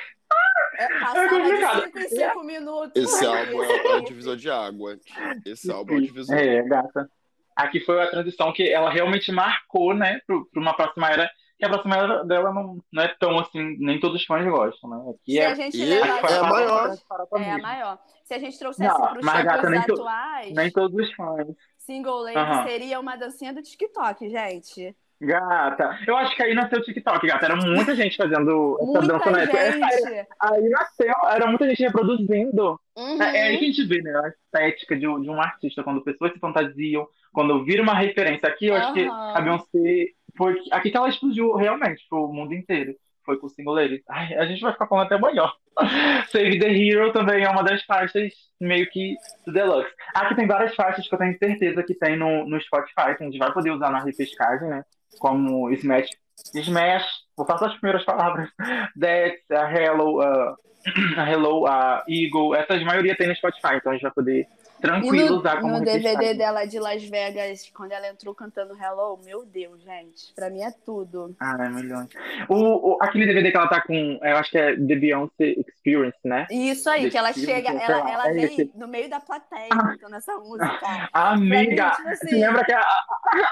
É, 0.76 0.84
É 0.84 1.28
complicado. 1.28 1.82
5 1.84 1.98
em 1.98 2.08
5 2.08 2.42
minutos. 2.44 2.92
Esse 2.96 3.24
álbum 3.26 3.62
é, 3.62 3.66
um 3.68 3.96
Esse- 3.96 4.04
divisor 4.06 4.36
de 4.36 4.50
água. 4.50 4.98
Esse 5.46 5.70
álbum 5.70 5.94
é 5.94 5.96
um 5.98 6.02
divisor. 6.02 6.36
É, 6.36 6.62
gata. 6.62 7.08
Aqui 7.54 7.78
foi 7.80 8.02
a 8.02 8.10
transição 8.10 8.52
que 8.52 8.68
ela 8.68 8.90
realmente 8.90 9.30
marcou, 9.30 9.94
né, 9.94 10.18
para 10.26 10.60
uma 10.60 10.74
próxima 10.74 11.08
era. 11.08 11.30
Que 11.56 11.64
a 11.64 11.68
próxima 11.68 11.96
era 11.96 12.24
dela 12.24 12.52
não, 12.52 12.80
não 12.92 13.02
é 13.04 13.14
tão 13.20 13.38
assim, 13.38 13.76
nem 13.78 14.00
todos 14.00 14.20
os 14.20 14.26
fãs 14.26 14.44
gostam, 14.44 14.90
né? 14.90 14.96
Aqui 15.14 15.32
Se 15.34 15.38
é, 15.38 15.46
a 15.46 15.54
gente 15.54 15.78
E 15.80 15.84
levar 15.84 16.28
é 16.32 16.38
a 16.38 16.42
maior. 16.42 16.96
É 17.36 17.50
a 17.52 17.58
maior. 17.58 17.98
Se 18.24 18.34
a 18.34 18.38
gente 18.40 18.58
trouxesse 18.58 18.92
para 18.92 19.20
os 19.20 19.24
tempos 19.24 19.70
nem 19.70 19.82
to- 19.82 19.92
atuais, 19.92 20.52
Nem 20.52 20.70
todos 20.72 20.98
os 21.08 21.14
fãs. 21.14 21.46
Single 21.78 22.22
Lady 22.24 22.68
seria 22.68 22.98
uma 22.98 23.14
dancinha 23.14 23.52
do 23.54 23.62
TikTok, 23.62 24.28
gente. 24.28 24.96
Gata, 25.24 25.98
eu 26.06 26.16
acho 26.16 26.34
que 26.36 26.42
aí 26.42 26.54
nasceu 26.54 26.78
o 26.78 26.82
TikTok, 26.82 27.26
gata. 27.26 27.46
Era 27.46 27.56
muita 27.56 27.94
gente 27.94 28.16
fazendo 28.16 28.76
essa 28.80 28.86
Muita 28.86 29.06
dança, 29.06 29.30
né? 29.30 29.46
gente. 29.46 30.28
Aí 30.40 30.68
nasceu, 30.68 31.14
era 31.30 31.46
muita 31.46 31.68
gente 31.68 31.82
reproduzindo. 31.82 32.78
Uhum. 32.96 33.22
É, 33.22 33.36
é 33.38 33.42
aí 33.44 33.58
que 33.58 33.64
a 33.64 33.68
gente 33.68 33.84
vê, 33.86 34.02
né? 34.02 34.12
A 34.16 34.28
estética 34.28 34.96
de, 34.96 35.06
um- 35.08 35.20
de 35.20 35.30
um 35.30 35.40
artista, 35.40 35.82
quando 35.82 36.02
pessoas 36.02 36.32
se 36.32 36.38
fantasiam, 36.38 37.06
quando 37.32 37.64
vira 37.64 37.82
uma 37.82 37.94
referência. 37.94 38.48
Aqui 38.48 38.66
eu 38.66 38.76
acho 38.76 38.92
que 38.92 39.06
a 39.08 39.40
Beyoncé 39.40 40.06
foi 40.36 40.56
aqui 40.70 40.90
que 40.90 40.96
ela 40.96 41.08
explodiu 41.08 41.54
realmente 41.54 42.04
pro 42.08 42.28
mundo 42.28 42.54
inteiro. 42.54 42.94
Foi 43.24 43.38
com 43.38 43.46
o 43.46 43.50
single. 43.50 43.76
Ai, 44.10 44.34
a 44.34 44.44
gente 44.44 44.60
vai 44.60 44.72
ficar 44.72 44.86
falando 44.86 45.06
até 45.06 45.14
amanhã. 45.14 45.50
Save 46.30 46.58
the 46.58 46.68
Hero 46.70 47.12
também 47.12 47.42
é 47.42 47.48
uma 47.48 47.62
das 47.64 47.82
faixas 47.84 48.32
meio 48.60 48.88
que 48.90 49.16
do 49.46 49.52
Deluxe. 49.52 49.90
Aqui 50.14 50.34
tem 50.36 50.46
várias 50.46 50.74
faixas 50.74 51.08
que 51.08 51.14
eu 51.14 51.18
tenho 51.18 51.36
certeza 51.38 51.82
que 51.82 51.94
tem 51.94 52.16
no, 52.16 52.46
no 52.46 52.60
Spotify, 52.60 53.16
que 53.16 53.24
a 53.24 53.26
gente 53.26 53.38
vai 53.38 53.52
poder 53.52 53.70
usar 53.70 53.90
na 53.90 54.00
repescagem, 54.04 54.68
né? 54.68 54.84
Como 55.18 55.70
Smash. 55.72 56.10
Smash, 56.54 57.06
vou 57.36 57.46
falar 57.46 57.58
só 57.58 57.66
as 57.66 57.74
primeiras 57.74 58.04
palavras. 58.04 58.50
That's, 59.00 59.50
a 59.50 59.66
Hello, 59.66 60.20
uh, 60.20 60.56
a 61.16 61.30
Hello, 61.30 61.66
a 61.66 62.04
Eagle, 62.08 62.54
essas 62.54 62.82
maioria 62.84 63.16
tem 63.16 63.28
no 63.28 63.36
Spotify, 63.36 63.76
então 63.76 63.92
a 63.92 63.94
gente 63.94 64.02
vai 64.02 64.12
poder 64.12 64.46
Tranquilo 64.84 65.30
no, 65.30 65.38
usar 65.38 65.60
como 65.60 65.78
no 65.78 65.84
DVD 65.84 66.34
dela 66.34 66.64
de 66.64 66.78
Las 66.78 67.02
Vegas, 67.04 67.70
quando 67.74 67.92
ela 67.92 68.08
entrou 68.08 68.34
cantando 68.34 68.74
Hello, 68.76 69.18
meu 69.24 69.44
Deus, 69.46 69.82
gente. 69.82 70.32
Pra 70.34 70.50
mim 70.50 70.62
é 70.62 70.70
tudo. 70.84 71.34
Ah, 71.40 71.56
é 71.60 71.68
milhões. 71.68 72.08
O, 72.48 72.92
o- 72.94 72.98
aquele 73.00 73.26
DVD 73.26 73.50
que 73.50 73.56
ela 73.56 73.68
tá 73.68 73.80
com, 73.80 74.18
eu 74.22 74.36
acho 74.36 74.50
que 74.50 74.58
é 74.58 74.76
The 74.76 74.96
Beyoncé 74.96 75.54
Experience, 75.66 76.18
né? 76.24 76.46
Isso 76.50 76.88
aí, 76.90 77.10
que 77.10 77.16
ela 77.16 77.32
chega, 77.32 77.70
ela, 77.70 78.10
ela 78.10 78.28
é 78.30 78.32
vem 78.34 78.44
esse. 78.44 78.70
no 78.74 78.86
meio 78.88 79.08
da 79.08 79.20
plateia 79.20 79.68
cantando 79.70 80.16
essa 80.16 80.34
música. 80.38 80.64
Amiga, 81.12 81.84
mim, 81.84 81.90
tipo 81.90 82.02
você 82.02 82.08
assim- 82.26 82.40
lembra 82.40 82.64
que 82.64 82.72
a, 82.72 82.80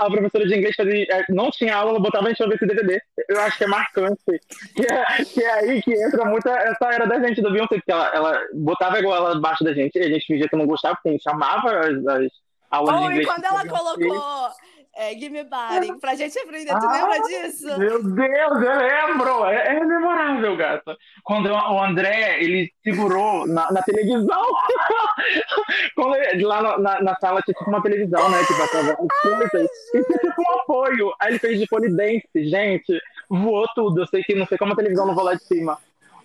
a- 0.00 0.10
professora 0.10 0.46
de 0.46 0.54
inglês 0.56 0.74
é, 1.10 1.24
não 1.30 1.50
tinha 1.50 1.74
aula, 1.76 1.90
ela 1.92 2.00
botava 2.00 2.26
a 2.26 2.28
gente 2.28 2.38
pra 2.38 2.46
ver 2.48 2.54
esse 2.56 2.66
DVD. 2.66 3.00
Eu 3.28 3.40
acho 3.40 3.58
que 3.58 3.64
é 3.64 3.66
marcante. 3.66 4.22
Que 4.74 4.86
é, 4.90 5.24
que 5.24 5.42
é 5.42 5.52
aí 5.52 5.82
que 5.82 5.92
entra 5.92 6.24
muita 6.24 6.50
essa 6.50 6.86
era 6.92 7.06
da 7.06 7.20
gente 7.20 7.40
do 7.42 7.50
Beyoncé, 7.52 7.76
porque 7.76 7.92
ela, 7.92 8.10
ela 8.14 8.38
botava 8.54 8.98
igual 8.98 9.16
ela 9.16 9.36
abaixo 9.36 9.62
da 9.64 9.72
gente, 9.74 9.96
e 9.96 10.02
a 10.02 10.08
gente 10.08 10.26
fingia 10.26 10.48
que 10.48 10.56
não 10.56 10.66
gostava, 10.66 10.94
porque 10.96 11.18
gente 11.22 11.30
chamava 11.30 11.70
as, 11.80 12.06
as 12.06 12.30
aulas 12.70 12.94
de 12.94 13.00
Oh, 13.00 13.02
e 13.02 13.10
inglês. 13.10 13.26
quando 13.26 13.44
ela 13.44 13.66
colocou 13.66 14.48
é, 14.94 15.14
Gimme 15.14 15.44
Body 15.44 15.98
pra 16.00 16.14
gente 16.14 16.38
aprender, 16.38 16.70
tu 16.78 16.86
Ah, 16.86 16.92
lembra 16.92 17.20
disso? 17.26 17.78
Meu 17.78 18.02
Deus, 18.02 18.62
eu 18.62 18.74
lembro! 18.78 19.44
É, 19.46 19.76
é 19.76 19.84
memorável, 19.84 20.56
gata. 20.56 20.96
Quando 21.24 21.50
o 21.50 21.82
André, 21.82 22.42
ele 22.42 22.70
segurou 22.84 23.46
na, 23.46 23.70
na 23.72 23.82
televisão. 23.82 24.42
Quando 25.94 26.14
ele- 26.16 26.44
lá 26.44 26.62
na, 26.62 26.78
na, 26.78 27.02
na 27.02 27.16
sala 27.16 27.40
tinha 27.42 27.54
tipo 27.54 27.70
uma 27.70 27.82
televisão, 27.82 28.28
né? 28.30 28.38
Que 28.46 28.54
passava 28.54 28.92
as 28.92 29.20
coisas. 29.22 29.68
E 29.94 30.04
tinha 30.04 30.18
tipo 30.18 30.42
um 30.42 30.60
apoio. 30.60 31.12
Aí 31.20 31.30
ele 31.32 31.38
fez 31.38 31.58
de 31.58 31.66
polidense, 31.66 32.28
gente. 32.36 33.00
Voou 33.30 33.66
tudo. 33.74 34.02
Eu 34.02 34.06
sei 34.06 34.22
que 34.22 34.34
não 34.34 34.46
sei 34.46 34.58
como 34.58 34.72
a 34.72 34.76
televisão 34.76 35.06
não 35.06 35.14
voou 35.14 35.26
lá 35.26 35.34
de 35.34 35.44
cima. 35.44 35.78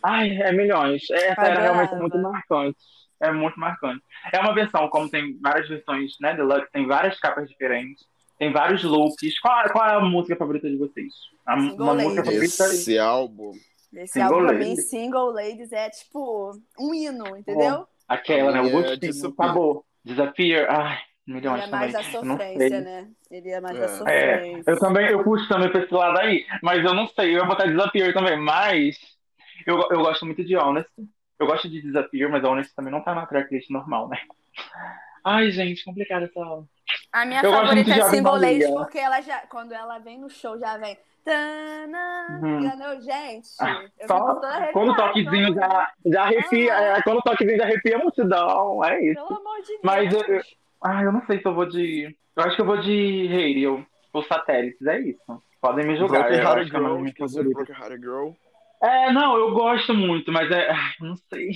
Ai, 0.03 0.29
é 0.41 0.51
milhões. 0.51 1.03
Essa 1.09 1.41
era 1.41 1.61
realmente 1.61 1.95
muito 1.95 2.17
marcante. 2.17 2.77
É 3.21 3.31
muito 3.31 3.59
marcante. 3.59 4.01
É 4.31 4.39
uma 4.39 4.53
versão, 4.53 4.87
como 4.89 5.09
tem 5.09 5.37
várias 5.41 5.67
versões, 5.67 6.11
né? 6.21 6.35
Deluxe, 6.35 6.67
tem 6.71 6.85
várias 6.85 7.19
capas 7.19 7.49
diferentes. 7.49 8.03
Tem 8.37 8.51
vários 8.51 8.83
looks. 8.83 9.39
Qual, 9.39 9.69
qual 9.71 9.85
é 9.89 9.93
a 9.95 9.99
música 9.99 10.35
favorita 10.35 10.69
de 10.69 10.77
vocês? 10.77 11.11
A, 11.45 11.59
Single 11.59 11.75
uma 11.85 11.93
música 11.95 12.21
Ladies. 12.21 12.55
favorita 12.55 12.63
Esse 12.75 12.99
álbum. 12.99 13.51
Esse 13.93 14.13
Single 14.13 14.33
álbum 14.35 14.47
pra 14.47 14.53
mim, 14.57 14.69
Ladies. 14.69 14.89
Single 14.89 15.31
Ladies, 15.31 15.71
é 15.71 15.89
tipo 15.89 16.51
um 16.79 16.93
hino, 16.93 17.35
entendeu? 17.35 17.87
Aquela, 18.07 18.51
né? 18.51 18.61
O 18.61 18.67
É, 18.67 18.69
gostinho. 18.69 18.99
Disappear. 18.99 19.45
Acabou. 19.49 19.85
Disappear. 20.05 20.67
Ai, 20.69 20.97
milhões 21.25 21.63
Ele 21.63 21.67
é 21.67 21.71
mais 21.71 21.91
também. 21.93 22.11
não 22.23 22.37
sofrência, 22.37 22.81
né? 22.81 23.07
Ele 23.31 23.49
é 23.49 23.59
mais 23.61 23.75
É. 23.75 23.79
da 23.79 23.85
É, 23.85 23.87
sofrência. 23.97 24.71
eu 24.71 24.79
também, 24.79 25.07
eu 25.07 25.23
puxo 25.23 25.47
também 25.49 25.71
pra 25.71 25.81
esse 25.83 25.93
lado 25.93 26.19
aí, 26.19 26.45
mas 26.61 26.85
eu 26.85 26.93
não 26.93 27.07
sei, 27.07 27.29
eu 27.35 27.39
ia 27.39 27.45
botar 27.45 27.65
Disappear 27.65 28.13
também, 28.13 28.37
mas 28.39 28.95
eu, 29.65 29.75
eu 29.89 29.99
gosto 30.01 30.25
muito 30.25 30.43
de 30.45 30.55
Honest. 30.55 30.89
Eu 31.39 31.45
gosto 31.47 31.69
de 31.69 31.81
Disappear, 31.81 32.29
mas 32.31 32.43
a 32.43 32.49
Honest 32.49 32.75
também 32.75 32.91
não 32.91 33.01
tá 33.01 33.13
na 33.13 33.25
tracklist 33.25 33.69
normal, 33.69 34.07
né? 34.09 34.17
Ai, 35.23 35.51
gente, 35.51 35.83
complicado 35.83 36.23
essa 36.25 36.39
aula. 36.43 36.63
A 37.11 37.25
minha 37.25 37.41
Eu 37.41 37.51
favorita 37.51 37.91
é. 37.91 38.21
Ladies, 38.21 38.69
porque 38.69 38.97
ela 38.97 39.21
já, 39.21 39.39
quando 39.47 39.73
ela 39.73 39.99
vem 39.99 40.17
no 40.19 40.29
show, 40.29 40.57
já 40.57 40.77
vem. 40.77 40.97
Tana, 41.25 42.39
entendeu? 42.41 43.01
Gente, 43.01 43.49
Ah, 43.59 43.83
eu 43.99 44.07
só 44.07 44.15
fico 44.17 44.33
toda 44.35 44.47
arrepiada, 44.47 44.71
Quando 44.73 44.91
o 44.91 44.95
toquezinho 44.95 45.53
já, 45.53 45.91
já 46.05 46.23
arrepia, 46.23 46.73
Ah. 46.77 46.81
é, 46.97 47.01
quando 47.01 47.17
o 47.17 47.21
toquezinho 47.21 47.57
já 47.57 47.63
arrepia 47.65 47.95
a 47.97 47.99
multidão, 47.99 48.85
é 48.85 49.03
isso. 49.03 49.15
Pelo 49.27 49.39
amor 49.39 49.61
de 49.61 49.67
Deus. 49.67 49.79
Mas 49.83 50.13
eu- 50.13 50.21
eu- 50.35 50.41
Ah, 50.81 51.03
eu 51.03 51.11
não 51.11 51.25
sei 51.25 51.39
se 51.41 51.45
eu 51.45 51.53
vou 51.53 51.65
de. 51.67 52.15
Eu 52.35 52.43
acho 52.43 52.55
que 52.55 52.61
eu 52.61 52.65
vou 52.65 52.77
de 52.79 53.27
Radio, 53.27 53.85
ou 54.13 54.23
satélites, 54.23 54.85
é 54.87 54.99
isso. 55.01 55.43
Podem 55.59 55.85
me 55.87 55.97
julgar. 55.97 56.21
Broken 56.23 56.39
Hearted 56.39 56.69
que 56.71 56.75
é 56.75 56.79
Girl. 56.79 56.89
favoritas. 56.91 57.33
Broken 57.33 57.75
Hearted 57.75 57.99
Girl. 58.01 58.29
É, 58.81 59.11
não, 59.11 59.35
eu 59.37 59.51
gosto 59.53 59.93
muito, 59.93 60.31
mas 60.31 60.49
é. 60.51 60.71
Não 60.99 61.15
sei. 61.33 61.49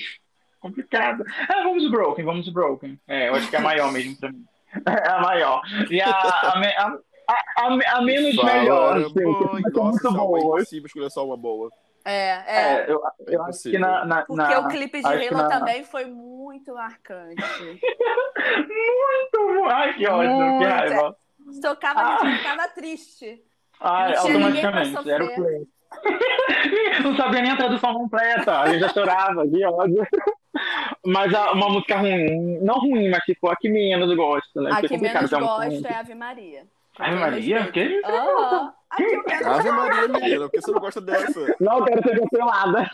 Complicado. 0.59 1.23
Ah, 1.49 1.63
vamos 1.63 1.83
de 1.83 1.89
Broken, 1.89 2.23
vamos 2.25 2.45
de 2.45 2.51
Broken. 2.53 2.99
É, 3.07 3.29
eu 3.29 3.35
acho 3.35 3.49
que 3.49 3.55
é 3.55 3.59
a 3.59 3.63
maior 3.63 3.91
mesmo 3.91 4.17
pra 4.19 4.31
mim. 4.31 4.43
É 4.87 5.09
a 5.09 5.19
maior. 5.21 5.61
E 5.89 5.99
a, 6.01 6.09
a, 6.09 6.53
a, 6.53 6.87
a, 6.87 6.97
a- 7.67 7.97
a 7.97 8.01
menos 8.01 8.35
Fala, 8.35 8.53
melhor, 8.53 8.97
assim, 8.97 9.13
boy. 9.13 9.61
que 9.63 9.71
são 9.71 9.83
Nossa, 9.83 10.09
muito 10.09 10.21
álbum 10.21 10.37
é 10.37 10.39
impossível 10.39 10.85
escolher 10.87 11.11
só 11.11 11.25
uma 11.25 11.35
boa. 11.35 11.69
É, 12.05 12.11
é. 12.29 12.73
É, 12.85 12.85
eu, 12.91 13.01
eu 13.27 13.43
acho 13.43 13.63
que 13.63 13.77
na. 13.77 14.05
na, 14.05 14.21
Porque 14.25 14.41
na- 14.41 14.59
o 14.61 14.67
clipe 14.69 15.01
de 15.01 15.05
Halo 15.07 15.37
na- 15.37 15.47
também 15.49 15.83
foi 15.83 16.05
muito 16.05 16.73
marcante. 16.73 17.35
Muito 18.67 19.59
bom. 19.61 19.69
Ai, 19.69 19.93
que 19.93 20.07
ódio, 20.07 20.29
que 20.31 20.35
Muito. 20.37 20.67
raiva. 20.69 21.15
Tocava, 21.61 21.99
a 22.01 22.17
gente 22.25 22.37
ficava 22.37 22.67
triste. 22.69 23.43
Ai, 23.79 24.11
pra 24.13 24.21
automaticamente. 24.21 25.09
Era 25.09 25.23
o 25.23 25.27
sofrer. 25.27 25.67
Não 27.03 27.15
sabia 27.15 27.41
nem 27.41 27.51
a 27.51 27.57
tradução 27.57 27.93
completa. 27.93 28.59
A 28.61 28.67
gente 28.69 28.79
já 28.79 28.89
chorava, 28.89 29.47
que 29.47 29.65
ódio. 29.65 30.05
Mas 31.05 31.31
uma 31.33 31.69
música 31.69 31.97
ruim, 31.97 32.59
não 32.61 32.75
ruim, 32.75 33.09
mas 33.09 33.23
tipo, 33.23 33.47
a 33.49 33.55
que 33.55 33.69
menos 33.69 34.15
gosto, 34.15 34.61
né? 34.61 34.69
A 34.73 34.79
que 34.79 34.85
é 34.85 34.89
complicado 34.89 35.29
menos 35.31 35.49
ruim. 35.49 35.81
é 35.85 35.95
Ave 35.95 36.13
Maria. 36.15 36.67
Ave 36.99 37.15
Maria? 37.15 37.71
Que 37.71 37.87
que 37.87 38.05
eu 38.05 39.21
menos 39.25 39.47
Ave 39.47 39.71
Maria, 39.71 40.07
menina, 40.07 40.39
por 40.41 40.51
que 40.51 40.61
você 40.61 40.71
não 40.71 40.79
gosta 40.79 41.01
dessa? 41.01 41.55
Não 41.59 41.83
quero 41.83 42.03
ser 42.03 42.19
cancelada. 42.19 42.89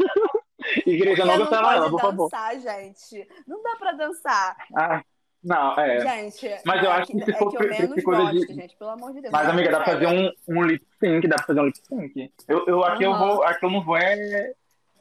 Igreja, 0.85 1.25
não 1.25 1.37
Porque 1.37 1.49
cancela 1.49 1.73
ela, 1.75 1.79
pode 1.89 1.91
por 1.91 2.01
favor. 2.01 2.29
dançar, 2.29 2.59
gente. 2.59 3.27
Não 3.47 3.61
dá 3.63 3.75
pra 3.77 3.91
dançar. 3.93 4.55
Ah, 4.75 5.01
não, 5.47 5.79
é. 5.79 5.99
Gente, 6.01 6.55
Mas 6.65 6.83
eu 6.83 6.91
é 6.91 6.95
acho 6.95 7.11
que 7.11 7.23
se 7.23 7.31
é 7.31 7.35
for 7.37 7.49
que 7.49 7.57
eu 7.57 7.61
esse 7.71 7.81
menos 7.81 8.03
coisa 8.03 8.25
de- 8.25 8.37
gosto, 8.39 8.53
gente, 8.53 8.75
pelo 8.77 8.89
amor 8.91 9.13
de 9.13 9.21
Deus. 9.21 9.31
Mas, 9.31 9.43
Não 9.45 9.53
amiga, 9.53 9.71
dá 9.71 9.77
pra 9.79 9.93
fazer 9.93 10.07
um, 10.07 10.31
um 10.47 10.63
lip 10.63 10.85
sync, 10.99 11.27
dá 11.27 11.35
pra 11.37 11.45
fazer 11.45 11.59
um 11.61 11.65
lip 11.65 11.77
sync. 11.87 12.31
Eu, 12.47 12.65
eu, 12.67 12.83
aqui 12.83 13.03
eu 13.03 13.13
Aham. 13.13 13.25
vou, 13.35 13.43
aqui 13.43 13.65
eu 13.65 13.69
não 13.71 13.83
vou 13.83 13.97
é, 13.97 14.51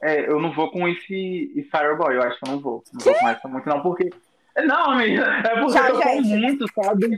é, 0.01 0.29
eu 0.29 0.39
não 0.39 0.51
vou 0.53 0.71
com 0.71 0.87
esse, 0.87 1.67
Fireboy, 1.71 2.15
eu 2.15 2.23
acho 2.23 2.39
que 2.39 2.47
eu 2.47 2.53
não 2.53 2.59
vou. 2.61 2.83
Não 2.93 3.01
vou 3.01 3.13
com 3.15 3.27
essa 3.27 3.47
muito, 3.47 3.67
não, 3.67 3.81
porque. 3.81 4.09
Não, 4.65 4.91
amiga, 4.91 5.23
é 5.23 5.59
porque 5.61 5.73
Tchau, 5.77 5.87
eu 5.87 6.01
tô 6.01 6.07
gente. 6.09 6.27
muito, 6.29 6.65
sabe? 6.73 7.07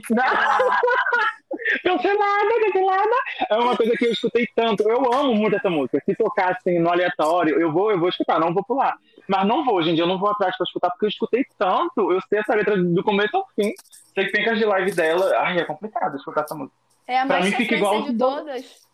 Cancelada, 1.82 2.48
cancelada. 2.64 3.16
É 3.50 3.56
uma 3.56 3.76
coisa 3.76 3.92
que 3.96 4.06
eu 4.06 4.12
escutei 4.12 4.46
tanto. 4.54 4.88
Eu 4.88 5.12
amo 5.12 5.34
muito 5.34 5.56
essa 5.56 5.68
música. 5.68 6.00
Se 6.04 6.14
tocar 6.14 6.52
assim 6.52 6.78
no 6.78 6.90
aleatório, 6.90 7.60
eu 7.60 7.72
vou, 7.72 7.90
eu 7.90 7.98
vou 7.98 8.08
escutar, 8.08 8.38
não 8.38 8.54
vou 8.54 8.64
pular. 8.64 8.96
Mas 9.28 9.46
não 9.46 9.64
vou, 9.64 9.74
hoje 9.76 9.90
em 9.90 9.94
dia 9.94 10.04
eu 10.04 10.08
não 10.08 10.18
vou 10.18 10.30
atrás 10.30 10.56
pra 10.56 10.64
escutar, 10.64 10.90
porque 10.90 11.06
eu 11.06 11.08
escutei 11.08 11.44
tanto. 11.58 12.12
Eu 12.12 12.20
sei 12.28 12.38
essa 12.40 12.54
letra 12.54 12.76
do 12.82 13.02
começo 13.04 13.36
ao 13.36 13.46
fim. 13.54 13.72
Sei 14.14 14.26
que 14.26 14.32
tem 14.32 14.44
que 14.44 14.50
as 14.50 14.58
de 14.58 14.64
live 14.64 14.90
dela. 14.92 15.32
Ai, 15.38 15.58
é 15.58 15.64
complicado 15.64 16.16
escutar 16.16 16.42
essa 16.42 16.54
música. 16.54 16.76
É 17.06 17.18
a 17.20 17.26
Pra 17.26 17.38
mais 17.40 17.50
mim 17.50 17.56
fica 17.56 17.74
igual 17.76 18.02
de 18.02 18.16
todas. 18.18 18.88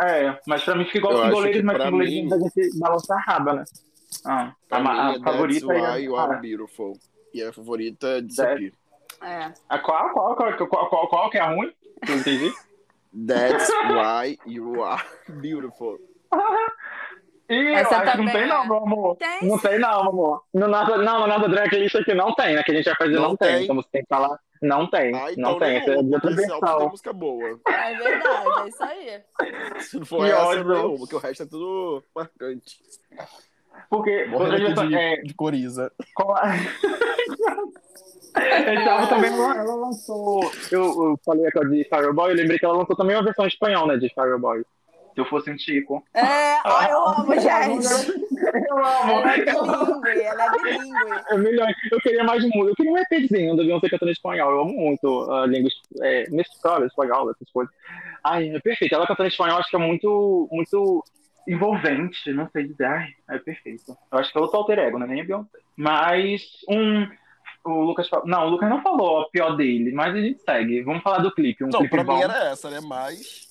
É, 0.00 0.38
mas 0.46 0.62
pra 0.62 0.74
mim 0.74 0.84
fica 0.84 0.98
igual 0.98 1.14
os 1.14 1.30
goleiros, 1.30 1.60
que 1.60 1.66
mas 1.66 1.76
pra 1.76 1.84
os 1.86 1.90
goleiros 1.90 2.14
mim- 2.14 2.28
da 2.28 2.38
gente 2.38 2.78
balançar 2.78 3.16
a 3.18 3.20
raba, 3.32 3.54
né? 3.54 3.64
Ah, 4.24 4.52
Pra 4.68 4.78
a, 4.78 4.80
a 4.80 5.12
mim, 5.12 5.16
é 5.20 5.22
favorita 5.22 5.66
That's 5.66 5.82
é 5.84 5.94
Why 5.94 6.04
You 6.04 6.16
Are 6.16 6.32
a, 6.34 6.36
Beautiful. 6.36 6.92
E 7.32 7.42
a 7.42 7.52
favorita 7.52 8.06
é 8.08 8.20
Disappear. 8.20 8.72
É. 9.22 9.52
a 9.68 9.78
qual, 9.78 10.10
qual, 10.12 10.36
qual, 10.36 10.52
qual, 10.68 10.88
qual, 10.90 11.08
qual 11.08 11.30
que 11.30 11.38
é 11.38 11.40
a 11.40 11.50
ruim? 11.50 11.72
Que 12.04 12.12
eu 12.12 12.16
entendi. 12.18 12.52
That's 13.26 13.70
Why 13.70 14.38
You 14.46 14.84
Are 14.84 15.02
Beautiful. 15.28 15.98
Ih, 17.48 17.74
Essa 17.74 17.94
eu 17.94 17.98
acho 17.98 18.10
que 18.12 18.18
não 18.18 18.24
também 18.26 18.32
tem 18.34 18.42
é. 18.42 18.46
não, 18.46 18.66
meu 18.66 18.76
amor. 18.78 19.16
Tem 19.16 19.48
Não 19.48 19.58
tem 19.58 19.78
não, 19.78 20.02
meu 20.02 20.10
amor. 20.10 20.42
No 20.52 20.68
nosso, 20.68 20.96
não, 20.98 21.20
no 21.20 21.26
nosso 21.26 21.48
drag 21.48 21.76
list 21.78 21.94
aqui 21.94 22.14
não 22.14 22.34
tem, 22.34 22.54
né? 22.54 22.62
Que 22.62 22.72
a 22.72 22.74
gente 22.74 22.84
vai 22.86 22.94
fazer 22.96 23.14
não, 23.14 23.22
Não 23.22 23.36
tem. 23.36 23.48
tem. 23.54 23.62
Então 23.64 23.76
você 23.76 23.88
tem 23.92 24.02
que 24.02 24.08
falar, 24.08 24.38
não 24.62 24.90
tem. 24.90 25.14
Ah, 25.14 25.32
então 25.32 25.52
não 25.52 25.58
tem, 25.58 25.76
essa 25.76 25.90
é 25.92 26.02
de 26.02 26.14
outra 26.14 26.34
tem 26.34 26.46
versão. 26.46 26.88
música 26.88 27.12
boa. 27.12 27.60
É 27.68 27.94
verdade, 27.94 28.48
é 28.64 28.68
isso 28.68 28.82
aí. 28.84 29.20
Se 29.80 29.98
não 29.98 30.06
for 30.06 30.24
Que 30.24 30.32
essa, 30.32 30.42
ódio. 30.44 30.64
nenhuma, 30.68 30.98
porque 30.98 31.14
o 31.14 31.18
resto 31.18 31.42
é 31.42 31.46
tudo 31.46 32.02
marcante. 32.14 32.76
Porque 33.90 34.24
Morrendo 34.26 34.80
aqui 34.80 34.88
de, 34.88 34.94
é, 34.96 35.16
de 35.22 35.34
coriza. 35.34 35.92
álbum 36.18 36.34
também 39.08 39.30
ela, 39.32 39.74
lançou. 39.76 40.40
Eu, 40.72 40.82
eu 40.82 41.20
falei 41.24 41.46
aqui 41.46 41.58
ó, 41.58 41.64
de 41.64 41.84
Fireboy, 41.84 42.30
eu 42.32 42.36
lembrei 42.36 42.58
que 42.58 42.64
ela 42.64 42.76
lançou 42.78 42.96
também 42.96 43.14
uma 43.16 43.22
versão 43.22 43.44
em 43.44 43.48
espanhol, 43.48 43.86
né? 43.86 43.96
De 43.96 44.08
Fireboy. 44.12 44.64
Se 45.16 45.20
eu 45.22 45.24
fosse 45.24 45.50
um 45.50 45.58
Chico. 45.58 46.04
É, 46.12 46.58
ai, 46.62 46.92
eu 46.92 47.08
amo, 47.08 47.32
gente. 47.40 47.86
Eu 48.68 48.84
amo. 48.84 49.12
Ela 49.12 49.32
é 49.32 49.38
bilíngue, 49.38 50.20
ela 50.20 50.44
é 50.44 50.50
bilíngue. 50.50 51.24
É 51.30 51.36
melhor. 51.38 51.68
Eu 51.90 52.00
queria 52.00 52.22
mais 52.22 52.44
música. 52.44 52.68
Eu 52.68 52.74
queria 52.74 52.92
um 52.92 52.98
EPzinho 52.98 53.56
da 53.56 53.62
Beyoncé 53.62 53.88
cantando 53.88 54.10
em 54.10 54.12
espanhol. 54.12 54.50
Eu 54.50 54.60
amo 54.60 54.74
muito 54.74 55.32
a 55.32 55.46
língua 55.46 55.70
é, 56.02 56.28
mexicana, 56.28 56.84
espanhol, 56.84 57.30
essas 57.30 57.50
coisas. 57.50 57.74
Ai, 58.22 58.50
é 58.54 58.60
perfeito. 58.60 58.94
Ela 58.94 59.06
cantando 59.06 59.26
em 59.26 59.30
espanhol 59.32 59.56
acho 59.58 59.70
que 59.70 59.76
é 59.76 59.78
muito, 59.78 60.46
muito 60.52 61.02
envolvente. 61.48 62.30
Não 62.34 62.46
sei 62.50 62.64
dizer. 62.68 62.84
Ai, 62.84 63.08
é 63.30 63.38
perfeito. 63.38 63.96
Eu 64.12 64.18
acho 64.18 64.30
que 64.30 64.36
é 64.36 64.40
outro 64.42 64.58
alter 64.58 64.78
ego, 64.80 64.98
né? 64.98 65.06
Nem 65.06 65.22
a 65.22 65.24
Beyoncé. 65.24 65.58
Mas 65.74 66.42
um. 66.68 67.08
O 67.64 67.80
Lucas 67.84 68.06
falou. 68.06 68.26
Não, 68.26 68.46
o 68.46 68.50
Lucas 68.50 68.68
não 68.68 68.82
falou 68.82 69.22
a 69.22 69.30
pior 69.30 69.56
dele, 69.56 69.92
mas 69.92 70.14
a 70.14 70.20
gente 70.20 70.42
segue. 70.42 70.82
Vamos 70.82 71.02
falar 71.02 71.18
do 71.20 71.32
clipe. 71.34 71.64
Um 71.64 71.68
Não, 71.68 71.78
clipe 71.80 71.94
pra 71.94 72.04
bom. 72.04 72.16
mim 72.16 72.22
era 72.22 72.50
essa, 72.50 72.68
né? 72.68 72.80
Mas. 72.86 73.45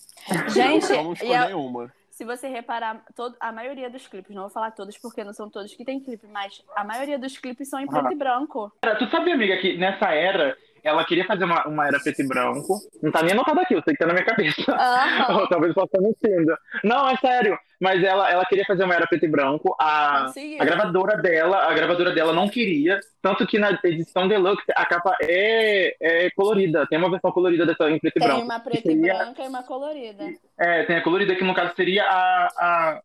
Gente, 0.50 0.92
eu 0.92 1.04
não 1.04 1.16
a- 1.34 1.46
nenhuma. 1.46 1.92
se 2.10 2.24
você 2.24 2.48
reparar, 2.48 3.04
todo, 3.16 3.36
a 3.40 3.52
maioria 3.52 3.90
dos 3.90 4.08
clipes, 4.08 4.34
não 4.36 4.44
vou 4.44 4.52
falar 4.52 4.72
todos 4.72 4.98
porque 4.98 5.24
não 5.24 5.34
são 5.34 5.50
todos 5.50 5.74
que 5.76 5.84
tem 5.86 6.00
clipe, 6.00 6.26
mas 6.28 6.62
a 6.76 6.84
maioria 6.84 7.20
dos 7.20 7.38
clipes 7.38 7.70
são 7.70 7.80
em 7.80 7.88
preto 7.88 8.08
Ah. 8.08 8.12
e 8.14 8.16
branco. 8.16 8.72
Cara, 8.82 8.98
Tu 8.98 9.08
sabia, 9.10 9.34
amiga, 9.34 9.58
que 9.58 9.78
nessa 9.78 10.12
era 10.12 10.58
ela 10.86 11.04
queria 11.04 11.26
fazer 11.26 11.44
uma, 11.46 11.68
uma 11.68 11.88
era 11.88 12.00
preto 12.00 12.22
e 12.22 12.28
branco. 12.28 12.80
Não 13.02 13.12
tá 13.12 13.24
nem 13.24 13.32
anotado 13.32 13.60
aqui, 13.60 13.74
eu 13.74 13.82
sei 13.82 13.94
que 13.94 14.00
tá 14.00 14.06
na 14.06 14.14
minha 14.14 14.26
cabeça. 14.26 14.72
Aham. 14.72 15.40
Ou 15.42 15.50
talvez 15.50 15.70
eu 15.70 15.74
possa 15.74 15.98
estar 15.98 16.02
mentindo. 16.02 16.56
Não, 16.84 17.10
é 17.10 17.18
sério. 17.18 17.58
Mas 17.82 18.04
ela, 18.04 18.32
ela 18.32 18.46
queria 18.46 18.64
fazer 18.66 18.84
uma 18.84 18.94
era 18.94 19.08
preto 19.08 19.26
e 19.26 19.28
branco. 19.28 19.76
A, 19.80 20.28
a 20.28 20.66
gravadora 20.66 21.18
dela, 21.18 21.70
a 21.70 21.74
gravadora 21.74 22.12
dela 22.12 22.32
não 22.34 22.48
queria. 22.48 23.00
Tanto 23.22 23.48
que 23.48 23.58
na 23.58 23.78
edição 23.84 24.28
deluxe 24.28 24.64
a 24.76 24.86
capa 24.86 25.18
é, 25.22 25.96
é 26.00 26.30
colorida. 26.32 26.86
Tem 26.88 27.00
uma 27.00 27.10
versão 27.10 27.32
colorida 27.32 27.66
dessa 27.66 27.90
em 27.90 28.00
preto 28.00 28.18
e 28.18 28.20
Tem 28.20 28.28
branco. 28.28 28.46
uma 28.46 28.60
preta 28.60 28.92
e 28.92 28.96
branca 28.96 29.44
e 29.44 29.48
uma 29.48 29.64
colorida. 29.64 30.24
É, 30.58 30.84
tem 30.84 30.96
a 30.98 31.04
colorida 31.04 31.36
que 31.36 31.44
no 31.44 31.56
caso 31.56 31.74
seria 31.76 32.04
a, 32.04 32.48
a, 32.60 33.02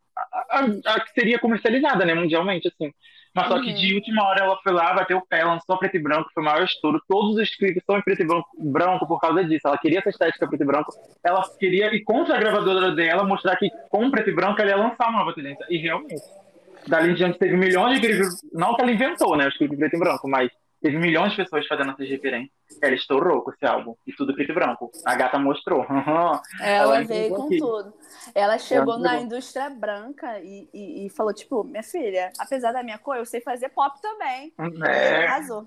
a, 0.51 0.95
a- 0.95 1.01
que 1.01 1.13
seria 1.13 1.39
comercializada, 1.39 2.05
né, 2.05 2.15
mundialmente, 2.15 2.69
assim. 2.69 2.93
Mas 3.33 3.47
só 3.47 3.61
que 3.61 3.69
Uhum. 3.69 3.75
de 3.75 3.95
última 3.95 4.25
hora 4.25 4.45
ela 4.45 4.59
foi 4.61 4.73
lá, 4.73 4.93
bateu 4.93 5.19
o 5.19 5.25
pé, 5.27 5.45
lançou 5.45 5.79
preto 5.79 5.97
e 5.97 6.01
branco, 6.03 6.29
foi 6.35 6.43
o 6.43 6.47
maior 6.47 6.65
estouro. 6.65 7.01
Todos 7.09 7.37
os 7.37 7.55
clipes 7.55 7.81
são 7.87 7.97
em 7.97 8.03
preto 8.03 8.23
e 8.23 8.27
branco, 8.27 8.49
branco 8.59 9.07
por 9.07 9.21
causa 9.21 9.45
disso. 9.45 9.69
Ela 9.69 9.79
queria 9.79 10.01
essa 10.01 10.11
estética 10.11 10.49
preto 10.49 10.63
e 10.63 10.67
branco. 10.67 10.93
Ela 11.23 11.41
queria 11.57 11.95
ir 11.95 12.03
contra 12.03 12.35
a 12.37 12.41
gravadora 12.41 12.91
dela, 12.93 13.23
mostrar 13.23 13.55
que 13.57 13.71
com 13.89 14.11
preto 14.11 14.31
e 14.31 14.35
branco 14.35 14.61
ela 14.61 14.71
ia 14.71 14.77
lançar 14.77 15.09
uma 15.11 15.21
nova 15.21 15.33
tendência. 15.33 15.65
E 15.71 15.79
realmente. 15.79 16.17
Dali 16.89 17.11
em 17.13 17.15
diante 17.15 17.39
teve 17.39 17.57
milhões 17.57 18.01
de 18.01 18.07
clipes. 18.09 18.29
Não 18.53 18.75
que 18.75 18.83
ela 18.83 18.91
inventou, 18.91 19.37
né, 19.37 19.47
os 19.47 19.57
clipes 19.57 19.79
preto 19.79 19.95
e 19.95 19.99
branco, 19.99 20.29
mas 20.29 20.51
teve 20.81 20.99
milhões 20.99 21.31
de 21.33 21.37
pessoas 21.37 21.67
fazendo 21.67 21.91
essas 21.93 22.09
referências. 22.09 22.51
Ela 22.81 22.95
estourou 22.95 23.43
com 23.43 23.53
esse 23.53 23.65
álbum. 23.67 23.95
E 24.07 24.13
tudo 24.13 24.35
preto 24.35 24.51
e 24.51 24.55
branco. 24.55 24.91
A 25.05 25.15
gata 25.15 25.39
mostrou. 25.39 25.85
Ela 25.89 26.41
Ela 26.61 27.05
veio 27.05 27.35
com 27.35 27.47
aqui. 27.47 27.59
tudo. 27.59 27.95
Ela 28.35 28.59
chegou 28.59 28.95
Ela 28.95 29.03
na 29.03 29.21
indústria 29.21 29.69
branca 29.71 30.41
e, 30.41 30.69
e, 30.73 31.07
e 31.07 31.11
falou, 31.11 31.33
tipo, 31.33 31.63
minha 31.65 31.83
filha, 31.83 32.33
apesar 32.39 32.73
da 32.73 32.83
minha 32.83 32.99
cor, 32.99 33.17
eu 33.17 33.27
sei 33.27 33.41
fazer 33.41 33.69
pop 33.71 34.01
também. 34.01 34.53
É. 34.87 35.27
arrasou. 35.27 35.67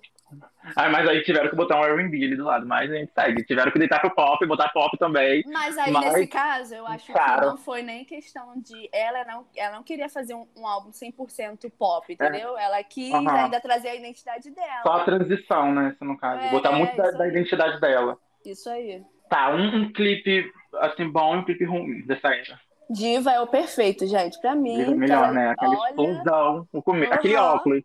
Ah, 0.75 0.89
mas 0.89 1.07
aí 1.07 1.21
tiveram 1.23 1.49
que 1.49 1.55
botar 1.55 1.79
um 1.79 1.83
R&B 1.83 2.17
ali 2.25 2.35
do 2.35 2.45
lado, 2.45 2.65
mas 2.65 2.89
a 2.89 2.95
gente 2.95 3.11
segue. 3.13 3.43
Tiveram 3.45 3.71
que 3.71 3.79
deitar 3.79 3.99
pro 3.99 4.13
pop, 4.15 4.45
botar 4.45 4.69
pop 4.69 4.97
também. 4.97 5.43
Mas 5.47 5.77
aí, 5.77 5.91
Mas- 5.91 6.05
nesse 6.13 6.27
caso, 6.27 6.73
eu 6.73 6.87
acho 6.87 7.11
Claro. 7.11 7.41
que 7.41 7.47
não 7.47 7.57
foi 7.57 7.81
nem 7.81 8.05
questão 8.05 8.53
de. 8.57 8.89
Ela 8.93 9.25
não, 9.25 9.45
ela 9.55 9.75
não 9.75 9.83
queria 9.83 10.07
fazer 10.09 10.33
um, 10.33 10.47
um 10.55 10.65
álbum 10.67 10.91
100% 10.91 11.69
pop, 11.77 12.11
entendeu? 12.13 12.57
Ela 12.57 12.81
quis 12.83 13.13
ainda 13.13 13.59
trazer 13.59 13.89
a 13.89 13.95
identidade 13.95 14.49
dela. 14.51 14.81
Só 14.83 14.93
a 14.93 15.03
transição, 15.03 15.73
né, 15.73 15.95
se 15.97 16.05
no 16.05 16.17
caso. 16.17 16.41
É, 16.41 16.49
botar 16.51 16.71
muito 16.71 16.95
da, 16.95 17.09
isso 17.09 17.17
da 17.17 17.27
identidade 17.27 17.79
dela. 17.81 18.17
Isso 18.45 18.69
aí. 18.69 19.01
Tá, 19.29 19.49
um, 19.53 19.81
um 19.83 19.93
clipe, 19.93 20.45
assim, 20.79 21.09
bom 21.09 21.35
e 21.35 21.39
um 21.39 21.45
clipe 21.45 21.65
ruim 21.65 22.05
dessa 22.05 22.27
era. 22.27 22.59
Diva 22.89 23.31
é 23.31 23.39
o 23.39 23.47
perfeito, 23.47 24.05
gente. 24.05 24.39
Pra 24.41 24.53
mim. 24.53 24.75
Diva 24.77 24.91
é 24.91 24.95
melhor, 24.95 25.23
ela- 25.25 25.31
né? 25.33 25.49
Aquela 25.51 25.75
olha, 25.79 25.89
explosão. 25.89 26.67
O 26.71 26.81
come... 26.81 27.05
Aquele 27.07 27.35
óculos. 27.35 27.81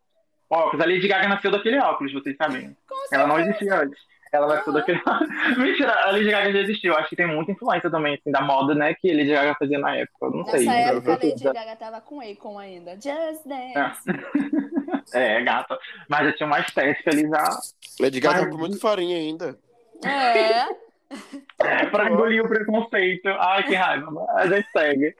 Óculos. 0.50 0.84
A 0.84 0.88
Lady 0.88 1.06
Gaga 1.06 1.28
nasceu 1.28 1.50
daquele 1.50 1.78
óculos, 1.78 2.12
vocês 2.12 2.36
sabem. 2.36 2.76
com 2.88 2.94
Ela 3.14 3.26
não 3.26 3.38
existia 3.38 3.74
antes. 3.82 3.98
Ela 4.32 4.46
nasceu 4.46 4.72
Aham. 4.72 4.80
daquele 4.80 5.00
Mentira, 5.58 5.92
a 6.04 6.10
Lady 6.10 6.30
Gaga 6.30 6.52
já 6.52 6.58
existiu. 6.60 6.94
Acho 6.96 7.08
que 7.08 7.16
tem 7.16 7.26
muita 7.26 7.52
influência 7.52 7.90
também, 7.90 8.14
assim, 8.14 8.30
da 8.30 8.40
moda, 8.42 8.74
né, 8.74 8.94
que 8.94 9.10
a 9.10 9.14
Lady 9.16 9.30
Gaga 9.32 9.56
fazia 9.58 9.78
na 9.78 9.96
época. 9.96 10.26
Eu 10.26 10.30
não 10.30 10.38
Nessa 10.44 10.56
sei. 10.58 10.66
né? 10.66 10.82
época, 10.82 11.12
a 11.12 11.14
Lady 11.26 11.44
Gaga 11.44 11.76
tava 11.76 12.00
com 12.00 12.20
Akon 12.20 12.58
ainda. 12.58 12.92
Just 12.94 13.46
Dance. 13.46 14.02
É, 15.14 15.42
gata. 15.42 15.78
Mas 16.06 16.26
já 16.26 16.32
tinha 16.34 16.46
uma 16.46 16.60
estética 16.60 17.10
ali 17.10 17.26
já. 17.28 17.48
Lady 17.98 18.20
Gaga 18.20 18.40
Ai, 18.40 18.44
tá 18.44 18.50
com 18.50 18.58
muito 18.58 18.78
farinha 18.78 19.16
ainda. 19.16 19.58
É. 20.04 20.66
É, 21.66 21.86
pra 21.86 22.10
engolir 22.10 22.44
o 22.44 22.48
preconceito. 22.48 23.26
Ai, 23.28 23.62
que 23.62 23.74
raiva. 23.74 24.26
A 24.36 24.46
gente 24.46 24.68
segue. 24.70 25.14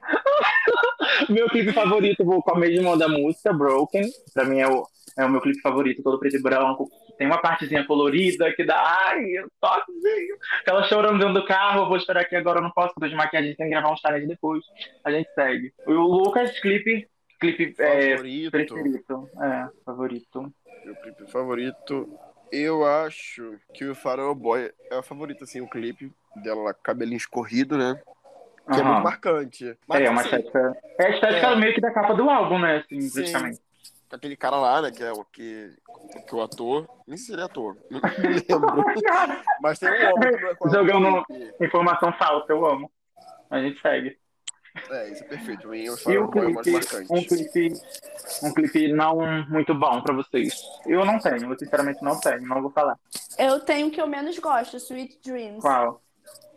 meu 1.27 1.47
clipe 1.49 1.73
favorito, 1.73 2.23
vou 2.23 2.41
com 2.43 2.51
a 2.55 2.59
mesma 2.59 2.95
da 2.97 3.07
música, 3.07 3.51
Broken. 3.51 4.03
Pra 4.33 4.45
mim 4.45 4.59
é 4.59 4.67
o, 4.67 4.85
é 5.19 5.25
o 5.25 5.29
meu 5.29 5.41
clipe 5.41 5.59
favorito, 5.61 6.01
todo 6.01 6.17
preto 6.17 6.37
e 6.37 6.41
branco. 6.41 6.89
Tem 7.17 7.27
uma 7.27 7.41
partezinha 7.41 7.85
colorida 7.85 8.53
que 8.53 8.63
dá, 8.63 8.81
ai, 9.07 9.23
eu 9.37 9.47
toquezinho. 9.59 10.37
Aquela 10.61 10.83
chorando 10.83 11.19
dentro 11.19 11.33
do 11.33 11.45
carro, 11.45 11.81
eu 11.81 11.87
vou 11.87 11.97
esperar 11.97 12.21
aqui 12.21 12.35
agora, 12.35 12.59
eu 12.59 12.63
não 12.63 12.71
posso, 12.71 12.93
porque 12.93 13.09
de 13.09 13.15
maquiagem 13.15 13.53
tem 13.55 13.65
que 13.67 13.71
gravar 13.71 13.91
um 13.91 13.97
challenge 13.97 14.27
depois. 14.27 14.63
A 15.03 15.11
gente 15.11 15.29
segue. 15.33 15.73
O 15.85 15.91
Lucas, 15.91 16.57
clipe, 16.59 17.07
clipe 17.39 17.75
é, 17.77 18.11
Favorito. 18.11 18.51
preferido. 18.51 19.29
É, 19.41 19.67
favorito. 19.85 20.53
Meu 20.85 20.95
clipe 20.95 21.29
favorito. 21.29 22.19
Eu 22.51 22.85
acho 22.85 23.57
que 23.73 23.85
o 23.85 23.93
Farol 23.93 24.33
Boy 24.33 24.71
é 24.89 24.97
o 24.97 25.03
favorito, 25.03 25.43
assim, 25.43 25.61
o 25.61 25.67
clipe 25.69 26.11
dela 26.35 26.63
lá, 26.63 26.73
cabelinho 26.73 27.17
escorrido, 27.17 27.77
né? 27.77 27.99
Que 28.71 28.79
é 28.79 28.83
Aham. 28.83 28.93
muito 28.93 29.03
marcante. 29.03 29.77
Mas, 29.87 30.01
É, 30.01 30.05
é 30.05 30.09
uma 30.09 30.21
assim, 30.21 30.29
estética. 30.29 30.77
É 30.99 31.05
a 31.05 31.09
estética 31.11 31.47
É. 31.47 31.55
meio 31.55 31.73
que 31.73 31.81
da 31.81 31.91
capa 31.91 32.13
do 32.13 32.29
álbum, 32.29 32.57
né? 32.57 32.77
Assim, 32.77 33.01
Sim. 33.01 33.59
Praticamente. 34.09 34.15
aquele 34.15 34.35
cara 34.35 34.57
lá, 34.57 34.81
né, 34.81 34.91
que 34.91 35.03
é 35.03 35.11
o 35.11 35.23
que, 35.25 35.73
que 36.27 36.35
o 36.35 36.41
ator, 36.41 36.87
nem 37.07 37.17
sei 37.17 37.27
se 37.27 37.33
ele 37.33 37.41
é 37.41 37.45
ator, 37.45 37.77
não 37.89 38.01
lembro. 38.01 39.43
Mas 39.61 39.79
tem 39.79 39.89
um 39.89 40.13
homem 40.15 40.35
que 40.35 40.41
não 40.41 40.49
é 40.49 40.55
com 40.55 40.69
Jogando- 40.69 41.25
clipe. 41.25 41.65
Informação 41.65 42.13
falsa, 42.13 42.51
eu 42.51 42.65
amo. 42.65 42.91
A 43.49 43.59
gente 43.61 43.81
segue. 43.81 44.17
É, 44.91 45.09
isso 45.11 45.23
é 45.23 45.27
perfeito. 45.27 45.73
E 45.73 45.89
mais 45.89 46.01
clipe, 46.03 46.95
um 47.09 47.23
clipe, 47.23 47.73
um 48.43 48.53
clipe 48.53 48.93
não 48.93 49.17
muito 49.49 49.73
bom 49.73 50.01
pra 50.01 50.13
vocês. 50.13 50.61
Eu 50.85 51.03
não 51.03 51.19
tenho, 51.19 51.51
eu 51.51 51.57
sinceramente 51.59 52.03
não 52.03 52.19
tenho, 52.19 52.41
não 52.47 52.61
vou 52.61 52.71
falar. 52.71 52.97
Eu 53.37 53.59
tenho 53.61 53.87
o 53.87 53.91
que 53.91 53.99
eu 53.99 54.07
menos 54.07 54.37
gosto, 54.37 54.77
Sweet 54.77 55.19
Dreams. 55.25 55.61
Qual? 55.61 56.01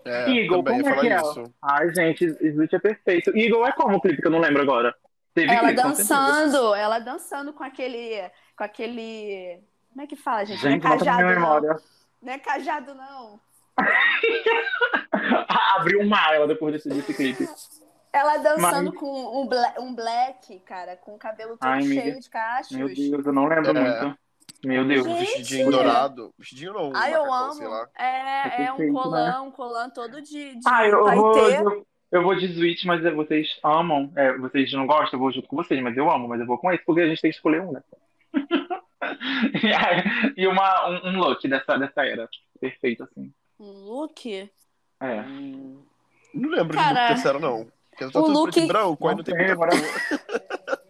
É, 0.04 0.30
Eagle, 0.30 0.62
como 0.62 0.88
é 0.88 1.00
que 1.00 1.08
é? 1.08 1.18
falar 1.18 1.30
isso. 1.30 1.54
Ai, 1.62 1.94
gente, 1.94 2.28
Switch 2.52 2.72
é 2.72 2.78
perfeito. 2.78 3.36
Eagle 3.36 3.66
é 3.66 3.72
como 3.72 3.96
o 3.96 4.00
clipe 4.00 4.20
que 4.20 4.26
eu 4.26 4.32
não 4.32 4.40
lembro 4.40 4.62
agora? 4.62 4.94
Teve 5.34 5.50
Ela 5.50 5.68
clipe, 5.68 5.82
dançando, 5.82 6.74
ela 6.74 6.98
dançando 6.98 7.52
com 7.52 7.64
aquele. 7.64 8.30
Com 8.56 8.64
aquele. 8.64 9.60
Como 9.90 10.02
é 10.02 10.06
que 10.06 10.16
fala, 10.16 10.44
gente? 10.44 10.60
Gente, 10.60 10.82
não 10.84 10.90
é 10.92 10.96
não 10.96 10.98
na 10.98 11.04
cajado, 11.04 11.22
minha 11.22 11.34
não. 11.34 11.40
memória. 11.40 11.76
Não 12.22 12.32
é 12.32 12.38
cajado, 12.38 12.94
não. 12.94 13.40
Abriu 15.76 16.00
um 16.00 16.08
mar 16.08 16.34
ela 16.34 16.46
depois 16.46 16.72
desse, 16.74 16.88
desse 16.88 17.14
clipe. 17.14 17.48
Ela 18.12 18.36
dançando 18.38 18.90
Mas- 18.90 19.00
com 19.00 19.40
um, 19.42 19.46
bla- 19.46 19.74
um 19.78 19.94
black, 19.94 20.58
cara, 20.60 20.96
com 20.96 21.14
o 21.14 21.18
cabelo 21.18 21.56
todo 21.56 21.66
Ai, 21.70 21.82
cheio 21.82 22.20
de 22.20 22.28
cachos. 22.28 22.76
Meu 22.76 22.88
Deus, 22.88 23.24
eu 23.24 23.32
não 23.32 23.46
lembro 23.46 23.70
É. 23.76 24.02
muito. 24.04 24.18
Meu 24.64 24.86
Deus. 24.86 25.04
Gente. 25.06 25.18
Vestidinho 25.20 25.70
dourado. 25.70 26.32
Vestidinho 26.38 26.72
não, 26.74 26.90
um 26.90 26.92
Ai, 26.94 27.14
eu 27.14 27.20
macacão, 27.26 27.44
amo. 27.44 27.54
sei 27.54 27.68
lá. 27.68 27.88
É, 27.98 28.64
é 28.64 28.72
um 28.72 28.76
perfeito, 28.76 28.92
colã, 28.92 29.42
um 29.42 29.50
colã 29.50 29.90
todo 29.90 30.20
de, 30.22 30.54
de 30.56 30.60
Ah, 30.66 30.86
eu, 30.86 31.08
eu 31.08 31.16
vou, 31.16 31.38
eu, 31.50 31.86
eu 32.12 32.22
vou 32.22 32.36
de 32.36 32.52
Switch, 32.54 32.84
mas 32.84 33.02
vocês 33.14 33.58
amam. 33.64 34.12
É, 34.14 34.36
vocês 34.38 34.72
não 34.72 34.86
gostam, 34.86 35.18
eu 35.18 35.18
vou 35.18 35.32
junto 35.32 35.48
com 35.48 35.56
vocês, 35.56 35.82
mas 35.82 35.96
eu 35.96 36.08
amo, 36.10 36.28
mas 36.28 36.40
eu 36.40 36.46
vou 36.46 36.58
com 36.58 36.70
esse, 36.70 36.84
porque 36.84 37.00
a 37.00 37.08
gente 37.08 37.20
tem 37.20 37.30
que 37.30 37.36
escolher 37.36 37.62
um, 37.62 37.72
né? 37.72 37.82
e 40.36 40.46
uma, 40.46 40.88
um, 40.88 41.08
um 41.08 41.18
look 41.18 41.46
dessa, 41.48 41.76
dessa 41.78 42.04
era. 42.06 42.28
Perfeito, 42.60 43.02
assim. 43.04 43.32
Um 43.58 43.72
look. 43.86 44.50
É. 45.00 45.20
Hum, 45.22 45.82
Não 46.34 46.50
lembro 46.50 46.76
de 46.76 46.82
Cara, 46.82 47.00
look 47.00 47.08
terceiro, 47.14 47.40
não. 47.40 47.66
Porque 47.90 48.10
tá 48.12 48.20
o 48.20 48.24
tudo 48.24 48.32
look- 48.38 48.52
preto 48.52 48.64
e 48.64 48.68
branco, 48.68 49.08
aí 49.08 49.16
Não 49.16 49.24
tem 49.24 49.34
muita 49.36 49.52
agora-. 49.52 49.72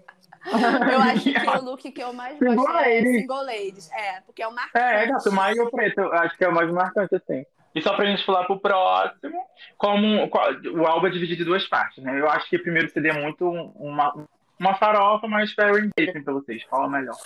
Eu 0.93 1.01
acho 1.01 1.33
que 1.33 1.49
o 1.49 1.63
look 1.65 1.93
que 1.93 2.03
eu 2.03 2.13
mais 2.13 2.37
Single 2.37 2.57
gosto 2.57 2.79
é 2.79 2.95
ladies. 2.97 3.21
Single 3.21 3.43
Ladies. 3.45 3.91
É, 3.93 4.21
porque 4.23 4.43
é 4.43 4.49
o 4.49 4.53
marcante. 4.53 4.85
É, 4.85 5.07
gato, 5.07 5.33
mais 5.33 5.57
o 5.59 5.71
preto, 5.71 6.01
eu 6.01 6.13
acho 6.13 6.37
que 6.37 6.45
é 6.45 6.49
o 6.49 6.55
mais 6.55 6.71
marcante, 6.71 7.15
assim. 7.15 7.47
E 7.75 7.81
só 7.81 7.95
pra 7.95 8.05
gente 8.05 8.25
falar 8.25 8.45
pro 8.45 8.61
próximo, 8.61 9.39
como 9.79 10.07
o 10.27 10.87
álbum 10.87 11.07
é 11.07 11.11
dividido 11.11 11.43
em 11.43 11.47
duas 11.47 11.67
partes, 11.67 12.03
né? 12.05 12.21
Eu 12.21 12.29
acho 12.29 12.49
que 12.49 12.57
o 12.57 12.63
primeiro 12.63 12.91
CD 12.91 13.09
é 13.09 13.21
muito 13.21 13.49
uma, 13.49 14.27
uma 14.59 14.75
farofa, 14.75 15.27
mas 15.27 15.55
para 15.55 15.71
engagement 15.71 16.23
pra 16.23 16.35
vocês. 16.35 16.63
O 16.71 16.87
melhor? 16.89 17.17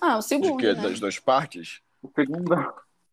Ah, 0.00 0.16
o 0.16 0.18
De 0.20 0.26
segundo, 0.26 0.56
quê? 0.58 0.72
né? 0.72 0.82
Das 0.82 1.00
duas 1.00 1.18
partes? 1.18 1.80
O 2.02 2.08
segundo? 2.14 2.52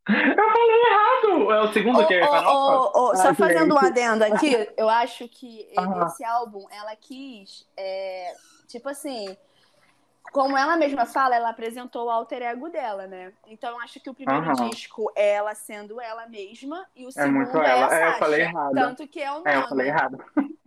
Eu 0.10 0.52
falei 0.52 0.82
errado! 0.90 1.52
É 1.52 1.62
o 1.62 1.74
segundo 1.74 2.08
que 2.08 2.14
é 2.16 2.28
farofa? 2.28 3.00
ô, 3.00 3.10
ô, 3.10 3.16
só 3.16 3.28
Ai, 3.30 3.36
fazendo 3.36 3.76
um 3.76 3.78
adendo 3.78 4.24
aqui, 4.24 4.70
eu 4.78 4.90
acho 4.90 5.28
que 5.28 5.68
esse 6.06 6.24
álbum, 6.24 6.66
ela 6.72 6.96
quis, 6.96 7.68
é, 7.78 8.34
tipo 8.68 8.90
assim, 8.90 9.38
como 10.32 10.56
ela 10.58 10.78
mesma 10.78 11.06
fala, 11.06 11.36
ela 11.36 11.50
apresentou 11.50 12.06
o 12.08 12.10
alter 12.10 12.42
ego 12.44 12.70
dela, 12.70 13.08
né? 13.08 13.34
Então 13.48 13.72
eu 13.72 13.80
acho 13.82 14.00
que 14.00 14.10
o 14.10 14.14
primeiro 14.14 14.44
Aham. 14.46 14.70
disco 14.70 15.12
é 15.16 15.34
ela 15.36 15.56
sendo 15.56 16.00
ela 16.00 16.28
mesma 16.28 16.86
e 16.96 17.06
o 17.06 17.10
É 17.10 17.12
segundo 17.12 17.34
muito 17.36 17.58
é, 17.62 17.70
ela. 17.70 17.88
a 17.88 17.96
É, 17.96 18.04
eu 18.04 18.08
Sasha. 18.08 18.20
falei 18.20 18.42
errado. 18.42 18.74
Tanto 18.76 19.08
que 19.08 19.22
é 19.22 19.32
o 19.32 19.36
nome. 19.40 19.50
É, 19.52 19.56
eu 19.58 19.68
falei 19.68 19.88
errado. 19.88 20.24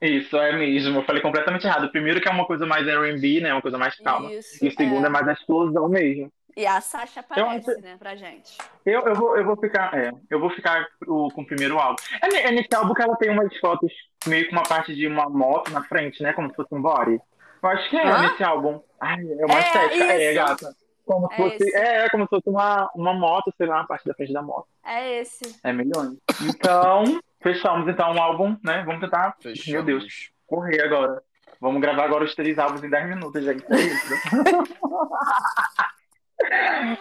Isso, 0.00 0.36
é 0.36 0.52
mesmo. 0.56 0.98
Eu 0.98 1.04
falei 1.04 1.22
completamente 1.22 1.66
errado. 1.66 1.84
O 1.84 1.90
primeiro 1.90 2.20
que 2.20 2.28
é 2.28 2.30
uma 2.30 2.46
coisa 2.46 2.66
mais 2.66 2.86
R&B, 2.86 3.40
né? 3.40 3.52
Uma 3.52 3.62
coisa 3.62 3.78
mais 3.78 3.96
calma. 3.96 4.30
Isso, 4.32 4.62
E 4.62 4.68
o 4.68 4.72
segundo 4.72 5.04
é. 5.04 5.06
é. 5.06 5.10
mais 5.10 5.26
a 5.26 5.32
explosão 5.32 5.88
mesmo. 5.88 6.30
E 6.54 6.66
a 6.66 6.80
Sasha 6.80 7.20
aparece, 7.20 7.70
acho- 7.70 7.80
né, 7.82 7.96
pra 7.98 8.14
gente. 8.16 8.56
Eu, 8.84 9.02
eu, 9.02 9.14
vou, 9.14 9.36
eu 9.36 9.44
vou 9.44 9.56
ficar, 9.56 9.94
é, 9.94 10.10
eu 10.30 10.40
vou 10.40 10.48
ficar 10.50 10.86
o- 11.06 11.28
com 11.30 11.42
o 11.42 11.46
primeiro 11.46 11.78
álbum. 11.78 11.96
É, 12.22 12.48
é 12.48 12.50
nesse 12.50 12.74
álbum 12.74 12.94
que 12.94 13.02
ela 13.02 13.16
tem 13.16 13.30
umas 13.30 13.54
fotos 13.58 13.90
meio 14.26 14.46
com 14.48 14.52
uma 14.52 14.62
parte 14.62 14.94
de 14.94 15.06
uma 15.06 15.28
moto 15.28 15.70
na 15.70 15.82
frente, 15.84 16.22
né? 16.22 16.32
Como 16.32 16.48
se 16.50 16.56
fosse 16.56 16.74
um 16.74 16.80
body. 16.80 17.20
Eu 17.66 17.70
acho 17.72 17.90
que 17.90 17.96
é 17.96 18.06
Hã? 18.08 18.22
nesse 18.22 18.44
álbum. 18.44 18.80
Ai, 19.00 19.20
é 19.20 19.44
uma 19.44 19.58
É, 19.58 19.60
estética. 19.60 20.04
É, 20.04 20.34
gata. 20.34 20.76
Como 21.04 21.28
se 21.28 21.34
É 21.34 21.36
fosse, 21.36 21.56
esse. 21.64 21.76
é, 21.76 22.04
é 22.04 22.08
como 22.10 22.24
se 22.24 22.30
fosse 22.30 22.48
uma, 22.48 22.90
uma 22.94 23.14
moto, 23.14 23.52
sei 23.56 23.66
lá, 23.66 23.80
a 23.80 23.84
parte 23.86 24.06
da 24.06 24.14
frente 24.14 24.32
da 24.32 24.42
moto. 24.42 24.66
É 24.84 25.20
esse. 25.20 25.56
É 25.62 25.72
milhões. 25.72 26.16
Então, 26.42 27.04
fechamos 27.42 27.88
então 27.88 28.12
o 28.14 28.20
álbum, 28.20 28.56
né? 28.64 28.82
Vamos 28.84 29.00
tentar 29.00 29.36
Fechamos. 29.40 29.68
Meu 29.68 29.82
Deus. 29.84 30.30
correr 30.46 30.82
agora. 30.82 31.22
Vamos 31.60 31.80
gravar 31.80 32.04
agora 32.04 32.24
os 32.24 32.34
três 32.34 32.58
álbuns 32.58 32.82
em 32.84 32.90
10 32.90 33.08
minutos, 33.08 33.44
gente. 33.44 33.64
É 33.72 33.76
isso. 33.76 34.14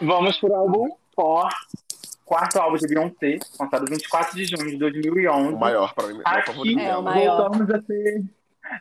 Vamos 0.01 0.39
pro 0.39 0.55
álbum 0.55 0.87
For, 1.13 1.47
quarto 2.25 2.57
álbum 2.59 2.77
de 2.77 2.87
Beyoncé, 2.87 3.37
lançado 3.59 3.85
24 3.89 4.35
de 4.35 4.45
junho 4.45 4.69
de 4.71 4.77
2011. 4.77 5.53
O 5.53 5.57
maior, 5.59 5.93
pra 5.93 6.07
mim, 6.07 6.21
Aqui 6.25 6.79
É, 6.79 6.95
o 6.97 7.03
maior. 7.03 7.37
voltamos 7.49 7.69
a 7.73 7.81
ser. 7.81 8.23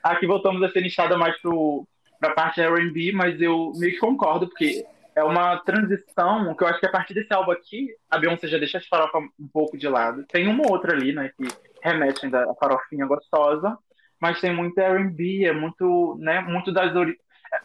Aqui 0.03 0.27
voltamos 0.27 0.63
a 0.63 0.71
ser 0.71 0.81
listada 0.81 1.17
mais 1.17 1.41
pro, 1.41 1.87
pra 2.19 2.31
parte 2.31 2.61
RB, 2.61 3.13
mas 3.13 3.41
eu 3.41 3.73
meio 3.77 3.93
que 3.93 3.99
concordo, 3.99 4.49
porque 4.49 4.85
é 5.15 5.23
uma 5.23 5.59
transição 5.59 6.55
que 6.55 6.65
eu 6.65 6.69
acho 6.69 6.81
que 6.81 6.87
a 6.87 6.91
partir 6.91 7.15
desse 7.15 7.33
álbum 7.33 7.53
aqui, 7.53 7.89
a 8.11 8.19
Beyoncé 8.19 8.49
já 8.49 8.59
deixa 8.59 8.79
as 8.79 8.87
farofas 8.87 9.23
um 9.39 9.49
pouco 9.53 9.77
de 9.77 9.89
lado. 9.89 10.25
Tem 10.27 10.49
uma 10.49 10.71
outra 10.71 10.93
ali, 10.93 11.13
né, 11.13 11.31
que 11.37 11.47
remete 11.83 12.25
ainda 12.25 12.51
a 12.51 12.55
farofinha 12.55 13.07
gostosa, 13.07 13.77
mas 14.21 14.41
tem 14.41 14.55
muito 14.55 14.81
RB, 14.81 15.45
é 15.45 15.53
muito, 15.53 16.17
né, 16.19 16.41
muito 16.41 16.73
das 16.73 16.95
ori... 16.97 17.17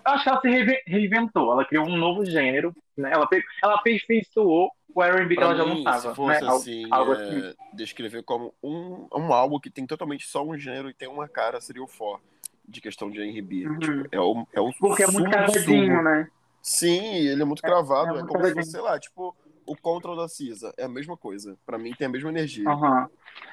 Eu 0.06 0.14
acho 0.14 0.24
que 0.24 0.30
ela 0.30 0.42
se 0.42 0.82
reinventou, 0.86 1.52
ela 1.52 1.66
criou 1.66 1.88
um 1.88 1.98
novo 1.98 2.24
gênero, 2.24 2.72
né? 2.96 3.12
Ela, 3.12 3.28
ela 3.64 3.74
aperfeiçoou 3.74 4.70
o 4.90 4.94
Pra 5.36 5.46
ela 5.46 5.56
já 5.56 5.64
lançava, 5.64 6.00
se 6.10 6.16
fosse 6.16 6.42
né? 6.42 6.48
Algo- 6.48 6.58
assim, 6.62 6.88
algo 6.92 7.14
é, 7.14 7.16
assim. 7.22 7.54
descrever 7.74 8.24
como 8.24 8.54
um, 8.64 9.08
um 9.16 9.34
álbum 9.34 9.60
que 9.60 9.70
tem 9.70 9.86
totalmente 9.86 10.26
só 10.28 10.44
um 10.44 10.58
gênero 10.58 10.90
e 10.90 10.94
tem 10.94 11.08
uma 11.08 11.28
cara, 11.28 11.62
seria 11.62 11.84
o 11.84 11.88
For, 11.88 12.20
de 12.68 12.82
questão 12.82 13.10
de 13.10 13.20
R&B. 13.22 13.68
Uhum. 13.68 13.80
Tipo, 13.80 14.08
é 14.12 14.20
um, 14.22 14.46
é 14.54 14.62
um 14.62 14.72
Porque 14.74 15.04
é 15.04 15.08
muito 15.08 15.18
sumo 15.18 15.30
do 15.30 15.32
casadinho, 15.32 15.86
sumo. 15.94 16.04
né? 16.04 16.28
Sim, 16.62 17.16
ele 17.28 17.42
é 17.42 17.46
muito 17.46 17.62
cravado. 17.62 18.08
é 18.08 18.10
É, 18.10 18.14
muito 18.16 18.28
como 18.28 18.46
se 18.46 18.54
fosse, 18.54 18.72
sei 18.72 18.82
lá, 18.82 19.00
tipo, 19.00 19.36
o 19.66 19.76
Control 19.78 20.16
da 20.18 20.28
Cisa. 20.28 20.74
É 20.78 20.84
a 20.86 20.90
mesma 20.90 21.16
coisa. 21.16 21.58
Pra 21.66 21.78
mim 21.78 21.94
tem 21.98 22.08
a 22.08 22.10
mesma 22.10 22.30
energia. 22.30 22.68
Aham. 22.70 23.08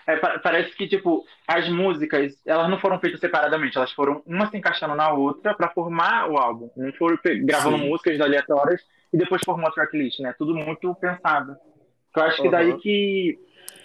É, 0.07 0.17
pa- 0.17 0.39
parece 0.41 0.75
que, 0.75 0.89
tipo, 0.89 1.25
as 1.47 1.69
músicas, 1.69 2.35
elas 2.45 2.69
não 2.69 2.81
foram 2.81 2.99
feitas 2.99 3.21
separadamente, 3.21 3.77
elas 3.77 3.93
foram 3.93 4.23
uma 4.27 4.51
se 4.51 4.57
encaixando 4.57 4.95
na 4.97 5.13
outra 5.13 5.55
pra 5.55 5.69
formar 5.71 6.29
o 6.31 6.37
álbum. 6.37 6.69
Não 6.77 6.93
foram 6.95 7.17
gravando 7.45 7.79
Sim. 7.79 7.89
músicas 7.89 8.21
aleatórias 8.21 8.83
e 9.13 9.17
depois 9.19 9.43
formou 9.45 9.69
a 9.69 9.73
tracklist, 9.73 10.21
né? 10.21 10.35
Tudo 10.37 10.55
muito 10.55 10.95
pensado. 10.97 11.57
Eu 12.15 12.23
acho 12.23 12.43
que 12.43 12.49
daí 12.49 12.77
que, 12.79 13.39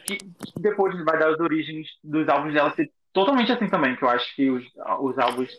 que 0.06 0.18
que 0.18 0.62
depois 0.62 0.96
vai 1.04 1.20
dar 1.20 1.30
as 1.30 1.40
origens 1.40 1.88
dos 2.04 2.28
álbuns 2.30 2.54
dela 2.54 2.72
ser 2.72 2.92
totalmente 3.14 3.52
assim 3.52 3.68
também, 3.68 3.96
que 3.96 4.04
eu 4.04 4.10
acho 4.10 4.36
que 4.36 4.50
os, 4.50 4.64
os 5.00 5.18
álbuns 5.20 5.58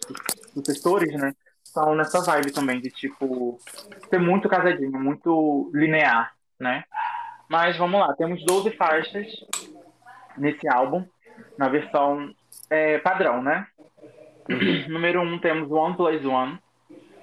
sucessores, 0.55 1.13
né, 1.15 1.35
são 1.63 1.95
nessa 1.95 2.21
vibe 2.21 2.53
também, 2.53 2.81
de, 2.81 2.91
tipo, 2.91 3.59
ser 4.09 4.19
muito 4.19 4.49
casadinho, 4.49 4.99
muito 4.99 5.71
linear, 5.75 6.33
né? 6.59 6.85
Mas 7.49 7.77
vamos 7.77 8.01
lá, 8.01 8.15
temos 8.15 8.45
12 8.45 8.71
faixas 8.73 9.27
nesse 10.37 10.69
álbum, 10.69 11.07
na 11.59 11.69
versão 11.69 12.33
é, 12.71 12.99
padrão, 12.99 13.43
né? 13.43 13.67
Número 14.89 15.21
1 15.21 15.25
um, 15.25 15.39
temos 15.39 15.71
One 15.71 15.97
Plus 15.97 16.25
One. 16.25 16.59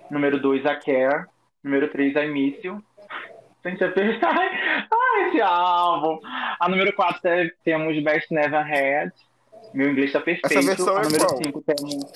Número 0.10 0.40
2, 0.40 0.66
A 0.66 0.76
Care. 0.76 1.28
Número 1.64 1.90
3, 1.90 2.16
I 2.16 2.28
Miss 2.28 2.64
You. 2.64 2.82
Gente, 3.66 3.84
é 3.84 3.90
per- 3.90 4.20
ah, 4.24 5.28
esse 5.28 5.42
álbum! 5.42 6.20
A 6.60 6.70
número 6.70 6.94
4 6.94 7.20
temos 7.64 8.02
Best 8.04 8.34
Never 8.34 8.60
Had. 8.62 9.12
Meu 9.74 9.92
inglês 9.92 10.12
tá 10.14 10.22
perfeito. 10.22 10.58
Essa 10.58 10.66
versão 10.68 10.96
a 10.96 11.02
é 11.02 11.04
número 11.04 11.26
qual? 11.28 11.38
5 11.44 11.62
temos 11.64 12.14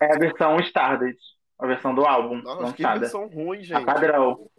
é 0.00 0.14
a 0.14 0.18
versão 0.18 0.58
Stardust. 0.60 1.20
A 1.58 1.66
versão 1.66 1.94
do 1.94 2.04
álbum 2.04 2.42
Nossa, 2.42 2.72
que 2.74 2.82
lançada. 2.82 3.00
versão 3.00 3.26
ruim, 3.28 3.58
A 3.60 3.62
gente. 3.62 3.84
padrão. 3.84 4.50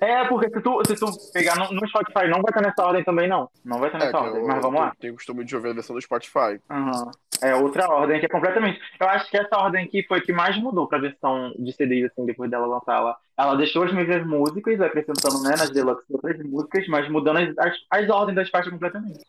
É, 0.00 0.24
porque 0.26 0.48
se 0.50 0.60
tu, 0.60 0.80
se 0.86 0.94
tu 0.96 1.06
pegar 1.32 1.56
no, 1.56 1.72
no 1.72 1.88
Spotify, 1.88 2.26
não 2.28 2.40
vai 2.42 2.50
estar 2.50 2.60
nessa 2.62 2.84
ordem 2.84 3.02
também, 3.04 3.28
não. 3.28 3.48
Não 3.64 3.78
vai 3.78 3.88
estar 3.88 3.98
É, 3.98 4.06
nessa 4.06 4.16
que 4.18 4.24
ordem, 4.24 4.40
eu, 4.42 4.46
mas 4.46 4.62
vamos 4.62 4.78
eu 4.80 4.86
lá. 4.86 4.92
tenho 5.00 5.14
costume 5.14 5.44
de 5.44 5.56
ouvir 5.56 5.70
a 5.70 5.74
versão 5.74 5.94
do 5.96 6.02
Spotify. 6.02 6.60
Aham. 6.70 7.10
É 7.40 7.54
outra 7.54 7.88
ordem 7.88 8.18
que 8.18 8.26
é 8.26 8.28
completamente. 8.28 8.80
Eu 8.98 9.08
acho 9.08 9.30
que 9.30 9.36
essa 9.36 9.56
ordem 9.56 9.84
aqui 9.84 10.02
foi 10.04 10.18
a 10.18 10.20
que 10.22 10.32
mais 10.32 10.56
mudou 10.56 10.88
pra 10.88 10.98
versão 10.98 11.52
de 11.58 11.72
CD, 11.72 12.04
assim, 12.06 12.26
depois 12.26 12.50
dela 12.50 12.66
lançar. 12.66 12.96
Ela, 12.98 13.16
ela 13.36 13.54
deixou 13.56 13.84
as 13.84 13.92
mesmas 13.92 14.26
músicas, 14.26 14.80
acrescentando, 14.80 15.42
né, 15.42 15.50
nas 15.50 15.70
deluxe 15.70 16.02
outras 16.10 16.36
músicas, 16.44 16.86
mas 16.88 17.08
mudando 17.08 17.38
as, 17.38 17.56
as, 17.58 17.76
as 17.90 18.10
ordens 18.10 18.34
das 18.36 18.50
faixas 18.50 18.72
completamente. 18.72 19.20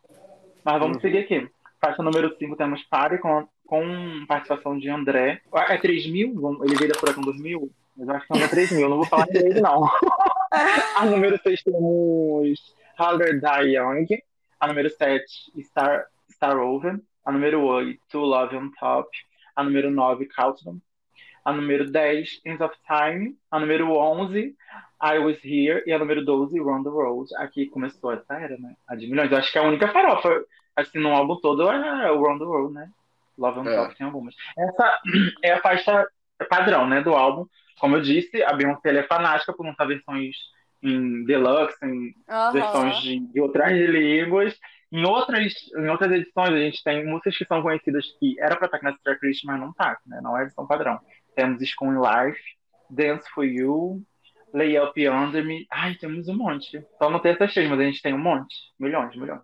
Mas 0.65 0.79
vamos 0.79 0.95
Uhum. 0.95 1.01
seguir 1.01 1.19
aqui. 1.19 1.47
Faixa 1.81 2.01
número 2.03 2.35
5 2.37 2.55
temos 2.57 2.81
Party 2.83 3.19
com, 3.19 3.47
com 3.67 4.25
participação 4.27 4.77
de 4.77 4.89
André. 4.89 5.41
É 5.53 5.77
3 5.77 6.11
mil? 6.11 6.59
Ele 6.63 6.75
veio 6.75 6.91
da 6.91 6.99
Furacão 6.99 7.21
2000? 7.23 7.69
Mas 7.95 8.07
eu 8.07 8.15
acho 8.15 8.27
que 8.27 8.33
não 8.33 8.45
é 8.45 8.47
3 8.47 8.71
mil, 8.71 8.89
não 8.89 8.97
vou 8.97 9.05
falar 9.05 9.25
dele, 9.27 9.61
não. 9.61 9.87
A 10.51 11.05
número 11.05 11.39
6 11.41 11.63
temos 11.63 12.75
Harder 12.97 13.39
Die 13.39 13.75
Young. 13.75 14.07
A 14.59 14.67
número 14.67 14.89
7, 14.89 15.23
Star, 15.61 16.05
Star 16.31 16.57
Over. 16.57 16.99
A 17.25 17.31
número 17.31 17.63
8, 17.63 17.99
To 18.09 18.19
Love 18.19 18.55
on 18.55 18.71
Top. 18.79 19.09
A 19.55 19.63
número 19.63 19.91
9, 19.91 20.27
Countdown. 20.27 20.81
A 21.45 21.53
número 21.53 21.89
10, 21.89 22.41
Ends 22.45 22.61
of 22.61 22.75
Time. 22.87 23.37
A 23.51 23.59
número 23.59 23.91
11, 23.93 24.55
I 25.01 25.19
Was 25.19 25.37
Here. 25.43 25.83
E 25.85 25.93
a 25.93 25.99
número 25.99 26.25
12, 26.25 26.59
Run 26.59 26.83
the 26.83 26.89
Road. 26.89 27.35
Aqui 27.37 27.67
começou 27.67 28.11
essa 28.11 28.33
era, 28.33 28.57
né? 28.57 28.75
A 28.87 28.95
de 28.95 29.07
milhões. 29.07 29.31
Eu 29.31 29.37
acho 29.37 29.51
que 29.51 29.59
a 29.59 29.63
única 29.63 29.87
farofa, 29.89 30.43
assim, 30.75 30.99
no 30.99 31.09
álbum 31.09 31.39
todo 31.39 31.69
é 31.69 32.11
o 32.11 32.21
Run 32.21 32.39
the 32.39 32.45
Road, 32.45 32.73
né? 32.73 32.89
Love 33.37 33.59
on 33.59 33.67
É. 33.67 33.75
Top 33.75 33.95
tem 33.95 34.05
algumas. 34.05 34.35
Essa 34.57 34.99
é 35.43 35.53
a 35.53 35.61
faixa 35.61 36.05
padrão, 36.45 36.87
né, 36.87 37.01
do 37.01 37.13
álbum. 37.13 37.45
Como 37.79 37.95
eu 37.95 38.01
disse, 38.01 38.43
a 38.43 38.53
Beyoncé 38.53 38.95
é 38.95 39.03
fanática 39.03 39.53
por 39.53 39.65
lançar 39.65 39.85
versões 39.85 40.35
em 40.81 41.23
deluxe, 41.25 41.77
em 41.85 42.13
Aham. 42.29 42.51
versões 42.53 42.97
de, 43.01 43.19
de 43.19 43.41
outras 43.41 43.71
línguas. 43.71 44.57
Em 44.91 45.05
outras, 45.05 45.53
em 45.77 45.87
outras 45.87 46.11
edições, 46.11 46.49
a 46.49 46.59
gente 46.59 46.83
tem 46.83 47.05
músicas 47.05 47.37
que 47.37 47.45
são 47.45 47.61
conhecidas 47.61 48.05
que 48.19 48.39
era 48.39 48.55
pra 48.55 48.65
estar 48.65 48.77
aqui 48.77 48.85
nessa 48.85 48.97
tracklist, 49.03 49.43
mas 49.45 49.59
não 49.59 49.71
tá, 49.73 49.97
né? 50.05 50.19
Não 50.21 50.35
é 50.35 50.41
a 50.41 50.43
edição 50.43 50.65
padrão. 50.65 50.99
Temos 51.35 51.61
School 51.69 51.93
in 51.93 51.97
Life, 51.97 52.41
Dance 52.89 53.29
for 53.29 53.45
You, 53.45 54.01
Lay 54.53 54.79
Up 54.79 55.09
Under 55.09 55.45
Me. 55.45 55.67
Ai, 55.71 55.93
temos 55.95 56.27
um 56.27 56.35
monte. 56.35 56.83
Só 56.97 57.09
não 57.09 57.19
tem 57.19 57.33
essas 57.33 57.53
três, 57.53 57.69
mas 57.69 57.79
a 57.79 57.83
gente 57.83 58.01
tem 58.01 58.13
um 58.13 58.19
monte. 58.19 58.55
Milhões, 58.79 59.15
milhões. 59.15 59.41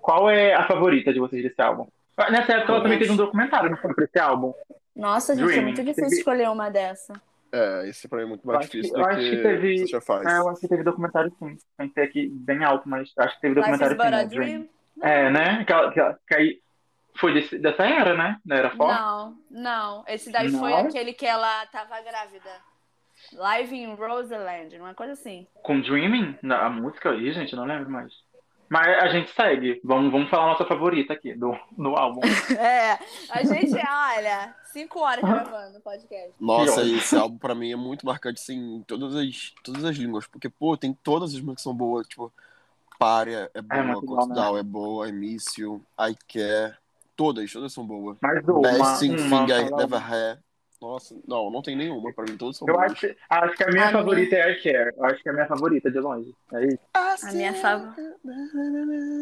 Qual 0.00 0.30
é 0.30 0.54
a 0.54 0.66
favorita 0.66 1.12
de 1.12 1.18
vocês 1.18 1.42
desse 1.42 1.60
álbum? 1.60 1.86
Nessa 2.30 2.54
época 2.54 2.72
ela 2.72 2.82
também 2.82 2.98
teve 2.98 3.12
um 3.12 3.16
documentário, 3.16 3.70
não 3.70 3.76
foi 3.76 3.92
pra 3.92 4.04
esse 4.04 4.18
álbum? 4.18 4.54
Nossa, 4.96 5.34
gente, 5.34 5.42
é 5.44 5.46
Dreaming. 5.46 5.64
muito 5.66 5.80
difícil 5.84 6.04
Teve- 6.04 6.16
escolher 6.16 6.48
uma 6.50 6.70
dessa. 6.70 7.12
É, 7.52 7.88
esse 7.88 8.08
pra 8.08 8.18
mim 8.18 8.24
é 8.24 8.28
muito 8.28 8.42
Eu 8.44 8.52
mais 8.52 8.58
acho 8.60 8.70
que- 8.70 8.76
difícil 8.78 8.98
eu 8.98 9.02
do 9.04 9.08
acho 9.10 9.20
que, 9.20 9.30
que 9.36 9.42
teve- 9.42 9.78
você 9.78 9.86
já 9.86 10.00
faz. 10.00 10.26
É, 10.26 10.38
eu 10.38 10.48
acho 10.48 10.60
que 10.60 10.68
teve 10.68 10.82
documentário 10.82 11.32
sim. 11.38 11.56
Pensei 11.76 12.04
aqui 12.04 12.28
bem 12.28 12.64
alto, 12.64 12.88
mas 12.88 13.12
acho 13.18 13.34
que 13.36 13.40
teve 13.40 13.54
documentário 13.54 13.96
sim. 13.96 14.10
né, 14.10 14.24
Dream. 14.26 14.44
dream? 14.44 14.68
É, 15.02 15.30
né? 15.30 15.64
Que, 15.64 15.90
que, 15.90 16.14
que 16.28 16.34
aí 16.34 16.60
foi 17.18 17.34
desse- 17.34 17.58
dessa 17.58 17.84
era, 17.84 18.14
né? 18.16 18.38
Da 18.44 18.56
era 18.56 18.70
forte. 18.70 18.98
Não, 19.00 19.36
não. 19.50 20.04
Esse 20.08 20.30
daí 20.32 20.50
foi 20.50 20.70
Não? 20.70 20.78
aquele 20.78 21.12
que 21.12 21.26
ela 21.26 21.64
tava 21.66 22.00
grávida. 22.00 22.50
Live 23.32 23.74
in 23.74 23.94
Roseland, 23.94 24.76
uma 24.78 24.94
coisa 24.94 25.12
assim. 25.14 25.46
Com 25.62 25.80
Dreaming? 25.80 26.36
A 26.50 26.68
música 26.68 27.10
aí, 27.10 27.32
gente, 27.32 27.52
eu 27.52 27.58
não 27.58 27.64
lembro 27.66 27.90
mais. 27.90 28.12
Mas 28.68 29.02
a 29.02 29.08
gente 29.08 29.30
segue. 29.32 29.80
Vamos, 29.84 30.10
vamos 30.10 30.28
falar 30.28 30.44
a 30.44 30.48
nossa 30.48 30.64
favorita 30.64 31.12
aqui 31.12 31.34
do, 31.34 31.56
do 31.76 31.88
álbum. 31.96 32.20
É, 32.58 32.98
a 33.30 33.42
gente, 33.44 33.74
olha, 33.74 34.54
cinco 34.72 35.00
horas 35.00 35.22
gravando 35.22 35.78
o 35.78 35.80
podcast. 35.80 36.32
Nossa, 36.40 36.82
esse 36.82 37.16
álbum 37.16 37.38
pra 37.38 37.54
mim 37.54 37.72
é 37.72 37.76
muito 37.76 38.06
marcante, 38.06 38.40
assim, 38.40 38.76
em 38.76 38.82
todas 38.82 39.14
as, 39.14 39.52
todas 39.62 39.84
as 39.84 39.96
línguas. 39.96 40.26
Porque, 40.26 40.48
pô, 40.48 40.76
tem 40.76 40.92
todas 40.92 41.30
as 41.30 41.40
músicas 41.40 41.56
que 41.56 41.62
são 41.62 41.74
boas. 41.74 42.06
Tipo, 42.06 42.32
Párea 42.98 43.50
é 43.54 43.60
boa, 43.60 43.82
muito 43.82 44.06
bom, 44.06 44.16
Cold 44.16 44.34
né? 44.34 44.60
É 44.60 44.62
boa, 44.62 45.08
You, 45.58 45.82
I 46.00 46.16
Care. 46.28 46.76
Todas, 47.14 47.50
todas 47.52 47.72
são 47.72 47.86
boas. 47.86 48.18
Mais 48.20 48.46
uma. 48.46 48.60
Best 48.60 49.00
Thing 49.00 49.16
uma, 49.16 49.46
I 49.48 49.70
uma. 49.70 49.96
Had. 49.96 50.38
Nossa, 50.80 51.16
não, 51.26 51.50
não 51.50 51.62
tem 51.62 51.74
nenhuma. 51.76 52.12
Pra 52.12 52.24
mim, 52.24 52.36
todas 52.36 52.56
são 52.56 52.68
Eu 52.68 52.74
boas. 52.74 52.92
acho, 52.92 53.14
acho 53.30 53.56
que 53.56 53.64
a 53.64 53.68
minha 53.68 53.88
A 53.88 53.92
favorita 53.92 54.36
é 54.36 54.52
I 54.52 54.62
Care. 54.62 54.92
Eu 54.96 55.04
acho 55.04 55.22
que 55.22 55.28
é 55.28 55.32
a 55.32 55.34
minha 55.34 55.46
favorita, 55.46 55.90
de 55.90 55.98
longe. 55.98 56.34
É 56.52 56.64
isso. 56.66 56.78
A 56.94 57.32
minha 57.32 57.54
favorita. 57.54 58.16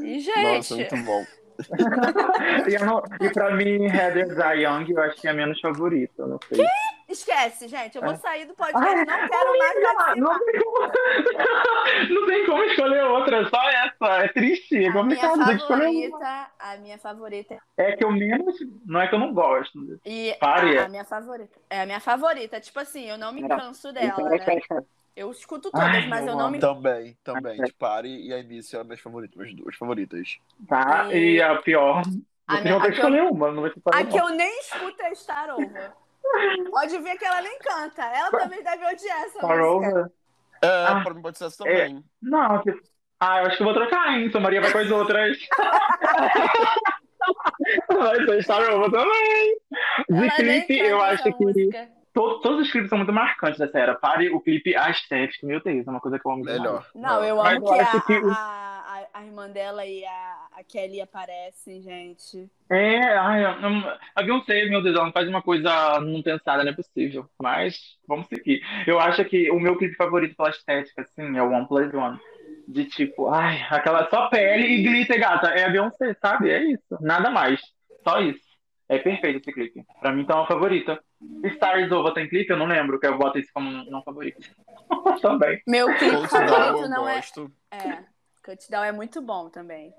E, 0.05 0.21
gente, 0.21 0.43
Nossa, 0.43 0.75
muito 0.77 0.97
bom. 1.05 1.25
e, 2.69 2.75
eu 2.75 2.85
não- 2.87 3.03
e 3.21 3.31
pra 3.33 3.51
mim, 3.55 3.85
Heather 3.87 4.29
Die 4.35 4.63
Young, 4.65 4.91
eu 4.91 5.03
acho 5.03 5.21
que 5.21 5.29
é 5.29 5.31
a 5.31 5.35
menos 5.35 5.61
favorita. 5.61 6.27
Não 6.27 6.39
sei. 6.49 6.65
esquece, 7.09 7.69
gente. 7.69 7.97
Eu 7.97 8.03
vou 8.03 8.13
É. 8.13 8.17
sair 8.17 8.45
do 8.47 8.55
podcast. 8.55 8.95
Não 8.97 9.05
quero 9.29 9.59
mais 9.59 9.75
Não, 9.75 9.95
participar. 9.95 10.17
não, 10.17 10.39
tem 10.45 10.61
como, 10.63 10.79
não 12.21 12.27
tem 12.27 12.47
como 12.47 12.63
escolher 12.65 13.05
outra, 13.05 13.49
só 13.49 13.63
essa. 13.71 14.25
É 14.25 14.29
triste, 14.29 14.75
é 14.77 14.79
A 14.79 14.81
minha 14.81 14.93
complicado 14.93 15.45
que 15.45 15.53
escolher 15.55 15.87
uma. 15.87 16.19
favorita, 16.19 16.47
a 16.59 16.77
minha 16.79 16.99
favorita 16.99 17.59
É 17.77 17.93
que 17.97 18.05
eu 18.05 18.11
menos. 18.11 18.57
Não 18.87 19.01
é 19.01 19.07
que 19.09 19.15
eu 19.15 19.19
não 19.19 19.33
gosto. 19.33 19.79
e 20.05 20.35
Pare. 20.41 20.79
a, 20.79 20.87
a 20.87 20.89
minha 20.89 21.05
favorita. 21.05 21.59
É 21.71 21.83
a 21.83 21.87
minha 21.87 22.01
favorita. 22.01 22.61
Tipo 22.61 22.81
assim, 22.81 23.05
eu 23.09 23.19
não 23.19 23.33
me 23.33 23.47
canso 23.47 23.93
dela, 23.93 24.29
né? 24.31 24.39
Eu 25.17 25.31
escuto 25.31 25.71
todas, 25.71 25.87
Ai, 25.89 26.09
mas 26.09 26.23
eu 26.23 26.29
eu 26.33 26.37
não 26.37 26.51
me 26.51 26.59
Também, 26.59 27.17
também. 27.23 27.61
É. 27.61 27.65
De 27.65 27.73
Pare 27.73 28.09
e 28.09 28.33
I 28.33 28.43
Miss 28.43 28.73
You 28.73 28.81
é 28.81 28.85
minhas 28.85 29.01
favoritas, 29.01 29.37
minhas 29.37 29.55
duas 29.55 29.77
favoritas. 29.77 30.39
Tá? 30.69 31.09
E- 31.13 31.37
E 31.37 31.43
a 31.43 31.57
pior. 31.63 32.03
A 32.49 32.61
minha- 32.61 32.77
a 32.77 32.81
que 32.81 32.87
que 32.87 32.89
eu- 32.89 32.93
escolher 32.95 33.23
uma, 33.23 33.53
não 33.53 33.63
vai 33.63 33.71
ser 33.73 33.81
A 33.93 34.05
que 34.05 34.19
eu 34.19 34.29
nem 34.31 34.59
escuto 34.61 35.01
é 35.03 35.15
Star 35.15 35.51
Over. 35.55 35.93
Pode 36.71 36.99
ver 36.99 37.17
que 37.17 37.25
ela 37.25 37.41
nem 37.43 37.57
canta. 37.61 38.03
Ela 38.03 38.31
também 38.31 38.63
deve 38.63 38.85
odiar 38.87 39.19
essa 39.23 39.39
Star 39.39 39.57
música. 39.59 39.89
Over? 39.89 40.11
É, 40.63 40.87
Ah, 40.89 41.01
pra 41.05 41.15
mim 41.15 41.23
pode 41.23 41.39
ser 41.39 41.45
essa 41.45 41.59
também. 41.65 42.05
Não, 42.21 42.61
tipo, 42.63 42.81
ah, 43.21 43.41
eu 43.43 43.47
acho 43.47 43.57
que 43.57 43.63
eu 43.63 43.67
vou 43.67 43.75
trocar, 43.75 44.19
hein? 44.19 44.31
Sua 44.33 44.41
Maria 44.41 44.61
vai 44.63 44.73
com 44.73 44.79
as 44.79 44.91
outras. 44.91 45.39
vai 47.89 48.25
ser 48.27 48.43
Star 48.43 48.75
Over 48.75 48.91
também. 48.91 49.57
De 50.09 50.31
clipe, 50.37 50.79
eu 50.79 51.01
acho 51.01 51.23
que 51.25 51.45
música. 51.45 51.89
To- 52.15 52.41
todos 52.41 52.63
os 52.67 52.73
clipes 52.73 52.89
são 52.89 52.99
muito 52.99 53.13
marcantes 53.13 53.59
dessa 53.59 53.79
era. 53.79 53.95
Pare 53.95 54.31
o 54.31 54.41
clipe, 54.41 54.75
a 54.77 54.91
estética, 54.91 55.47
meu 55.47 55.63
Deus, 55.63 55.87
é 55.87 55.91
uma 55.91 56.01
coisa 56.01 56.19
que 56.19 56.27
eu 56.27 56.33
amo 56.33 56.43
demais. 56.43 56.61
Melhor. 56.61 56.87
Não, 56.95 57.25
eu 57.25 57.37
Mas 57.37 57.57
amo 57.57 57.67
eu 57.69 57.73
que, 57.75 57.81
acho 57.81 57.97
a, 57.97 58.01
que 58.03 58.13
o- 58.19 58.31
a, 58.31 58.35
a, 59.13 59.19
a 59.21 59.25
irmã 59.25 59.51
dela 59.51 59.85
e 59.85 60.05
a, 60.05 60.47
a 60.53 60.65
Kelly 60.65 61.01
aparecem, 61.01 61.83
gente. 61.83 62.49
É, 62.71 62.99
ai, 63.19 63.45
eu 63.45 63.61
não- 63.61 63.99
a 64.15 64.23
Beyoncé, 64.23 64.65
meu 64.67 64.83
Deus, 64.83 64.95
ela 64.97 65.05
não 65.07 65.13
faz 65.13 65.29
uma 65.29 65.43
coisa 65.43 66.01
não 66.01 66.23
pensada, 66.23 66.65
não 66.65 66.73
é 66.73 66.75
possível. 66.75 67.29
Mas 67.43 67.77
vamos 68.09 68.27
seguir. 68.29 68.63
Eu 68.87 68.99
acho 69.01 69.25
que 69.27 69.51
o 69.51 69.61
meu 69.61 69.77
clipe 69.77 69.97
favorito 69.97 70.37
pela 70.37 70.51
estética, 70.51 71.03
assim, 71.03 71.37
é 71.37 71.43
o 71.43 71.51
One 71.51 71.69
Plus 71.69 71.93
One. 71.93 72.19
De 72.67 72.87
tipo, 72.87 73.29
ai, 73.29 73.61
aquela 73.69 74.09
só 74.09 74.29
pele 74.31 74.67
e 74.67 74.83
glitter, 74.83 75.21
gata. 75.21 75.49
É 75.49 75.65
a 75.65 75.69
Beyoncé, 75.69 76.15
sabe? 76.15 76.51
É 76.51 76.63
isso. 76.65 76.97
Nada 77.01 77.31
mais. 77.31 77.61
Só 78.03 78.21
isso. 78.21 78.54
É 78.89 78.99
perfeito 78.99 79.39
esse 79.39 79.53
clipe. 79.53 79.85
Pra 80.01 80.13
mim, 80.13 80.23
então, 80.23 80.41
é 80.41 80.43
a 80.43 80.47
favorita. 80.47 81.03
Stars 81.45 81.91
Over 81.91 82.13
tem 82.13 82.29
clipe? 82.29 82.51
Eu 82.51 82.59
não 82.59 82.67
lembro, 82.67 83.01
que 83.01 83.07
eu 83.07 83.17
boto 83.17 83.39
isso 83.39 83.51
como 83.53 83.71
não 83.91 84.03
favorito. 84.03 84.41
Também. 85.23 85.63
Meu 85.67 85.87
clipe 85.97 86.29
favorito 86.29 86.89
não 86.89 87.09
é. 87.09 87.17
gosto. 87.17 87.51
É, 87.71 88.05
Countdown 88.43 88.85
é 88.85 88.93
muito 88.93 89.23
bom 89.23 89.49
também. 89.49 89.95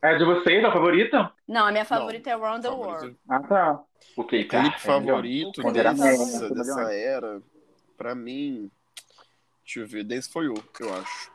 É 0.00 0.16
de 0.16 0.24
vocês, 0.24 0.64
a 0.64 0.72
favorita? 0.72 1.32
Não, 1.46 1.66
a 1.66 1.72
minha 1.72 1.84
favorita 1.84 2.30
é 2.30 2.34
Round 2.34 2.62
the 2.62 2.68
Favorito. 2.68 3.02
World. 3.02 3.16
Ah, 3.28 3.40
tá. 3.40 3.82
O 4.16 4.24
clipe, 4.24 4.48
Clipe 4.48 4.66
ah, 4.66 4.74
é 4.74 4.78
favorito 4.78 5.60
O 5.60 5.62
clipe 5.62 5.72
dessa, 5.72 5.96
favorito. 5.96 6.54
dessa 6.54 6.92
era, 6.92 7.42
pra 7.96 8.14
mim, 8.14 8.70
deixa 9.64 9.80
eu 9.80 9.86
ver, 9.86 10.04
Dance 10.04 10.30
For 10.30 10.44
You, 10.44 10.54
eu 10.80 10.94
acho. 10.94 11.32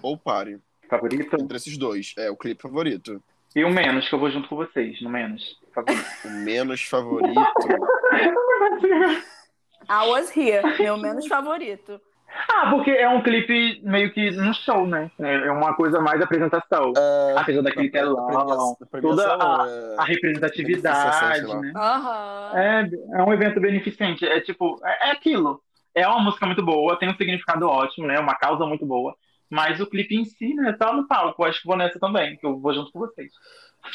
Ou 0.00 0.16
Pare. 0.16 0.60
Favorito? 0.88 1.36
Entre 1.40 1.56
esses 1.56 1.76
dois. 1.76 2.14
É, 2.16 2.30
o 2.30 2.36
clipe 2.36 2.62
favorito. 2.62 3.22
E 3.54 3.64
o 3.64 3.70
menos, 3.70 4.08
que 4.08 4.14
eu 4.14 4.18
vou 4.18 4.30
junto 4.30 4.48
com 4.48 4.56
vocês, 4.56 5.00
no 5.02 5.10
menos. 5.10 5.60
Favorito. 5.74 6.04
O 6.24 6.30
menos 6.30 6.82
favorito. 6.82 7.40
I 9.88 10.08
Was 10.08 10.34
Here, 10.36 10.62
meu 10.78 10.96
menos 10.96 11.26
favorito. 11.26 12.00
Ah, 12.48 12.70
porque 12.70 12.90
é 12.90 13.06
um 13.08 13.22
clipe 13.22 13.80
meio 13.84 14.10
que 14.12 14.30
num 14.30 14.54
show, 14.54 14.86
né? 14.86 15.10
É 15.18 15.50
uma 15.50 15.74
coisa 15.74 16.00
mais 16.00 16.20
apresentação. 16.22 16.92
É, 16.96 17.34
Apesar 17.36 17.62
daquele 17.62 17.90
telão, 17.90 18.26
premiação- 18.26 18.76
toda 19.02 19.34
a, 19.34 19.66
é, 19.68 19.96
a 19.98 20.04
representatividade, 20.04 21.46
né? 21.60 21.72
É, 22.54 23.18
é 23.18 23.22
um 23.22 23.32
evento 23.34 23.60
beneficente. 23.60 24.24
É 24.24 24.40
tipo, 24.40 24.80
é, 24.82 25.08
é 25.08 25.10
aquilo. 25.10 25.60
É 25.94 26.08
uma 26.08 26.20
música 26.20 26.46
muito 26.46 26.64
boa, 26.64 26.98
tem 26.98 27.10
um 27.10 27.16
significado 27.16 27.68
ótimo, 27.68 28.06
né? 28.06 28.18
Uma 28.18 28.34
causa 28.34 28.64
muito 28.64 28.86
boa. 28.86 29.14
Mas 29.50 29.78
o 29.80 29.86
clipe 29.86 30.16
em 30.16 30.24
si, 30.24 30.54
né? 30.54 30.74
Só 30.82 30.94
no 30.94 31.06
palco. 31.06 31.44
Acho 31.44 31.60
que 31.60 31.66
vou 31.66 31.76
nessa 31.76 31.98
também, 32.00 32.38
que 32.38 32.46
eu 32.46 32.58
vou 32.58 32.72
junto 32.72 32.90
com 32.90 33.00
vocês. 33.00 33.30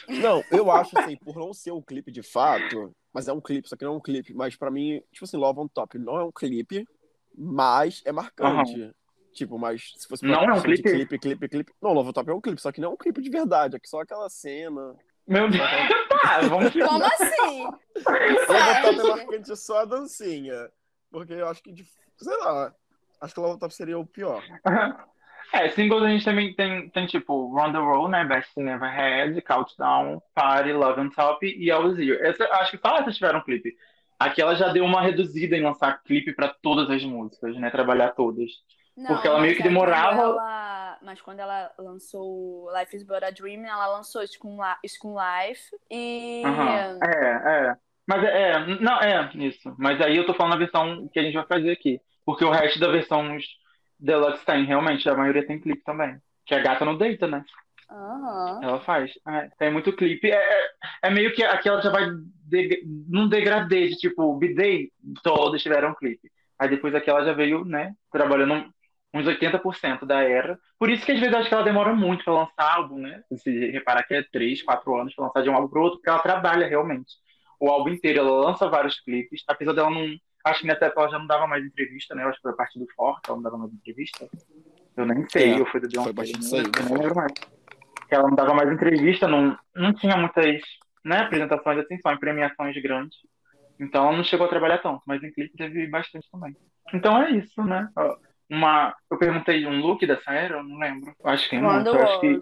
Não, 0.08 0.44
eu 0.52 0.70
acho 0.72 0.98
assim, 1.00 1.16
por 1.18 1.36
não 1.36 1.54
ser 1.54 1.72
um 1.72 1.82
clipe 1.82 2.12
de 2.12 2.22
fato, 2.22 2.94
mas 3.14 3.28
é 3.28 3.34
um 3.34 3.42
clipe, 3.42 3.68
só 3.70 3.76
que 3.76 3.86
não 3.86 3.94
é 3.94 3.98
um 3.98 4.02
clipe, 4.02 4.34
mas 4.34 4.56
pra 4.56 4.70
mim, 4.72 5.02
tipo 5.12 5.26
assim, 5.26 5.38
Love 5.38 5.60
on 5.60 5.68
Top 5.68 5.98
não 5.98 6.18
é 6.18 6.24
um 6.24 6.32
clipe, 6.32 6.86
mas 7.38 8.02
é 8.06 8.12
marcante. 8.12 8.92
Tipo, 9.34 9.60
mas 9.60 9.94
se 9.96 10.08
fosse 10.08 10.26
Não 10.26 10.44
é 10.44 10.54
um 10.54 10.62
clipe? 10.62 10.82
clipe, 10.82 11.20
clipe, 11.20 11.48
clipe. 11.48 11.74
Não, 11.82 11.94
Love 11.94 12.10
on 12.10 12.14
Top 12.14 12.30
é 12.30 12.34
um 12.34 12.42
clipe, 12.42 12.60
só 12.60 12.72
que 12.72 12.82
não 12.82 12.90
é 12.90 12.94
um 12.94 12.98
clipe 12.98 13.22
de 13.22 13.30
verdade, 13.30 13.76
é 13.76 13.80
que 13.80 13.88
só 13.88 14.02
aquela 14.02 14.30
cena. 14.30 14.96
Meu 15.28 15.50
Deus. 15.50 15.64
Tá, 16.18 16.40
vamos 16.40 16.74
Como 16.74 17.04
assim? 17.06 17.64
Love 17.64 18.88
on 18.88 18.96
Top 18.96 19.00
é 19.00 19.04
marcante 19.04 19.56
só 19.56 19.82
a 19.82 19.86
dancinha. 19.86 20.68
Porque 21.12 21.34
eu 21.34 21.48
acho 21.48 21.62
que, 21.62 21.76
sei 22.18 22.38
lá, 22.38 22.74
acho 23.22 23.34
que 23.36 23.40
Love 23.40 23.54
on 23.54 23.60
Top 23.60 23.74
seria 23.74 24.00
o 24.00 24.06
pior. 24.06 24.44
É, 25.54 25.70
singles 25.70 26.04
a 26.04 26.10
gente 26.10 26.26
também 26.26 26.54
tem, 26.54 26.90
tem 26.90 27.06
tipo 27.06 27.54
Round 27.56 27.72
the 27.74 27.80
World, 27.80 28.12
né? 28.12 28.26
Best 28.26 28.52
You 28.58 28.66
Never 28.66 28.90
Had, 28.90 29.42
Countdown, 29.42 30.22
Party, 30.36 30.74
Love 30.74 31.00
on 31.02 31.10
Top 31.10 31.46
e 31.46 31.72
Always 31.72 31.98
Here. 31.98 32.18
Essa, 32.22 32.46
acho 32.56 32.72
que 32.72 32.78
só 32.78 32.98
essas 32.98 33.16
tiveram 33.16 33.42
clipe. 33.42 33.74
Aqui 34.20 34.42
ela 34.42 34.56
já 34.56 34.70
deu 34.70 34.84
uma 34.84 35.02
reduzida 35.02 35.56
em 35.56 35.64
lançar 35.64 36.02
clipe 36.04 36.34
pra 36.34 36.50
todas 36.62 36.90
as 36.90 37.04
músicas, 37.04 37.56
né? 37.58 37.70
Trabalhar 37.70 38.10
todas. 38.12 38.50
Não, 38.96 39.08
Porque 39.08 39.28
ela 39.28 39.40
meio 39.40 39.56
que 39.56 39.62
é 39.62 39.64
demorava- 39.64 40.22
ela- 40.22 41.00
Mas 41.04 41.22
quando 41.22 41.40
ela 41.40 41.72
lançou 41.78 42.68
Life 42.78 42.96
is 42.96 43.04
But 43.04 43.24
a 43.24 43.30
Dream, 43.30 43.64
ela 43.64 43.88
lançou 43.88 44.24
School 44.28 44.58
Li- 44.58 44.90
School 44.90 45.16
Life 45.20 45.62
e. 45.92 46.42
Aham. 46.44 47.00
É, 47.04 47.68
é. 47.70 47.76
Mas 48.08 48.24
é, 48.24 48.52
é, 48.52 48.66
não, 48.80 49.00
é 49.00 49.30
isso. 49.36 49.76
Mas 49.78 50.02
aí 50.02 50.18
eu 50.18 50.26
tô 50.26 50.34
falando 50.34 50.54
a 50.54 50.58
versão 50.58 51.08
que 51.14 51.20
a 51.20 51.24
gente 51.24 51.36
vai 51.36 51.46
fazer 51.46 51.72
aqui. 51.72 52.02
Porque 52.26 52.44
o 52.44 52.50
resto 52.50 52.80
da 52.80 52.88
versão 52.88 53.38
Deluxe 54.00 54.46
tem, 54.46 54.66
realmente, 54.66 55.10
a 55.10 55.16
maioria 55.16 55.46
tem 55.46 55.60
clipe 55.60 55.84
também. 55.84 56.18
Que 56.46 56.56
a 56.56 56.60
gata 56.60 56.86
não 56.86 56.98
deita, 56.98 57.28
né? 57.28 57.44
Aham. 57.90 58.60
Ela 58.64 58.80
faz. 58.82 59.12
É, 59.28 59.50
tem 59.58 59.72
muito 59.72 59.94
clipe. 59.96 60.30
É, 60.30 60.36
é, 60.36 60.70
é 61.04 61.10
meio 61.10 61.34
que 61.34 61.44
aqui 61.44 61.70
ela 61.70 61.82
já 61.82 61.90
vai 61.90 62.06
de, 62.46 62.84
num 63.10 63.28
degradê 63.30 63.88
de 63.90 63.96
tipo, 63.98 64.36
B-Day, 64.38 64.92
todos 65.24 65.62
tiveram 65.62 65.96
clipe. 65.96 66.30
Aí 66.60 66.70
depois 66.70 66.94
aqui 66.96 67.10
ela 67.10 67.24
já 67.24 67.34
veio, 67.34 67.64
né, 67.66 67.94
trabalhando 68.12 68.70
uns 69.14 69.26
80% 69.26 70.06
da 70.06 70.22
era. 70.24 70.60
Por 70.80 70.90
isso 70.90 71.06
que 71.06 71.12
às 71.12 71.20
vezes 71.20 71.34
acho 71.36 71.48
que 71.50 71.54
ela 71.54 71.64
demora 71.64 71.94
muito 71.96 72.24
pra 72.24 72.34
lançar 72.34 72.76
álbum, 72.78 73.00
né? 73.00 73.24
Se 73.38 73.72
reparar 73.72 74.04
que 74.04 74.14
é 74.16 74.24
3, 74.24 74.62
4 74.64 74.96
anos 74.96 75.16
pra 75.16 75.26
lançar 75.26 75.42
de 75.44 75.50
um 75.50 75.56
álbum 75.56 75.70
pro 75.70 75.82
outro, 75.82 75.98
porque 76.00 76.10
ela 76.10 76.20
trabalha 76.20 76.68
realmente. 76.68 77.16
o 77.60 77.70
álbum 77.70 77.90
inteiro, 77.90 78.20
ela 78.20 78.32
lança 78.48 78.70
vários 78.70 79.00
clipes, 79.02 79.44
apesar 79.48 79.74
dela 79.74 79.90
não. 79.90 80.06
Acho 80.48 80.62
que 80.62 80.68
nessa 80.68 80.86
época 80.86 81.02
ela 81.02 81.12
já 81.12 81.20
não 81.20 81.28
dava 81.28 81.48
mais 81.48 81.66
entrevista, 81.66 82.16
né? 82.16 82.24
Eu 82.24 82.30
acho 82.30 82.38
que 82.38 82.44
foi 82.44 82.52
a 82.52 82.56
partir 82.56 82.80
do 82.80 82.88
Forte, 82.96 83.28
ela 83.28 83.36
não 83.38 83.44
dava 83.44 83.58
mais 83.58 83.74
entrevista. 83.74 84.28
Eu 84.96 85.06
nem 85.06 85.28
sei, 85.30 85.54
É, 85.54 85.60
eu 85.60 85.66
fui 85.68 85.80
do 85.80 85.88
Beyoncé, 85.88 86.04
foi 86.06 86.14
bastante 86.14 86.52
né? 86.52 86.60
eu 86.80 86.86
nem 86.86 86.98
lembro 86.98 87.16
mais. 87.16 87.34
Que 87.34 88.16
ela 88.16 88.28
não 88.28 88.36
dava 88.36 88.54
mais 88.54 88.72
entrevista, 88.72 89.28
não, 89.28 89.58
não 89.76 89.94
tinha 89.94 90.18
muitas 90.18 90.62
né, 91.04 91.20
apresentações 91.20 91.80
assim, 91.80 92.00
só 92.02 92.12
em 92.12 92.20
premiações 92.20 92.82
grandes. 92.82 93.18
Então 93.80 94.08
ela 94.08 94.18
não 94.18 94.24
chegou 94.24 94.48
a 94.48 94.50
trabalhar 94.50 94.80
tanto, 94.80 95.02
mas 95.06 95.22
em 95.24 95.32
clipe 95.32 95.56
teve 95.56 95.88
bastante 95.88 96.28
também. 96.32 96.56
Então 96.94 97.22
é 97.22 97.32
isso, 97.32 97.64
né? 97.64 97.88
Uma, 98.50 98.96
eu 99.12 99.18
perguntei 99.18 99.66
um 99.68 99.82
look 99.82 100.06
dessa 100.08 100.32
era, 100.32 100.58
eu 100.58 100.64
não 100.64 100.78
lembro. 100.80 101.14
Acho 101.24 101.50
que 101.50 101.58
é 101.58 101.62
muito, 101.62 101.90
eu 101.90 102.02
acho 102.02 102.20
que 102.22 102.40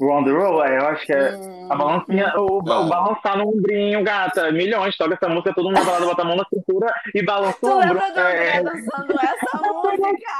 Wonderworld. 0.00 0.56
Wonderworld, 0.58 0.72
é, 0.72 0.78
eu 0.78 0.86
acho 0.88 1.06
que 1.06 1.12
é 1.12 1.36
Hum. 1.36 1.68
a 1.72 1.76
balancinha, 1.76 2.32
o, 2.36 2.58
Ah. 2.70 2.80
o 2.80 2.88
balançar 2.88 3.38
no 3.38 3.48
ombrinho, 3.48 4.02
gata. 4.02 4.50
Milhões, 4.52 4.96
toca 4.96 5.14
essa 5.14 5.28
música, 5.28 5.54
todo 5.54 5.66
mundo 5.70 5.84
balada, 5.84 6.04
bota 6.06 6.22
a 6.22 6.24
mão 6.24 6.36
na 6.36 6.44
cintura 6.52 6.92
e 7.14 7.22
balança 7.24 7.56
o 7.58 7.60
Tu 7.60 7.66
ombro. 7.70 7.88
lembra 7.88 8.12
do 8.12 8.20
André 8.20 8.56
É, 8.56 8.62
dançando 8.62 9.12
essa 9.20 9.58
música? 9.72 10.32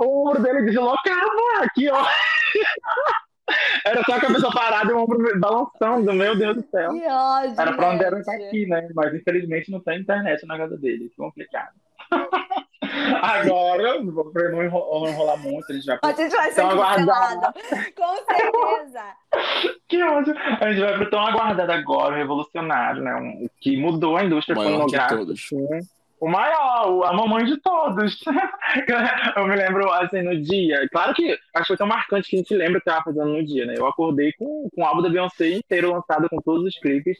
o 0.00 0.28
ombro 0.28 0.42
dele 0.42 0.62
deslocava 0.62 1.30
aqui, 1.62 1.88
ó. 1.90 2.04
Era 3.86 4.02
só 4.04 4.14
a 4.14 4.20
cabeça 4.20 4.50
parada 4.50 4.90
e 4.90 4.94
o 4.94 4.98
ombro 5.02 5.18
balançando, 5.38 6.12
meu 6.14 6.34
Deus 6.36 6.56
do 6.56 6.62
céu. 6.70 6.92
Que 6.92 7.06
ódio, 7.06 7.60
Era 7.60 7.72
pra 7.74 7.90
onde 7.90 8.02
era 8.04 8.24
tá 8.24 8.32
aqui, 8.32 8.66
né? 8.66 8.88
Mas 8.94 9.14
infelizmente 9.14 9.70
não 9.70 9.80
tem 9.80 10.00
internet 10.00 10.46
na 10.46 10.56
casa 10.56 10.76
dele. 10.78 11.10
Que 11.10 11.16
complicado. 11.16 11.68
Agora, 13.22 14.00
pra 14.32 14.48
não 14.50 14.62
enro- 14.62 15.00
não 15.00 15.08
enrolar 15.08 15.38
muito, 15.38 15.70
a 15.70 15.74
gente 15.74 15.86
vai 15.86 15.98
A 16.02 16.12
gente 16.12 16.34
vai 16.34 16.50
ser 16.52 16.62
Então, 16.64 16.78
cancelada. 16.78 17.52
Com 17.96 18.16
certeza. 18.16 19.02
Que 19.88 20.02
ódio. 20.02 20.34
A 20.60 20.70
gente 20.72 20.80
vai 20.80 20.94
pro 20.96 21.10
tão 21.10 21.20
aguardado 21.26 21.70
agora, 21.72 22.14
o 22.14 22.16
revolucionário, 22.16 23.02
né? 23.02 23.14
Um, 23.16 23.48
que 23.60 23.76
mudou 23.76 24.16
a 24.16 24.24
indústria 24.24 24.54
O 24.54 24.58
maior 24.58 24.70
de 24.72 24.76
fonográfica. 24.78 25.16
todos. 25.18 25.48
Sim. 25.48 25.68
O 26.20 26.28
maior, 26.28 27.04
a 27.04 27.12
mamãe 27.12 27.44
de 27.44 27.56
todos. 27.58 28.18
Eu 29.36 29.46
me 29.46 29.56
lembro, 29.56 29.90
assim, 29.92 30.22
no 30.22 30.40
dia. 30.40 30.88
Claro 30.90 31.12
que 31.14 31.32
acho 31.54 31.62
que 31.64 31.66
foi 31.68 31.76
tão 31.76 31.86
marcante 31.86 32.28
que 32.30 32.36
a 32.36 32.38
gente 32.38 32.54
lembra 32.54 32.78
o 32.78 32.80
que 32.80 32.86
tava 32.90 33.04
fazendo 33.04 33.26
no 33.26 33.44
dia, 33.44 33.66
né? 33.66 33.74
Eu 33.76 33.86
acordei 33.86 34.32
com, 34.32 34.68
com 34.74 34.82
o 34.82 34.84
álbum 34.84 35.02
da 35.02 35.08
Beyoncé 35.10 35.50
inteiro 35.52 35.92
lançado 35.92 36.28
com 36.28 36.38
todos 36.40 36.64
os 36.64 36.78
clipes. 36.78 37.18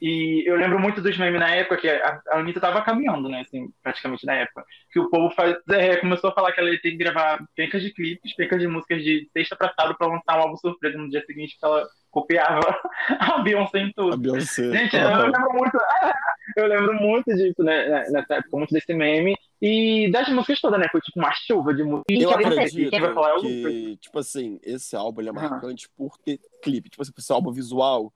E 0.00 0.44
eu 0.46 0.56
lembro 0.56 0.78
muito 0.78 1.00
dos 1.00 1.16
memes 1.16 1.40
na 1.40 1.50
época, 1.50 1.78
que 1.78 1.88
a, 1.88 2.20
a 2.28 2.38
Anitta 2.38 2.60
tava 2.60 2.82
caminhando, 2.82 3.28
né? 3.28 3.40
Assim, 3.40 3.68
praticamente 3.82 4.26
na 4.26 4.34
época. 4.34 4.64
Que 4.92 5.00
o 5.00 5.08
povo 5.08 5.34
faz, 5.34 5.56
é, 5.70 5.96
começou 5.96 6.30
a 6.30 6.34
falar 6.34 6.52
que 6.52 6.60
ela 6.60 6.70
ia 6.70 6.80
ter 6.80 6.90
que 6.90 6.96
gravar 6.96 7.42
pencas 7.54 7.82
de 7.82 7.92
clipes, 7.92 8.34
pencas 8.34 8.60
de 8.60 8.68
músicas 8.68 9.02
de 9.02 9.28
sexta 9.32 9.56
pra 9.56 9.72
sábado 9.72 9.96
pra 9.96 10.06
lançar 10.06 10.38
um 10.38 10.42
álbum 10.42 10.56
surpresa 10.56 10.98
no 10.98 11.08
dia 11.08 11.24
seguinte, 11.24 11.56
que 11.58 11.64
ela 11.64 11.86
copiava 12.10 12.60
a 13.20 13.38
Beyoncé 13.38 13.78
em 13.78 13.92
tudo. 13.92 14.14
A 14.14 14.16
Beyoncé. 14.16 14.70
Gente, 14.70 14.96
eu 14.96 15.26
lembro 15.26 15.52
muito, 15.52 15.78
eu 16.56 16.66
lembro 16.66 16.94
muito 16.94 17.34
disso, 17.34 17.62
né, 17.62 18.04
nessa 18.10 18.34
época, 18.36 18.56
muito 18.56 18.72
desse 18.72 18.92
meme. 18.92 19.34
E 19.60 20.10
das 20.10 20.28
músicas 20.28 20.60
todas, 20.60 20.78
né? 20.78 20.86
Foi 20.92 21.00
tipo 21.00 21.18
uma 21.18 21.32
chuva 21.32 21.72
de 21.72 21.82
música. 21.82 22.12
Eu 22.12 22.28
Quem 22.28 22.42
vai 22.42 22.44
acredito 22.44 22.90
Quem 22.90 23.00
vai 23.00 23.14
falar 23.14 23.30
é 23.30 23.32
o 23.32 23.36
Lucas. 23.36 23.48
que, 23.48 23.96
tipo 23.96 24.18
assim, 24.18 24.60
esse 24.62 24.94
álbum 24.94 25.22
ele 25.22 25.30
é 25.30 25.32
marcante 25.32 25.88
por 25.96 26.18
ter 26.18 26.38
clipe, 26.62 26.90
tipo 26.90 27.02
assim, 27.02 27.12
por 27.12 27.22
ser 27.22 27.32
álbum 27.32 27.50
visual. 27.50 28.12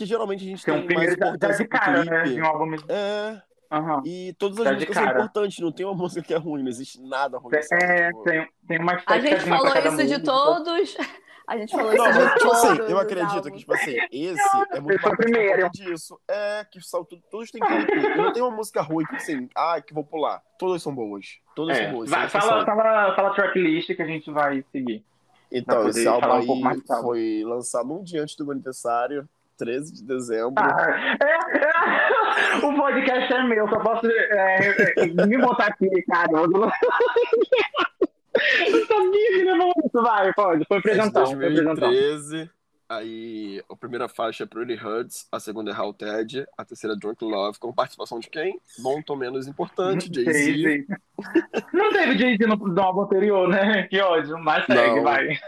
Que 0.00 0.06
geralmente 0.06 0.42
a 0.44 0.48
gente 0.48 0.64
Tem 0.64 0.72
tem, 0.74 0.82
um 0.82 0.86
mais 0.86 1.14
primeiro 1.14 1.20
já 1.20 1.26
importância 1.28 1.62
de 1.64 1.68
cara, 1.68 2.04
né? 2.04 2.22
De 2.22 2.40
um 2.40 2.46
álbum 2.46 2.64
mesmo. 2.64 2.86
É, 2.90 3.42
Aham. 3.70 4.02
e 4.06 4.34
todas 4.38 4.58
as 4.60 4.64
de 4.66 4.72
músicas 4.72 4.96
são 4.96 5.04
importantes, 5.04 5.58
não 5.58 5.70
tem 5.70 5.84
uma 5.84 5.92
música 6.02 6.22
que 6.22 6.32
é 6.32 6.38
ruim, 6.38 6.62
não 6.62 6.70
existe 6.70 6.98
nada 7.02 7.36
ruim. 7.36 7.52
É, 7.82 8.06
álbum. 8.06 8.22
tem, 8.22 8.48
tem 8.66 8.78
uma 8.80 8.98
A 9.06 9.18
gente 9.20 9.40
falou 9.42 9.76
isso 9.76 10.06
de 10.06 10.22
todos. 10.22 10.96
A 11.46 11.58
gente 11.58 11.70
falou 11.76 11.92
isso 11.92 12.02
Não, 12.02 12.12
de 12.12 12.18
mas, 12.18 12.32
tipo 12.32 12.40
todos. 12.48 12.64
assim, 12.64 12.78
eu 12.92 12.98
acredito 12.98 13.50
que, 13.50 13.58
tipo 13.58 13.74
assim, 13.74 13.96
esse 14.10 14.40
é 14.72 14.80
muito 14.80 15.02
por 15.02 15.16
primeiro. 15.18 15.68
disso. 15.70 16.18
É, 16.26 16.64
que 16.64 16.80
são, 16.80 17.04
tudo- 17.04 17.22
todos 17.30 17.50
têm 17.50 17.60
clipe. 17.60 18.16
Não 18.16 18.32
tem 18.32 18.42
uma 18.42 18.56
música 18.56 18.80
ruim, 18.80 19.04
tipo 19.04 19.16
assim, 19.16 19.48
ah, 19.54 19.80
que 19.82 19.92
vou 19.92 20.04
pular. 20.04 20.40
Todas 20.58 20.82
são 20.82 20.94
boas. 20.94 21.26
Todas 21.54 21.76
É, 21.76 21.82
são 21.84 21.92
boas. 21.92 22.08
vai, 22.08 22.26
fala, 22.28 22.64
fala, 22.64 23.14
fala 23.14 23.28
a 23.28 23.34
tracklist 23.34 23.94
que 23.94 24.00
a 24.00 24.06
gente 24.06 24.30
vai 24.30 24.64
seguir. 24.72 25.04
Então, 25.52 25.88
esse 25.88 26.06
álbum 26.06 26.28
um 26.28 26.32
aí 26.32 26.60
mais 26.60 26.80
de 26.80 26.86
foi 27.02 27.42
lançado 27.44 27.92
um 27.92 28.02
dia 28.04 28.22
antes 28.22 28.36
do 28.36 28.44
meu 28.44 28.52
aniversário, 28.52 29.28
13 29.60 29.92
de 29.92 30.02
dezembro. 30.02 30.54
Ah, 30.56 31.16
é, 31.20 32.60
é, 32.62 32.64
o 32.66 32.74
podcast 32.74 33.30
é 33.30 33.44
meu, 33.44 33.68
só 33.68 33.78
posso 33.80 34.06
é, 34.06 34.94
é, 34.96 35.26
me 35.26 35.36
botar 35.36 35.66
aqui, 35.66 35.88
cara. 36.08 36.32
Eu 36.32 36.48
não 36.48 36.70
sabia 38.86 39.28
que 39.28 39.44
não 39.44 39.72
isso. 39.84 40.02
Vai, 40.02 40.32
pode. 40.32 40.64
Foi 40.66 40.78
É 40.78 40.80
apresentão. 40.80 41.26
Foi 41.26 41.34
apresentão. 41.34 41.74
2013. 41.74 42.50
Aí 42.88 43.62
a 43.70 43.76
primeira 43.76 44.08
faixa 44.08 44.44
é 44.44 44.46
Pretty 44.46 44.74
Hurts, 44.74 45.28
a 45.30 45.38
segunda 45.38 45.70
é 45.70 45.78
How 45.78 45.94
Ted, 45.94 46.44
a 46.58 46.64
terceira 46.64 46.96
é 46.96 46.98
Drunk 46.98 47.24
Love, 47.24 47.56
com 47.60 47.72
participação 47.72 48.18
de 48.18 48.28
quem? 48.28 48.58
Bom, 48.80 49.00
tom 49.00 49.14
menos 49.14 49.46
importante, 49.46 50.10
Jay-Z. 50.12 50.86
Não 51.72 51.92
teve 51.92 52.18
Jay-Z 52.18 52.46
no, 52.46 52.56
no 52.56 52.82
álbum 52.82 53.02
anterior, 53.02 53.48
né? 53.48 53.84
Que 53.84 54.00
ódio. 54.00 54.36
Mas 54.38 54.64
segue, 54.64 55.00
vai. 55.00 55.38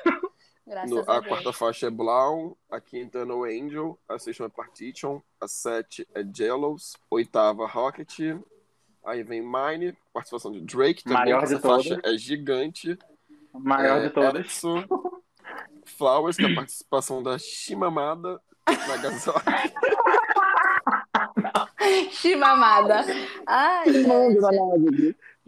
Graças 0.73 0.91
No- 0.91 1.05
a 1.07 1.19
a 1.19 1.23
quarta 1.23 1.53
faixa 1.53 1.89
é 1.89 1.91
Blau, 1.91 2.57
a 2.71 2.81
quinta 2.81 3.19
é 3.19 3.25
No 3.27 3.45
Angel, 3.45 3.99
a 4.09 4.19
sexta 4.19 4.45
é 4.45 4.49
Partition, 4.49 5.21
a 5.39 5.47
sete 5.47 6.09
é 6.15 6.25
Jellos, 6.35 6.97
oitava 7.11 7.67
Rocket, 7.67 8.19
aí 9.05 9.23
vem 9.23 9.43
Mine, 9.43 9.95
participação 10.15 10.51
de 10.51 10.63
Drake 10.63 11.05
também, 11.05 11.19
Maior 11.19 11.43
essa 11.45 11.61
faixa 11.61 11.97
todas. 11.97 12.15
é 12.15 12.17
gigante. 12.17 12.99
Maior 13.53 13.99
é, 13.99 14.09
de 14.09 14.15
todas. 14.15 14.35
Erickson, 14.35 14.83
Flowers, 15.85 16.39
que 16.39 16.47
é 16.47 16.53
a 16.53 16.55
participação 16.55 17.23
da 17.23 17.37
Shimamada 17.39 18.41
Nagasaki. 18.89 19.45
Chimamada. 22.13 23.05
Ai, 23.47 23.85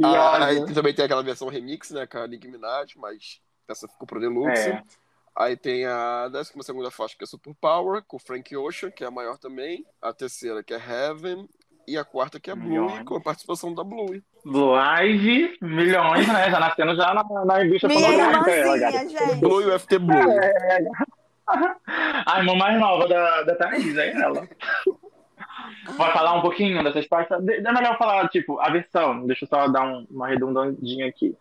Ah, 0.03 0.47
aí 0.47 0.75
também 0.75 0.93
tem 0.93 1.05
aquela 1.05 1.23
versão 1.23 1.49
remix, 1.49 1.91
né, 1.93 2.07
com 2.07 2.19
a 2.19 2.27
Nicki 2.27 2.49
Minaj, 2.49 2.95
mas 2.97 3.41
essa 3.69 3.87
ficou 3.89 4.07
pro 4.07 4.21
Deluxe. 4.21 4.71
É. 4.71 4.83
Aí 5.37 5.57
tem 5.57 5.85
a 5.87 6.29
12 6.29 6.53
segunda 6.63 6.91
faixa, 6.91 7.17
que 7.19 7.25
é 7.25 7.27
Super 7.27 7.55
Power, 7.61 8.03
com 8.07 8.19
Frank 8.19 8.57
Ocean, 8.57 8.91
que 8.91 9.03
é 9.03 9.07
a 9.07 9.11
maior 9.11 9.37
também. 9.39 9.85
A 10.01 10.13
terceira, 10.13 10.63
que 10.63 10.73
é 10.73 10.77
Heaven. 10.79 11.49
E 11.87 11.99
a 11.99 12.05
quarta, 12.05 12.41
que 12.41 12.51
é 12.51 12.55
Blue, 12.55 12.67
Milhões. 12.69 13.03
com 13.05 13.17
a 13.17 13.21
participação 13.21 13.75
da 13.75 13.85
Blue. 13.85 14.23
Blue 14.43 14.75
Ivy, 14.75 15.59
milhões, 15.61 16.27
né? 16.29 16.51
Já 16.51 16.59
nascendo 16.59 16.97
já 16.97 17.13
na, 17.13 17.45
na 17.45 17.63
indústria 17.63 17.95
Minha 17.95 18.09
fonográfica. 18.11 18.51
ela, 18.53 18.77
irmãzinha, 18.79 18.91
gata. 18.93 19.09
gente. 19.29 19.41
Blue 19.41 19.61
e 19.61 19.67
o 19.67 19.79
FT 19.79 19.99
Blue. 19.99 20.17
É. 20.17 20.79
A 22.27 22.39
irmã 22.39 22.55
mais 22.55 22.81
nova 22.81 23.07
da, 23.07 23.43
da 23.43 23.55
Thaís, 23.57 23.95
é 23.99 24.13
ela. 24.19 24.49
Vai 25.97 26.13
falar 26.13 26.35
um 26.39 26.41
pouquinho 26.41 26.83
dessas 26.83 27.07
partes? 27.07 27.31
É 27.33 27.73
melhor 27.73 27.99
falar, 27.99 28.29
tipo, 28.29 28.59
a 28.61 28.71
versão. 28.71 29.27
Deixa 29.27 29.45
eu 29.45 29.49
só 29.49 29.69
dar 29.69 29.83
um- 29.83 30.07
uma 30.11 30.29
redundandinha 30.29 31.07
aqui. 31.07 31.37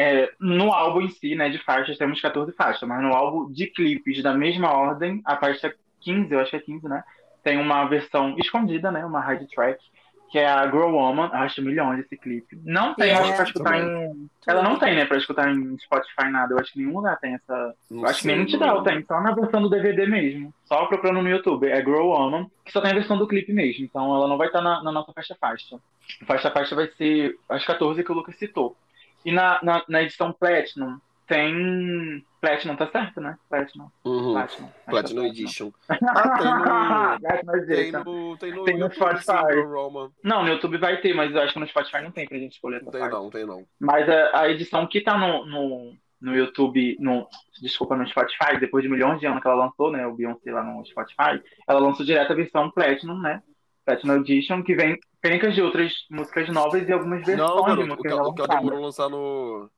É, 0.00 0.30
no 0.38 0.72
álbum 0.72 1.00
em 1.00 1.08
si, 1.08 1.34
né, 1.34 1.48
de 1.48 1.58
faixas, 1.58 1.98
temos 1.98 2.20
14 2.20 2.52
faixas, 2.52 2.88
mas 2.88 3.02
no 3.02 3.12
álbum 3.12 3.50
de 3.52 3.66
clipes 3.66 4.22
da 4.22 4.32
mesma 4.32 4.70
ordem, 4.70 5.20
a 5.24 5.36
faixa 5.36 5.74
15, 6.02 6.32
eu 6.32 6.38
acho 6.38 6.50
que 6.50 6.56
é 6.56 6.60
15, 6.60 6.88
né? 6.88 7.02
Tem 7.42 7.58
uma 7.58 7.84
versão 7.86 8.36
escondida, 8.38 8.92
né? 8.92 9.04
Uma 9.04 9.34
hide 9.34 9.48
track, 9.48 9.82
que 10.30 10.38
é 10.38 10.46
a 10.46 10.64
Grow 10.66 10.92
Woman. 10.92 11.30
Eu 11.32 11.38
acho 11.40 11.60
milhões 11.62 11.98
esse 11.98 12.16
clipe. 12.16 12.56
Não 12.64 12.94
tem, 12.94 13.10
É, 13.10 13.14
acho, 13.14 13.34
pra 13.34 13.42
escutar 13.42 13.76
em. 13.76 14.30
Ela 14.46 14.62
não 14.62 14.78
tem, 14.78 14.94
né, 14.94 15.04
pra 15.04 15.16
escutar 15.16 15.50
em 15.50 15.76
Spotify 15.78 16.30
nada. 16.30 16.54
Eu 16.54 16.60
acho 16.60 16.72
que 16.72 16.78
nenhum 16.78 16.94
lugar 16.94 17.18
tem 17.18 17.34
essa, 17.34 17.74
Não 17.90 18.02
eu 18.02 18.06
acho 18.06 18.20
que 18.20 18.28
nem 18.28 18.38
no 18.38 18.46
Tidal 18.46 18.84
tem, 18.84 19.04
só 19.04 19.20
na 19.20 19.34
versão 19.34 19.60
do 19.60 19.68
DVD 19.68 20.06
mesmo. 20.06 20.54
Só 20.66 20.86
procurando 20.86 21.22
no 21.22 21.28
YouTube. 21.28 21.66
É 21.66 21.82
Grow 21.82 22.10
Woman, 22.10 22.48
que 22.64 22.70
só 22.70 22.80
tem 22.80 22.92
a 22.92 22.94
versão 22.94 23.18
do 23.18 23.26
clipe 23.26 23.52
mesmo. 23.52 23.84
Então 23.84 24.14
ela 24.14 24.28
não 24.28 24.38
vai 24.38 24.46
estar 24.46 24.62
na, 24.62 24.80
na 24.80 24.92
nossa 24.92 25.12
faixa-faixa. 25.12 25.80
A 26.22 26.24
faixa-faixa 26.24 26.76
vai 26.76 26.86
ser 26.96 27.36
as 27.48 27.64
14 27.64 28.04
que 28.04 28.12
o 28.12 28.14
Lucas 28.14 28.36
citou. 28.36 28.76
E 29.24 29.32
na, 29.32 29.58
na, 29.62 29.84
na 29.88 30.02
edição 30.02 30.32
Platinum 30.32 30.98
tem. 31.26 32.24
Platinum, 32.40 32.76
tá 32.76 32.86
certo, 32.90 33.20
né? 33.20 33.36
Platinum. 33.48 33.90
Uhum. 34.04 34.32
Platinum. 34.32 34.68
Platinum 34.86 35.22
Acho 35.22 35.32
que 35.32 35.38
é 35.38 35.42
Edition. 35.42 35.70
Ah, 35.88 37.18
Platinum 37.20 37.66
tem 37.66 37.92
no. 37.92 38.36
Tem 38.38 38.52
no, 38.52 38.64
Tem 38.64 38.74
no 38.78 38.80
YouTube, 38.86 39.16
sim, 39.18 39.22
Spotify. 39.22 39.60
Roman. 39.60 40.10
Não, 40.22 40.42
no 40.44 40.48
YouTube 40.48 40.78
vai 40.78 41.00
ter, 41.00 41.14
mas 41.14 41.34
eu 41.34 41.42
acho 41.42 41.52
que 41.52 41.58
no 41.58 41.66
Spotify 41.68 42.00
não 42.02 42.10
tem 42.10 42.26
pra 42.26 42.38
gente 42.38 42.52
escolher 42.52 42.76
essa 42.76 42.86
Não 42.86 42.92
tem 42.92 43.00
parte. 43.00 43.12
não, 43.12 43.22
não 43.24 43.30
tem 43.30 43.44
não. 43.46 43.66
Mas 43.78 44.08
a, 44.08 44.40
a 44.40 44.48
edição 44.50 44.86
que 44.86 45.00
tá 45.00 45.18
no, 45.18 45.44
no, 45.46 45.92
no 46.20 46.36
YouTube, 46.36 46.96
no, 47.00 47.28
desculpa, 47.60 47.96
no 47.96 48.06
Spotify, 48.08 48.58
depois 48.58 48.82
de 48.82 48.88
milhões 48.88 49.20
de 49.20 49.26
anos 49.26 49.42
que 49.42 49.48
ela 49.48 49.64
lançou, 49.64 49.90
né? 49.90 50.06
O 50.06 50.14
Beyoncé 50.14 50.50
lá 50.52 50.62
no 50.62 50.84
Spotify, 50.86 51.42
ela 51.66 51.80
lançou 51.80 52.06
direto 52.06 52.32
a 52.32 52.36
versão 52.36 52.70
Platinum, 52.70 53.18
né? 53.20 53.42
Platinum 53.88 54.16
Edition, 54.16 54.62
que 54.62 54.74
vem 54.74 54.98
pencas 55.22 55.54
de 55.54 55.62
outras 55.62 55.92
músicas 56.10 56.48
novas 56.50 56.86
e 56.86 56.92
algumas 56.92 57.24
versões 57.24 57.48
Não, 57.48 57.56
de 57.56 57.62
garoto, 57.62 57.82
o 57.82 57.86
músicas 57.86 58.02
que, 58.02 58.16
já 58.16 58.22
o 58.22 58.34
que 58.34 58.40
ela 58.42 58.60
demorou 58.60 58.80
lançar 58.82 59.08
no, 59.08 59.70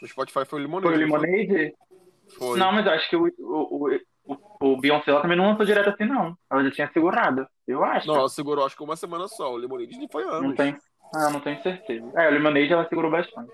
no 0.00 0.08
Spotify 0.08 0.44
foi 0.44 0.60
o 0.60 0.62
Lemonade. 0.62 0.94
Foi 0.94 1.04
o 1.04 1.08
não 1.08 1.20
Lemonade? 1.20 1.74
Foi. 2.36 2.58
Não, 2.58 2.72
mas 2.72 2.86
eu 2.86 2.92
acho 2.92 3.08
que 3.08 3.16
o, 3.16 3.32
o, 3.38 3.88
o, 4.24 4.34
o, 4.34 4.72
o 4.72 4.76
Beyoncé 4.80 5.12
ela 5.12 5.22
também 5.22 5.36
não 5.36 5.50
lançou 5.50 5.64
direto 5.64 5.90
assim, 5.90 6.04
não. 6.04 6.36
Ela 6.50 6.64
já 6.64 6.70
tinha 6.72 6.90
segurado, 6.92 7.46
eu 7.68 7.84
acho. 7.84 8.08
Não, 8.08 8.16
ela 8.16 8.28
segurou 8.28 8.66
acho 8.66 8.76
que 8.76 8.82
uma 8.82 8.96
semana 8.96 9.28
só. 9.28 9.52
O 9.52 9.56
Lemonade 9.56 9.96
nem 9.96 10.08
foi 10.08 10.24
anos. 10.24 10.42
Não 10.42 10.54
tem. 10.54 10.76
Ah, 11.14 11.30
não 11.30 11.40
tenho 11.40 11.62
certeza. 11.62 12.10
É, 12.16 12.28
o 12.28 12.32
Lemonade 12.32 12.72
ela 12.72 12.88
segurou 12.88 13.10
bastante. 13.10 13.52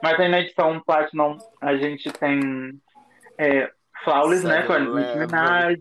Mas 0.00 0.20
aí 0.20 0.28
na 0.28 0.40
edição 0.40 0.80
Platinum 0.86 1.36
a 1.60 1.76
gente 1.76 2.12
tem 2.12 2.80
é, 3.36 3.70
Flawless, 4.04 4.46
né? 4.46 4.62
Com 4.62 4.74
a. 4.74 4.78
Minaj, 4.78 5.78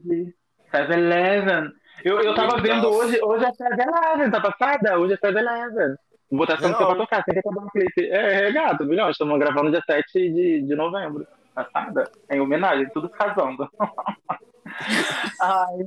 7-Eleven. 0.72 1.72
Eu, 2.04 2.20
eu 2.22 2.36
tava 2.36 2.62
vendo 2.62 2.88
hoje, 2.90 3.20
hoje 3.22 3.46
é 3.46 3.52
Seven 3.54 3.86
Eleven, 3.86 4.32
tá 4.32 4.40
passada? 4.42 4.98
Hoje 5.00 5.14
é 5.14 5.18
Seven 5.18 5.42
Eleven. 5.42 5.96
Vou 6.30 6.40
botar 6.40 6.54
essa 6.56 6.68
música 6.68 6.86
pra 6.86 6.96
tocar, 6.96 7.24
tem 7.24 7.34
que 7.34 7.40
acabar 7.40 7.64
um 7.66 7.70
clipe. 7.70 8.10
É, 8.10 8.48
é 8.48 8.52
gato, 8.52 8.84
estamos 9.10 9.40
gravando 9.40 9.72
dia 9.72 9.82
7 9.86 10.06
de, 10.14 10.62
de 10.62 10.76
novembro. 10.76 11.26
Passada? 11.56 12.04
Em 12.30 12.40
homenagem, 12.40 12.88
tudo 12.94 13.10
casando. 13.10 13.68
Ai, 15.42 15.78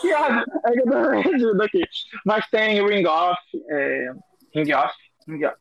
que 0.00 0.12
ódio. 0.12 0.44
É 0.66 0.72
que 0.72 0.80
eu 0.80 0.84
tô 0.84 1.10
perdido 1.22 1.62
aqui. 1.62 1.80
Mas 2.24 2.46
tem 2.50 2.84
Ring 2.86 3.06
Off, 3.06 3.38
é, 3.70 4.10
Ring 4.54 4.72
Off, 4.74 4.94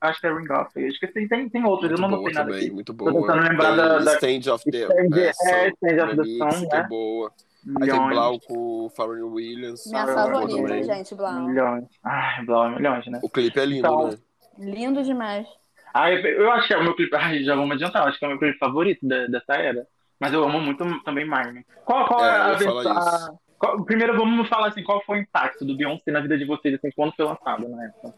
acho 0.02 0.20
que 0.20 0.28
é 0.28 0.34
Ring 0.34 0.52
Off. 0.52 0.72
Eu 0.76 0.88
esqueci, 0.88 1.28
tem, 1.30 1.48
tem 1.48 1.64
outros, 1.66 1.92
eu 1.92 1.98
Muito 1.98 2.02
não 2.02 2.10
boa 2.10 2.22
notei 2.22 2.34
nada 2.34 2.50
também, 2.50 2.66
aqui. 2.66 2.74
muito 2.74 2.94
Tô 2.94 3.12
boa. 3.12 3.22
tentando 3.22 3.50
lembrar 3.50 3.68
Tem 3.68 3.78
da- 3.78 4.00
da- 4.00 4.14
Stand 4.16 4.54
of 4.54 4.66
the 4.72 4.78
Stand- 4.80 5.16
é, 5.16 5.70
Stand 5.70 6.04
of 6.06 6.16
the 6.18 6.24
Sun, 6.52 6.68
né? 6.72 6.86
boa. 6.90 7.32
Aí 7.68 7.74
tem 7.90 8.00
Milhões. 8.00 8.10
Blau 8.10 8.40
com 8.40 8.54
o 8.86 8.90
Pharrell 8.96 9.28
Williams. 9.32 9.86
Minha 9.88 10.04
Ah, 10.04 10.08
favorita, 10.08 10.56
também. 10.62 10.84
gente, 10.84 11.16
Blau. 11.16 11.48
Milhões. 11.48 11.86
Ai, 12.04 12.46
Blau, 12.46 12.70
milhões, 12.70 13.06
né? 13.08 13.20
O 13.24 13.30
clipe 13.30 13.60
é 13.60 13.66
lindo, 13.66 13.88
Então, 13.88 14.08
né? 14.10 14.18
Lindo 14.58 15.04
demais. 15.04 15.48
Ah, 15.94 16.12
eu, 16.12 16.20
eu 16.20 16.52
acho 16.52 16.68
que 16.68 16.74
é 16.74 16.78
o 16.78 16.84
meu 16.84 16.96
clipe. 16.96 17.16
Ai, 17.16 17.44
já 17.44 17.56
vamos 17.56 17.72
adiantar, 17.76 18.04
eu 18.04 18.10
acho 18.10 18.20
que 18.20 18.26
é 18.26 18.28
o 18.28 18.32
meu 18.32 18.40
clipe 18.40 18.58
favorito 18.58 19.08
da- 19.08 19.28
dessa 19.28 19.54
era. 19.54 19.88
Mas 20.20 20.34
eu 20.34 20.44
amo 20.44 20.60
muito 20.62 20.84
também 21.04 21.26
Marnie. 21.26 21.66
Qual, 21.84 22.06
qual 22.08 22.24
É, 22.24 22.30
é, 22.30 22.66
eu 22.66 22.80
a 22.80 22.92
a- 22.92 23.34
qual- 23.58 23.84
primeiro 23.84 24.16
vamos 24.16 24.48
falar 24.48 24.68
assim, 24.68 24.84
qual 24.84 25.04
foi 25.04 25.20
o 25.20 25.22
impacto 25.22 25.66
do 25.66 25.76
Beyoncé 25.76 26.12
na 26.12 26.22
vida 26.22 26.38
de 26.38 26.46
vocês, 26.46 26.76
assim, 26.76 26.90
quando 26.96 27.14
foi 27.16 27.26
lançado 27.26 27.68
na 27.68 27.86
época? 27.86 28.14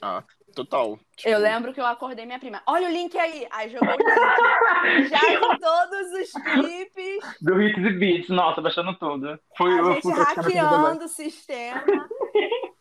Ah, 0.00 0.22
total. 0.54 0.98
Tipo, 1.16 1.28
Eu 1.28 1.38
lembro 1.38 1.72
que 1.74 1.80
eu 1.80 1.86
acordei 1.86 2.24
minha 2.26 2.38
prima. 2.38 2.62
Olha 2.66 2.88
o 2.88 2.90
link 2.92 3.16
aí. 3.18 3.46
Aí 3.50 3.68
jogou 3.70 3.88
o 3.88 3.92
link. 3.92 5.08
Já 5.08 5.20
com 5.40 5.56
todos 5.58 6.12
os 6.12 6.32
clipes. 6.32 7.38
Do 7.40 7.60
Hits 7.60 7.78
e 7.84 7.90
Beats, 7.92 8.28
nossa, 8.28 8.60
baixando 8.62 8.94
tudo. 8.96 9.38
Foi 9.56 9.72
A 9.72 9.78
eu 9.78 9.92
gente 9.94 10.06
vida 10.08 10.22
hackeando 10.24 11.04
o 11.04 11.08
sistema. 11.08 11.82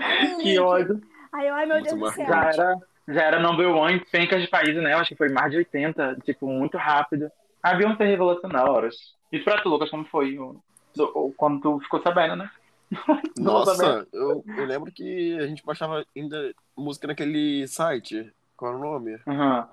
Um 0.00 0.38
Que 0.38 0.58
ódio. 0.58 1.00
Aí 1.32 1.46
eu, 1.46 1.54
ai 1.54 1.66
meu 1.66 1.76
Muito 1.76 1.94
Deus 1.96 2.00
do 2.10 2.16
céu. 2.16 2.26
Já 2.26 2.40
era, 2.50 2.78
já 3.08 3.22
era 3.22 3.38
number 3.38 3.68
one 3.68 3.94
em 3.96 3.98
pencas 3.98 4.40
de 4.42 4.48
países, 4.48 4.82
né? 4.82 4.94
Eu 4.94 4.98
acho 4.98 5.10
que 5.10 5.16
foi 5.16 5.28
mais 5.28 5.50
de 5.50 5.58
80, 5.58 6.16
tipo, 6.24 6.46
muito 6.46 6.78
rápido. 6.78 7.30
A 7.62 7.74
Beyoncé 7.74 8.04
revolucionou 8.06 8.70
horas. 8.70 8.94
E 9.30 9.38
pra 9.38 9.60
tu, 9.62 9.68
Lucas, 9.68 9.90
como 9.90 10.04
foi? 10.06 10.38
o- 10.38 10.60
o- 10.98 11.32
quando 11.36 11.60
tu 11.60 11.80
ficou 11.80 12.02
sabendo, 12.02 12.34
né? 12.36 12.50
Nossa, 13.38 14.06
eu, 14.12 14.44
eu 14.56 14.64
lembro 14.64 14.90
que 14.92 15.38
a 15.38 15.46
gente 15.46 15.64
baixava 15.64 16.04
ainda 16.16 16.52
música 16.76 17.06
naquele 17.06 17.66
site. 17.68 18.32
Qual 18.56 18.72
era 18.72 18.80
o 18.80 18.84
nome? 18.92 19.14
Uhum. 19.26 19.64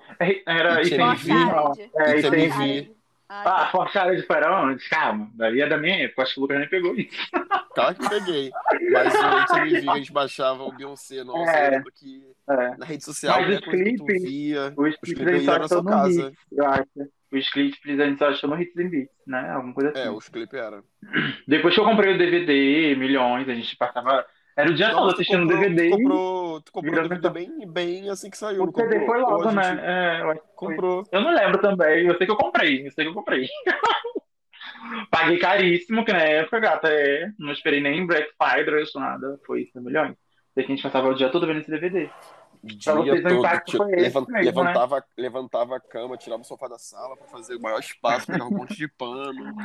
Era 0.45 0.81
ITMV. 0.81 1.31
É, 1.98 2.19
ITMV. 2.19 2.91
Ah, 3.30 3.64
Ah, 3.64 3.72
Forchada 3.72 4.15
de 4.15 4.22
Faraón, 4.22 4.77
calma. 4.89 5.30
Daí 5.35 5.60
é 5.60 5.68
da 5.68 5.77
minha 5.77 6.06
época, 6.06 6.22
acho 6.23 6.35
que 6.35 6.39
o 6.39 6.44
Lucas 6.44 6.60
nem 6.60 6.69
pegou 6.69 6.95
isso. 6.95 7.11
Claro 7.76 7.95
que 7.95 8.10
peguei. 8.10 8.49
Mas 8.89 9.14
o 9.14 9.56
ITMV 9.57 9.89
a 9.89 9.95
gente 9.98 10.14
baixava 10.14 10.64
o 10.64 10.72
Beyoncé. 10.72 11.26
Nossa, 11.26 11.52
É. 11.52 11.68
eu 11.68 11.72
lembro 11.72 11.91
que 11.94 12.23
É. 12.49 12.77
na 12.77 12.85
rede 12.85 13.03
social, 13.03 13.41
Mas 13.41 13.49
né, 13.49 13.56
os 13.56 13.65
clipes- 13.65 14.23
via, 14.23 14.73
Os 14.77 14.94
os 14.94 14.99
clipes 15.14 15.44
só 15.44 15.52
na 15.52 15.65
achou 15.65 15.68
sua 15.68 15.84
casa. 15.84 16.27
Hits, 16.30 16.38
eu 16.53 16.65
acho. 16.65 16.88
Os 17.32 17.49
clipes 17.49 17.99
a 17.99 18.06
gente 18.06 18.20
só 18.20 18.30
achou 18.30 18.49
no 18.49 18.62
Hits 18.62 18.78
and 18.78 18.90
Beats, 18.90 19.12
né? 19.26 19.49
Alguma 19.52 19.74
coisa 19.74 19.90
assim. 19.91 20.08
É, 20.08 20.10
os 20.10 20.30
clipes 20.30 20.60
eram. 20.60 20.84
Depois 21.48 21.74
que 21.74 21.80
eu 21.80 21.86
comprei 21.86 22.16
o 22.16 22.18
DVD, 22.18 22.95
milhões, 22.95 23.49
a 23.49 23.54
gente 23.54 23.76
passava. 23.76 24.26
Era 24.56 24.72
o 24.72 24.74
dia 24.74 24.90
todo 24.91 25.14
assistindo 25.14 25.41
comprou, 25.41 25.60
DVD. 25.60 25.90
tu 25.90 25.98
comprou, 25.98 26.62
tu 26.62 26.72
comprou 26.72 26.94
o 26.94 27.10
DVD 27.10 27.30
bem, 27.30 27.68
bem 27.68 28.10
assim 28.10 28.30
que 28.30 28.38
saiu. 28.38 28.64
O 28.64 28.74
CD 28.74 29.06
foi 29.06 29.20
logo, 29.20 29.44
a 29.44 29.52
gente 29.52 29.56
né? 29.56 29.82
É, 29.84 30.22
eu 30.22 30.32
acho 30.32 30.41
que 30.41 30.48
foi. 30.48 30.70
Comprou. 30.70 31.04
Eu 31.12 31.22
não 31.22 31.34
lembro 31.34 31.62
também. 31.62 32.08
Eu 32.08 32.18
sei 32.18 32.26
que 32.26 32.32
eu 32.32 32.38
comprei. 32.38 32.88
Eu 32.88 32.91
sei 32.91 33.04
que 33.04 33.10
eu 33.12 33.14
comprei. 33.14 33.48
Paguei 35.12 35.38
caríssimo, 35.38 36.06
que 36.06 36.14
na 36.14 36.22
época, 36.22 36.60
gata, 36.60 36.88
é. 36.88 37.30
Não 37.38 37.52
esperei 37.52 37.82
nem 37.82 38.08
Black 38.08 38.32
Friday, 38.38 38.84
nada. 38.95 39.40
Foi 39.45 39.64
isso, 39.64 39.82
milhões. 39.82 40.16
Daí 40.56 40.66
que 40.66 40.72
a 40.72 40.76
gente 40.76 40.84
passava 40.84 41.10
o 41.10 41.14
dia 41.14 41.30
todo 41.30 41.45
vendo 41.45 41.60
esse 41.60 41.70
DVD. 41.70 42.10
Dia 42.76 43.15
vocês, 43.15 43.23
todo, 43.23 43.39
impacto 43.39 43.72
tio, 43.72 43.77
foi 43.77 43.91
esse 43.94 44.02
levan- 44.02 44.27
mesmo, 44.27 44.64
né? 44.64 44.73
levantava, 44.73 45.06
levantava 45.18 45.76
a 45.77 45.80
cama, 45.80 46.18
tirava 46.18 46.41
o 46.41 46.45
sofá 46.45 46.68
da 46.68 46.77
sala 46.77 47.15
pra 47.18 47.27
fazer 47.27 47.56
o 47.56 47.61
maior 47.61 47.80
espaço, 47.80 48.27
pegava 48.27 48.49
um 48.49 48.53
monte 48.53 48.76
de 48.76 48.88
pano. 48.88 49.56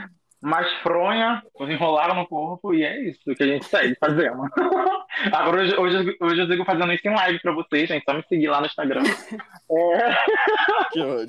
Mais 0.42 0.70
fronha, 0.82 1.40
enrolaram 1.60 2.16
no 2.16 2.26
corpo 2.26 2.74
e 2.74 2.82
é 2.82 3.00
isso 3.08 3.34
que 3.34 3.42
a 3.42 3.46
gente 3.46 3.64
segue 3.64 3.96
fazendo. 4.00 4.42
Agora, 5.32 5.60
hoje, 5.62 5.76
hoje, 5.78 6.16
hoje 6.20 6.40
eu 6.40 6.46
sigo 6.48 6.64
fazendo 6.64 6.92
isso 6.92 7.06
em 7.06 7.14
live 7.14 7.38
pra 7.40 7.52
vocês, 7.52 7.88
gente. 7.88 8.02
Só 8.04 8.12
me 8.12 8.24
seguir 8.28 8.48
lá 8.48 8.60
no 8.60 8.66
Instagram. 8.66 9.02
É, 9.74 10.14
Que 10.92 11.00
ódio. 11.00 11.26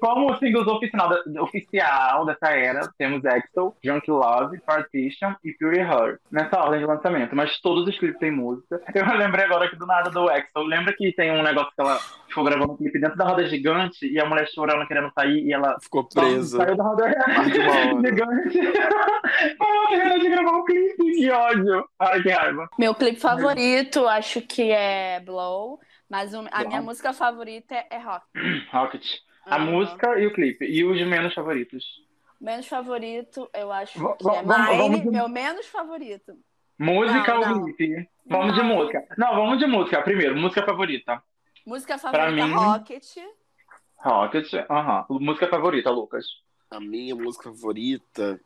como 0.00 0.36
singles 0.36 0.66
oficial, 0.66 1.10
oficial 1.40 2.26
dessa 2.26 2.48
era, 2.50 2.80
temos 2.98 3.24
Exo, 3.24 3.74
Drunk 3.82 4.10
Love, 4.10 4.60
Partition 4.60 5.32
e 5.42 5.52
Pure 5.54 5.78
Heart. 5.78 6.18
Nessa 6.30 6.60
ordem 6.60 6.80
de 6.80 6.84
lançamento, 6.84 7.34
mas 7.34 7.58
todos 7.62 7.88
os 7.88 7.98
clipes 7.98 8.18
têm 8.18 8.30
música. 8.30 8.82
Eu 8.94 9.16
lembrei 9.16 9.46
agora 9.46 9.64
aqui 9.64 9.76
do 9.76 9.86
nada 9.86 10.10
do 10.10 10.30
Exo. 10.30 10.58
Lembra 10.58 10.92
que 10.94 11.10
tem 11.12 11.30
um 11.32 11.42
negócio 11.42 11.72
que 11.74 11.80
ela 11.80 11.98
ficou 12.36 12.44
gravando 12.44 12.72
um 12.74 12.76
clipe 12.76 13.00
dentro 13.00 13.16
da 13.16 13.24
roda 13.24 13.46
gigante 13.46 14.06
e 14.06 14.20
a 14.20 14.26
mulher 14.26 14.46
chorando 14.48 14.86
querendo 14.86 15.10
sair 15.14 15.42
e 15.46 15.52
ela 15.54 15.78
Ficou 15.80 16.04
presa. 16.04 16.58
saiu 16.58 16.76
da 16.76 16.84
roda 16.84 17.08
de 17.46 17.52
gigante. 18.08 18.58
Ela 19.58 19.88
terminou 19.88 20.18
de 20.18 20.28
gravar 20.28 20.56
o 20.58 20.64
clipe, 20.64 21.12
que 21.12 21.30
ódio. 21.30 21.84
Ai, 21.98 22.22
que 22.22 22.28
raiva. 22.30 22.68
Meu 22.78 22.94
clipe 22.94 23.18
favorito, 23.20 24.06
acho 24.06 24.40
que 24.42 24.70
é 24.70 25.20
Blow. 25.20 25.80
Mas 26.08 26.34
a 26.34 26.40
Blow. 26.42 26.68
minha 26.68 26.82
música 26.82 27.12
favorita 27.12 27.74
é, 27.74 27.86
é 27.90 27.98
Rock. 27.98 28.24
Rocket. 28.70 29.04
A 29.46 29.56
Aham. 29.56 29.64
música 29.70 30.18
e 30.18 30.26
o 30.26 30.32
clipe. 30.32 30.64
E 30.66 30.84
os 30.84 31.00
menos 31.06 31.32
favoritos. 31.34 31.84
Menos 32.40 32.66
favorito, 32.66 33.48
eu 33.54 33.72
acho 33.72 33.98
Va- 33.98 34.16
que 34.16 34.28
é 34.28 34.42
Mine, 34.42 34.76
vamos 34.78 35.00
de- 35.02 35.10
meu 35.10 35.28
menos 35.28 35.66
favorito. 35.66 36.34
Música 36.78 37.34
Não, 37.34 37.40
ou 37.40 37.46
não. 37.48 37.64
clipe? 37.64 38.08
Vamos 38.28 38.54
de 38.54 38.62
Não. 38.62 38.68
música. 38.76 39.04
Não, 39.16 39.34
vamos 39.34 39.58
de 39.58 39.66
música. 39.66 40.02
Primeiro, 40.02 40.36
música 40.36 40.62
favorita. 40.64 41.22
Música 41.66 41.98
favorita, 41.98 42.30
mim- 42.46 42.52
Rocket. 42.54 43.04
Rocket. 43.98 44.52
Aham. 44.70 45.06
Música 45.10 45.48
favorita, 45.48 45.90
Lucas. 45.90 46.24
A 46.70 46.78
minha 46.80 47.14
música 47.14 47.50
favorita. 47.50 48.38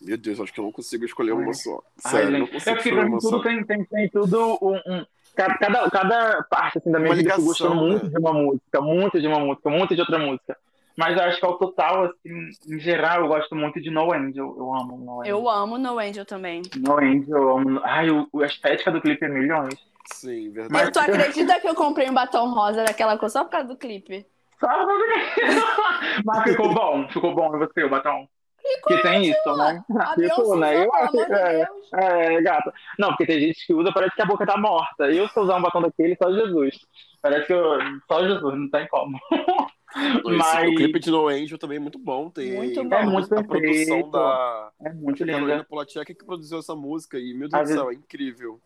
Meu 0.00 0.18
Deus, 0.18 0.38
acho 0.40 0.52
que 0.52 0.60
eu 0.60 0.64
não 0.64 0.72
consigo 0.72 1.04
escolher 1.06 1.32
uma 1.32 1.54
só. 1.54 1.82
Ai, 2.04 2.10
Sério, 2.12 2.30
não 2.32 2.38
gente. 2.40 2.52
consigo 2.52 2.76
É 2.76 2.78
escolher 2.78 3.06
uma 3.06 3.18
tudo 3.18 3.36
só. 3.38 3.42
tem, 3.42 3.64
tem, 3.64 3.84
tem 3.84 4.08
tudo 4.10 4.58
um. 4.60 4.74
um- 4.86 5.06
cada, 5.34 5.90
cada, 5.90 6.42
parte 6.50 6.78
assim, 6.78 6.90
da 6.90 6.98
minha 6.98 7.10
Uma 7.10 7.16
vida 7.16 7.30
eu 7.30 7.36
ligação, 7.38 7.44
gostando 7.44 7.74
muito 7.76 8.04
né? 8.04 8.10
de 8.10 8.18
uma 8.18 8.32
música, 8.32 8.80
muito 8.80 9.20
de 9.20 9.26
uma 9.26 9.38
música, 9.40 9.70
muito 9.70 9.94
de 9.94 10.00
outra 10.00 10.18
música. 10.18 10.56
Mas 10.96 11.14
eu 11.16 11.24
acho 11.24 11.38
que 11.38 11.44
ao 11.46 11.58
total, 11.58 12.04
assim, 12.06 12.50
em 12.68 12.78
geral, 12.78 13.22
eu 13.22 13.28
gosto 13.28 13.54
muito 13.54 13.78
de 13.80 13.90
No 13.90 14.12
Angel. 14.12 14.54
Eu 14.56 14.74
amo 14.74 14.96
No 14.96 15.20
Angel. 15.20 15.36
Eu 15.38 15.48
amo 15.48 15.76
No 15.78 15.98
Angel 15.98 16.24
também. 16.24 16.62
No 16.76 16.98
Angel, 16.98 17.36
eu 17.36 17.56
amo. 17.58 17.80
Ai, 17.84 18.10
o, 18.10 18.28
a 18.42 18.46
estética 18.46 18.90
do 18.90 19.00
clipe 19.02 19.24
é 19.24 19.28
milhões. 19.28 19.74
Sim, 20.12 20.52
Mas 20.70 20.90
verdade. 20.90 20.92
tu 20.92 20.98
acredita 21.00 21.60
que 21.60 21.68
eu 21.68 21.74
comprei 21.74 22.08
um 22.08 22.14
batom 22.14 22.52
rosa 22.52 22.84
daquela 22.84 23.18
cor 23.18 23.30
só 23.30 23.44
por 23.44 23.50
causa 23.50 23.68
do 23.68 23.76
clipe? 23.76 24.26
Só 24.60 24.66
pra 24.66 24.84
ver. 24.84 26.22
Mas 26.24 26.42
ficou 26.44 26.72
bom, 26.72 27.08
ficou 27.08 27.34
bom 27.34 27.54
em 27.54 27.58
você, 27.58 27.84
o 27.84 27.90
batom. 27.90 28.26
Ficou 28.60 28.96
Que 28.96 29.02
tem 29.02 29.22
isso, 29.26 29.56
né? 29.56 29.84
A 29.98 30.14
Ficou, 30.14 30.16
Beyoncé 30.16 30.56
né? 30.56 30.84
Eu 30.84 30.94
acho 30.94 31.12
de 31.12 31.32
é, 31.32 31.68
é, 31.94 32.42
gata. 32.42 32.72
Não, 32.98 33.08
porque 33.08 33.26
tem 33.26 33.40
gente 33.40 33.66
que 33.66 33.74
usa, 33.74 33.92
parece 33.92 34.14
que 34.14 34.22
a 34.22 34.26
boca 34.26 34.46
tá 34.46 34.56
morta. 34.56 35.04
Eu, 35.10 35.28
se 35.28 35.36
eu 35.36 35.44
usar 35.44 35.56
um 35.56 35.62
batom 35.62 35.82
daquele, 35.82 36.16
só 36.16 36.32
Jesus. 36.32 36.74
Parece 37.22 37.46
que 37.46 37.52
eu, 37.52 37.78
só 38.10 38.26
Jesus, 38.26 38.58
não 38.58 38.70
tem 38.70 38.88
como. 38.88 39.18
Esse- 39.96 40.36
Mas 40.36 40.68
O 40.68 40.74
clipe 40.74 40.98
de 41.00 41.10
No 41.10 41.28
Angel 41.28 41.58
também 41.58 41.76
é 41.76 41.80
muito 41.80 41.98
bom. 41.98 42.28
Tem 42.30 42.52
Muito 42.52 42.80
a- 42.80 42.84
bom. 42.84 42.96
É 42.96 43.04
muito 43.06 43.34
a 43.34 43.42
produção 43.44 44.10
da 44.10 44.70
é 44.84 44.92
muito 44.92 45.24
Carolina 45.26 45.54
lindo. 45.54 45.64
Polachek 45.66 46.14
que 46.14 46.24
produziu 46.24 46.58
essa 46.58 46.74
música. 46.74 47.18
E, 47.18 47.32
meu 47.34 47.48
Deus 47.48 47.54
Às 47.62 47.68
do 47.70 47.74
céu, 47.74 47.90
é 47.90 47.94
incrível. 47.94 48.60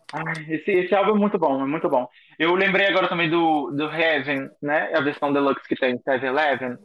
Esse, 0.49 0.71
esse 0.71 0.93
álbum 0.95 1.11
é 1.15 1.19
muito 1.19 1.37
bom, 1.39 1.61
é 1.61 1.65
muito 1.65 1.87
bom. 1.89 2.07
Eu 2.37 2.53
lembrei 2.55 2.87
agora 2.87 3.07
também 3.07 3.29
do, 3.29 3.71
do 3.71 3.85
Heaven, 3.89 4.49
né? 4.61 4.93
A 4.93 5.01
versão 5.01 5.31
deluxe 5.31 5.67
que 5.67 5.75
tem, 5.75 5.97
7-Eleven. 5.99 6.77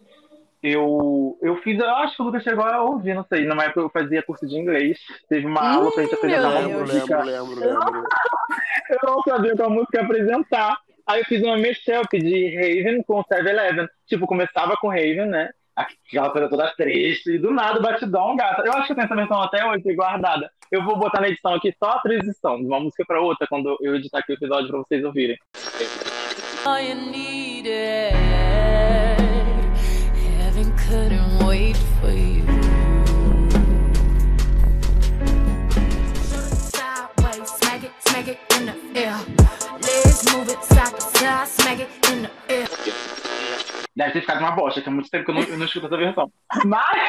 Eu, 0.62 1.38
eu 1.42 1.56
fiz, 1.58 1.78
eu 1.78 1.88
acho 1.96 2.16
que 2.16 2.22
o 2.22 2.24
Lucas 2.24 2.42
chegou 2.42 2.64
a 2.64 2.82
ouvir, 2.82 3.14
não 3.14 3.24
sei. 3.28 3.44
Numa 3.46 3.64
época 3.64 3.80
eu 3.80 3.90
fazia 3.90 4.22
curso 4.22 4.46
de 4.46 4.56
inglês. 4.56 4.98
Teve 5.28 5.46
uma 5.46 5.60
Hum, 5.60 5.74
aula 5.78 5.92
pra 5.92 6.02
gente 6.02 6.14
apresentar 6.14 6.48
uma 6.48 6.68
música. 6.80 7.18
lembro, 7.22 7.24
lembro, 7.24 7.60
lembro. 7.60 8.04
Eu 8.90 8.98
não 9.10 9.22
sabia 9.22 9.56
qual 9.56 9.70
música 9.70 10.00
apresentar. 10.00 10.78
Aí 11.06 11.20
eu 11.20 11.24
fiz 11.24 11.42
uma 11.42 11.56
mashup 11.56 12.18
de 12.18 12.56
Raven 12.56 13.02
com 13.04 13.22
7-Eleven. 13.22 13.86
Tipo, 14.06 14.26
começava 14.26 14.74
com 14.80 14.88
Raven, 14.88 15.26
né? 15.26 15.50
Aquela 15.76 16.30
coisa 16.30 16.48
toda 16.48 16.74
triste. 16.76 17.32
E 17.32 17.38
do 17.38 17.52
nada, 17.52 17.78
o 17.78 17.82
batidão, 17.82 18.34
gata. 18.34 18.62
Eu 18.64 18.72
acho 18.72 18.86
que 18.86 18.92
eu 18.92 18.96
tenho 18.96 19.06
essa 19.06 19.14
versão 19.14 19.40
até 19.40 19.64
hoje 19.64 19.94
guardada. 19.94 20.50
Eu 20.72 20.82
vou 20.82 20.98
botar 20.98 21.20
na 21.20 21.28
edição 21.28 21.54
aqui 21.54 21.72
só 21.78 21.90
a 21.90 22.00
transição, 22.00 22.58
de 22.58 22.66
uma 22.66 22.80
música 22.80 23.04
pra 23.06 23.20
outra, 23.20 23.46
quando 23.46 23.76
eu 23.80 23.94
editar 23.94 24.18
aqui 24.18 24.32
o 24.32 24.34
episódio 24.34 24.68
pra 24.68 24.78
vocês 24.78 25.04
ouvirem. 25.04 25.36
all 26.66 26.80
you 26.80 26.96
needed. 26.96 28.12
Heaven 30.38 30.76
couldn't 30.76 31.46
wait 31.46 31.76
for 32.00 32.10
you. 32.10 32.44
Sideways, 36.74 37.50
smack 37.50 37.84
it, 37.84 37.92
smack 38.00 38.28
it 38.28 38.38
in 38.58 38.66
the 38.66 39.00
air. 39.00 39.35
Deve 43.96 44.12
ter 44.12 44.20
ficado 44.20 44.40
uma 44.40 44.50
bosta, 44.50 44.82
que 44.82 44.88
há 44.88 44.92
muito 44.92 45.08
tempo 45.08 45.24
que 45.24 45.30
eu 45.30 45.34
não, 45.34 45.42
eu 45.42 45.58
não 45.58 45.64
escuto 45.64 45.86
essa 45.86 45.96
versão. 45.96 46.30
Mas. 46.64 47.08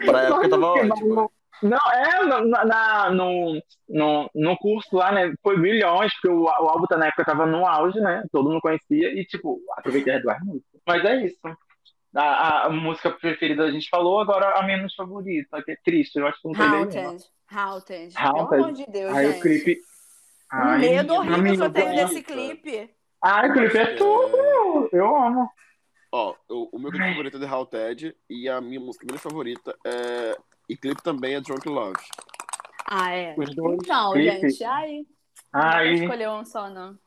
Pra 0.04 0.22
época 0.22 0.48
tava 0.48 0.66
ótima. 0.66 1.30
Não, 1.62 1.78
é, 1.92 2.24
na, 2.44 2.64
na- 2.64 3.10
no, 3.10 3.62
no, 3.88 4.30
no 4.34 4.58
curso 4.58 4.94
lá, 4.94 5.10
né, 5.10 5.32
foi 5.42 5.56
milhões, 5.56 6.12
porque 6.14 6.28
o, 6.28 6.42
o 6.42 6.48
álbum 6.48 6.84
tá, 6.86 6.98
na 6.98 7.06
época 7.06 7.24
tava 7.24 7.46
no 7.46 7.66
auge, 7.66 7.98
né, 7.98 8.22
todo 8.30 8.50
mundo 8.50 8.60
conhecia, 8.60 9.08
e, 9.18 9.24
tipo, 9.24 9.58
aproveitei 9.74 10.14
as 10.14 10.22
duas 10.22 10.38
músicas. 10.40 10.80
Mas 10.86 11.04
é 11.04 11.24
isso. 11.24 11.38
A, 12.14 12.66
a, 12.66 12.70
música 12.70 13.10
preferida 13.10 13.64
a 13.64 13.70
gente 13.70 13.88
falou, 13.88 14.20
agora 14.20 14.58
a 14.58 14.62
menos 14.66 14.94
favorita, 14.94 15.62
que 15.62 15.72
é 15.72 15.76
triste, 15.82 16.16
eu 16.16 16.26
acho 16.26 16.40
que 16.40 16.48
não 16.48 16.54
tem 16.54 16.68
nenhuma. 16.68 17.10
Haunted. 17.10 17.24
Haunted. 17.50 18.14
Pelo 18.14 18.54
amor 18.54 18.72
de 18.72 18.86
Deus, 18.86 19.14
Aí 19.14 19.26
gente. 19.26 19.38
o 19.38 19.40
clipe... 19.40 19.80
Um 20.52 20.68
Ai, 20.68 20.78
medo 20.78 21.14
horrível 21.14 21.54
que 21.54 21.62
eu 21.62 21.68
amiga, 21.68 21.70
tenho 21.70 21.94
desse 21.94 22.22
clipe. 22.22 22.90
Ai, 23.22 23.50
o 23.50 23.52
clipe 23.52 23.78
é 23.78 23.94
tudo! 23.96 24.88
Eu 24.92 25.16
amo. 25.16 25.50
Ó, 26.12 26.34
o, 26.48 26.76
o 26.76 26.78
meu 26.80 26.90
clipe 26.92 27.06
favorito 27.08 27.36
é 27.36 27.40
The 27.40 27.52
How 27.54 27.66
Ted 27.66 28.16
e 28.30 28.48
a 28.48 28.60
minha 28.60 28.80
música 28.80 29.06
menos 29.06 29.22
favorita 29.22 29.76
é. 29.84 30.36
E 30.68 30.76
clipe 30.76 31.02
também 31.02 31.34
é 31.34 31.40
Drunk 31.40 31.68
Love. 31.68 32.00
Ah, 32.88 33.12
é. 33.12 33.34
Os 33.36 33.50
Então, 33.50 34.12
clipes. 34.12 34.56
gente, 34.58 34.64
ai. 34.64 35.06
Não 35.54 35.62
Ai, 35.62 35.86
vou 35.86 35.94
escolher 35.94 36.28
um 36.30 36.44
só, 36.44 36.68
não. 36.70 36.98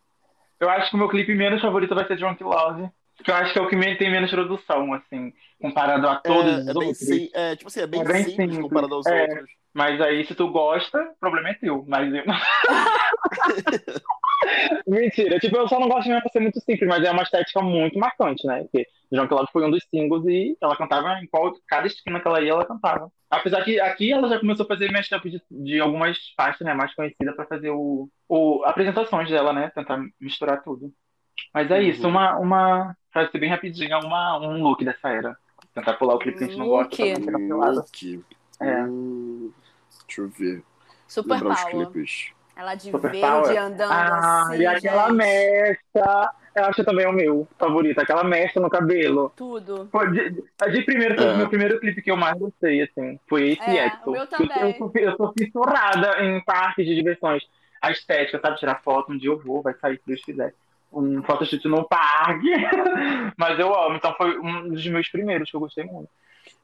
eu 0.60 0.70
acho 0.70 0.90
que 0.90 0.96
o 0.96 1.00
meu 1.00 1.10
clipe 1.10 1.34
menos 1.36 1.62
favorito 1.62 1.96
vai 1.96 2.06
ser 2.08 2.18
Drunk 2.18 2.44
Love. 2.44 2.90
Que 3.24 3.32
eu 3.32 3.36
acho 3.36 3.52
que 3.52 3.60
é 3.60 3.62
o 3.62 3.68
que 3.70 3.76
tem 3.98 4.10
menos 4.12 4.32
produção, 4.32 4.94
assim, 4.94 5.34
comparado 5.62 6.08
a 6.08 6.16
todos 6.22 6.58
os 6.58 6.68
é, 6.68 6.72
é 6.72 6.74
bem 6.74 6.90
outros. 6.90 6.98
sim, 6.98 7.30
é, 7.34 7.56
tipo 7.56 7.68
assim, 7.68 7.82
é 7.82 7.88
bem, 7.88 8.02
É 8.02 8.04
bem 8.06 8.24
simples, 8.24 8.56
simples, 8.56 8.60
comparado 8.60 8.96
aos 8.96 9.10
é. 9.10 9.22
outros. 9.24 9.50
Mas 9.74 10.02
aí, 10.02 10.26
se 10.26 10.34
tu 10.36 10.50
gosta, 10.50 11.00
o 11.00 11.20
problema 11.20 11.50
é 11.50 11.54
teu. 11.54 11.86
Mas 11.88 12.12
eu... 12.14 12.24
Mentira, 14.88 15.38
tipo, 15.40 15.58
eu 15.58 15.68
só 15.68 15.80
não 15.80 15.90
gosto 15.90 16.10
por 16.22 16.32
ser 16.32 16.40
muito 16.40 16.60
simples, 16.62 16.88
mas 16.88 17.04
é 17.04 17.12
uma 17.12 17.24
estética 17.24 17.62
muito 17.62 18.00
marcante, 18.00 18.48
né? 18.48 18.64
Porque 18.64 18.88
Drunk 19.12 19.32
Love 19.34 19.50
foi 19.52 19.66
um 19.66 19.72
dos 19.72 19.84
singles 19.90 20.26
e 20.28 20.58
ela 20.62 20.76
cantava 20.76 21.20
em 21.20 21.28
qual, 21.28 21.54
cada 21.68 21.88
esquina 21.88 22.20
que 22.20 22.28
ela 22.28 22.42
ia, 22.42 22.52
ela 22.52 22.66
cantava. 22.66 23.12
Apesar 23.30 23.64
que 23.64 23.80
aqui 23.80 24.12
ela 24.12 24.28
já 24.30 24.40
começou 24.40 24.64
a 24.64 24.68
fazer 24.68 24.92
mashup 24.92 25.30
de, 25.30 25.42
de 25.52 25.80
algumas 25.80 26.18
faixas, 26.36 26.66
né, 26.66 26.74
mais 26.74 26.94
conhecidas 26.96 27.36
pra 27.36 27.46
fazer 27.46 27.70
o, 27.70 28.10
o 28.28 28.64
apresentações 28.66 29.30
dela, 29.30 29.54
né? 29.54 29.72
Tentar 29.76 30.02
misturar 30.20 30.64
tudo. 30.64 30.92
Mas 31.54 31.70
é 31.70 31.82
isso, 31.84 32.04
Uhum. 32.04 32.10
uma, 32.10 32.38
uma, 32.38 32.98
pra 33.14 33.30
ser 33.30 33.40
bem 33.40 33.50
rapidinho, 33.50 34.00
uma, 34.00 34.38
um 34.40 34.62
look 34.64 34.84
dessa 34.84 35.10
era. 35.10 35.38
Tentar 35.74 35.94
pular 35.94 36.16
o 36.16 36.20
clipe 36.20 36.38
que 36.38 36.44
a 36.46 36.48
gente 36.48 36.58
não 36.58 36.68
gosta 36.68 36.96
pra 36.96 37.06
não 37.06 37.16
ser 37.16 37.32
cancelada. 37.32 37.76
Look. 37.76 38.26
É. 38.60 38.84
Hum, 38.84 39.52
deixa 40.08 40.22
eu 40.22 40.28
ver. 40.30 40.64
Super 41.08 41.36
Lembrar 41.42 41.66
clipes. 41.66 42.32
Ela 42.56 42.76
de 42.76 42.92
Super 42.92 43.12
verde 43.12 43.22
Power. 43.22 43.58
andando 43.62 43.92
Ah, 43.92 44.42
assim, 44.50 44.58
e 44.62 44.66
aquela 44.68 45.08
gente. 45.08 45.16
mecha, 45.18 46.32
eu 46.56 46.66
acho 46.66 46.84
também 46.84 47.06
é 47.06 47.10
o 47.10 47.14
meu 47.14 47.48
favorito, 47.58 48.00
aquela 48.00 48.24
mecha 48.24 48.60
no 48.60 48.70
cabelo. 48.70 49.32
Tudo. 49.36 49.88
Pô, 49.90 50.06
de, 50.06 50.30
de 50.32 50.82
primeiro, 50.84 51.16
foi 51.16 51.26
É. 51.26 51.34
o 51.34 51.38
meu 51.38 51.48
primeiro 51.48 51.80
clipe 51.80 52.02
que 52.02 52.12
eu 52.12 52.18
mais 52.18 52.38
gostei, 52.38 52.82
assim, 52.82 53.18
foi 53.30 53.52
esse 53.52 53.62
É, 53.62 53.86
Axel. 53.86 54.02
o 54.08 54.12
meu 54.12 54.22
Eu- 54.24 54.28
também. 54.28 54.72
Eu, 54.72 54.78
sou, 54.78 54.92
eu 54.96 55.16
sou 55.16 55.34
fissurada 55.40 56.22
em 56.22 56.42
parques 56.44 56.86
de 56.86 56.94
diversões. 56.96 57.44
A 57.82 57.92
estética, 57.92 58.42
sabe? 58.42 58.58
Tirar 58.60 58.82
foto, 58.84 59.14
um 59.14 59.18
dia 59.18 59.30
eu 59.30 59.40
vou, 59.40 59.62
vai 59.62 59.74
sair 59.76 59.96
se 59.96 60.04
Deus 60.06 60.22
quiser. 60.22 60.54
Um 60.92 61.24
photoshoot 61.24 61.66
no 61.70 61.88
parque. 61.88 62.50
Mas 63.38 63.58
eu 63.58 63.74
amo, 63.74 63.96
então 63.96 64.14
foi 64.16 64.38
um 64.38 64.68
dos 64.68 64.86
meus 64.88 65.08
primeiros 65.08 65.50
que 65.50 65.56
eu 65.56 65.62
gostei 65.62 65.86
muito. 65.86 66.10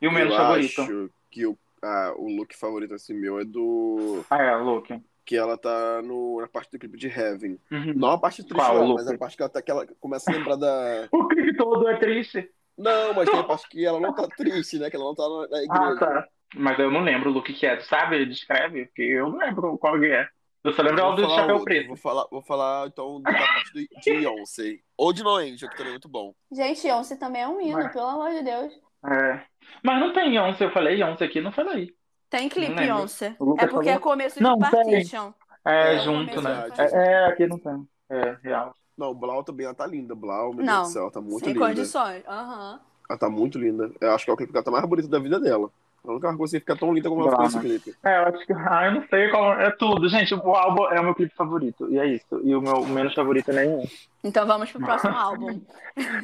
E 0.02 0.08
o 0.10 0.12
menos 0.12 0.34
eu 0.34 0.38
favorito? 0.40 0.82
acho 0.82 1.10
que 1.32 1.46
o, 1.46 1.58
ah, 1.86 2.14
o 2.18 2.28
look 2.36 2.56
favorito 2.56 2.94
assim 2.94 3.14
meu 3.14 3.40
é 3.40 3.46
do. 3.46 4.26
Ah, 4.30 4.42
é, 4.42 4.56
Luke. 4.56 5.00
Que 5.24 5.36
ela 5.36 5.58
tá 5.58 6.02
no, 6.04 6.40
na 6.42 6.48
parte 6.48 6.72
do 6.72 6.80
clipe 6.80 6.98
de 6.98 7.08
Heaven. 7.08 7.60
Uhum. 7.72 7.94
Não 7.96 8.12
a 8.12 8.18
parte 8.18 8.44
triste, 8.44 8.56
Qual, 8.56 8.76
não, 8.88 8.94
mas 8.96 9.08
a 9.08 9.18
parte 9.18 9.36
que 9.36 9.42
ela, 9.42 9.50
tá, 9.50 9.62
que 9.62 9.72
ela 9.72 9.88
começa 10.00 10.32
a 10.32 10.34
lembrar 10.34 10.56
da. 10.56 11.08
O 11.14 11.28
clipe 11.28 11.56
todo 11.58 11.88
é 11.88 11.98
triste. 11.98 12.50
Não, 12.78 13.14
mas 13.14 13.30
tem 13.30 13.40
a 13.40 13.44
parte 13.44 13.70
que 13.70 13.86
ela 13.86 14.00
não 14.00 14.14
tá 14.14 14.28
triste, 14.28 14.78
né? 14.78 14.90
Que 14.90 14.96
ela 14.96 15.06
não 15.06 15.16
tá 15.16 15.24
na, 15.24 15.48
na 15.48 15.64
igreja. 15.64 15.94
Ah, 15.94 15.98
tá. 15.98 16.28
Mas 16.56 16.78
eu 16.80 16.92
não 16.92 17.04
lembro 17.04 17.30
o 17.30 17.34
look 17.34 17.52
que 17.54 17.66
é. 17.66 17.76
Tu 17.76 17.86
sabe? 17.86 18.26
Descreve? 18.26 18.86
Porque 18.88 19.02
eu 19.02 19.30
não 19.30 19.38
lembro 19.38 19.78
qual 19.78 20.00
que 20.00 20.08
é. 20.08 20.28
Eu 20.64 20.74
só 20.74 20.82
lembro 20.82 21.16
do 21.16 21.30
chapéu 21.30 21.64
preto. 21.64 21.88
Vou 21.88 21.96
falar, 21.96 22.26
vou 22.32 22.42
falar 22.42 22.88
então 22.88 23.22
da 23.22 23.32
parte 23.32 23.72
do, 23.74 23.80
de 24.02 24.12
Beyoncé. 24.18 24.80
Ou 24.98 25.14
de 25.14 25.24
No 25.24 25.36
Angel, 25.36 25.70
que 25.70 25.78
também 25.78 25.90
é 25.90 25.92
muito 25.92 26.10
bom. 26.10 26.34
Gente, 26.52 26.82
Beyoncé 26.82 27.16
também 27.16 27.42
é 27.44 27.48
um 27.48 27.62
hino, 27.62 27.78
Mas- 27.78 27.94
pelo 27.94 28.08
amor 28.08 28.32
de 28.32 28.44
Deus. 28.44 28.74
É. 29.06 29.44
Mas 29.84 30.00
não 30.00 30.14
tem 30.14 30.30
Beyoncé. 30.30 30.66
Eu 30.66 30.72
falei 30.72 30.96
Beyoncé 30.96 31.26
aqui, 31.26 31.42
não 31.42 31.52
falei. 31.52 31.94
Tem 32.30 32.50
clipe. 32.50 32.74
Beyoncé. 32.74 33.36
O 33.40 33.46
Lucas 33.46 33.66
É 33.66 33.68
porque 33.72 33.90
é 33.90 34.00
começo 34.00 34.38
de 34.38 34.44
Não, 34.44 34.58
tem. 34.58 34.70
partition. 34.70 35.32
É, 35.66 35.96
É, 35.96 36.00
junto, 36.00 36.42
né? 36.42 36.68
É, 36.78 37.08
é, 37.08 37.26
aqui 37.28 37.48
não 37.48 37.58
tem. 37.58 37.88
É, 38.10 38.38
real. 38.44 38.76
Não, 38.98 39.14
Blau 39.14 39.44
também, 39.44 39.66
ela 39.66 39.76
tá 39.76 39.86
linda. 39.86 40.16
Blau, 40.16 40.54
meu 40.54 40.66
Não, 40.66 40.76
Deus 40.78 40.88
do 40.88 40.94
céu, 40.94 41.02
ela 41.04 41.12
tá 41.12 41.22
muito 41.22 41.44
Sem 41.44 41.54
linda. 41.54 41.68
condições. 41.68 42.24
Aham. 42.28 42.80
Ela 43.10 43.20
tá 43.20 43.30
muito 43.30 43.60
linda. 43.60 43.92
Eu 44.00 44.14
acho 44.16 44.26
que 44.26 44.32
é 44.32 44.34
o 44.34 44.38
clipe 44.38 44.52
que 44.52 44.58
ela 44.58 44.64
tá 44.66 44.72
mais 44.72 44.86
bonita 44.86 45.08
da 45.08 45.20
vida 45.20 45.40
dela. 45.40 45.70
Eu 46.04 46.14
nunca 46.14 46.36
consegui 46.38 46.60
ficar 46.60 46.76
tão 46.78 46.94
linda 46.94 47.10
como 47.10 47.22
ela 47.22 47.32
ficou 47.32 47.46
nesse 47.46 47.60
clipe. 47.60 47.96
É, 48.04 48.20
eu 48.20 48.28
acho 48.28 48.46
que. 48.46 48.54
Ah, 48.54 48.86
eu 48.86 48.92
não 48.94 49.08
sei 49.08 49.30
qual. 49.30 49.60
É 49.60 49.72
tudo. 49.72 50.08
Gente, 50.08 50.34
o 50.36 50.56
álbum 50.56 50.86
é 50.92 51.00
o 51.00 51.04
meu 51.04 51.16
clipe 51.16 51.34
favorito. 51.36 51.88
E 51.92 51.98
é 51.98 52.06
isso. 52.06 52.42
E 52.44 52.56
o 52.56 52.62
meu 52.62 52.86
menos 52.86 53.14
favorito 53.16 53.50
é 53.50 53.54
nenhum. 53.66 53.84
Então 54.24 54.46
vamos 54.46 54.72
pro 54.72 54.82
próximo 54.82 55.14
álbum. 55.18 55.62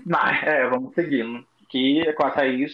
Mas, 0.06 0.44
é, 0.44 0.68
vamos 0.70 0.94
seguindo. 0.94 1.44
Que 1.68 2.14
com 2.14 2.24
a 2.26 2.32
Thaís, 2.32 2.74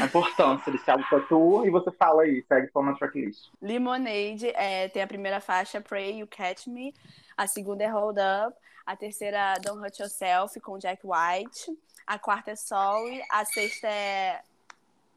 a 0.00 0.04
importância 0.06 0.72
desse 0.72 0.90
álbum 0.90 1.04
pra 1.04 1.20
tu. 1.20 1.64
E 1.66 1.70
você 1.70 1.90
fala 1.92 2.22
aí, 2.22 2.44
segue 2.48 2.70
só 2.72 2.82
na 2.82 2.94
tracklist. 2.94 3.48
Lemonade 3.60 4.48
é, 4.54 4.88
tem 4.88 5.02
a 5.02 5.06
primeira 5.06 5.40
faixa, 5.40 5.80
Pray 5.80 6.18
You 6.18 6.26
Catch 6.26 6.66
Me. 6.66 6.94
A 7.36 7.46
segunda 7.46 7.84
é 7.84 7.88
Hold 7.88 8.18
Up. 8.18 8.56
A 8.84 8.96
terceira, 8.96 9.54
Don't 9.62 9.80
Hurt 9.80 9.98
Yourself, 9.98 10.58
com 10.60 10.78
Jack 10.78 11.02
White. 11.04 11.76
A 12.06 12.18
quarta 12.18 12.50
é 12.50 12.56
Sorry. 12.56 13.22
A 13.30 13.44
sexta 13.44 13.86
é, 13.88 14.40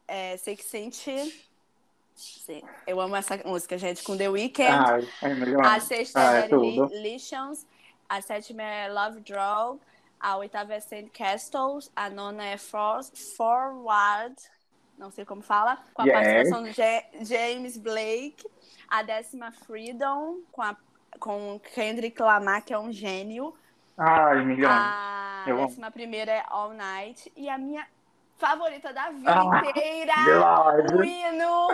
é 0.06 0.36
Six 0.36 0.64
Cent. 0.64 1.06
Sim, 2.14 2.62
Eu 2.86 2.98
amo 3.00 3.14
essa 3.14 3.36
música, 3.44 3.76
gente, 3.76 4.02
com 4.02 4.16
The 4.16 4.28
Weeknd. 4.28 5.06
É. 5.20 5.66
A 5.66 5.80
sexta 5.80 6.20
Ah, 6.30 6.36
é 6.38 6.44
é. 6.46 7.02
Litions. 7.02 7.66
A 8.08 8.22
sétima 8.22 8.62
é 8.62 8.88
Love 8.88 9.20
Drug. 9.20 9.80
A 10.18 10.36
oitava 10.38 10.72
é 10.74 10.80
Saint 10.80 11.10
Castles. 11.12 11.90
A 11.94 12.08
nona 12.08 12.46
é 12.46 12.56
For 12.56 13.02
Forward. 13.36 14.34
Não 14.98 15.10
sei 15.10 15.24
como 15.24 15.42
fala. 15.42 15.78
Com 15.94 16.02
a 16.02 16.04
Yes. 16.06 16.14
participação 16.14 16.62
do 16.62 16.70
Ja- 16.72 17.04
James 17.22 17.76
Blake. 17.76 18.44
A 18.88 19.02
décima 19.02 19.52
Freedom. 19.52 20.38
Com, 20.52 20.62
a, 20.62 20.76
com 21.20 21.60
Kendrick 21.74 22.20
Lamar, 22.20 22.64
que 22.64 22.72
é 22.72 22.78
um 22.78 22.92
gênio. 22.92 23.54
Ai, 23.98 24.44
milhões. 24.44 24.72
A 24.74 25.44
Eu 25.46 25.56
amo. 25.58 25.66
décima 25.68 25.90
primeira 25.90 26.32
é 26.32 26.42
All 26.48 26.72
Night. 26.72 27.30
E 27.36 27.48
a 27.48 27.58
minha 27.58 27.86
favorita 28.38 28.92
da 28.92 29.10
vida 29.10 29.32
Ah, 29.32 29.68
inteira. 29.68 30.14
O 30.96 31.04
hino 31.04 31.68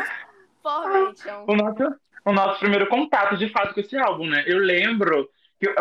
Formation. 0.62 1.44
O 1.49 1.57
nosso, 1.57 1.97
o 2.24 2.32
nosso 2.32 2.59
primeiro 2.61 2.89
contato, 2.89 3.36
de 3.36 3.49
fato, 3.49 3.74
com 3.74 3.81
esse 3.81 3.97
álbum, 3.99 4.27
né? 4.28 4.44
Eu 4.47 4.59
lembro 4.59 5.28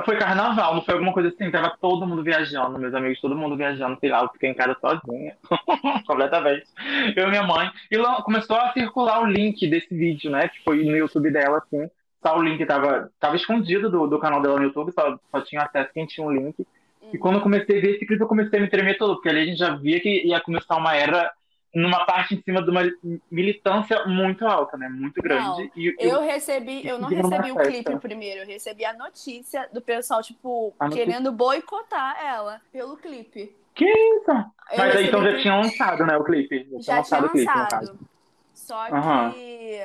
foi 0.05 0.17
carnaval, 0.17 0.75
não 0.75 0.81
foi 0.83 0.93
alguma 0.93 1.13
coisa 1.13 1.29
assim, 1.29 1.49
tava 1.49 1.75
todo 1.81 2.05
mundo 2.05 2.23
viajando, 2.23 2.77
meus 2.77 2.93
amigos, 2.93 3.19
todo 3.19 3.35
mundo 3.35 3.57
viajando, 3.57 3.99
sei 3.99 4.09
lá, 4.09 4.23
eu 4.23 4.29
fiquei 4.29 4.49
em 4.49 4.53
casa 4.53 4.77
sozinha, 4.79 5.35
completamente. 6.05 6.67
Eu 7.15 7.27
e 7.27 7.29
minha 7.29 7.43
mãe. 7.43 7.69
E 7.89 7.97
lá 7.97 8.21
começou 8.21 8.55
a 8.55 8.71
circular 8.73 9.21
o 9.21 9.25
link 9.25 9.67
desse 9.67 9.93
vídeo, 9.95 10.29
né? 10.29 10.47
Que 10.49 10.63
foi 10.63 10.83
no 10.83 10.95
YouTube 10.95 11.31
dela, 11.31 11.57
assim. 11.57 11.89
Só 12.21 12.37
o 12.37 12.43
link 12.43 12.63
tava, 12.65 13.09
tava 13.19 13.35
escondido 13.35 13.89
do, 13.89 14.05
do 14.05 14.19
canal 14.19 14.41
dela 14.41 14.57
no 14.57 14.65
YouTube, 14.65 14.91
só, 14.91 15.17
só 15.31 15.41
tinha 15.41 15.63
acesso 15.63 15.91
quem 15.93 16.05
tinha 16.05 16.25
um 16.25 16.31
link. 16.31 16.65
E 17.11 17.17
quando 17.17 17.35
eu 17.35 17.41
comecei 17.41 17.79
a 17.79 17.81
ver 17.81 17.95
esse 17.95 18.05
clipe, 18.05 18.21
eu 18.21 18.27
comecei 18.27 18.59
a 18.59 18.61
me 18.61 18.69
tremer 18.69 18.97
todo, 18.97 19.15
porque 19.15 19.29
ali 19.29 19.41
a 19.41 19.45
gente 19.45 19.57
já 19.57 19.75
via 19.75 19.99
que 19.99 20.27
ia 20.27 20.39
começar 20.39 20.77
uma 20.77 20.95
era 20.95 21.31
numa 21.73 22.05
parte 22.05 22.35
em 22.35 22.41
cima 22.41 22.61
de 22.61 22.69
uma 22.69 22.81
militância 23.29 24.05
muito 24.05 24.45
alta, 24.45 24.77
né? 24.77 24.89
Muito 24.89 25.21
grande. 25.21 25.71
e, 25.75 25.95
Eu 25.97 26.21
recebi, 26.21 26.85
eu 26.85 26.99
não 26.99 27.07
recebi 27.07 27.51
o 27.51 27.55
festa. 27.55 27.71
clipe 27.71 27.95
primeiro, 27.99 28.41
eu 28.41 28.45
recebi 28.45 28.83
a 28.85 28.93
notícia 28.93 29.69
do 29.73 29.81
pessoal, 29.81 30.21
tipo, 30.21 30.73
A 30.79 30.85
notícia. 30.85 31.05
querendo 31.05 31.31
boicotar 31.31 32.17
ela 32.23 32.61
pelo 32.71 32.97
clipe. 32.97 33.55
Que 33.73 33.85
isso? 33.85 34.31
Eu 34.71 34.77
Mas 34.77 34.95
aí 34.95 35.07
então 35.07 35.23
já 35.23 35.37
tinha 35.39 35.55
lançado, 35.55 36.05
né, 36.05 36.17
o 36.17 36.23
clipe? 36.23 36.67
Já, 36.79 37.01
tinha 37.01 37.21
já 37.21 37.29
tinha 37.29 37.55
lançado 37.55 37.85
o 37.85 37.87
clipe. 37.89 38.05
Só 38.53 38.87
Aham. 38.87 39.31
que. 39.31 39.79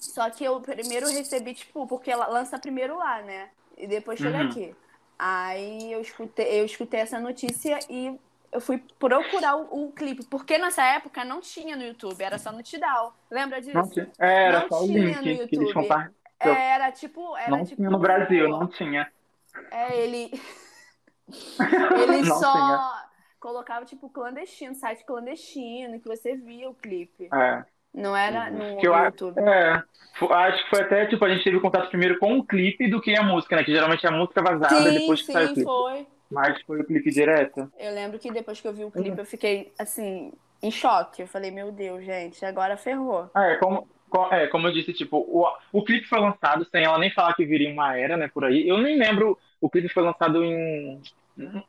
Só 0.00 0.30
que 0.30 0.44
eu 0.44 0.60
primeiro 0.60 1.06
recebi, 1.08 1.54
tipo, 1.54 1.86
porque 1.86 2.10
ela 2.10 2.26
lança 2.28 2.58
primeiro 2.58 2.96
lá, 2.96 3.20
né? 3.22 3.50
E 3.76 3.86
depois 3.86 4.18
chega 4.18 4.38
Uhum. 4.38 4.48
aqui. 4.50 4.74
Aí 5.18 5.92
eu 5.92 6.00
escutei, 6.00 6.60
eu 6.60 6.64
escutei 6.64 7.00
essa 7.00 7.18
notícia 7.20 7.78
e 7.90 8.18
eu 8.52 8.60
fui 8.60 8.78
procurar 8.98 9.56
o, 9.56 9.86
o 9.88 9.92
clipe. 9.92 10.24
Porque 10.24 10.58
nessa 10.58 10.82
época 10.84 11.24
não 11.24 11.40
tinha 11.40 11.76
no 11.76 11.84
YouTube, 11.84 12.22
era 12.22 12.38
só 12.38 12.52
no 12.52 12.62
Tidal. 12.62 13.14
Lembra 13.30 13.60
disso? 13.60 13.74
Não 13.74 13.88
tinha. 13.88 14.10
É, 14.18 14.44
era 14.46 14.60
Não 14.62 14.68
só 14.68 14.82
o 14.84 14.86
tinha 14.86 14.98
link 15.00 15.16
no 15.16 15.48
que 15.48 15.56
eles 15.56 15.70
YouTube. 15.70 15.72
compartilharam. 15.72 16.14
Era 16.40 16.92
tipo. 16.92 17.36
Era 17.36 17.50
Não 17.50 17.64
tipo, 17.64 17.76
tinha 17.76 17.90
no 17.90 17.98
Brasil, 17.98 18.48
não 18.48 18.66
tinha. 18.68 19.12
É, 19.70 19.98
ele. 20.02 20.30
ele 21.92 22.22
Não 22.22 22.40
só 22.40 22.52
tinha. 22.52 23.08
colocava, 23.40 23.84
tipo, 23.84 24.08
clandestino, 24.10 24.74
site 24.74 25.04
clandestino, 25.04 26.00
que 26.00 26.08
você 26.08 26.36
via 26.36 26.68
o 26.70 26.74
clipe. 26.74 27.28
É. 27.32 27.64
Não 27.92 28.16
era 28.16 28.50
no, 28.50 28.76
Que 28.76 28.86
eu 28.86 28.94
YouTube. 28.94 29.38
É, 29.40 29.82
acho 30.30 30.64
que 30.64 30.70
foi 30.70 30.82
até, 30.82 31.06
tipo, 31.06 31.24
a 31.24 31.28
gente 31.30 31.42
teve 31.44 31.60
contato 31.60 31.88
primeiro 31.88 32.18
com 32.18 32.38
o 32.38 32.44
clipe 32.46 32.88
do 32.90 33.00
que 33.00 33.16
a 33.16 33.22
música, 33.22 33.56
né? 33.56 33.64
Que 33.64 33.72
geralmente 33.72 34.04
é 34.06 34.08
a 34.08 34.12
música 34.12 34.42
vazada 34.42 34.92
Sim, 34.92 34.92
depois 34.92 35.22
que 35.22 35.30
sai 35.32 35.46
o 35.46 35.48
sim, 35.48 35.54
clipe. 35.54 35.64
foi. 35.64 36.06
Mas 36.30 36.60
foi 36.62 36.80
o 36.80 36.84
clipe 36.86 37.10
direto. 37.10 37.70
Eu 37.78 37.92
lembro 37.94 38.18
que 38.18 38.30
depois 38.30 38.60
que 38.60 38.68
eu 38.68 38.72
vi 38.74 38.82
o 38.84 38.86
Uhum. 38.86 38.92
clipe, 38.92 39.18
eu 39.18 39.24
fiquei, 39.26 39.72
assim, 39.78 40.32
em 40.62 40.70
choque. 40.70 41.22
Eu 41.22 41.26
falei, 41.28 41.50
meu 41.50 41.70
Deus, 41.72 42.04
gente, 42.04 42.44
agora 42.44 42.76
ferrou. 42.76 43.30
É, 43.36 43.56
como, 43.56 43.86
Co- 44.10 44.32
É, 44.32 44.46
como 44.48 44.66
eu 44.66 44.72
disse, 44.72 44.92
tipo, 44.92 45.18
o, 45.18 45.46
o 45.72 45.84
clipe 45.84 46.06
foi 46.06 46.18
lançado 46.18 46.66
sem 46.70 46.84
ela 46.84 46.98
nem 46.98 47.10
falar 47.12 47.34
que 47.34 47.44
viria 47.44 47.70
uma 47.70 47.96
era, 47.96 48.16
né, 48.16 48.28
por 48.28 48.44
aí. 48.44 48.66
Eu 48.66 48.78
nem 48.78 48.98
lembro, 48.98 49.38
o 49.60 49.68
clipe 49.70 49.88
foi 49.88 50.02
lançado 50.02 50.42
em. 50.42 51.00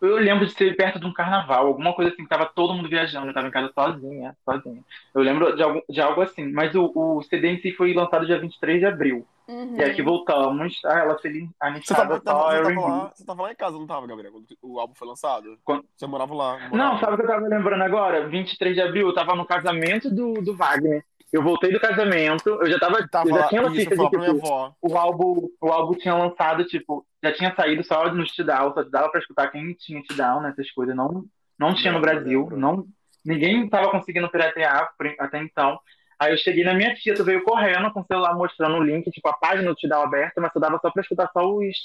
Eu 0.02 0.16
lembro 0.18 0.46
de 0.48 0.54
ser 0.54 0.76
perto 0.76 1.00
de 1.00 1.06
um 1.06 1.14
carnaval, 1.14 1.68
alguma 1.68 1.94
coisa 1.94 2.12
assim, 2.12 2.24
que 2.24 2.30
tava 2.30 2.46
todo 2.56 2.74
mundo 2.74 2.90
viajando, 2.90 3.28
eu 3.28 3.34
tava 3.34 3.48
em 3.48 3.52
casa 3.52 3.72
sozinha, 3.74 4.36
sozinha. 4.44 4.84
Eu 5.14 5.22
lembro 5.22 5.56
de 5.56 5.62
algo, 5.62 5.84
de 5.88 6.02
algo 6.02 6.22
assim, 6.22 6.52
mas 6.52 6.74
o, 6.76 6.92
o 6.96 7.22
CD 7.24 7.50
em 7.50 7.62
si 7.62 7.72
foi 7.74 7.94
lançado 7.94 8.26
dia 8.26 8.40
23 8.40 8.80
de 8.80 8.86
abril. 8.88 9.28
Uhum. 9.50 9.76
E 9.78 9.84
aqui 9.84 10.02
voltamos, 10.04 10.80
ah, 10.86 11.00
ela 11.00 11.18
feliz, 11.18 11.50
a 11.60 11.72
Você 11.72 11.94
tava, 11.94 12.14
só 12.14 12.20
você, 12.20 12.24
tava 12.24 12.82
lá, 12.82 13.12
você 13.16 13.26
tava 13.26 13.42
lá 13.42 13.52
em 13.52 13.56
casa, 13.56 13.80
não 13.80 13.88
tava, 13.88 14.06
Gabriel, 14.06 14.32
quando 14.32 14.46
o 14.62 14.80
álbum 14.80 14.94
foi 14.94 15.08
lançado? 15.08 15.58
Quando- 15.64 15.86
Você 15.98 16.06
morava 16.06 16.36
lá. 16.36 16.60
Não, 16.60 16.70
morava. 16.70 17.00
sabe 17.00 17.14
o 17.14 17.18
que 17.18 17.24
eu 17.24 17.28
tava 17.28 17.48
lembrando 17.48 17.84
agora? 17.84 18.28
23 18.28 18.76
de 18.76 18.82
abril, 18.82 19.08
eu 19.08 19.14
tava 19.14 19.34
no 19.36 19.46
casamento 19.46 20.14
do, 20.14 20.34
do 20.34 20.56
Wagner. 20.56 21.04
Eu 21.32 21.44
voltei 21.44 21.72
do 21.72 21.80
casamento, 21.80 22.50
eu 22.50 22.70
já 22.70 22.80
tava, 22.80 23.08
Tava 23.08 23.30
eu 23.30 23.36
já 23.36 23.48
tinha 23.50 23.62
notícia 23.62 23.90
de 23.90 23.96
pra 23.96 24.10
que 24.10 24.18
minha 24.18 24.32
avó. 24.32 24.74
o 24.82 24.98
álbum, 24.98 25.48
o 25.62 25.68
álbum 25.72 25.94
tinha 25.94 26.16
lançado, 26.16 26.64
tipo, 26.66 27.06
já 27.24 27.32
tinha 27.34 27.56
saído 27.56 27.84
só 27.84 28.12
no 28.14 28.24
Tidal, 28.26 28.74
só 28.74 28.84
dava 28.84 29.10
pra 29.10 29.20
escutar 29.20 29.48
quem 29.52 29.74
tinha 29.74 30.02
Tidal 30.02 30.42
nessas 30.42 30.72
coisas. 30.72 30.96
Não, 30.96 31.24
não 31.58 31.74
tinha 31.76 31.92
no 31.92 32.00
Lembro, 32.00 32.12
Brasil, 32.16 32.50
não, 32.52 32.86
ninguém 33.24 33.70
tava 33.70 33.92
conseguindo 33.92 34.30
piratear 34.30 34.90
até 35.20 35.38
então. 35.40 35.80
Aí 36.20 36.34
eu 36.34 36.38
cheguei 36.38 36.64
na 36.64 36.74
minha 36.74 36.94
tia, 36.96 37.16
tu 37.16 37.24
veio 37.24 37.44
correndo 37.44 37.92
com 37.92 38.02
o 38.02 38.06
celular 38.06 38.36
mostrando 38.36 38.76
o 38.76 38.84
link, 38.84 39.10
tipo, 39.10 39.30
a 39.30 39.34
página 39.34 39.70
do 39.70 39.76
Tidal 39.76 40.04
aberta, 40.04 40.42
mas 40.42 40.52
eu 40.54 40.62
dava 40.62 40.78
só 40.82 40.92
pra 40.92 41.02
escutar 41.02 41.30
só 41.32 41.48
os, 41.48 41.78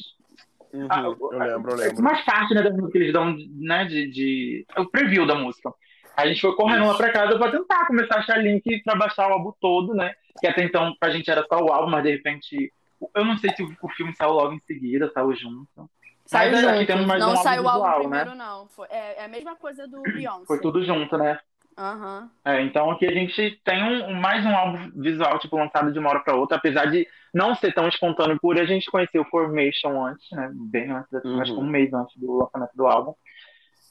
Uhum, 0.74 0.88
ah, 0.90 1.02
eu 1.02 1.38
lembro, 1.38 1.70
eu 1.70 1.76
lembro. 1.76 2.02
mais 2.02 2.24
parte 2.24 2.52
né, 2.52 2.60
das 2.60 2.72
músicas 2.72 2.92
que 2.92 2.98
eles 2.98 3.12
dão, 3.12 3.36
né, 3.60 3.84
de, 3.84 4.10
de... 4.10 4.66
O 4.76 4.86
preview 4.86 5.24
da 5.24 5.36
música. 5.36 5.72
A 6.16 6.26
gente 6.26 6.40
foi 6.40 6.54
correndo 6.56 6.86
lá 6.86 6.96
pra 6.96 7.12
casa 7.12 7.38
pra 7.38 7.50
tentar 7.52 7.86
começar 7.86 8.16
a 8.16 8.18
achar 8.18 8.42
link 8.42 8.82
pra 8.82 8.96
baixar 8.96 9.28
o 9.28 9.34
álbum 9.34 9.52
todo, 9.60 9.94
né? 9.94 10.12
Que 10.40 10.48
até 10.48 10.64
então 10.64 10.92
pra 10.98 11.10
gente 11.10 11.30
era 11.30 11.46
só 11.46 11.62
o 11.62 11.72
álbum, 11.72 11.90
mas 11.90 12.02
de 12.02 12.10
repente... 12.10 12.72
Eu 13.14 13.24
não 13.24 13.36
sei 13.38 13.50
se 13.54 13.62
o, 13.62 13.88
filme 13.90 14.14
saiu 14.16 14.32
logo 14.32 14.52
em 14.52 14.60
seguida, 14.60 15.10
saiu 15.12 15.32
junto. 15.34 15.88
Saiu 16.26 16.52
Mas 16.52 16.64
aqui 16.64 16.78
junto. 16.78 16.86
temos 16.86 17.06
mais 17.06 17.20
não 17.20 17.28
um 17.28 17.30
álbum 17.30 17.42
saiu 17.42 17.62
o 17.62 17.68
álbum 17.68 17.84
visual, 17.84 18.00
primeiro, 18.00 18.34
não. 18.34 18.66
Foi, 18.68 18.88
é, 18.88 19.20
é 19.20 19.24
a 19.26 19.28
mesma 19.28 19.54
coisa 19.54 19.86
do 19.86 20.02
Beyoncé. 20.02 20.46
Foi 20.46 20.60
tudo 20.60 20.82
junto, 20.84 21.18
né? 21.18 21.38
Aham. 21.76 22.30
É, 22.44 22.60
então 22.62 22.90
aqui 22.90 23.06
a 23.06 23.12
gente 23.12 23.60
tem 23.64 23.82
um, 23.82 24.10
um- 24.10 24.20
mais 24.20 24.44
um 24.46 24.54
álbum 24.54 24.90
visual, 25.00 25.38
tipo, 25.38 25.56
lançado 25.56 25.92
de 25.92 25.98
uma 25.98 26.10
hora 26.10 26.20
pra 26.20 26.36
outra, 26.36 26.56
apesar 26.56 26.86
de 26.86 27.06
não 27.32 27.54
ser 27.54 27.72
tão 27.72 27.88
espontâneo 27.88 28.38
por 28.40 28.58
a 28.60 28.64
gente 28.64 28.90
conhecer 28.90 29.18
o 29.18 29.24
Formation 29.24 30.04
antes, 30.06 30.26
né? 30.30 30.50
Bem 30.54 30.90
antes, 30.90 31.10
Uhum. 31.24 31.40
acho 31.40 31.52
que 31.54 31.60
um 31.60 31.66
mês 31.66 31.92
antes 31.92 32.16
do 32.16 32.38
lançamento 32.38 32.70
do 32.74 32.86
álbum. 32.86 33.14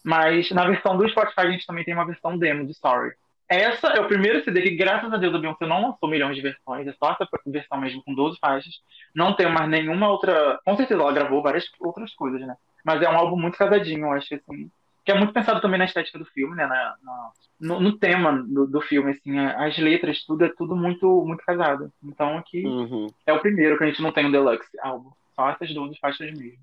Mas 0.03 0.49
na 0.51 0.65
versão 0.65 0.97
do 0.97 1.07
Spotify 1.09 1.41
a 1.41 1.51
gente 1.51 1.65
também 1.65 1.83
tem 1.83 1.93
uma 1.93 2.05
versão 2.05 2.37
demo 2.37 2.65
de 2.65 2.73
Sorry. 2.73 3.11
Essa 3.49 3.87
é 3.89 3.99
o 3.99 4.07
primeiro 4.07 4.43
CD 4.43 4.61
que, 4.61 4.75
graças 4.75 5.11
a 5.11 5.17
Deus, 5.17 5.35
a 5.35 5.37
Beyoncé 5.37 5.65
não 5.65 5.81
lançou 5.81 6.09
milhões 6.09 6.35
de 6.35 6.41
versões, 6.41 6.87
é 6.87 6.93
só 6.93 7.11
essa 7.11 7.27
versão 7.45 7.79
mesmo 7.79 8.01
com 8.03 8.13
12 8.15 8.37
faixas. 8.39 8.73
Não 9.13 9.35
tem 9.35 9.51
mais 9.51 9.69
nenhuma 9.69 10.07
outra. 10.09 10.59
Com 10.65 10.75
certeza 10.75 11.01
ela 11.01 11.11
gravou 11.11 11.41
várias 11.43 11.65
outras 11.79 12.13
coisas, 12.15 12.39
né? 12.41 12.55
Mas 12.83 13.01
é 13.01 13.09
um 13.09 13.17
álbum 13.17 13.35
muito 13.37 13.57
casadinho, 13.57 14.05
eu 14.05 14.11
acho 14.13 14.27
que 14.29 14.35
assim. 14.35 14.71
Que 15.05 15.11
é 15.11 15.15
muito 15.17 15.33
pensado 15.33 15.59
também 15.61 15.77
na 15.77 15.85
estética 15.85 16.17
do 16.17 16.25
filme, 16.25 16.55
né? 16.55 16.65
Na, 16.65 16.95
na- 17.03 17.31
no, 17.59 17.79
no 17.79 17.97
tema 17.97 18.31
do, 18.43 18.65
do 18.67 18.81
filme, 18.81 19.11
assim, 19.11 19.37
a- 19.37 19.65
as 19.65 19.77
letras, 19.77 20.23
tudo 20.25 20.45
é 20.45 20.49
tudo 20.57 20.75
muito, 20.75 21.23
muito 21.25 21.43
casado. 21.45 21.91
Então 22.03 22.37
aqui 22.37 22.65
Uhum. 22.65 23.07
é 23.25 23.33
o 23.33 23.39
primeiro 23.39 23.77
que 23.77 23.83
a 23.83 23.87
gente 23.87 24.01
não 24.01 24.11
tem 24.11 24.25
um 24.25 24.31
deluxe 24.31 24.67
álbum. 24.81 25.11
Só 25.35 25.49
essas 25.49 25.73
12 25.73 25.97
faixas 25.99 26.31
mesmo. 26.37 26.57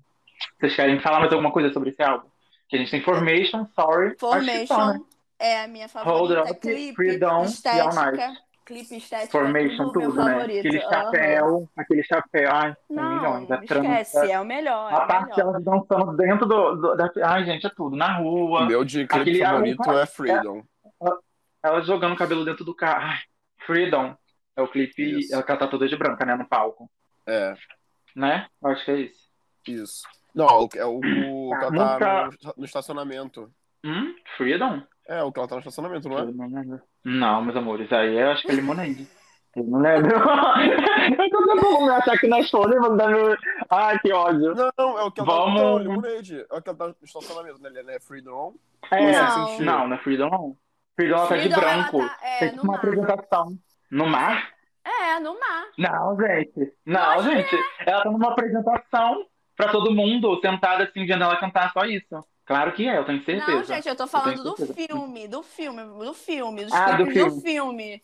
Vocês 0.59 0.75
querem 0.75 0.99
falar 0.99 1.19
mais 1.19 1.31
alguma 1.31 1.51
coisa 1.51 1.71
sobre 1.73 1.89
esse 1.89 2.01
álbum? 2.01 2.27
Que 2.69 2.75
a 2.77 2.79
gente 2.79 2.91
tem 2.91 3.01
Formation, 3.01 3.65
Sorry, 3.75 4.11
que 4.15 4.19
só, 4.19 4.35
né? 4.39 4.41
Formation 4.41 5.05
é 5.39 5.63
a 5.63 5.67
minha 5.67 5.87
Hold 5.87 6.29
favorita. 6.33 6.51
Up, 6.51 6.59
clipe, 6.61 6.95
Freedom 6.95 7.27
e 7.27 7.31
All 7.31 7.43
estética. 7.45 7.93
Night. 7.93 8.41
Clipe 8.71 8.95
estética. 8.97 9.31
Formation, 9.31 9.85
tudo, 9.87 9.99
meu 9.99 10.09
tudo, 10.11 10.23
né? 10.23 10.33
favorito. 10.33 10.59
Aquele 10.67 10.81
chapéu, 10.81 11.69
aquele 11.75 12.03
chapéu, 12.03 12.49
ai, 12.51 12.75
Não, 12.89 13.15
milhões. 13.15 13.51
A 13.51 13.55
esquece, 13.55 13.67
trança, 14.13 14.25
é 14.31 14.39
o 14.39 14.45
melhor. 14.45 14.91
a 14.93 14.95
É 14.95 15.03
o 15.03 15.07
parte 15.07 15.37
melhor. 15.37 15.49
elas 15.49 15.63
dançando 15.63 16.17
dentro 16.17 16.45
do, 16.45 16.75
do- 16.75 16.95
da. 16.95 17.11
Ai, 17.25 17.43
gente, 17.45 17.67
é 17.67 17.69
tudo. 17.69 17.95
Na 17.97 18.19
O 18.19 18.23
rua, 18.23 18.65
meu 18.65 18.85
de 18.85 19.05
clipe 19.07 19.21
Aquele- 19.21 19.39
favorito 19.45 19.89
ah, 19.89 19.99
é 20.01 20.05
Freedom. 20.05 20.63
ela 21.63 21.81
jogando 21.81 22.13
o 22.13 22.17
cabelo 22.17 22.45
dentro 22.45 22.63
do 22.63 22.73
carro. 22.75 23.07
Ai, 23.07 23.19
Freedom. 23.65 24.15
É 24.55 24.61
o 24.61 24.67
clipe, 24.67 25.19
Isso. 25.19 25.33
ela 25.33 25.43
que 25.43 25.51
ela 25.51 25.59
tá 25.59 25.67
toda 25.67 25.87
de 25.87 25.95
branca, 25.95 26.25
né, 26.25 26.35
no 26.35 26.47
palco. 26.47 26.89
É, 27.27 27.53
Né? 28.15 28.47
Eu 28.61 28.69
acho 28.71 28.83
que 28.85 28.91
é 28.91 28.95
isso. 29.01 29.29
isso. 29.67 30.03
Não, 30.35 30.45
o- 30.45 30.69
é 30.75 30.85
o, 30.85 30.97
o 30.97 31.49
que 31.57 31.63
ela 31.65 31.71
Música- 31.71 31.99
tá 31.99 32.29
no, 32.43 32.53
no 32.57 32.65
estacionamento. 32.65 33.51
Hum? 33.83 34.13
Freedom? 34.37 34.81
É, 35.07 35.21
o 35.23 35.31
que 35.31 35.39
ela 35.39 35.47
tá 35.47 35.55
no 35.55 35.59
estacionamento, 35.59 36.07
não 36.09 36.17
é? 36.19 36.81
Não. 37.03 37.13
Não, 37.35 37.41
meus 37.43 37.55
amores, 37.55 37.91
aí 37.91 38.17
eu 38.17 38.31
acho 38.31 38.43
que 38.43 38.51
é 38.51 38.55
Lemonade. 38.55 39.07
Eu 39.55 39.63
não 39.65 39.79
lembro. 39.79 40.11
eu 40.15 41.29
tô 41.29 41.45
tentando 41.45 41.81
me 41.81 41.89
achar 41.89 42.13
aqui 42.13 42.27
na 42.27 42.39
história, 42.39 42.79
mas 42.79 42.97
dá 42.97 43.07
meu... 43.07 43.35
Ai, 43.69 43.99
que 43.99 44.13
ódio. 44.13 44.55
Não, 44.55 44.97
é 44.99 45.03
o 45.03 45.11
que 45.11 45.19
ela 45.19 45.29
Vamos- 45.29 45.61
tá 45.61 45.67
no 45.67 45.77
Lemonade. 45.77 46.45
É 46.49 46.55
o 46.57 46.61
que 46.61 46.69
ela 46.69 46.77
tá 46.77 46.87
no 46.87 46.95
estacionamento, 47.03 47.61
né? 47.61 47.69
Ele 47.75 47.91
é 47.91 47.99
Freedom. 47.99 48.53
É, 48.91 49.11
Não. 49.11 49.59
não, 49.59 49.87
não 49.89 49.95
é 49.95 49.99
Freedom, 49.99 50.29
não. 50.29 50.55
Freedom 50.95 51.17
ela 51.17 51.27
tá 51.27 51.37
de 51.37 51.49
branco. 51.49 51.99
tá- 51.99 52.17
é, 52.23 52.39
Tem 52.39 52.55
no 52.55 52.63
uma 52.63 52.71
mar. 52.73 52.77
apresentação. 52.77 53.57
No 53.91 54.07
mar? 54.07 54.49
É, 54.85 55.19
no 55.19 55.37
mar. 55.39 55.65
Não, 55.77 56.17
gente. 56.17 56.73
Não, 56.85 57.17
que 57.17 57.23
gente. 57.23 57.55
Ela 57.85 58.03
tá 58.03 58.09
numa 58.09 58.31
apresentação 58.31 59.25
pra 59.57 59.67
todo 59.69 59.91
mundo, 59.93 60.39
sentada 60.41 60.85
assim, 60.85 61.05
vendo 61.05 61.23
ela 61.23 61.35
cantar, 61.37 61.71
só 61.73 61.83
isso. 61.85 62.23
Claro 62.51 62.73
que 62.75 62.85
é, 62.85 62.97
eu 62.97 63.05
tenho 63.05 63.23
certeza. 63.23 63.47
Não, 63.47 63.63
gente, 63.63 63.87
eu 63.87 63.95
tô 63.95 64.07
falando 64.07 64.43
do 64.43 64.55
certeza. 64.57 64.73
filme, 64.73 65.27
do 65.27 65.41
filme, 65.41 65.83
do 66.05 66.13
filme, 66.13 66.65
dos 66.65 66.73
Ah, 66.73 66.91
do 66.97 67.05
clipes 67.05 67.13
do 67.17 67.29
filme. 67.29 67.41
filme. 67.41 68.03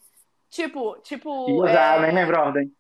Tipo, 0.50 0.98
tipo. 1.02 1.68
Já, 1.68 1.98
é, 1.98 2.02
nem 2.02 2.14
lembro 2.16 2.38
a 2.40 2.44
ordem. 2.46 2.72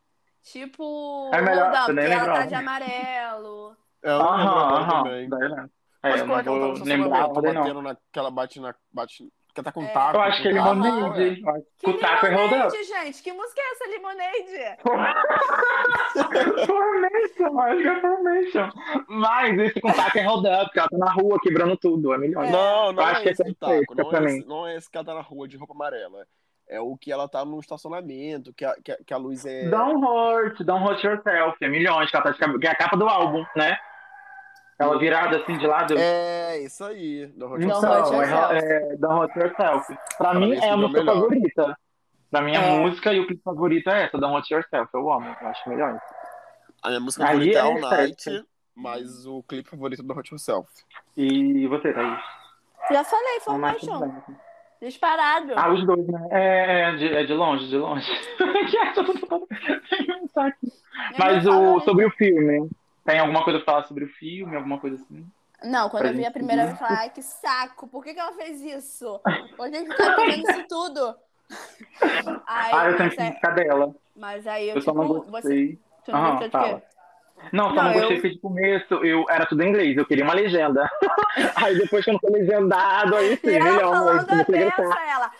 Tipo. 0.43 1.29
É 1.33 1.41
melhor, 1.41 1.71
que 1.99 2.07
ela 2.07 2.29
tá 2.29 2.45
de 2.45 2.55
amarelo. 2.55 3.75
É, 4.01 4.09
eu 4.09 4.23
não 4.23 4.35
lembro 4.35 4.59
Aham, 4.59 4.59
agora 4.59 4.85
aham. 4.85 5.03
também. 5.03 5.27
É, 6.03 6.09
Mas 6.09 6.21
eu 6.21 6.27
é 6.27 6.27
não 6.27 6.41
que 6.41 6.47
ela 6.49 6.59
no 6.59 6.73
vou 6.77 6.87
lembrar 6.87 7.21
a 7.23 7.27
ordem, 7.27 7.53
não. 7.53 7.63
Batendo 7.63 7.81
na, 7.81 7.95
que 7.95 8.19
ela 8.19 8.31
bate 8.31 8.59
na. 8.59 8.73
Bate, 8.91 9.27
que 9.57 9.63
tá 9.63 9.71
com 9.71 9.83
É. 9.83 9.87
taco. 9.87 10.17
Eu 10.17 10.21
acho 10.21 10.41
que 10.41 10.47
é 10.47 10.51
com 10.51 10.57
taco. 10.57 10.81
Lemonade. 10.81 11.41
Eu 11.41 11.49
acho 11.49 11.65
que 11.79 11.89
o 11.89 11.99
taco 11.99 12.25
é 12.25 12.29
up. 12.29 12.51
Lemonade, 12.53 12.83
gente. 12.83 13.23
Que 13.23 13.33
música 13.33 13.61
é 13.61 13.71
essa, 13.71 13.87
Lemonade? 13.89 14.77
Formation, 16.67 17.59
acho 17.59 17.81
que 17.81 17.87
é 17.87 18.01
Formation. 18.01 18.69
Mas 19.07 19.59
esse 19.59 19.81
com 19.81 19.91
taco 19.91 20.17
é 20.17 20.23
hold 20.23 20.45
up, 20.45 20.65
porque 20.65 20.79
ela 20.79 20.89
tá 20.89 20.97
na 20.97 21.11
rua 21.11 21.39
quebrando 21.41 21.77
tudo, 21.77 22.13
é 22.13 22.17
milhões. 22.17 22.51
Não, 22.51 22.91
não 22.93 23.01
Eu 23.01 23.07
acho 23.07 23.21
é 23.21 23.23
que 23.23 23.29
esse 23.29 23.41
esse 23.41 23.51
é 23.51 23.55
taco. 23.55 23.95
Não 23.95 24.11
é, 24.11 24.25
esse, 24.25 24.47
não 24.47 24.67
é 24.67 24.75
esse 24.75 24.89
que 24.89 24.97
ela 24.97 25.05
tá 25.05 25.13
na 25.13 25.21
rua 25.21 25.47
de 25.47 25.57
roupa 25.57 25.73
amarela. 25.73 26.25
É 26.69 26.81
o 26.81 26.97
que 26.97 27.11
ela 27.11 27.29
tá 27.29 27.45
no 27.45 27.59
estacionamento, 27.61 28.53
que 28.53 28.65
a, 28.65 28.75
que 28.83 28.91
a, 28.91 28.97
que 28.97 29.13
a 29.13 29.17
luz 29.17 29.45
é. 29.45 29.69
Don't 29.69 30.03
hurt, 30.05 30.59
don't 30.63 30.83
hurt 30.85 31.01
yourself. 31.01 31.57
É 31.61 31.69
milhões, 31.69 32.11
que 32.11 32.17
ela 32.17 32.25
tá 32.25 32.31
de 32.31 32.59
que 32.59 32.67
é 32.67 32.71
a 32.71 32.75
capa 32.75 32.97
do 32.97 33.07
álbum, 33.07 33.45
né? 33.55 33.77
Ela 34.79 34.99
virada 34.99 35.37
assim 35.37 35.57
de 35.57 35.65
lado. 35.65 35.95
É, 35.97 36.59
isso 36.59 36.83
aí. 36.83 37.25
Don't 37.35 37.53
Hurt 37.55 37.63
Yourself. 37.63 38.13
Yourself. 38.13 38.53
é, 38.53 38.93
é 38.93 38.95
Don't 38.97 39.15
Hurt 39.21 39.35
Yourself. 39.35 39.97
Pra, 40.17 40.33
mim, 40.35 40.53
é 40.53 40.69
a 40.69 40.77
música 40.77 40.99
melhor. 40.99 41.15
favorita. 41.15 41.77
Pra 42.29 42.41
mim, 42.41 42.55
a 42.55 42.61
É. 42.61 42.79
música 42.79 43.13
e 43.13 43.19
o 43.19 43.25
clipe 43.27 43.41
favorito 43.41 43.89
é 43.89 44.03
essa, 44.03 44.17
Don't 44.17 44.35
Hurt 44.35 44.49
Yourself. 44.51 44.89
Eu 44.93 45.11
amo, 45.11 45.35
eu 45.41 45.47
acho 45.47 45.69
melhor. 45.69 45.99
A 46.83 46.89
minha 46.89 46.99
música 46.99 47.25
favorita 47.25 47.57
é 47.57 47.61
é 47.61 47.61
All 47.61 47.79
Night, 47.79 48.45
mas 48.75 49.25
o 49.25 49.41
clipe 49.43 49.67
favorito 49.69 50.01
é 50.01 50.03
Don't 50.05 50.19
Hurt 50.19 50.29
Yourself. 50.31 50.69
E 51.15 51.65
você, 51.67 51.91
Thaís? 51.93 52.19
Já 52.91 53.03
falei, 53.03 53.39
Formation. 53.41 53.99
também. 53.99 54.21
Disparado. 54.79 55.53
Ah, 55.55 55.73
os 55.73 55.83
dois, 55.87 56.05
né? 56.07 56.27
É, 56.29 56.81
é, 56.81 56.95
de, 56.95 57.07
é 57.15 57.23
de 57.23 57.33
longe, 57.33 57.67
de 57.67 57.77
longe. 57.77 58.07
É, 60.37 61.17
Mas 61.17 61.45
o, 61.47 61.79
sobre 61.81 62.05
o 62.05 62.11
filme, 62.11 62.69
tem 63.07 63.19
alguma 63.19 63.43
coisa 63.43 63.59
pra 63.59 63.65
falar 63.73 63.83
sobre 63.85 64.05
o 64.05 64.09
filme, 64.09 64.55
alguma 64.55 64.79
coisa 64.79 64.97
assim? 64.97 65.25
Não, 65.63 65.89
quando 65.89 66.03
Pra 66.03 66.11
eu 66.11 66.15
vi 66.15 66.25
a 66.25 66.31
primeira 66.31 66.63
vez, 66.63 66.73
eu 66.75 66.79
falei, 66.79 66.95
ai, 66.97 67.09
que 67.09 67.21
saco, 67.21 67.87
por 67.87 68.03
que, 68.03 68.13
que 68.13 68.19
ela 68.19 68.33
fez 68.33 68.61
isso? 68.61 69.19
Por 69.55 69.71
que, 69.71 69.85
que 69.85 69.93
tá 69.93 70.13
fazendo 70.13 70.43
isso 70.43 70.63
tudo? 70.67 71.17
Aí, 72.45 72.73
ah, 72.75 72.85
eu 72.89 72.97
tenho 72.97 73.09
que 73.09 73.21
é- 73.21 73.31
ficar 73.33 73.51
dela. 73.51 73.95
mas 74.15 74.45
aí 74.47 74.69
eu, 74.69 74.75
Eu 74.75 74.81
só 74.81 74.93
não 74.93 75.07
tipo, 75.07 75.23
você, 75.31 75.47
gostei. 75.49 75.79
tu 76.05 76.11
não 76.11 76.19
Aham, 76.19 76.49
fala. 76.51 76.83
Não, 77.53 77.69
só 77.69 77.75
Não, 77.75 77.83
não, 77.83 77.93
gostei 77.93 78.17
eu- 78.17 78.21
porque 78.21 78.35
de 78.35 78.41
começo 78.41 78.93
eu 79.05 79.25
era 79.29 79.45
tudo 79.45 79.61
em 79.63 79.69
inglês, 79.69 79.97
eu 79.97 80.05
queria 80.05 80.23
uma 80.23 80.33
legenda. 80.33 80.89
aí 81.55 81.77
depois 81.77 82.03
quando 82.05 82.19
foi 82.19 82.31
legendado, 82.31 83.15
aí 83.15 83.37
sim, 83.37 83.49
E 83.49 83.55
ela 83.57 83.63
melhor, 83.63 83.89
falando 83.89 84.19
eu 84.21 84.27
a 84.31 84.43
comecei 84.45 84.55
a 84.55 84.59
gritar. 84.59 84.83
peça, 84.83 84.99
ela. 85.09 85.31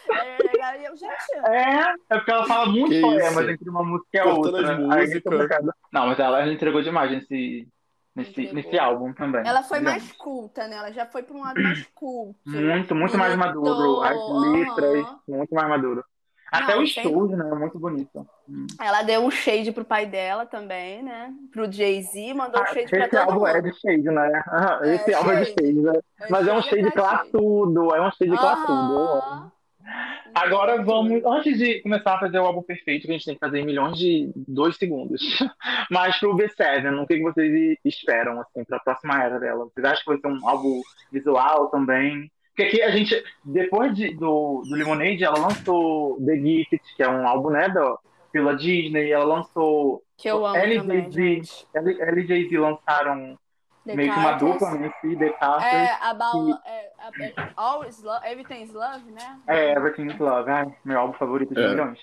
Gente, 0.98 1.46
É, 1.48 1.82
é 2.10 2.16
porque 2.18 2.32
ela 2.32 2.46
fala 2.46 2.66
muitos 2.68 2.90
Que 2.90 3.02
poemas 3.02 3.32
isso? 3.38 3.50
entre 3.52 3.70
uma 3.70 3.84
música 3.84 4.10
e 4.14 4.20
a 4.20 4.24
Cortando 4.24 4.46
outra. 4.56 4.74
as 4.74 4.80
né? 4.80 5.48
É. 5.52 5.60
Não, 5.94 6.08
mas 6.08 6.20
ela 6.20 6.48
entregou 6.52 6.82
demais 6.82 7.12
nesse, 7.12 7.68
nesse, 8.16 8.32
Entregou. 8.32 8.54
nesse 8.56 8.80
álbum 8.80 9.14
também. 9.14 9.46
ela 9.48 9.62
foi 9.64 9.78
Entendeu? 9.78 9.94
mais 9.94 10.12
culta, 10.14 10.68
né? 10.68 10.78
Ela 10.78 10.92
já 10.92 11.06
foi 11.06 11.24
pra 11.24 11.36
um 11.36 11.42
lado 11.42 11.62
mais 11.62 11.86
culto. 11.94 12.40
Muito, 12.46 12.96
muito 12.96 13.18
mais 13.18 13.36
maduro. 13.36 14.02
As 14.02 14.18
letras, 14.52 15.06
muito 15.28 15.54
mais 15.54 15.70
maduro. 15.70 16.04
Até 16.50 16.76
Não, 16.78 16.88
sem- 16.88 17.04
shows, 17.04 17.30
né? 17.32 17.44
Muito 17.56 17.78
bonito. 17.78 18.26
Ela 18.80 19.02
deu 19.04 19.20
um 19.22 19.30
shade 19.30 19.70
pro 19.74 19.84
pai 19.84 20.06
dela 20.06 20.46
também, 20.46 21.04
né? 21.04 21.34
Pro 21.52 21.70
Jay-Z, 21.70 22.34
mandou 22.34 22.62
um 22.62 22.64
Ah, 22.64 22.68
shade 22.68 22.90
pra 22.90 23.00
esse 23.00 23.10
todo 23.10 23.20
álbum 23.20 23.34
mundo. 23.40 23.48
é 23.48 23.62
de 23.62 23.74
shade, 23.74 24.04
né? 24.04 24.44
Aham, 24.48 24.80
É, 24.86 24.96
Esse 24.96 25.14
álbum 25.14 25.32
é 25.32 25.40
de 25.42 25.46
shade. 25.48 25.60
shade, 25.68 25.82
né? 25.82 25.94
Mas 26.30 26.48
é 26.48 26.54
um 26.54 26.62
shade 26.62 26.70
shade 26.70 26.82
shade. 26.84 26.96
classudo, 26.96 27.94
é 27.94 28.02
um 28.02 28.12
shade 28.12 28.38
classudo. 28.38 29.52
Agora 30.36 30.84
vamos, 30.84 31.24
antes 31.26 31.58
de 31.58 31.82
começar 31.82 32.16
a 32.16 32.20
fazer 32.20 32.40
o 32.40 32.46
álbum 32.46 32.62
perfeito, 32.62 33.06
que 33.06 33.10
a 33.12 33.14
gente 33.14 33.26
tem 33.26 33.34
que 33.36 33.40
fazer 33.40 33.60
em 33.60 33.66
milhões 33.66 33.98
de 33.98 34.32
dois 34.36 34.76
segundos. 34.78 35.22
Mas 35.90 36.20
pro 36.20 36.36
B7, 36.36 37.02
o 37.02 37.08
que 37.08 37.22
vocês 37.22 37.78
esperam, 37.84 38.40
assim, 38.42 38.64
pra 38.66 38.80
próxima 38.80 39.24
era 39.24 39.40
dela? 39.40 39.66
Vocês 39.66 39.86
acham 39.86 40.04
que 40.04 40.10
vai 40.12 40.20
ser 40.20 40.28
um 40.40 40.48
álbum 40.48 40.82
visual 41.12 41.70
também? 41.70 42.30
Porque 42.56 42.64
aqui 42.64 42.82
a 42.82 42.90
gente, 42.92 43.24
depois 43.46 43.96
de- 43.96 44.16
do, 44.16 44.64
do 44.68 44.76
Lemonade, 44.76 45.24
ela 45.24 45.38
lançou 45.40 46.18
The 46.26 46.36
Gift, 46.36 46.96
que 46.96 47.04
é 47.04 47.10
um 47.10 47.28
álbum, 47.28 47.52
né, 47.52 47.70
da, 47.70 47.98
pela 48.32 48.56
Disney, 48.56 49.12
ela 49.12 49.26
lançou, 49.26 50.02
Que 50.18 50.28
eu 50.30 50.46
amo 50.46 50.58
LJZ. 50.58 51.68
também, 51.72 51.98
LJZ 52.02 52.52
lançaram 52.60 53.38
meio 53.96 54.14
que 54.14 54.20
uma 54.20 54.32
dupla, 54.34 54.72
né, 54.72 54.92
The 55.04 55.30
Carters. 55.32 55.74
É, 55.74 55.98
about, 56.04 56.60
é, 56.66 56.92
é, 57.22 57.34
all 57.56 57.84
is 57.86 58.02
love, 58.04 58.26
everything's 58.28 58.74
love, 58.74 59.04
né? 59.12 59.40
É, 59.48 59.72
Everything's 59.74 60.18
Love, 60.20 60.50
ai, 60.52 60.66
meu 60.86 61.00
álbum 61.00 61.14
favorito 61.14 61.54
de 61.54 61.62
É. 61.62 61.68
milhões. 61.70 62.00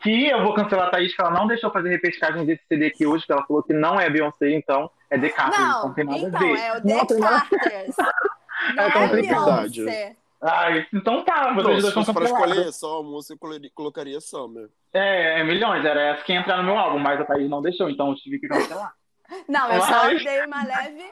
Que 0.00 0.28
eu 0.28 0.42
vou 0.44 0.54
cancelar 0.54 0.86
a 0.88 0.90
Thaís, 0.90 1.14
que 1.14 1.20
ela 1.20 1.32
não 1.32 1.46
deixou 1.48 1.70
fazer 1.72 1.88
repescagem 1.90 2.46
desse 2.46 2.62
CD 2.68 2.86
aqui 2.86 3.04
hoje, 3.06 3.26
que 3.26 3.32
ela 3.32 3.44
falou 3.44 3.62
que 3.64 3.72
não 3.72 3.98
é 3.98 4.08
Beyoncé, 4.08 4.50
então 4.52 4.88
é 5.10 5.18
The 5.18 5.28
Carters, 5.30 5.60
então 5.60 5.82
Não, 5.88 5.94
tem 5.94 6.04
nada 6.04 6.18
a 6.18 6.28
então, 6.28 6.40
ver. 6.40 6.58
é 6.58 6.72
o 6.72 6.74
Não 6.86 7.06
The 7.06 7.14
nada- 7.18 7.36
Carters. 7.48 7.96
Não 8.76 8.82
É 8.84 8.86
é 8.86 8.90
complicado. 8.92 9.70
Beyoncé. 9.70 10.16
Ai, 10.40 10.86
então 10.94 11.24
tá, 11.24 11.52
vocês 11.52 11.56
Não, 11.56 11.62
dois 11.64 11.82
se 11.82 11.88
estão 11.88 12.04
fosse 12.04 12.12
para 12.12 12.22
cancelados. 12.28 12.52
escolher 12.56 12.72
só 12.72 13.00
a 13.00 13.02
música, 13.02 13.34
eu 13.44 13.70
colocaria- 13.74 14.20
Summer. 14.20 14.68
É, 14.94 15.40
é 15.40 15.44
milhões, 15.44 15.84
era 15.84 16.00
essa 16.00 16.22
que 16.22 16.32
ia 16.32 16.38
entrar 16.38 16.58
no 16.58 16.62
meu 16.62 16.78
álbum, 16.78 17.00
mas 17.00 17.20
a 17.20 17.24
Thaís 17.24 17.50
não 17.50 17.60
deixou, 17.60 17.90
então 17.90 18.08
eu 18.10 18.14
tive 18.14 18.38
que 18.38 18.46
cancelar. 18.46 18.92
Não, 19.48 19.72
eu 19.72 19.80
só 19.82 20.04
Mas- 20.04 20.22
dei 20.24 20.44
uma 20.46 20.64
leve 20.64 21.04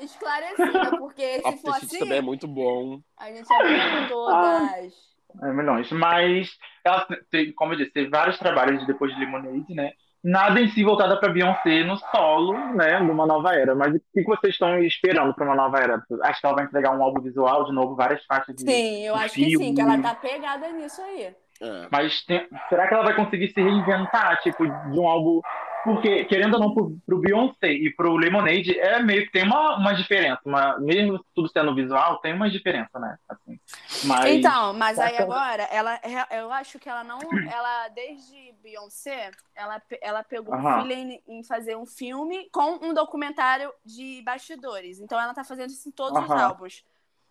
esclarecida, 0.00 0.96
porque 0.98 1.40
se 1.42 1.56
for 1.58 1.74
Shit 1.80 1.98
também 1.98 2.14
é 2.14 2.18
assim, 2.18 2.26
muito 2.26 2.48
bom. 2.48 3.00
a 3.16 3.26
gente 3.32 3.52
abriu 3.52 4.08
todas. 4.08 4.94
É 5.42 5.52
milhões. 5.52 5.90
Mas 5.92 6.50
ela 6.84 7.06
tem, 7.30 7.52
como 7.52 7.72
eu 7.72 7.78
disse, 7.78 7.92
teve 7.92 8.08
vários 8.08 8.38
trabalhos 8.38 8.86
depois 8.86 9.12
de 9.14 9.20
Lemonade, 9.20 9.74
né? 9.74 9.92
Nada 10.24 10.60
em 10.60 10.68
si 10.68 10.82
voltada 10.82 11.20
para 11.20 11.32
Beyoncé 11.32 11.84
no 11.84 11.96
solo, 11.96 12.52
né? 12.74 12.98
Numa 12.98 13.26
nova 13.26 13.54
era. 13.54 13.74
Mas 13.74 13.94
o 13.94 14.00
que 14.12 14.24
vocês 14.24 14.54
estão 14.54 14.78
esperando 14.82 15.34
para 15.34 15.44
uma 15.44 15.54
nova 15.54 15.78
era? 15.78 16.02
Acho 16.22 16.40
que 16.40 16.46
ela 16.46 16.56
vai 16.56 16.64
entregar 16.64 16.96
um 16.96 17.02
álbum 17.02 17.20
visual 17.20 17.64
de 17.64 17.72
novo, 17.72 17.94
várias 17.94 18.24
faixas 18.24 18.56
de. 18.56 18.62
Sim, 18.62 19.04
eu 19.04 19.14
de 19.14 19.24
acho 19.24 19.34
que 19.34 19.56
sim, 19.56 19.74
que 19.74 19.80
ela 19.80 20.00
tá 20.00 20.14
pegada 20.14 20.68
nisso 20.72 21.00
aí. 21.02 21.34
É. 21.60 21.88
Mas 21.90 22.22
tem- 22.24 22.48
será 22.68 22.86
que 22.86 22.94
ela 22.94 23.04
vai 23.04 23.14
conseguir 23.14 23.48
se 23.52 23.60
reinventar, 23.60 24.40
tipo, 24.42 24.66
de 24.66 24.98
um 24.98 25.08
álbum. 25.08 25.40
Porque, 25.84 26.24
querendo 26.24 26.54
ou 26.54 26.60
não, 26.60 26.74
pro, 26.74 26.98
pro 27.06 27.20
Beyoncé 27.20 27.70
e 27.70 27.94
pro 27.94 28.16
Lemonade, 28.16 28.76
é 28.76 29.00
meio 29.00 29.24
que 29.24 29.30
tem 29.30 29.44
uma, 29.44 29.76
uma 29.76 29.92
diferença. 29.94 30.40
Uma, 30.44 30.76
mesmo 30.80 31.24
tudo 31.32 31.48
sendo 31.48 31.72
visual, 31.76 32.18
tem 32.18 32.34
uma 32.34 32.50
diferença, 32.50 32.98
né? 32.98 33.16
Assim. 33.28 33.60
Mas. 34.02 34.34
Então, 34.34 34.72
mas 34.72 34.98
aí 34.98 35.16
agora, 35.16 35.62
ela, 35.64 36.00
eu 36.32 36.52
acho 36.52 36.80
que 36.80 36.88
ela 36.88 37.04
não, 37.04 37.20
ela 37.48 37.88
desde 37.90 38.52
Beyoncé, 38.60 39.30
ela, 39.54 39.80
ela 40.02 40.24
pegou 40.24 40.56
um 40.56 40.58
Aham. 40.58 40.82
feeling 40.82 41.22
em 41.28 41.44
fazer 41.44 41.76
um 41.76 41.86
filme 41.86 42.50
com 42.50 42.84
um 42.84 42.92
documentário 42.92 43.72
de 43.84 44.22
bastidores. 44.24 44.98
Então 44.98 45.20
ela 45.20 45.34
tá 45.34 45.44
fazendo 45.44 45.70
isso 45.70 45.88
em 45.88 45.92
todos 45.92 46.18
os 46.20 46.30
Aham. 46.30 46.40
É. 46.40 46.42
álbuns. 46.42 46.84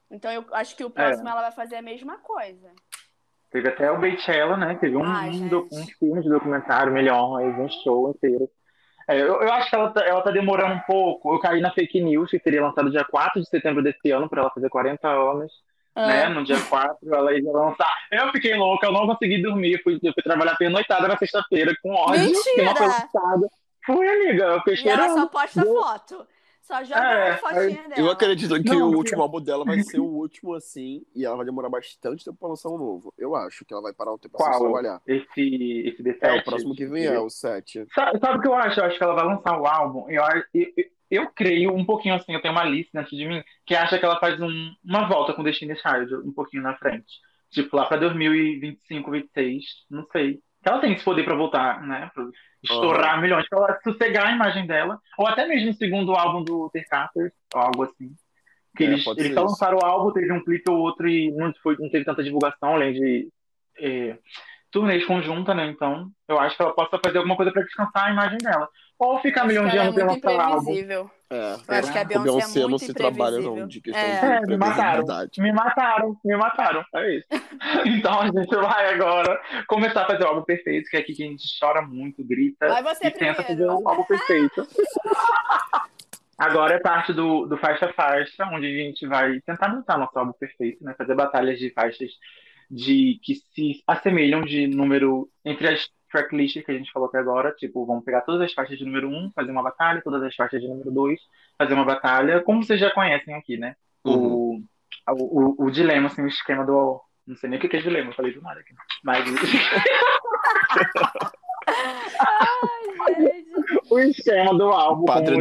Então 0.09 0.31
eu 0.31 0.45
acho 0.53 0.77
que 0.77 0.83
o 0.85 0.89
próximo 0.89 1.27
ela 1.27 1.41
vai 1.41 1.51
fazer 1.51 1.75
a 1.75 1.81
mesma 1.81 2.19
coisa. 2.19 2.71
Teve 3.55 3.69
até 3.69 3.89
o 3.89 3.97
Beychella, 3.97 4.57
né? 4.57 4.75
Teve 4.81 4.97
um, 4.97 5.05
Ai, 5.05 5.29
um, 5.29 5.67
um 5.71 5.87
filme 5.97 6.21
de 6.21 6.27
documentário 6.27 6.91
melhor, 6.91 7.39
um 7.41 7.69
show 7.69 8.09
inteiro. 8.09 8.49
É, 9.07 9.17
eu, 9.17 9.41
eu 9.41 9.53
acho 9.53 9.69
que 9.69 9.75
ela 9.77 9.91
tá, 9.91 10.01
ela 10.05 10.21
tá 10.21 10.29
demorando 10.29 10.73
um 10.73 10.79
pouco. 10.81 11.33
Eu 11.33 11.39
caí 11.39 11.61
na 11.61 11.71
fake 11.71 12.01
news 12.01 12.29
que 12.29 12.37
seria 12.39 12.61
lançado 12.61 12.91
dia 12.91 13.05
4 13.05 13.39
de 13.41 13.47
setembro 13.47 13.81
desse 13.81 14.11
ano, 14.11 14.27
pra 14.27 14.41
ela 14.41 14.51
fazer 14.51 14.67
40 14.67 15.07
anos, 15.07 15.53
né? 15.95 16.23
É. 16.23 16.27
No 16.27 16.43
dia 16.43 16.59
4, 16.67 16.97
ela 17.15 17.31
ia 17.31 17.49
lançar. 17.49 17.87
Eu 18.11 18.29
fiquei 18.33 18.55
louca, 18.55 18.87
eu 18.87 18.91
não 18.91 19.07
consegui 19.07 19.41
dormir. 19.41 19.81
Fui, 19.81 19.97
eu 20.03 20.11
fui 20.13 20.21
trabalhar 20.23 20.57
pernoitada 20.57 21.07
na 21.07 21.15
sexta-feira 21.17 21.73
com 21.81 21.93
ódio. 21.93 22.25
que 22.25 22.61
não 22.61 22.75
foi 22.75 22.87
Mentira! 22.87 22.87
lançado. 22.87 23.49
Fui, 23.85 24.05
amiga. 24.05 24.43
Eu 24.47 24.59
fiquei 24.63 24.83
E 24.83 24.89
ela 24.89 25.07
só 25.07 25.27
posta 25.27 25.61
Deu- 25.61 25.81
foto. 25.81 26.27
Só 26.65 26.83
joga 26.83 26.99
É, 26.99 27.31
a 27.31 27.37
fotinha 27.37 27.89
dela. 27.89 27.93
Eu 27.97 28.09
acredito 28.09 28.55
que 28.63 28.69
Não, 28.69 28.89
o 28.89 28.95
último 28.97 29.21
álbum 29.21 29.39
dela 29.39 29.63
vai 29.63 29.77
ser 29.83 29.99
o 29.99 30.05
último 30.05 30.55
assim, 30.55 31.05
e 31.15 31.23
ela 31.23 31.35
vai 31.35 31.45
demorar 31.45 31.69
bastante 31.69 32.25
tempo 32.25 32.37
pra 32.39 32.49
lançar 32.49 32.69
um 32.69 32.77
novo. 32.77 33.13
Eu 33.17 33.35
acho 33.35 33.63
que 33.63 33.71
ela 33.73 33.83
vai 33.83 33.93
parar 33.93 34.13
um 34.13 34.17
tempo 34.17 34.35
assim 34.35 34.49
Qual? 34.49 34.59
pra 34.59 34.69
trabalhar. 34.71 35.01
Esse, 35.05 35.83
esse 35.87 36.03
D7. 36.03 36.17
É, 36.21 36.33
o 36.33 36.43
próximo 36.43 36.75
que 36.75 36.87
vem 36.87 37.05
é 37.05 37.19
o 37.19 37.29
7. 37.29 37.85
Sabe, 37.93 38.19
sabe 38.19 38.39
o 38.39 38.41
que 38.41 38.47
eu 38.47 38.55
acho? 38.55 38.79
Eu 38.79 38.85
acho 38.85 38.97
que 38.97 39.03
ela 39.03 39.13
vai 39.15 39.25
lançar 39.25 39.59
o 39.59 39.67
álbum. 39.67 40.09
Eu, 40.09 40.23
eu, 40.53 40.65
eu, 40.75 40.85
eu 41.11 41.29
creio 41.35 41.71
um 41.71 41.85
pouquinho 41.85 42.15
assim, 42.15 42.33
eu 42.33 42.41
tenho 42.41 42.53
uma 42.53 42.63
lista 42.63 42.99
antes 42.99 43.15
de 43.15 43.27
mim, 43.27 43.43
que 43.65 43.75
acha 43.75 43.99
que 43.99 44.05
ela 44.05 44.19
faz 44.19 44.41
um- 44.41 44.73
uma 44.83 45.07
volta 45.07 45.33
com 45.33 45.43
Destiny's 45.43 45.79
Child 45.79 46.15
um 46.27 46.33
pouquinho 46.33 46.63
na 46.63 46.75
frente. 46.77 47.05
Tipo, 47.51 47.77
lá 47.77 47.85
pra 47.85 47.97
2025, 47.97 49.11
26, 49.11 49.63
não 49.89 50.05
sei. 50.11 50.39
Ela 50.65 50.79
tem 50.79 50.93
esse 50.93 51.03
poder 51.03 51.23
pra 51.23 51.35
voltar, 51.35 51.81
né? 51.83 52.09
Pra 52.13 52.25
estourar 52.63 53.21
milhões, 53.21 53.47
pra 53.47 53.59
ela 53.59 53.79
sossegar 53.83 54.27
a 54.27 54.31
imagem 54.31 54.65
dela. 54.65 54.99
Ou 55.17 55.27
até 55.27 55.45
mesmo 55.47 55.69
o 55.69 55.75
segundo 55.75 56.13
álbum 56.13 56.43
do 56.43 56.69
The 56.73 56.83
Carters, 56.89 57.31
ou 57.53 57.61
algo 57.61 57.83
assim. 57.83 58.11
Que 58.75 58.83
É, 58.83 58.87
eles, 58.87 59.05
eles 59.05 59.33
só 59.33 59.41
isso. 59.41 59.41
lançaram 59.41 59.77
o 59.77 59.85
álbum, 59.85 60.11
teve 60.11 60.33
um 60.33 60.43
clipe 60.43 60.69
ou 60.69 60.79
outro 60.79 61.07
e 61.07 61.31
não, 61.31 61.53
foi, 61.61 61.77
não 61.79 61.89
teve 61.89 62.03
tanta 62.03 62.23
divulgação, 62.23 62.73
além 62.73 62.93
de 62.93 63.29
é, 63.77 64.17
turnês 64.71 65.05
conjunta, 65.05 65.53
né? 65.53 65.67
Então, 65.67 66.09
eu 66.27 66.39
acho 66.39 66.57
que 66.57 66.61
ela 66.61 66.73
possa 66.73 66.99
fazer 66.99 67.19
alguma 67.19 67.37
coisa 67.37 67.51
pra 67.51 67.61
descansar 67.61 68.05
a 68.05 68.11
imagem 68.11 68.37
dela. 68.39 68.67
Ou 68.97 69.19
ficar 69.19 69.41
Acho 69.41 69.49
milhão 69.49 69.67
de 69.67 69.77
anos 69.77 69.97
é 69.97 70.03
muito 70.05 70.17
imprevisível. 70.29 71.11
É. 71.29 71.55
Eu 71.67 71.75
acho 71.75 71.91
que 71.91 71.97
a 71.97 72.01
O 72.01 72.05
Beyoncé, 72.05 72.23
Beyoncé 72.23 72.59
é 72.59 72.61
não 72.61 72.69
muito 72.69 72.85
se 72.85 72.93
trabalha, 72.93 73.39
não, 73.39 73.67
de 73.67 73.81
questão 73.81 74.01
É. 74.01 74.37
É, 74.37 74.39
de 74.41 74.47
me 74.47 74.57
mataram. 74.57 75.05
Me 75.37 75.51
mataram, 75.51 76.17
me 76.23 76.37
mataram. 76.37 76.85
É 76.95 77.15
isso. 77.15 77.27
Então 77.85 78.21
a 78.21 78.25
gente 78.27 78.55
vai 78.55 78.93
agora 78.93 79.41
começar 79.67 80.03
a 80.03 80.07
fazer 80.07 80.23
o 80.23 80.27
álbum 80.27 80.43
perfeito, 80.43 80.89
que 80.89 80.95
é 80.97 80.99
aqui 80.99 81.13
que 81.13 81.23
a 81.23 81.27
gente 81.27 81.43
chora 81.59 81.81
muito, 81.81 82.23
grita 82.23 82.67
Vai 82.67 82.83
você 82.83 83.07
e 83.07 83.11
tenta 83.11 83.41
fazer 83.41 83.55
primeiro. 83.55 83.81
o 83.81 83.89
álbum 83.89 84.03
perfeito. 84.03 84.67
Agora 86.37 86.75
é 86.75 86.79
parte 86.79 87.13
do, 87.13 87.45
do 87.45 87.57
faixa 87.57 87.91
faixa, 87.93 88.45
onde 88.51 88.65
a 88.67 88.83
gente 88.83 89.07
vai 89.07 89.39
tentar 89.41 89.69
montar 89.69 89.97
nosso 89.97 90.17
álbum 90.19 90.33
perfeito, 90.33 90.83
né? 90.83 90.93
Fazer 90.97 91.15
batalhas 91.15 91.57
de 91.57 91.71
faixas 91.71 92.11
de 92.69 93.19
que 93.23 93.35
se 93.35 93.81
assemelham 93.87 94.41
de 94.41 94.67
número 94.67 95.29
entre 95.45 95.67
as 95.69 95.87
tracklists 96.15 96.63
que 96.63 96.71
a 96.71 96.77
gente 96.77 96.91
falou 96.91 97.09
até 97.09 97.17
agora, 97.19 97.51
tipo, 97.51 97.85
vamos 97.85 98.03
pegar 98.03 98.21
todas 98.21 98.41
as 98.41 98.53
faixas 98.53 98.77
de 98.77 98.85
número 98.85 99.09
1, 99.09 99.31
fazer 99.35 99.51
uma 99.51 99.63
batalha, 99.63 100.01
todas 100.01 100.23
as 100.23 100.35
faixas 100.35 100.61
de 100.61 100.67
número 100.67 100.91
2, 100.91 101.19
fazer 101.57 101.73
uma 101.73 101.85
batalha, 101.85 102.41
como 102.41 102.63
vocês 102.63 102.79
já 102.79 102.91
conhecem 102.91 103.33
aqui, 103.33 103.57
né? 103.57 103.75
O, 104.03 104.61
o, 105.09 105.55
o, 105.59 105.65
o 105.65 105.71
dilema, 105.71 106.07
assim, 106.07 106.21
o 106.21 106.27
esquema 106.27 106.65
do. 106.65 107.01
Não 107.27 107.35
sei 107.35 107.49
nem 107.49 107.57
o 107.57 107.61
que 107.61 107.67
que 107.67 107.77
é 107.77 107.81
dilema, 107.81 108.09
eu 108.09 108.15
falei 108.15 108.31
do 108.33 108.41
nada 108.41 108.59
aqui. 108.59 108.73
Mas 109.03 109.25
Gente, 113.17 113.45
o 113.89 113.99
esquema 113.99 114.57
do 114.57 114.65
álbum. 114.65 115.05
Padre 115.05 115.35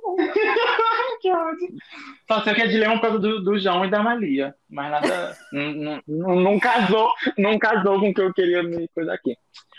como 0.00 0.16
que 1.20 1.30
ódio. 1.30 1.68
Só 2.26 2.40
sei 2.42 2.54
que 2.54 2.62
é 2.62 2.66
dilema 2.66 2.94
por 2.94 3.02
causa 3.02 3.18
do, 3.18 3.42
do 3.42 3.58
João 3.58 3.84
e 3.84 3.90
da 3.90 4.02
Malia. 4.02 4.54
Mas 4.68 4.90
nada. 4.90 5.36
não, 5.52 6.02
não, 6.06 6.36
não 6.40 6.58
casou, 6.60 7.10
não 7.36 7.58
casou 7.58 8.00
com 8.00 8.10
o 8.10 8.14
que 8.14 8.20
eu 8.20 8.32
queria 8.32 8.62
me 8.62 8.88
coisa 8.88 9.12
aqui. 9.12 9.36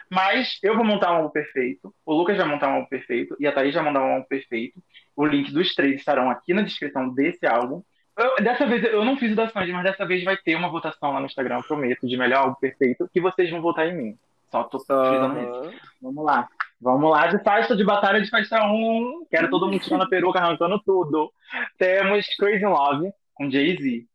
Mas 0.10 0.60
eu 0.62 0.76
vou 0.76 0.84
montar 0.84 1.12
um 1.14 1.16
álbum 1.18 1.30
perfeito. 1.30 1.94
O 2.06 2.14
Lucas 2.14 2.36
vai 2.38 2.46
montar 2.46 2.68
um 2.70 2.74
álbum 2.76 2.88
perfeito. 2.88 3.36
E 3.40 3.48
a 3.48 3.52
Thaís 3.52 3.74
vai 3.74 3.84
montar 3.84 4.02
um 4.02 4.14
álbum 4.14 4.28
perfeito. 4.28 4.82
O 5.16 5.26
link 5.26 5.52
dos 5.52 5.74
três 5.74 5.96
estarão 5.96 6.30
aqui 6.30 6.54
na 6.54 6.62
descrição 6.62 7.14
desse 7.14 7.46
álbum. 7.46 7.82
Eu- 8.18 8.44
dessa 8.44 8.66
vez 8.68 8.84
eu 8.84 9.06
não 9.06 9.16
fiz 9.16 9.32
o 9.32 9.36
da 9.36 9.48
Sandy, 9.50 9.72
mas 9.72 9.84
dessa 9.84 10.06
vez 10.06 10.24
vai 10.24 10.36
ter 10.38 10.56
uma 10.56 10.70
votação 10.70 11.14
lá 11.14 11.20
no 11.20 11.26
Instagram, 11.28 11.58
eu 11.58 11.64
prometo, 11.64 12.06
de 12.06 12.18
melhor 12.18 12.40
álbum 12.44 12.56
perfeito, 12.60 13.10
que 13.12 13.22
vocês 13.22 13.50
vão 13.50 13.62
votar 13.62 13.88
em 13.88 13.96
mim. 13.96 14.18
Só 14.52 14.64
tô 14.64 14.80
frisando 14.80 15.40
isso. 15.40 15.50
Aham. 15.50 15.72
Vamos 16.02 16.26
lá. 16.26 16.48
Vamos 16.82 17.12
lá 17.12 17.28
de 17.28 17.44
faixa 17.44 17.76
de 17.76 17.84
batalha 17.84 18.22
de 18.22 18.30
faixa 18.30 18.64
1. 18.66 19.26
Quero 19.30 19.50
todo 19.50 19.68
mundo 19.68 19.80
tirando 19.80 20.04
a 20.04 20.10
peruca, 20.10 20.40
arrancando 20.40 20.82
tudo. 20.84 21.32
Temos 21.78 22.26
Crazy 22.38 22.66
Love 22.66 23.12
com 23.36 23.52
Jay-Z. 23.52 24.06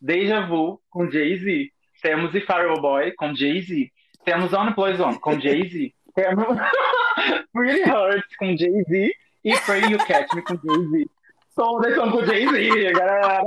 Deja 0.00 0.46
Vu 0.46 0.80
com 0.88 1.10
Jay-Z. 1.10 1.70
Temos 2.02 2.34
If 2.34 2.48
I 2.48 2.52
Were 2.54 2.78
a 2.78 2.80
Boy 2.80 3.12
com 3.12 3.34
Jay-Z. 3.34 3.90
Temos 4.24 4.52
On 4.54 4.72
Plus 4.72 4.98
On 5.00 5.14
com 5.18 5.38
Jay-Z. 5.38 5.92
Temos 6.14 6.46
Pretty 7.52 7.90
Hurts 7.90 8.36
com 8.38 8.56
Jay-Z. 8.56 9.14
E 9.44 9.60
Pray 9.60 9.82
You 9.92 9.98
Catch 9.98 10.32
Me 10.34 10.42
com 10.42 10.54
Jay-Z. 10.54 11.06
Todas 11.54 11.94
são 11.94 12.10
com 12.10 12.24
Jay-Z, 12.24 12.92
galera. 12.92 13.42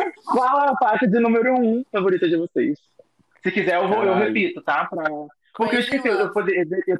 gente. 0.00 0.12
Qual 0.24 0.64
é 0.64 0.70
a 0.70 0.76
faixa 0.76 1.06
de 1.06 1.18
número 1.18 1.54
1 1.54 1.60
um 1.60 1.84
favorita 1.92 2.28
de 2.28 2.36
vocês? 2.36 2.78
Se 3.42 3.50
quiser, 3.50 3.76
eu, 3.76 3.88
vou, 3.88 4.04
eu 4.04 4.14
repito, 4.14 4.62
tá? 4.62 4.86
Pra... 4.86 5.04
Porque 5.54 5.76
eu 5.76 5.80
Crazy 5.80 5.92
in 5.92 5.96
esqueci, 5.96 6.08
eu 6.08 6.26
Love. 6.26 6.52
eu- 6.86 6.98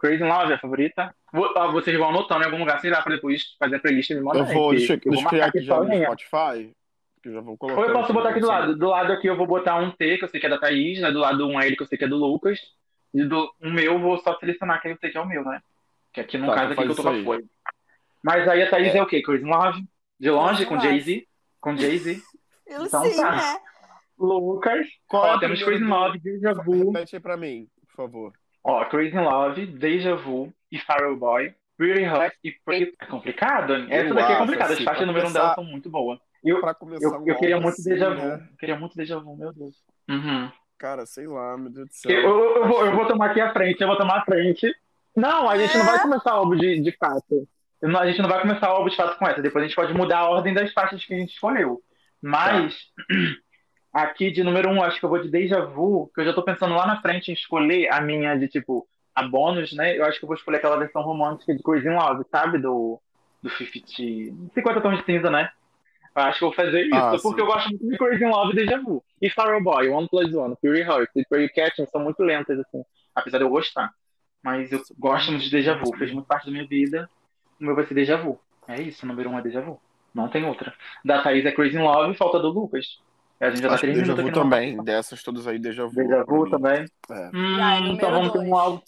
Crazy 0.00 0.22
in 0.22 0.28
Love 0.28 0.52
é 0.52 0.54
a 0.54 0.58
favorita? 0.58 1.14
Vou- 1.32 1.52
ó, 1.56 1.72
vocês 1.72 1.96
vão 1.98 2.08
anotando 2.10 2.42
em 2.42 2.46
algum 2.46 2.58
lugar, 2.58 2.80
sei 2.80 2.90
lá, 2.90 3.02
pra 3.02 3.14
depois 3.14 3.56
fazer 3.58 3.76
a 3.76 3.80
playlist 3.80 4.10
e 4.10 4.14
me 4.14 4.20
mandar. 4.20 4.40
Eu 4.40 4.46
vou, 4.46 4.70
deixa, 4.70 4.94
eu 4.94 4.98
deixa 5.00 5.24
eu 5.24 5.28
criar 5.28 5.42
marcar 5.46 5.58
aqui 5.58 5.66
já 5.66 5.80
no. 5.80 6.04
Spotify. 6.04 6.72
Que 7.20 7.28
eu 7.30 7.32
já 7.32 7.40
vou 7.40 7.56
colocar. 7.58 7.80
Ou 7.80 7.86
eu 7.86 7.92
posso 7.92 8.12
botar 8.12 8.28
aqui 8.30 8.40
do 8.40 8.46
lado. 8.46 8.76
Do 8.76 8.88
lado 8.88 9.12
aqui 9.12 9.26
eu 9.26 9.36
vou 9.36 9.46
botar 9.46 9.76
um 9.76 9.90
T, 9.90 10.18
que 10.18 10.24
eu 10.24 10.28
sei 10.28 10.38
que 10.40 10.46
é 10.46 10.50
da 10.50 10.58
Thaís, 10.58 11.00
né? 11.00 11.10
Do 11.10 11.18
lado 11.18 11.46
um 11.48 11.60
L, 11.60 11.76
que 11.76 11.82
eu 11.82 11.86
sei 11.86 11.98
que 11.98 12.04
é 12.04 12.08
do 12.08 12.16
Lucas. 12.16 12.60
E 13.12 13.24
do 13.24 13.52
um 13.60 13.72
meu 13.72 13.94
eu 13.94 13.98
vou 13.98 14.16
só 14.18 14.38
selecionar 14.38 14.80
que 14.80 14.88
eu 14.88 14.96
sei 15.00 15.10
que 15.10 15.18
é 15.18 15.20
o 15.20 15.26
meu, 15.26 15.42
né? 15.44 15.60
Que 16.12 16.20
aqui 16.20 16.38
no 16.38 16.46
Tá, 16.46 16.54
caso 16.54 16.72
então 16.72 16.84
aqui 16.84 16.94
que 16.94 17.00
eu 17.00 17.04
tô 17.04 17.10
com 17.10 17.16
a 17.20 17.24
folha. 17.24 17.44
Mas 18.22 18.46
aí 18.48 18.62
a 18.62 18.70
Thaís 18.70 18.94
é, 18.94 18.98
É. 18.98 19.02
o 19.02 19.06
quê? 19.06 19.20
Crazy 19.22 19.44
Love? 19.44 19.82
De 20.20 20.30
longe, 20.30 20.64
Crazy 20.64 20.66
com. 20.66 20.80
Jay-Z? 20.80 21.26
Com 21.60 21.76
Jay-Z? 21.76 22.22
Eu 22.68 22.84
Então 22.84 23.02
sim, 23.04 23.16
tá. 23.16 23.34
né? 23.34 23.58
Lucas. 24.18 24.86
Qual 25.08 25.26
é 25.26 25.34
Ó, 25.34 25.38
temos 25.38 25.62
Crazy 25.62 25.82
Love, 25.84 26.18
Deja 26.20 26.52
Vu. 26.54 26.92
Repete 26.92 27.16
aí 27.16 27.20
pra 27.22 27.36
mim, 27.36 27.66
favor. 28.04 28.32
Ó, 28.64 28.84
Crazy 28.86 29.16
Love, 29.16 29.66
Deja 29.66 30.14
Vu 30.16 30.52
e 30.70 30.78
Farrell 30.78 31.16
Boy. 31.16 31.54
Pretty 31.76 32.08
Hot 32.08 32.36
e 32.42 32.52
Pretty... 32.64 32.92
É 33.00 33.06
complicado, 33.06 33.74
hein? 33.76 33.86
Essa 33.88 34.08
Eu 34.08 34.14
daqui 34.14 34.32
é 34.32 34.36
complicada. 34.36 34.72
As 34.72 34.82
faixas 34.82 35.06
número 35.06 35.24
um 35.26 35.28
começar- 35.28 35.40
delas 35.40 35.54
são 35.54 35.64
muito 35.64 35.88
boas. 35.88 36.18
Eu, 36.44 36.60
Pra 36.60 36.74
começar 36.74 37.04
eu, 37.06 37.24
eu 37.26 37.36
queria 37.36 37.56
muito 37.60 37.74
assim, 37.74 37.90
Deja 37.90 38.10
Vu. 38.10 38.26
né? 38.26 38.48
Eu 38.50 38.56
queria 38.56 38.78
muito 38.78 38.96
Deja 38.96 39.18
Vu, 39.18 39.36
meu 39.36 39.52
Deus. 39.52 39.76
Uhum. 40.08 40.50
Cara, 40.76 41.06
sei 41.06 41.26
lá, 41.26 41.56
meu 41.56 41.70
Deus 41.70 41.88
do 41.88 42.10
Eu, 42.10 42.20
céu. 42.20 42.20
eu- 42.20 42.56
eu 42.62 42.68
vou, 42.68 42.84
eu 42.86 42.94
vou 42.96 43.06
tomar 43.06 43.30
aqui 43.30 43.40
a 43.40 43.52
frente, 43.52 43.80
eu 43.80 43.86
vou 43.88 43.96
tomar 43.96 44.18
a 44.18 44.24
frente. 44.24 44.72
Não, 45.16 45.48
a 45.48 45.56
gente 45.58 45.76
não 45.78 45.84
vai 45.86 46.00
começar 46.00 46.34
o 46.34 46.38
álbum 46.38 46.56
de, 46.56 46.80
de 46.80 46.96
fato. 46.96 47.48
Eu 47.80 47.96
A 47.96 48.06
gente 48.08 48.20
não 48.22 48.28
vai 48.28 48.40
começar 48.40 48.72
o 48.72 48.76
álbum 48.76 48.88
de 48.88 48.96
fato 48.96 49.16
com 49.18 49.26
essa. 49.28 49.40
Depois 49.42 49.64
a 49.64 49.66
gente 49.68 49.76
pode 49.76 49.94
mudar 49.94 50.18
a 50.18 50.28
ordem 50.30 50.52
das 50.54 50.72
faixas 50.72 51.04
que 51.04 51.14
a 51.14 51.18
gente 51.18 51.32
escolheu. 51.32 51.80
Mas, 52.20 52.76
aqui 53.92 54.30
de 54.30 54.42
número 54.42 54.68
um, 54.70 54.82
acho 54.82 54.98
que 54.98 55.04
eu 55.04 55.08
vou 55.10 55.20
de 55.22 55.30
Deja 55.30 55.60
Vu, 55.64 56.10
que 56.14 56.20
eu 56.20 56.24
já 56.24 56.32
tô 56.32 56.42
pensando 56.42 56.74
lá 56.74 56.86
na 56.86 57.00
frente 57.00 57.30
em 57.30 57.34
escolher 57.34 57.88
a 57.92 58.00
minha 58.00 58.36
de 58.36 58.48
tipo, 58.48 58.86
a 59.14 59.22
bônus, 59.22 59.72
né? 59.72 59.96
Eu 59.98 60.04
acho 60.04 60.18
que 60.18 60.24
eu 60.24 60.28
vou 60.28 60.36
escolher 60.36 60.58
aquela 60.58 60.76
versão 60.76 61.02
romântica 61.02 61.54
de 61.54 61.62
Crazy 61.62 61.88
Love, 61.88 62.24
sabe? 62.30 62.58
Do, 62.58 63.00
do 63.42 63.50
50, 63.50 63.86
50 64.54 64.80
tons 64.80 64.98
de 64.98 65.04
cinza, 65.04 65.30
né? 65.30 65.50
Eu 66.16 66.22
acho 66.22 66.38
que 66.38 66.44
eu 66.44 66.48
vou 66.48 66.56
fazer 66.56 66.82
isso, 66.86 66.94
Ah, 66.96 67.10
porque 67.22 67.40
sim. 67.40 67.46
eu 67.46 67.46
gosto 67.46 67.68
muito 67.68 67.88
de 67.88 67.96
Crazy 67.96 68.24
Love 68.24 68.52
e 68.52 68.56
Deja 68.56 68.78
Vu. 68.80 69.04
E 69.22 69.30
Farrell 69.30 69.62
Boy, 69.62 69.88
One 69.88 70.08
Plus 70.08 70.34
One, 70.34 70.56
Fury 70.60 70.80
Heart 70.80 71.10
e 71.16 71.24
Pretty 71.28 71.54
Catching 71.54 71.86
são 71.86 72.00
muito 72.02 72.22
lentas, 72.22 72.58
assim, 72.58 72.82
apesar 73.14 73.38
de 73.38 73.44
eu 73.44 73.50
gostar. 73.50 73.92
Mas 74.42 74.72
eu 74.72 74.80
gosto 74.98 75.30
muito 75.30 75.44
de 75.44 75.50
Deja 75.50 75.74
Vu, 75.76 75.96
fez 75.96 76.12
muito 76.12 76.26
parte 76.26 76.46
da 76.46 76.52
minha 76.52 76.66
vida. 76.66 77.08
O 77.60 77.64
meu 77.64 77.74
vai 77.74 77.86
ser 77.86 77.94
Deja 77.94 78.16
Vu. 78.16 78.40
É 78.66 78.80
isso, 78.82 79.04
o 79.04 79.08
número 79.08 79.30
um 79.30 79.38
é 79.38 79.42
Deja 79.42 79.60
Vu. 79.60 79.80
Não 80.14 80.28
tem 80.28 80.44
outra. 80.44 80.74
Da 81.04 81.22
Thaís 81.22 81.44
é 81.44 81.52
Crazy 81.52 81.76
in 81.76 81.82
Love 81.82 82.12
e 82.12 82.16
falta 82.16 82.38
do 82.40 82.48
Lucas. 82.48 82.98
A 83.40 83.50
gente 83.50 83.62
já 83.62 83.68
tá 83.68 83.74
Acho 83.74 83.82
três 83.82 83.98
minutos 84.00 84.24
Vu 84.24 84.32
também. 84.32 84.82
Dessas 84.82 85.22
todas 85.22 85.46
aí, 85.46 85.58
Deja 85.58 85.86
Vu. 85.86 85.94
Deja 85.94 86.24
Vu 86.24 86.50
também. 86.50 86.84
É. 87.10 87.30
Hum, 87.34 87.92
então 87.92 88.10
vamos 88.10 88.32
ter 88.32 88.38
um 88.38 88.50
dois. 88.50 88.52
álbum. 88.58 88.82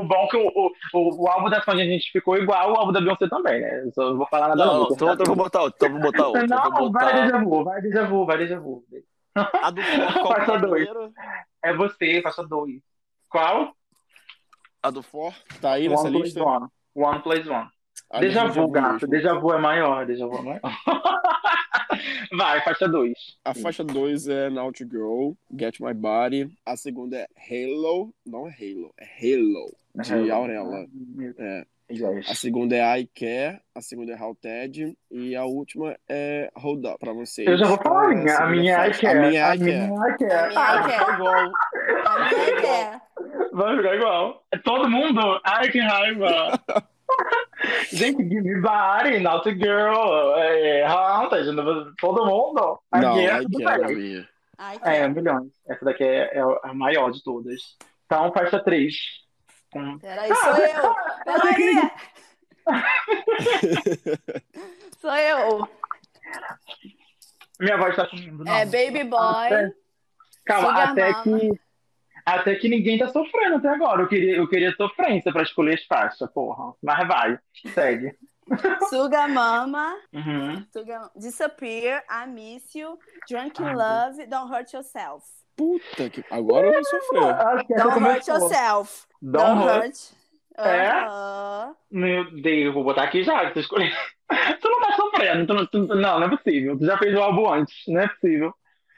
O 0.00 0.04
bom 0.04 0.24
é 0.24 0.26
que 0.28 0.36
o, 0.36 0.72
o, 0.92 1.24
o, 1.24 1.28
álbum 1.28 1.48
da 1.48 1.62
Sony 1.62 1.82
a 1.82 1.84
gente 1.86 2.10
ficou 2.12 2.36
igual, 2.36 2.72
o 2.72 2.76
álbum 2.76 2.92
da 2.92 3.00
Beyoncé 3.00 3.26
também, 3.28 3.60
né? 3.60 3.84
Eu 3.84 3.92
só 3.92 4.10
não 4.10 4.18
vou 4.18 4.26
falar 4.26 4.48
nada 4.48 4.66
Não, 4.66 4.78
Lucas, 4.80 4.96
então 4.96 5.16
tá? 5.16 5.22
eu 5.22 5.26
vou 5.26 5.36
botar 5.36 5.62
outro. 5.62 5.76
Então 5.76 5.90
vou 5.90 6.00
botar 6.00 6.26
outro. 6.26 6.46
Não, 6.46 6.70
vou 6.70 6.92
vai 6.92 7.04
botar 7.04 7.22
Deja 7.22 7.38
Vu, 7.38 7.64
vai 7.64 7.80
Deja 7.80 8.04
Vu, 8.04 8.26
vai 8.26 8.38
Deja 8.38 8.60
Vu. 8.60 8.84
a 9.34 9.70
do 9.70 9.82
For. 9.82 10.12
Qual 10.22 10.44
que 10.44 10.50
é 10.50 10.58
dois. 10.58 10.88
É 11.62 11.74
você, 11.74 12.22
faixa 12.22 12.42
2. 12.42 12.80
Qual? 13.28 13.72
A 14.82 14.90
do 14.90 15.02
For. 15.02 15.34
Tá 15.60 15.72
aí 15.72 15.88
nessa 15.88 16.02
One 16.02 16.12
Plus 16.12 16.24
lista? 16.24 16.44
One. 16.44 16.66
One 16.94 17.22
Plus 17.22 17.46
One. 17.46 17.68
A 18.10 18.20
Deja 18.20 18.46
Vu, 18.46 18.68
gato. 18.68 19.06
Deja 19.06 19.34
Vu 19.34 19.52
é 19.52 19.58
maior. 19.58 20.06
Deja 20.06 20.26
Vu 20.26 20.36
é 20.38 20.42
maior. 20.42 20.60
vai, 22.36 22.62
faixa 22.62 22.88
2. 22.88 23.12
A 23.44 23.54
faixa 23.54 23.84
2 23.84 24.28
é 24.28 24.50
Now 24.50 24.72
to 24.72 24.84
Girl, 24.88 25.32
Get 25.58 25.80
My 25.80 25.94
Body. 25.94 26.50
A 26.64 26.76
segunda 26.76 27.16
é 27.16 27.26
Halo, 27.36 28.12
não 28.24 28.48
é 28.48 28.50
Halo, 28.50 28.92
é 28.98 29.04
Halo, 29.04 29.74
de 30.24 30.30
Aurela. 30.30 30.86
É. 31.38 31.66
A 32.28 32.34
segunda 32.34 32.74
é 32.74 33.00
I 33.00 33.06
Care, 33.14 33.60
a 33.72 33.80
segunda 33.80 34.12
é 34.12 34.20
How 34.20 34.34
Ted 34.34 34.98
e 35.08 35.36
a 35.36 35.44
última 35.44 35.96
é 36.08 36.50
Hold 36.56 36.84
Up 36.84 36.98
pra 36.98 37.12
vocês. 37.12 37.46
Eu 37.46 37.56
já 37.56 37.66
vou 37.66 37.78
falar 37.78 38.08
a 38.08 38.12
é 38.12 38.16
minha. 38.16 38.36
A 38.38 38.46
minha 38.50 38.76
é 38.84 38.88
I? 38.88 38.98
Care. 38.98 39.18
A 39.18 39.28
minha 39.28 39.40
é 39.40 39.42
I 39.42 39.44
A 39.44 39.46
Care. 39.46 39.62
minha 39.62 39.78
é 39.78 40.10
I 40.10 40.16
Care. 40.18 40.32
A 40.32 40.48
minha 40.48 40.60
Ah, 40.60 40.80
I 40.80 40.90
Care. 40.90 41.14
igual. 41.14 41.52
A 42.04 42.18
minha. 42.28 43.02
Vai 43.52 43.76
ficar 43.76 43.94
igual. 43.94 44.44
É 44.50 44.58
todo 44.58 44.90
mundo. 44.90 45.40
Ai, 45.44 45.70
que 45.70 45.78
raiva. 45.78 46.60
Gente, 47.92 48.22
Give 48.22 48.42
Me 48.42 48.60
Body, 48.60 49.18
Not 49.20 49.48
a 49.48 49.52
Girl, 49.52 50.34
é, 50.36 50.84
Haunted, 50.86 51.46
todo 51.98 52.26
mundo. 52.26 52.78
Não, 52.92 53.10
Aqui 53.12 53.20
I 53.20 53.26
é 53.26 53.38
tudo 53.42 53.68
é 53.68 53.78
bem. 53.86 54.28
É, 54.82 55.08
milhões. 55.08 55.52
Essa 55.68 55.84
daqui 55.84 56.04
é, 56.04 56.38
é 56.38 56.42
a 56.62 56.72
maior 56.74 57.10
de 57.10 57.22
todas. 57.22 57.60
Então, 58.06 58.32
faixa 58.32 58.58
3. 58.58 58.94
Com... 59.72 59.98
Peraí, 59.98 60.34
sou 60.34 60.56
eu. 60.56 60.94
Peraí. 61.24 61.90
Sou 65.00 65.14
eu. 65.14 65.68
Minha 67.60 67.76
voz 67.78 67.96
tá 67.96 68.06
sumindo, 68.06 68.44
não. 68.44 68.54
É 68.54 68.64
Baby 68.64 69.04
Boy. 69.04 69.46
Até- 69.46 69.72
Calma, 70.44 70.68
Sugar 70.68 70.90
até 70.90 71.10
Mama. 71.12 71.40
que. 71.40 71.60
Até 72.26 72.56
que 72.56 72.68
ninguém 72.68 72.98
tá 72.98 73.06
sofrendo 73.08 73.56
até 73.56 73.68
agora. 73.68 74.02
Eu 74.02 74.08
queria, 74.08 74.36
eu 74.36 74.48
queria 74.48 74.72
sofrência 74.74 75.32
pra 75.32 75.42
escolher 75.44 75.74
as 75.74 75.84
faixas, 75.84 76.28
porra. 76.32 76.74
Mas 76.82 77.06
vai, 77.06 77.38
segue. 77.72 78.16
Suga 78.90 79.28
Mama. 79.28 79.94
Uhum. 80.12 80.64
Suga... 80.72 81.10
Disappear. 81.16 82.02
I 82.10 82.26
Miss 82.28 82.74
You. 82.74 82.98
Drunk 83.28 83.62
in 83.62 83.72
Love. 83.74 84.26
Don't 84.26 84.52
Hurt 84.52 84.72
Yourself. 84.72 85.24
Puta 85.56 86.10
que. 86.10 86.24
Agora 86.30 86.66
eu 86.66 86.72
vou 86.74 86.84
sofrer. 86.84 87.22
Essa 87.22 87.84
Don't 87.84 87.88
Hurt 87.88 87.94
começou. 87.94 88.34
Yourself. 88.34 89.06
Don't 89.22 89.60
hurt. 89.62 89.84
hurt. 89.84 89.96
É? 90.58 90.90
Aham. 90.90 91.76
Meu 91.90 92.30
Deus, 92.42 92.74
vou 92.74 92.82
botar 92.82 93.04
aqui 93.04 93.22
já, 93.22 93.46
que 93.46 93.52
tu 93.54 93.60
escolheu. 93.60 93.90
Tu 94.60 94.68
não 94.68 94.80
tá 94.80 94.96
sofrendo, 94.96 95.46
tu 95.46 95.54
não, 95.54 95.66
tu- 95.66 95.94
não, 95.94 96.18
não 96.18 96.26
é 96.26 96.28
possível. 96.30 96.76
Tu 96.76 96.84
já 96.84 96.98
fez 96.98 97.14
o 97.16 97.22
álbum 97.22 97.48
antes, 97.48 97.76
não 97.86 98.00
é 98.00 98.08
possível. 98.08 98.52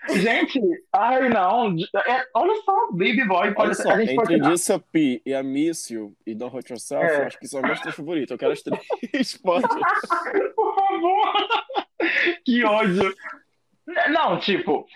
Gente, 0.09 0.61
ai 0.93 1.29
não, 1.29 1.75
é, 2.07 2.25
olha 2.35 2.63
só, 2.65 2.91
Baby 2.93 3.27
Boy, 3.27 3.39
Olha 3.49 3.55
pode, 3.55 3.75
só, 3.77 3.91
a 3.91 4.01
gente 4.01 4.13
entre 4.13 4.41
Disappear 4.41 5.21
e 5.25 5.35
a 5.35 5.43
Miss 5.43 5.91
You 5.91 6.15
e 6.27 6.35
Don't 6.35 6.55
Hurt 6.55 6.71
Yourself, 6.71 7.05
É. 7.05 7.27
acho 7.27 7.39
que 7.39 7.47
são 7.47 7.61
as 7.61 7.65
minhas 7.65 7.81
três 7.81 7.95
favoritas. 7.95 8.31
Eu 8.31 8.39
quero 8.39 8.53
as 8.53 8.63
três. 8.63 8.81
Por 9.43 10.75
favor. 10.75 11.33
Que 12.45 12.65
ódio. 12.65 13.15
Não, 14.11 14.39
tipo, 14.39 14.87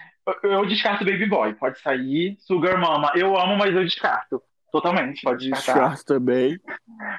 eu 0.43 0.53
eu 0.53 0.67
descarto 0.67 1.05
Baby 1.05 1.27
Boy. 1.27 1.55
Pode 1.55 1.79
sair. 1.81 2.37
Sugar 2.41 2.79
Mama. 2.79 3.13
Eu 3.15 3.37
amo, 3.39 3.57
mas 3.57 3.75
eu 3.75 3.85
descarto. 3.85 4.43
Totalmente, 4.73 5.21
pode 5.23 5.51
descartar. 5.51 5.91
Descarto 5.91 6.05
também. 6.07 6.59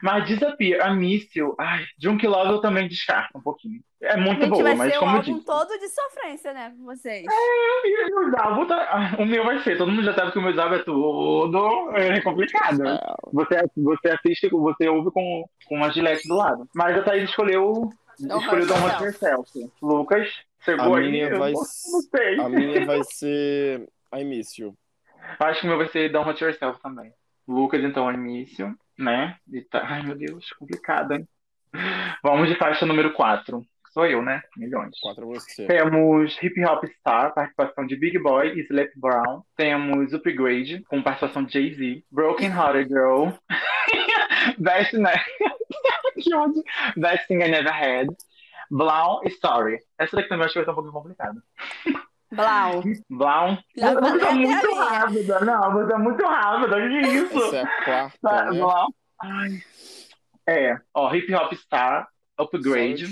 Mas 0.02 0.26
Disappear, 0.28 0.82
a 0.88 0.92
Míssil, 0.94 1.56
ai, 1.60 1.86
Junk 2.02 2.26
Love 2.26 2.54
eu 2.54 2.62
também 2.62 2.88
descarto 2.88 3.38
um 3.38 3.42
pouquinho. 3.42 3.80
É 4.02 4.18
muito 4.18 4.42
Gente, 4.42 4.50
boa, 4.50 4.64
vai 4.64 4.76
mas 4.76 4.92
ser 4.92 4.98
um 4.98 5.00
como 5.02 5.12
eu 5.12 5.18
álbum 5.18 5.34
disse. 5.34 5.46
todo 5.46 5.80
de 5.80 5.88
sofrência, 5.88 6.52
né? 6.54 6.74
Com 6.76 6.84
vocês. 6.86 7.24
E 7.26 8.36
álbuns 8.38 8.68
tá- 8.68 8.88
ah, 8.90 9.22
O 9.22 9.26
meu 9.26 9.46
vai 9.46 9.60
ser, 9.60 9.78
todo 9.78 9.92
mundo 9.92 10.04
já 10.04 10.14
sabe 10.16 10.32
que 10.32 10.40
o 10.40 10.42
meu 10.42 10.60
álbum 10.60 10.76
é 10.76 10.80
tudo 10.84 11.92
é 11.96 12.22
complicado. 12.22 12.80
né? 12.80 13.00
Você, 13.32 13.56
você 13.78 14.10
assiste, 14.10 14.50
você 14.50 14.90
ouve 14.90 15.12
com, 15.12 15.46
com 15.68 15.76
uma 15.76 15.92
gilete 15.92 16.28
do 16.28 16.36
lado. 16.36 16.68
Mas 16.74 16.98
a 16.98 17.04
Thaís 17.04 17.30
escolheu. 17.30 17.90
Escolheu 18.20 18.66
Don't 18.68 18.82
Hurt 18.84 19.00
Yourself. 19.02 19.52
Lucas, 19.82 20.28
chegou 20.66 20.96
A 20.96 21.00
aí. 21.00 21.12
minha 21.12 21.38
vai 21.38 21.52
não 21.54 21.62
sei. 21.64 22.40
A 22.42 22.50
minha 22.50 22.86
vai 22.86 23.04
ser 23.04 23.88
I 24.16 24.24
Miss 24.24 24.58
You. 24.58 24.76
Acho 25.40 25.62
que 25.62 25.66
o 25.68 25.70
meu 25.70 25.78
vai 25.78 25.88
ser 25.88 26.12
Don't 26.12 26.28
Hurt 26.30 26.42
Yourself 26.42 26.82
também. 26.82 27.14
Lucas, 27.48 27.84
então, 27.84 28.10
é 28.10 28.14
início, 28.14 28.76
né? 28.98 29.38
E 29.52 29.62
tá... 29.62 29.82
Ai, 29.86 30.04
meu 30.04 30.16
Deus, 30.16 30.52
complicado, 30.54 31.14
hein? 31.14 31.28
Vamos 32.24 32.50
de 32.50 32.56
faixa 32.56 32.86
número 32.86 33.14
4. 33.14 33.66
Sou 33.94 34.08
eu, 34.08 34.24
né? 34.24 34.42
Milhões. 34.58 35.00
Quatro 35.00 35.24
a 35.24 35.36
você. 35.36 35.68
Temos 35.68 36.36
Hip 36.42 36.66
Hop 36.66 36.84
Star, 37.00 37.32
participação 37.34 37.86
de 37.86 37.96
Big 37.96 38.18
Boy 38.18 38.54
e 38.58 38.62
Slap 38.62 38.90
Brown. 38.96 39.44
Temos 39.56 40.14
Upgrade, 40.14 40.84
com 40.88 41.04
participação 41.04 41.44
de 41.44 41.54
Jay-Z. 41.54 42.04
Broken 42.12 42.50
Hearted 42.50 42.90
Girl. 42.90 43.30
Best, 44.58 44.98
né? 44.98 45.14
que 46.20 46.34
ódio. 46.34 46.64
Best 46.98 47.28
Thing 47.28 47.44
I 47.44 47.50
Never 47.50 47.72
Had. 47.72 48.08
Blau 48.72 49.22
e 49.24 49.28
Story. 49.30 49.78
Essa 50.00 50.16
daqui 50.16 50.30
também 50.30 50.46
acho 50.46 50.54
que 50.54 50.60
vai 50.60 50.66
ser 50.66 50.72
um 50.72 50.76
pouquinho 50.76 50.94
complicada. 50.94 51.44
Blau. 52.36 52.84
Blau. 53.10 53.58
Já 53.76 53.94
Você 53.94 54.22
é 54.26 54.28
a 54.30 54.34
muito 54.36 54.68
minha. 54.72 54.84
rápida. 54.86 55.40
Não, 55.42 55.74
você 55.74 55.94
é 55.94 55.98
muito 55.98 56.26
rápida. 56.26 56.76
Que 56.76 57.00
isso? 57.08 57.38
Essa 57.44 57.58
é 57.58 57.62
a 57.62 57.84
quarta, 57.86 58.18
Tá, 58.22 58.46
né? 58.52 58.60
Blau. 58.60 58.88
Ai. 59.22 59.50
É, 60.48 60.78
ó, 60.94 61.14
Hip 61.14 61.34
Hop 61.34 61.54
Star, 61.54 62.08
Upgrade. 62.38 63.06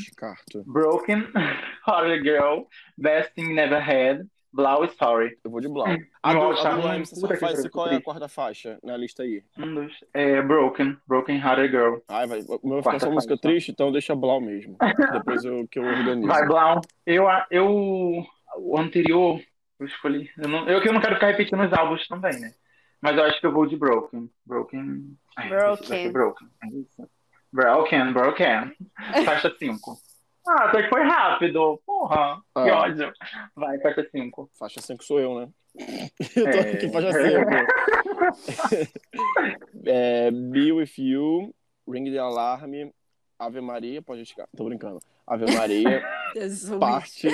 Broken, 0.65 1.25
Hearted 1.87 2.23
Girl, 2.23 2.63
Best 2.97 3.33
Thing 3.35 3.53
Never 3.53 3.79
Had, 3.81 4.25
Blau 4.51 4.83
Story. 4.83 5.37
Eu 5.41 5.49
vou 5.49 5.61
de 5.61 5.69
Blau. 5.69 5.87
A 6.21 6.33
do, 6.33 6.39
a 6.41 6.51
do 6.51 7.39
pariu, 7.39 7.69
qual 7.71 7.87
é 7.87 7.95
a 7.95 8.01
quarta 8.01 8.27
faixa 8.27 8.77
na 8.83 8.97
lista 8.97 9.23
aí? 9.23 9.41
Um, 9.57 9.75
dois. 9.75 9.93
É, 10.13 10.41
Broken, 10.41 10.97
Broken 11.07 11.37
Hearted 11.37 11.71
Girl. 11.71 11.95
Ai, 12.09 12.27
vai. 12.27 12.41
O 12.61 12.67
meu 12.67 12.83
ficar 12.83 12.99
só 12.99 13.09
música 13.09 13.35
faixa. 13.35 13.41
triste, 13.41 13.71
então 13.71 13.93
deixa 13.93 14.13
Blau 14.13 14.41
mesmo. 14.41 14.75
Depois 15.13 15.45
eu, 15.45 15.65
que 15.69 15.79
eu 15.79 15.83
organizo. 15.83 16.27
Vai, 16.27 16.45
Blau. 16.45 16.81
Eu, 17.05 17.27
eu, 17.49 18.25
o 18.57 18.77
anterior, 18.79 19.41
eu 19.79 19.85
escolhi. 19.85 20.29
Eu, 20.37 20.47
não, 20.49 20.67
eu 20.69 20.81
que 20.81 20.87
eu 20.89 20.93
não 20.93 21.01
quero 21.01 21.15
ficar 21.15 21.27
repetindo 21.27 21.63
os 21.63 21.73
álbuns 21.73 22.07
também, 22.07 22.39
né? 22.39 22.53
Mas 23.01 23.17
eu 23.17 23.23
acho 23.23 23.39
que 23.39 23.45
eu 23.47 23.51
vou 23.51 23.65
de 23.65 23.75
Broken. 23.75 24.29
Broken. 24.45 25.17
Ai, 25.37 25.49
Broken. 25.49 26.11
Broken. 26.11 26.47
É. 26.63 26.67
Broken, 27.51 28.13
Broken. 28.13 28.75
Faixa 29.25 29.53
5. 29.57 29.97
Ah, 30.47 30.65
até 30.65 30.83
que 30.83 30.89
foi 30.89 31.01
rápido. 31.03 31.81
Porra, 31.85 32.35
que 32.37 32.69
Ah. 32.69 32.79
ódio. 32.81 33.11
Vai, 33.55 33.79
faixa 33.79 34.07
5. 34.11 34.49
Faixa 34.57 34.81
5 34.81 35.03
sou 35.03 35.19
eu, 35.19 35.39
né? 35.39 35.49
Eu 36.35 36.43
tô 36.43 36.57
É. 36.57 36.71
aqui 36.73 36.89
faixa 36.91 37.11
5. 37.13 37.49
é, 39.85 40.31
Be 40.31 40.71
With 40.71 40.91
You, 40.97 41.53
Ring 41.87 42.11
the 42.11 42.17
Alarm, 42.19 42.91
Ave 43.41 43.59
Maria, 43.61 44.01
pode 44.01 44.21
descartar. 44.23 44.51
Tô 44.55 44.65
brincando. 44.65 44.99
Ave 45.25 45.45
Maria, 45.55 46.03
parte 46.79 47.27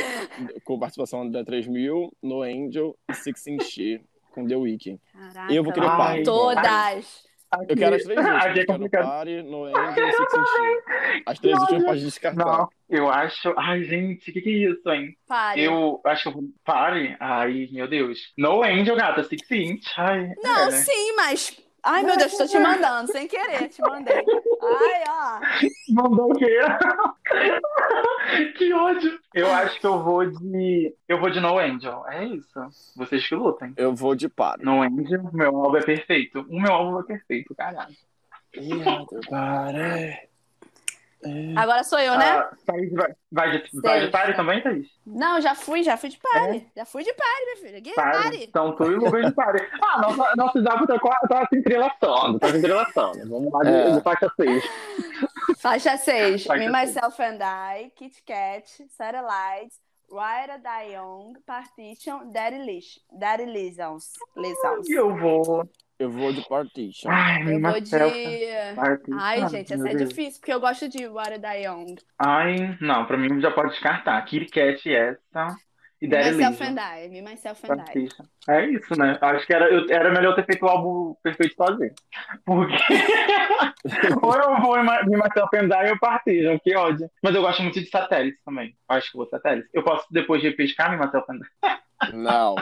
com 0.64 0.80
participação 0.80 1.30
da 1.30 1.44
3000, 1.44 2.12
No 2.24 2.42
Angel 2.44 2.98
e 3.10 3.14
Six 3.14 3.48
Inch 3.48 4.02
com 4.34 4.46
The 4.48 4.56
Weeknd. 4.56 5.00
Caraca, 5.12 5.54
Eu 5.54 5.64
vou 5.64 5.74
querer 5.74 5.88
vai. 5.88 5.98
Party. 5.98 6.24
Todas. 6.24 7.28
Aqui, 7.50 7.66
Eu 7.72 7.78
quero 7.78 7.96
as 7.96 8.04
três 8.04 8.20
últimas. 8.20 8.44
aqui 8.46 8.48
é 8.48 8.50
Eu 8.50 8.54
quero 8.54 8.68
complicado. 8.68 9.06
Party, 9.06 9.42
No 9.44 9.64
Angel 9.66 10.08
e 10.08 10.12
Six 10.14 10.34
Inch. 10.34 11.24
As 11.26 11.40
três 11.40 11.60
últimas 11.60 11.84
pode 11.86 12.02
descartar. 12.02 12.46
Não, 12.46 12.70
eu 12.90 13.10
acho. 13.10 13.54
Ai, 13.58 13.84
gente, 13.84 14.30
o 14.30 14.34
que, 14.34 14.42
que 14.42 14.50
é 14.50 14.70
isso, 14.72 14.90
hein? 14.90 15.18
Pare. 15.28 15.64
Eu 15.64 16.00
acho 16.06 16.24
que 16.24 16.30
eu 16.30 16.34
vou. 16.34 16.44
Pare. 16.64 17.16
Ai, 17.20 17.68
meu 17.72 17.88
Deus. 17.88 18.20
No 18.38 18.64
Angel, 18.64 18.96
gata, 18.96 19.24
Six 19.24 19.50
Inch. 19.52 19.86
Ai, 19.98 20.32
Não, 20.44 20.68
é, 20.68 20.72
né? 20.72 20.72
sim, 20.72 21.16
mas. 21.16 21.58
Ai, 21.90 22.04
meu 22.04 22.18
Deus, 22.18 22.36
tô 22.36 22.46
te 22.46 22.60
mandando, 22.60 23.10
sem 23.10 23.30
querer, 23.30 23.70
te 23.70 23.82
mandei. 23.82 24.18
Ai, 24.18 25.04
ó. 25.08 25.40
Mandou 25.94 26.32
o 26.32 26.36
quê? 26.36 26.60
que 28.58 28.74
ódio. 28.74 29.18
Eu 29.34 29.48
acho 29.54 29.80
que 29.80 29.88
eu 29.88 30.04
vou 30.04 30.26
de. 30.26 30.94
Eu 31.08 31.18
vou 31.18 31.30
de 31.30 31.40
No 31.40 31.58
Angel. 31.58 32.06
É 32.10 32.26
isso. 32.26 32.60
Vocês 32.94 33.26
que 33.26 33.36
lutem. 33.36 33.74
Eu 33.78 33.96
vou 33.96 34.16
de 34.16 34.28
Party. 34.28 34.66
No 34.66 34.82
Angel, 34.82 35.30
meu 35.32 35.56
álbum 35.56 35.78
é 35.78 35.82
perfeito. 35.82 36.46
O 36.50 36.60
meu 36.60 36.74
álbum 36.74 37.00
é 37.00 37.04
perfeito, 37.04 37.56
caralho. 37.56 37.96
Party. 39.30 40.28
Agora 41.56 41.84
sou 41.84 41.98
eu, 41.99 42.18
né? 42.18 42.26
Ah, 42.30 42.52
Thaís 42.65 42.94
vai, 42.94 43.15
vai 43.31 43.52
de, 43.52 43.81
vai 43.81 44.06
de 44.06 44.11
party 44.11 44.35
também, 44.35 44.61
Thaís? 44.61 44.88
Não, 45.06 45.41
já 45.41 45.56
fui, 45.56 45.81
já 45.84 45.98
fui 45.98 46.10
de 46.10 46.19
pare. 46.19 46.69
Já 46.76 46.85
fui 46.85 47.03
de 47.03 47.14
pare, 47.14 47.45
minha 47.45 47.57
filha. 47.57 47.81
Que 47.81 47.94
Party. 47.94 48.23
pare. 48.23 48.44
Então 48.44 48.76
tu 48.76 48.84
e 48.91 48.95
o 48.95 48.99
Lucas 48.99 49.26
de 49.26 49.31
party. 49.34 49.64
Ah, 49.81 50.02
nossa, 50.02 50.35
nosso 50.35 50.61
zap 50.61 50.85
tá, 50.88 50.98
tá 51.27 51.48
se 51.48 51.57
entrelaçando. 51.57 52.39
Tá 52.39 52.49
se 52.49 52.57
entrelaçando. 52.57 53.30
Vamos 53.30 53.52
lá 53.52 53.64
de, 53.64 53.69
É. 53.69 53.91
de 53.91 54.02
faixa 54.02 54.31
6. 54.35 54.64
Faixa 55.60 55.98
6. 55.98 56.45
Faixa 56.45 56.60
Me, 56.69 56.72
seis. 56.72 56.95
Myself 56.95 57.22
and 57.23 57.39
I, 57.41 57.89
Kit 57.95 58.22
Kat, 58.23 58.68
Satellites, 58.89 59.80
Die 60.10 60.94
Young, 60.94 61.34
Partition, 61.45 62.31
Daddy 62.31 62.60
Lish. 62.60 62.99
Daddy 63.11 63.45
Lisons. 63.45 64.14
Lisons. 64.35 64.89
Eu 64.89 65.15
vou. 65.18 65.68
Eu 65.99 66.11
vou 66.11 66.32
de 66.32 66.48
Partition. 66.48 67.10
Ai, 67.10 67.41
Eu 67.56 67.60
vou 67.60 67.82
de. 67.82 67.90
Party. 68.76 69.11
Ai, 69.14 69.41
Ah, 69.41 69.48
gente, 69.48 69.74
essa 69.74 69.90
é 69.90 69.95
Deus. 69.95 70.10
difícil, 70.10 70.40
porque 70.40 70.53
eu 70.53 70.60
gosto 70.60 70.88
de 70.88 70.99
Rita 71.07 71.40
Die 71.40 71.64
Young. 71.65 71.95
Ai, 72.19 72.78
não, 72.80 73.06
pra 73.06 73.18
mim 73.18 73.41
já 73.41 73.49
pode 73.52 73.72
descartar. 73.72 74.22
Kit 74.26 74.45
Kat 74.52 74.94
essa 74.94 75.56
e 75.99 76.06
Me, 76.06 76.10
Daddy 76.11 76.32
Myself 76.36 76.64
and 76.64 76.76
I. 76.80 77.10
Me, 77.10 77.22
Myself 77.24 77.65
and 77.65 77.74
I. 77.74 77.78
Partition. 77.78 78.26
É 78.48 78.65
isso, 78.68 78.95
né? 78.99 79.18
Acho 79.19 79.48
que 79.48 79.53
era, 79.56 79.65
eu- 79.74 79.88
era 79.90 80.11
melhor 80.11 80.36
ter 80.36 80.45
feito 80.45 80.64
o 80.64 80.69
álbum 80.69 81.15
perfeito 81.24 81.56
sozinho. 81.56 81.94
Porque. 82.45 82.76
ou 84.22 84.36
eu 84.36 84.61
vou 84.61 84.78
em 84.80 84.84
Ma- 84.84 85.02
em 85.02 85.18
Marcel 85.18 85.48
Pendai 85.49 85.90
ou 85.90 85.98
Partition, 85.98 86.60
que 86.64 86.76
ódio. 86.76 87.10
Mas 87.24 87.34
eu 87.34 87.41
gosto 87.41 87.64
muito 87.64 87.80
de 87.80 87.90
satélite 87.90 88.38
também. 88.45 88.76
Acho 88.88 89.10
que 89.11 89.18
eu 89.18 89.22
vou 89.22 89.30
satélite. 89.30 89.68
Eu 89.74 89.84
posso 89.84 90.06
depois 90.11 90.44
repescar 90.44 90.94
em 90.94 90.98
Marcel 90.98 91.24
Pendai. 91.26 91.49
Não. 92.14 92.56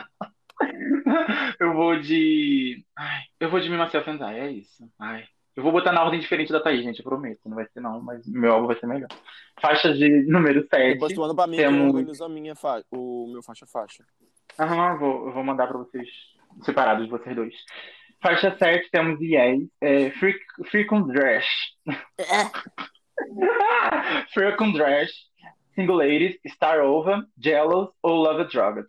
Eu 1.60 1.74
vou 1.74 2.00
de. 2.00 2.84
Ai, 2.98 3.22
eu 3.40 3.50
vou 3.50 3.60
de 3.60 3.70
Me 3.70 3.78
Myself 3.78 4.10
and 4.10 4.20
I, 4.32 4.40
é 4.40 4.52
isso. 4.52 4.90
Ai. 5.00 5.24
Eu 5.56 5.64
vou 5.64 5.72
botar 5.72 5.94
na 5.94 6.04
ordem 6.04 6.20
diferente 6.20 6.52
da 6.52 6.60
Thaís, 6.60 6.84
gente, 6.84 6.98
eu 7.00 7.04
prometo. 7.06 7.40
Não 7.46 7.56
vai 7.56 7.66
ser 7.68 7.80
não, 7.80 8.02
mas 8.02 8.28
meu 8.28 8.52
álbum 8.52 8.68
vai 8.68 8.78
ser 8.78 8.88
melhor. 8.88 9.08
Faixa 9.62 9.94
de 9.94 10.24
número 10.30 10.68
7. 10.70 10.94
Depois 10.96 11.14
tu 11.14 11.22
manda 11.22 11.34
pra 11.34 11.48
mim 11.48 11.56
Temos- 11.56 12.22
a 12.22 12.28
minha 12.28 12.56
fa... 12.56 12.84
o 12.92 13.30
meu 13.32 13.42
faixa-faixa. 13.42 14.04
Aham, 14.60 14.94
eu 14.94 15.00
vou, 15.00 15.28
eu 15.28 15.34
vou 15.34 15.44
mandar 15.46 15.68
pra 15.68 15.78
vocês 15.78 16.08
separados, 16.64 17.08
vocês 17.08 17.34
dois. 17.36 17.54
Faixa 18.22 18.54
7 18.58 18.90
temos 18.92 19.20
Yes, 19.22 19.66
é, 19.80 20.10
Freak, 20.12 20.40
Freak 20.70 20.94
on 20.94 21.04
Dress. 21.08 21.46
Freak 24.34 24.62
on 24.62 24.74
Dress, 24.74 25.12
Single 25.74 25.96
Ladies, 25.98 26.38
Star 26.50 26.82
Over, 26.82 27.24
Jealous 27.38 27.90
ou 28.02 28.16
Love 28.16 28.46
Drugged. 28.50 28.88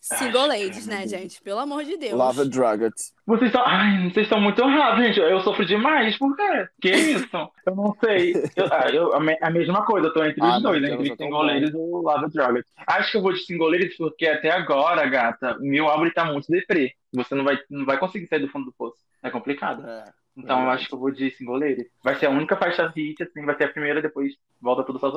Single 0.00 0.46
ladies, 0.46 0.86
né, 0.86 1.06
gente? 1.06 1.40
Pelo 1.42 1.58
amor 1.60 1.84
de 1.84 1.96
Deus. 1.98 2.14
Lava 2.14 2.44
Drugget. 2.44 2.94
Vocês 3.26 3.48
estão. 3.50 3.62
Ai, 3.66 4.04
vocês 4.10 4.26
estão 4.26 4.40
muito 4.40 4.60
errados, 4.62 5.04
gente. 5.04 5.20
Eu 5.20 5.40
sofro 5.40 5.66
demais, 5.66 6.16
por 6.16 6.34
quê? 6.34 6.66
Que 6.80 6.90
isso? 6.90 7.28
Eu 7.66 7.76
não 7.76 7.94
sei. 8.02 8.32
Eu, 8.56 8.66
ah, 8.72 8.90
eu- 8.90 9.14
a, 9.14 9.20
me- 9.20 9.36
a 9.40 9.50
mesma 9.50 9.84
coisa, 9.84 10.06
eu 10.08 10.12
tô 10.14 10.24
entre 10.24 10.42
Ah, 10.42 10.56
os 10.56 10.62
dois, 10.62 10.80
mas 10.80 10.90
entre 10.92 11.10
eu 11.10 11.16
Single. 11.16 11.42
Ladies 11.42 11.74
ou 11.74 12.00
Love 12.02 12.30
Drugged. 12.30 12.64
Acho 12.86 13.10
que 13.10 13.16
eu 13.18 13.22
vou 13.22 13.32
de 13.32 13.40
Single 13.44 13.70
Ladies 13.70 13.96
porque 13.98 14.26
até 14.26 14.50
agora, 14.50 15.06
gata, 15.06 15.56
meu 15.60 15.88
álbum 15.88 16.08
tá 16.10 16.24
muito 16.24 16.50
deprê. 16.50 16.94
Você 17.12 17.34
não 17.34 17.44
vai, 17.44 17.58
não 17.68 17.84
vai 17.84 17.98
conseguir 17.98 18.26
sair 18.28 18.40
do 18.40 18.48
fundo 18.48 18.64
do 18.66 18.72
poço. 18.72 18.96
É 19.22 19.28
complicado. 19.30 19.86
É. 19.86 20.04
Então 20.36 20.56
eu 20.56 20.62
verdade. 20.62 20.80
acho 20.80 20.88
que 20.88 20.94
eu 20.94 20.98
vou 21.00 21.10
de 21.10 21.30
Single 21.32 21.58
Ladies. 21.58 21.86
Vai 22.02 22.14
ser 22.14 22.26
a 22.26 22.30
única 22.30 22.56
faixa 22.56 22.86
hit, 22.96 23.22
assim, 23.22 23.44
vai 23.44 23.56
ser 23.56 23.64
a 23.64 23.68
primeira, 23.68 24.00
depois 24.00 24.34
volta 24.60 24.84
tudo 24.84 24.98
só. 25.00 25.10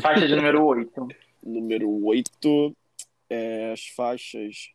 Faixa 0.00 0.28
de 0.28 0.36
número 0.36 0.62
8. 0.64 1.08
Número 1.42 1.88
8, 2.04 2.76
é, 3.30 3.72
as 3.72 3.86
faixas 3.88 4.70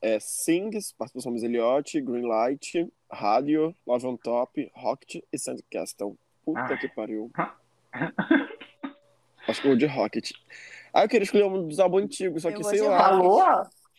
é, 0.00 0.18
Sings, 0.20 0.92
participação 0.92 1.32
Miss 1.32 1.42
Elliott, 1.42 2.00
Greenlight, 2.00 2.88
Rádio, 3.10 3.74
Love 3.86 4.06
on 4.06 4.16
Top, 4.16 4.70
Rocket 4.74 5.22
e 5.32 5.38
Sandcastle. 5.38 6.16
Puta 6.44 6.60
Ah. 6.60 6.76
que 6.76 6.88
pariu. 6.88 7.30
Acho 9.48 9.60
que 9.60 9.66
eu 9.66 9.70
vou 9.72 9.78
de 9.78 9.86
Rocket. 9.86 10.32
Ah, 10.92 11.04
eu 11.04 11.08
queria 11.08 11.24
escolher 11.24 11.44
um 11.44 11.68
dos 11.68 11.78
álbuns 11.78 12.04
antigos, 12.04 12.42
só 12.42 12.50
que 12.50 12.62
sei 12.64 12.80
lá. 12.82 12.98
Falou? 13.10 13.42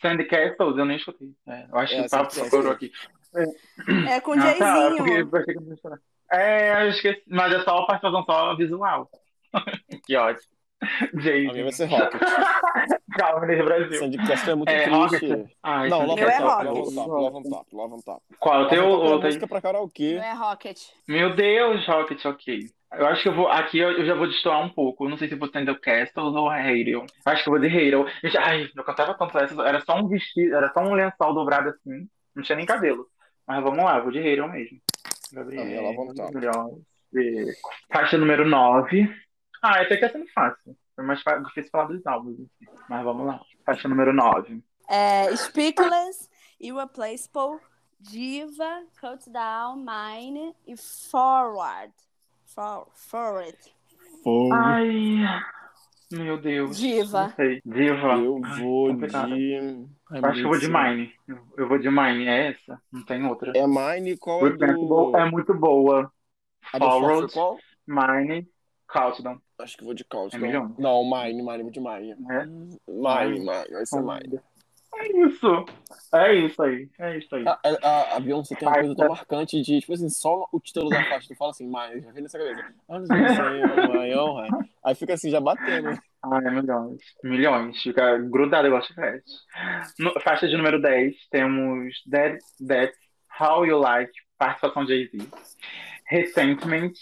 Sandy 0.01 0.25
Castles, 0.25 0.77
eu 0.77 0.85
nem 0.85 0.97
escutei. 0.97 1.31
É, 1.47 1.65
eu 1.71 1.77
acho 1.77 1.93
É, 1.93 2.01
que 2.01 2.07
o 2.07 2.09
papo 2.09 2.33
procurou 2.35 2.71
Castles. 2.75 2.91
É 3.35 4.15
aqui. 4.15 4.21
com 4.21 4.33
Ah, 4.33 4.53
tá, 4.55 4.89
Jayzinho. 4.99 5.27
porque. 5.29 5.57
É, 6.31 6.83
eu 6.83 6.89
esqueci. 6.89 7.23
Mas 7.27 7.53
é 7.53 7.63
só 7.63 7.77
a 7.77 7.85
participação 7.87 8.23
só 8.25 8.55
visual. 8.55 9.09
que 10.05 10.15
ótimo. 10.15 10.53
A 10.81 11.19
Jay. 11.21 11.47
minha 11.51 11.63
vai 11.63 11.71
ser 11.73 11.85
Rocket. 11.85 12.21
Calma, 13.17 13.45
nesse 13.45 13.63
Brasil. 13.63 13.99
Sandcastle 13.99 14.51
é 14.51 14.55
muito 14.55 14.69
É, 14.69 14.83
triste. 14.83 15.27
Rocket. 15.27 15.51
Ai, 15.63 15.89
Não, 15.89 16.05
Love 16.05 16.21
é 16.21 16.37
Top, 16.37 16.65
Rocket. 16.65 16.67
Love 16.67 16.87
on 16.89 16.93
Top, 16.93 17.09
Love 17.09 17.35
on 17.37 17.41
Top, 17.49 17.75
Love 17.75 17.93
on 17.93 17.99
Top. 18.01 18.21
Qual? 18.39 18.61
O 18.63 18.67
teu 18.67 18.83
Love 18.87 18.93
on 18.93 18.97
Top 18.99 19.07
é 19.07 19.13
ou 19.13 19.19
tem... 19.19 19.27
música 19.27 19.47
pra 19.47 19.61
karaokê. 19.61 20.15
Não 20.15 20.23
é 20.23 20.33
Rocket. 20.33 20.79
Meu 21.07 21.35
Deus, 21.35 21.87
Rocket, 21.87 22.25
ok. 22.25 22.59
Eu 22.93 23.05
acho 23.07 23.23
que 23.23 23.29
eu 23.29 23.35
vou. 23.35 23.47
Aqui 23.49 23.79
eu, 23.79 23.91
eu 23.91 24.05
já 24.05 24.15
vou 24.15 24.27
destoar 24.27 24.63
um 24.63 24.69
pouco. 24.69 25.05
Eu 25.05 25.09
não 25.09 25.17
sei 25.17 25.27
se 25.27 25.33
eu 25.33 25.39
vou 25.39 25.49
Sandy 25.49 25.77
Castles 25.79 26.33
ou 26.35 26.49
Halo. 26.49 26.89
Eu 26.89 27.05
acho 27.25 27.43
que 27.43 27.49
eu 27.49 27.51
vou 27.53 27.59
de. 27.59 27.67
Gente, 27.69 28.37
ai, 28.37 28.69
eu 28.75 28.83
cantava 28.83 29.13
tanto 29.13 29.37
essa. 29.37 29.61
Era 29.61 29.81
só 29.81 29.97
um 29.97 30.07
vestido, 30.07 30.55
era 30.55 30.71
só 30.73 30.79
um 30.81 30.93
lençol 30.93 31.33
dobrado 31.33 31.69
assim. 31.69 32.07
Não 32.35 32.43
tinha 32.43 32.55
nem 32.55 32.65
cabelo. 32.65 33.05
Mas 33.45 33.61
vamos 33.61 33.83
lá, 33.83 33.99
vou 33.99 34.11
de 34.11 34.19
Halo 34.19 34.49
mesmo. 34.51 34.79
Gabriel. 35.33 36.31
Melhor. 36.33 36.69
Faixa 37.91 38.17
número 38.17 38.47
9. 38.47 39.09
Ah, 39.61 39.81
até 39.81 39.95
que 39.95 40.01
tá 40.01 40.09
sendo 40.09 40.27
fácil. 40.33 40.75
Foi 40.97 41.05
mais 41.05 41.21
difícil 41.45 41.69
falar 41.69 41.85
dos 41.85 42.05
álbuns. 42.07 42.39
assim. 42.39 42.65
Mas 42.89 43.03
vamos 43.03 43.27
lá. 43.27 43.39
Faixa 43.63 43.87
número 43.87 44.11
9. 44.11 44.63
É, 44.89 45.35
Speakless, 45.35 46.27
Irreplaceable, 46.59 47.59
Diva, 47.99 48.83
Cut 48.99 49.29
Down, 49.29 49.75
Mine 49.77 50.55
e 50.65 50.75
Forward. 50.75 51.93
For, 52.45 52.87
forward. 52.95 53.55
Foi. 54.23 54.49
Ai. 54.51 55.43
Meu 56.11 56.41
Deus. 56.41 56.75
Diva. 56.75 57.31
Diva. 57.63 58.13
Eu 58.17 58.41
vou 58.59 58.87
complicado. 58.87 59.35
de. 59.35 59.53
Eu 59.53 60.25
acho 60.25 60.39
que 60.39 60.45
eu 60.45 60.49
vou 60.49 60.59
de 60.59 60.67
Mine. 60.67 61.13
Eu 61.57 61.67
vou 61.67 61.77
de 61.77 61.91
Mine, 61.91 62.27
é 62.27 62.47
essa? 62.53 62.81
Não 62.91 63.05
tem 63.05 63.23
outra. 63.23 63.51
É 63.55 63.67
Mine, 63.67 64.17
qual 64.17 64.47
é 64.47 64.49
do. 64.49 65.15
é 65.15 65.29
muito 65.29 65.53
boa. 65.53 66.11
A 66.73 66.79
Forward, 66.79 67.31
qual? 67.31 67.59
Mine, 67.85 68.49
Countdown. 68.87 69.39
Acho 69.59 69.77
que 69.77 69.83
vou 69.83 69.93
de 69.93 70.03
Countdown. 70.03 70.75
É. 70.77 70.81
Não, 70.81 71.03
Mine, 71.03 71.41
Mine, 71.41 71.63
vou 71.63 71.71
de 71.71 71.79
Mine. 71.79 72.11
É? 72.11 72.45
Mine, 72.45 73.39
Mine, 73.39 73.71
vai 73.71 73.85
ser 73.85 74.01
Mine. 74.01 74.39
É 74.95 75.25
isso. 75.25 75.65
É 76.13 76.33
isso 76.33 76.61
aí. 76.61 76.89
É 76.99 77.17
isso 77.17 77.35
aí. 77.35 77.43
A, 77.47 77.59
a, 77.83 78.15
a 78.15 78.19
Beyoncé 78.19 78.55
tem 78.55 78.67
uma 78.67 78.79
coisa 78.79 78.95
tão 78.95 79.09
marcante 79.09 79.61
de, 79.61 79.79
tipo 79.79 79.93
assim, 79.93 80.09
só 80.09 80.47
o 80.51 80.59
título 80.59 80.89
da 80.89 81.03
faixa, 81.05 81.27
tu 81.27 81.35
fala 81.35 81.51
assim, 81.51 81.65
Mine, 81.65 82.01
já 82.01 82.11
vem 82.11 82.23
nessa 82.23 82.37
cabeça. 82.37 82.73
Ah, 82.87 82.99
não 82.99 83.05
sei. 83.05 84.67
Aí 84.83 84.95
fica 84.95 85.13
assim, 85.13 85.29
já 85.29 85.39
batendo. 85.39 85.89
Ai, 86.23 86.41
milhões. 86.51 87.01
Milhões. 87.23 87.81
Fica 87.81 88.17
grudado 88.17 88.67
igual 88.67 88.83
chiclete. 88.83 89.31
No, 89.99 90.19
faixa 90.21 90.47
de 90.47 90.57
número 90.57 90.81
10, 90.81 91.15
temos 91.29 91.93
That, 92.09 92.39
That's 92.65 92.97
How 93.39 93.65
You 93.65 93.79
Like, 93.79 94.11
participação 94.37 94.87
Jay-Z. 94.87 95.17
Resentment, 96.09 96.93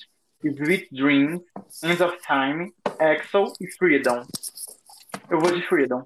Sweet 0.54 0.90
Dreams, 0.92 1.42
End 1.84 2.02
of 2.04 2.18
Time, 2.26 2.74
Axel 3.00 3.54
e 3.62 3.72
Freedom. 3.78 4.22
Eu 5.30 5.40
vou 5.40 5.52
de 5.52 5.62
Freedom. 5.68 6.04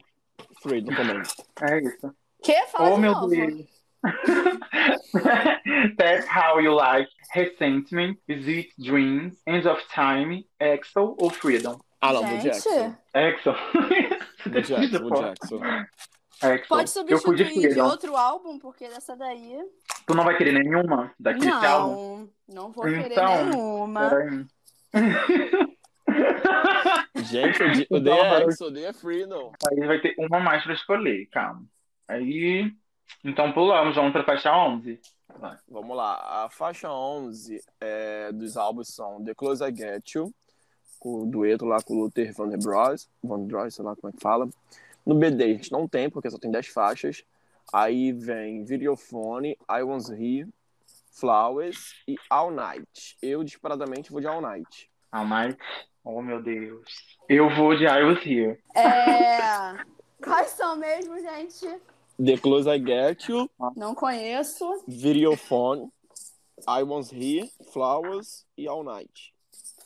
Freedom 0.62 0.96
também. 0.96 1.22
É 1.62 1.80
isso. 1.82 2.14
Que? 2.44 2.66
Fala 2.68 2.90
Oh, 2.92 2.96
de 2.96 3.02
meu 3.02 3.12
novo. 3.14 3.28
Deus. 3.30 3.66
That's 5.98 6.28
How 6.28 6.60
You 6.62 6.74
Like, 6.74 7.10
Resentment, 7.34 8.18
Sweet 8.28 8.74
Dreams, 8.78 9.36
End 9.46 9.68
of 9.68 9.82
Time, 9.94 10.48
Axel 10.60 11.16
ou 11.20 11.30
Freedom? 11.30 11.80
Ah, 12.02 12.14
não, 12.14 12.22
vou 12.22 12.40
Gente, 12.40 12.44
Jackson. 12.44 12.96
Axel. 13.14 13.56
Vou 13.74 14.52
Jackson, 14.62 15.10
Jackson. 15.10 15.62
Axel. 16.42 16.68
pode 16.70 16.84
de 16.86 17.18
substituir 17.18 17.74
de 17.74 17.82
outro 17.82 18.16
álbum, 18.16 18.58
porque 18.60 18.88
dessa 18.88 19.16
daí. 19.16 19.60
Tu 20.10 20.16
não 20.16 20.24
vai 20.24 20.36
querer 20.36 20.54
nenhuma 20.54 21.14
daqui? 21.20 21.46
Não, 21.46 22.28
não 22.52 22.72
vou 22.72 22.84
querer 22.86 23.12
Então, 23.12 23.46
nenhuma. 23.46 24.10
Gente, 27.16 27.62
o, 27.64 27.72
D- 27.72 27.88
o 27.92 27.98
Então, 27.98 28.14
agora- 28.26 28.46
DX, 28.48 28.62
o 28.62 28.72
D 28.72 28.84
é 28.86 28.92
Freedom. 28.94 29.52
Aí 29.70 29.86
vai 29.86 30.00
ter 30.02 30.16
uma 30.18 30.40
mais 30.40 30.64
pra 30.64 30.74
escolher, 30.74 31.28
calma. 31.28 31.64
Aí. 32.08 32.72
Então 33.24 33.52
pulamos, 33.54 33.96
vamos 33.96 34.12
pra 34.12 34.24
faixa 34.24 34.52
11. 34.52 35.00
Vamos 35.70 35.96
lá, 35.96 36.46
a 36.46 36.50
faixa 36.50 36.92
11 36.92 37.62
é, 37.80 38.32
dos 38.32 38.58
álbuns 38.58 38.88
são 38.88 39.24
The 39.24 39.36
Close 39.36 39.64
I 39.64 39.76
Get 39.76 40.16
You, 40.16 40.34
com 41.00 41.22
o 41.22 41.26
dueto 41.28 41.66
lá 41.66 41.78
com 41.84 41.94
o 41.94 42.00
Luther 42.02 42.34
Vandross, 42.34 43.08
Vandross, 43.24 43.76
sei 43.76 43.86
lá 43.86 43.96
como 43.96 44.10
é 44.10 44.12
que 44.16 44.22
fala. 44.24 44.50
No 45.06 45.14
BD 45.14 45.44
a 45.44 45.48
gente 45.50 45.72
não 45.72 45.88
tem, 45.88 46.10
porque 46.10 46.32
só 46.32 46.40
tem 46.40 46.50
10 46.50 46.68
faixas. 46.70 47.24
Aí 47.72 48.12
vem 48.12 48.64
Videophone, 48.64 49.58
I 49.70 49.84
Was 49.84 50.10
Here, 50.10 50.50
Flowers 51.12 51.94
e 52.08 52.16
All 52.30 52.50
Night. 52.50 53.18
Eu, 53.22 53.44
disparadamente, 53.44 54.12
vou 54.12 54.20
de 54.20 54.28
All 54.28 54.42
Night. 54.42 54.90
All 55.12 55.28
Night. 55.28 55.58
Oh, 56.04 56.22
meu 56.22 56.42
Deus. 56.42 56.90
Eu 57.28 57.50
vou 57.56 57.76
de 57.76 57.84
I 57.84 58.04
Was 58.04 58.26
Here. 58.26 58.60
É... 58.76 59.86
Quais 60.24 60.50
são 60.50 60.76
mesmo, 60.76 61.18
gente? 61.20 61.80
The 62.18 62.38
Close 62.38 62.68
I 62.70 62.80
Get 62.84 63.30
You, 63.30 63.50
Não 63.76 63.96
conheço. 63.96 64.84
Videophone, 64.88 65.90
I 66.68 66.84
Was 66.84 67.12
Here, 67.12 67.50
Flowers 67.72 68.46
e 68.58 68.68
All 68.68 68.84
Night. 68.84 69.34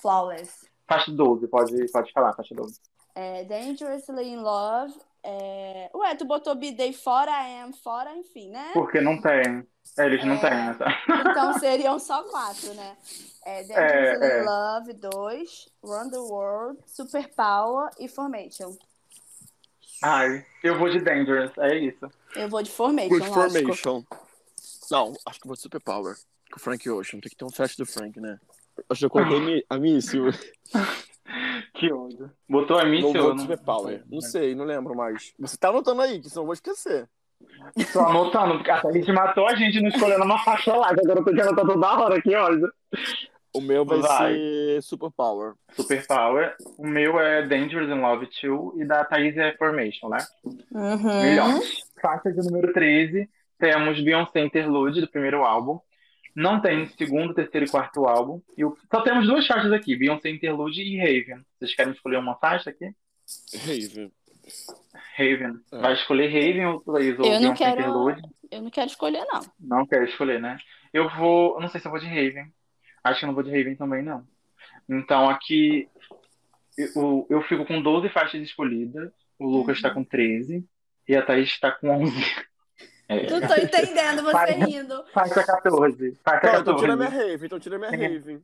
Flawless. 0.01 0.67
Faixa 0.87 1.11
12, 1.11 1.47
pode, 1.47 1.91
pode 1.91 2.11
falar, 2.11 2.33
faixa 2.33 2.55
12. 2.55 2.79
É, 3.15 3.43
Dangerously 3.43 4.29
in 4.29 4.37
Love. 4.37 4.93
É... 5.23 5.89
Ué, 5.93 6.15
tu 6.15 6.25
botou 6.25 6.53
B-Day 6.55 6.91
fora, 6.93 7.31
Am 7.63 7.71
fora, 7.73 8.13
enfim, 8.15 8.49
né? 8.49 8.71
Porque 8.73 8.99
não 8.99 9.21
tem. 9.21 9.65
É, 9.97 10.05
eles 10.05 10.23
não 10.25 10.35
É. 10.35 10.39
têm, 10.39 10.49
né? 10.49 10.77
Então 11.29 11.53
seriam 11.59 11.97
só 11.99 12.23
quatro, 12.23 12.73
né? 12.73 12.97
É, 13.45 13.63
Dangerously 13.63 14.25
É, 14.25 14.39
é. 14.39 14.43
Love, 14.43 14.93
2, 14.93 15.69
Run 15.83 16.09
the 16.09 16.17
World, 16.17 16.79
Superpower 16.87 17.89
e 17.99 18.07
Formation. 18.07 18.75
Ai, 20.01 20.45
eu 20.61 20.77
vou 20.77 20.89
de 20.89 20.99
Dangerous, 20.99 21.51
é 21.57 21.77
isso. 21.77 22.11
Eu 22.35 22.49
vou 22.49 22.61
de 22.61 22.71
Formation, 22.71 23.09
Good. 23.09 23.29
Formation. 23.29 24.03
Não, 24.91 25.13
acho 25.25 25.39
que 25.39 25.47
vou 25.47 25.55
de 25.55 25.61
Superpower. 25.61 26.15
Com 26.51 26.57
o 26.57 26.59
Frank 26.59 26.89
Ocean. 26.89 27.19
Tem 27.19 27.29
que 27.29 27.35
ter 27.35 27.45
um 27.45 27.49
flash 27.49 27.75
do 27.77 27.85
Frank, 27.85 28.19
né? 28.19 28.37
Acho 28.89 28.99
que 28.99 29.05
eu 29.05 29.09
coloquei 29.09 29.65
a 29.69 29.77
Míssil. 29.77 30.25
Que 31.73 31.91
ódio. 31.91 32.31
Botou 32.47 32.77
a 32.77 32.83
Não 32.83 32.91
Missile? 32.91 33.19
vou 33.19 33.33
de 33.35 33.41
Superpower. 33.41 34.03
Não 34.09 34.21
sei, 34.21 34.53
não 34.55 34.65
lembro 34.65 34.95
mais. 34.95 35.33
Você 35.39 35.57
tá 35.57 35.69
anotando 35.69 36.01
aí, 36.01 36.19
que 36.19 36.29
senão 36.29 36.43
eu 36.43 36.47
vou 36.47 36.53
esquecer. 36.53 37.09
Tô 37.91 37.99
anotando, 38.01 38.55
porque 38.55 38.71
a 38.71 38.91
gente 38.91 39.11
matou 39.11 39.47
a 39.47 39.55
gente 39.55 39.81
não 39.81 39.89
escolhendo 39.89 40.23
uma 40.23 40.37
faixa 40.43 40.75
lá, 40.75 40.93
que 40.93 41.01
agora 41.01 41.19
eu 41.19 41.25
tô 41.25 41.31
querendo 41.31 41.49
anotar 41.49 41.65
toda 41.65 41.97
hora 41.99 42.17
aqui, 42.17 42.33
olha. 42.35 42.67
O 43.55 43.61
meu 43.61 43.85
vai, 43.85 43.99
Vai. 43.99 44.33
ser 44.33 44.81
Superpower. 44.83 45.53
Superpower. 45.73 46.55
O 46.77 46.87
meu 46.87 47.19
é 47.19 47.45
Dangerous 47.45 47.89
in 47.89 48.01
Love 48.01 48.27
2 48.41 48.81
e 48.81 48.85
da 48.85 49.03
Thaís 49.05 49.37
é 49.37 49.55
Formation, 49.57 50.09
né? 50.09 50.17
Uhum. 50.71 51.21
Melhores. 51.21 51.83
Faixa 52.01 52.31
de 52.31 52.39
número 52.49 52.73
13, 52.73 53.29
temos 53.59 54.01
Beyoncé 54.01 54.39
Interlude, 54.39 55.01
do 55.01 55.07
primeiro 55.09 55.43
álbum. 55.43 55.79
Não 56.35 56.59
tem 56.61 56.87
segundo, 56.87 57.33
terceiro 57.33 57.65
e 57.67 57.69
quarto 57.69 58.05
álbum. 58.05 58.41
E 58.57 58.65
o- 58.65 58.75
Só 58.91 59.01
temos 59.01 59.27
duas 59.27 59.45
faixas 59.45 59.71
aqui, 59.71 59.95
Beyoncé 59.95 60.29
Interlude 60.29 60.81
e 60.81 60.97
Raven. 60.97 61.43
Vocês 61.59 61.75
querem 61.75 61.93
escolher 61.93 62.17
uma 62.17 62.35
faixa 62.35 62.69
aqui? 62.71 62.91
Raven. 63.55 64.11
Raven. 65.17 65.59
É. 65.71 65.77
Vai 65.79 65.93
escolher 65.93 66.27
Raven 66.27 66.65
ou 66.65 66.79
Thaís 66.81 67.19
ou 67.19 67.25
Eu 67.25 67.31
não 67.33 67.39
Beyoncé 67.39 67.63
quero- 67.65 67.79
Interlude? 67.81 68.21
Eu 68.51 68.61
não 68.61 68.69
quero 68.69 68.87
escolher, 68.87 69.25
não. 69.25 69.41
Não 69.59 69.85
quero 69.87 70.03
escolher, 70.05 70.39
né? 70.41 70.57
Eu 70.91 71.09
vou. 71.17 71.55
Eu 71.55 71.61
não 71.61 71.67
sei 71.69 71.79
se 71.79 71.87
eu 71.87 71.91
vou 71.91 71.99
de 71.99 72.07
Raven. 72.07 72.51
Acho 73.03 73.19
que 73.19 73.25
eu 73.25 73.27
não 73.27 73.33
vou 73.35 73.43
de 73.43 73.49
Raven 73.51 73.75
também, 73.75 74.03
não. 74.03 74.25
Então 74.89 75.29
aqui 75.29 75.87
eu, 76.77 77.25
eu 77.29 77.41
fico 77.43 77.65
com 77.65 77.81
12 77.81 78.09
faixas 78.09 78.41
escolhidas. 78.41 79.11
O 79.39 79.45
Lucas 79.47 79.67
Uhum. 79.67 79.73
está 79.73 79.89
com 79.91 80.03
13. 80.03 80.65
E 81.07 81.15
a 81.15 81.21
Thaís 81.21 81.49
está 81.49 81.71
com 81.71 81.89
11. 81.89 82.13
É. 83.09 83.29
Não 83.29 83.41
tô 83.47 83.55
entendendo 83.55 84.23
você 84.23 84.31
Vai. 84.33 84.51
rindo. 84.53 85.03
Faixa 85.13 85.43
14. 85.43 86.17
Faixa 86.23 86.47
Não, 86.53 86.61
então 86.61 86.75
14. 86.75 86.79
tira 86.79 86.95
minha 86.95 87.09
Raven, 87.09 87.45
então 87.45 87.59
tira 87.59 87.77
minha 87.77 87.91
Raven. 87.91 88.41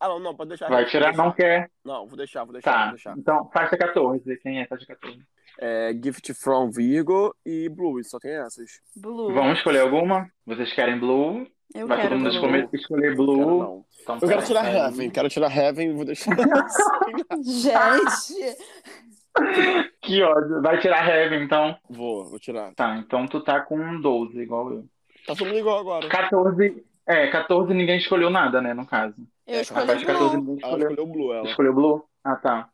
Ah, 0.00 0.08
não, 0.08 0.20
não, 0.20 0.34
pode 0.34 0.50
deixar. 0.50 0.68
Vai 0.68 0.86
tirar? 0.86 1.12
Não 1.16 1.32
quer? 1.32 1.70
Não, 1.84 2.06
vou 2.06 2.16
deixar, 2.16 2.44
vou 2.44 2.52
deixar, 2.52 2.72
Tá. 2.72 2.82
vou 2.84 2.90
deixar. 2.92 3.18
Então, 3.18 3.50
faixa 3.52 3.76
14. 3.76 4.36
Quem 4.38 4.60
é 4.60 4.66
faixa 4.66 4.86
14? 4.86 5.18
É, 5.60 5.92
Gift 6.02 6.32
from 6.34 6.70
Virgo 6.70 7.34
e 7.44 7.68
Blue, 7.68 8.02
só 8.04 8.18
tem 8.20 8.30
essas. 8.32 8.80
Blue. 8.96 9.32
Vamos 9.34 9.58
escolher 9.58 9.80
alguma? 9.80 10.28
Vocês 10.46 10.72
querem 10.72 10.98
Blue? 11.00 11.46
Eu 11.74 11.86
Vai 11.86 11.98
quero 11.98 12.10
todo 12.10 12.18
mundo 12.20 12.32
escolher, 12.32 12.68
escolher 12.72 13.08
Não 13.10 13.16
Blue. 13.16 13.36
quero, 13.36 13.58
não. 13.58 13.84
Então, 14.00 14.14
Eu 14.14 14.20
quero 14.20 14.30
peraí, 14.30 14.46
tirar 14.46 14.64
peraí. 14.64 14.76
Heaven, 14.80 15.10
quero 15.10 15.28
tirar 15.28 15.56
Heaven 15.56 15.90
e 15.90 15.92
vou 15.92 16.04
deixar. 16.04 16.30
Gente, 17.42 18.56
Que 20.00 20.22
ódio. 20.22 20.62
Vai 20.62 20.78
tirar 20.80 21.06
Heaven, 21.06 21.42
então. 21.44 21.76
vou, 21.90 22.24
vou 22.24 22.38
tirar. 22.38 22.72
Tá, 22.74 22.96
então 22.96 23.26
tu 23.26 23.40
tá 23.40 23.60
com 23.60 24.00
12, 24.00 24.38
igual 24.40 24.70
eu. 24.72 24.84
Tá 25.26 25.34
todo 25.34 25.46
mundo 25.48 25.58
igual 25.58 25.80
agora. 25.80 26.08
14. 26.08 26.84
É, 27.06 27.26
14 27.28 27.74
ninguém 27.74 27.98
escolheu 27.98 28.30
nada, 28.30 28.60
né, 28.60 28.72
no 28.74 28.86
caso. 28.86 29.14
eu 29.46 29.56
É, 29.56 29.60
escolhi 29.62 29.86
faixa 29.86 30.06
14 30.06 30.36
Blue. 30.36 30.40
ninguém 30.46 30.58
Ela 30.62 30.72
escolheu. 30.78 30.90
escolheu 30.90 31.06
Blue, 31.12 31.32
ela. 31.32 31.46
Escolheu 31.48 31.74
Blue? 31.74 32.04
Ah, 32.24 32.36
tá. 32.36 32.68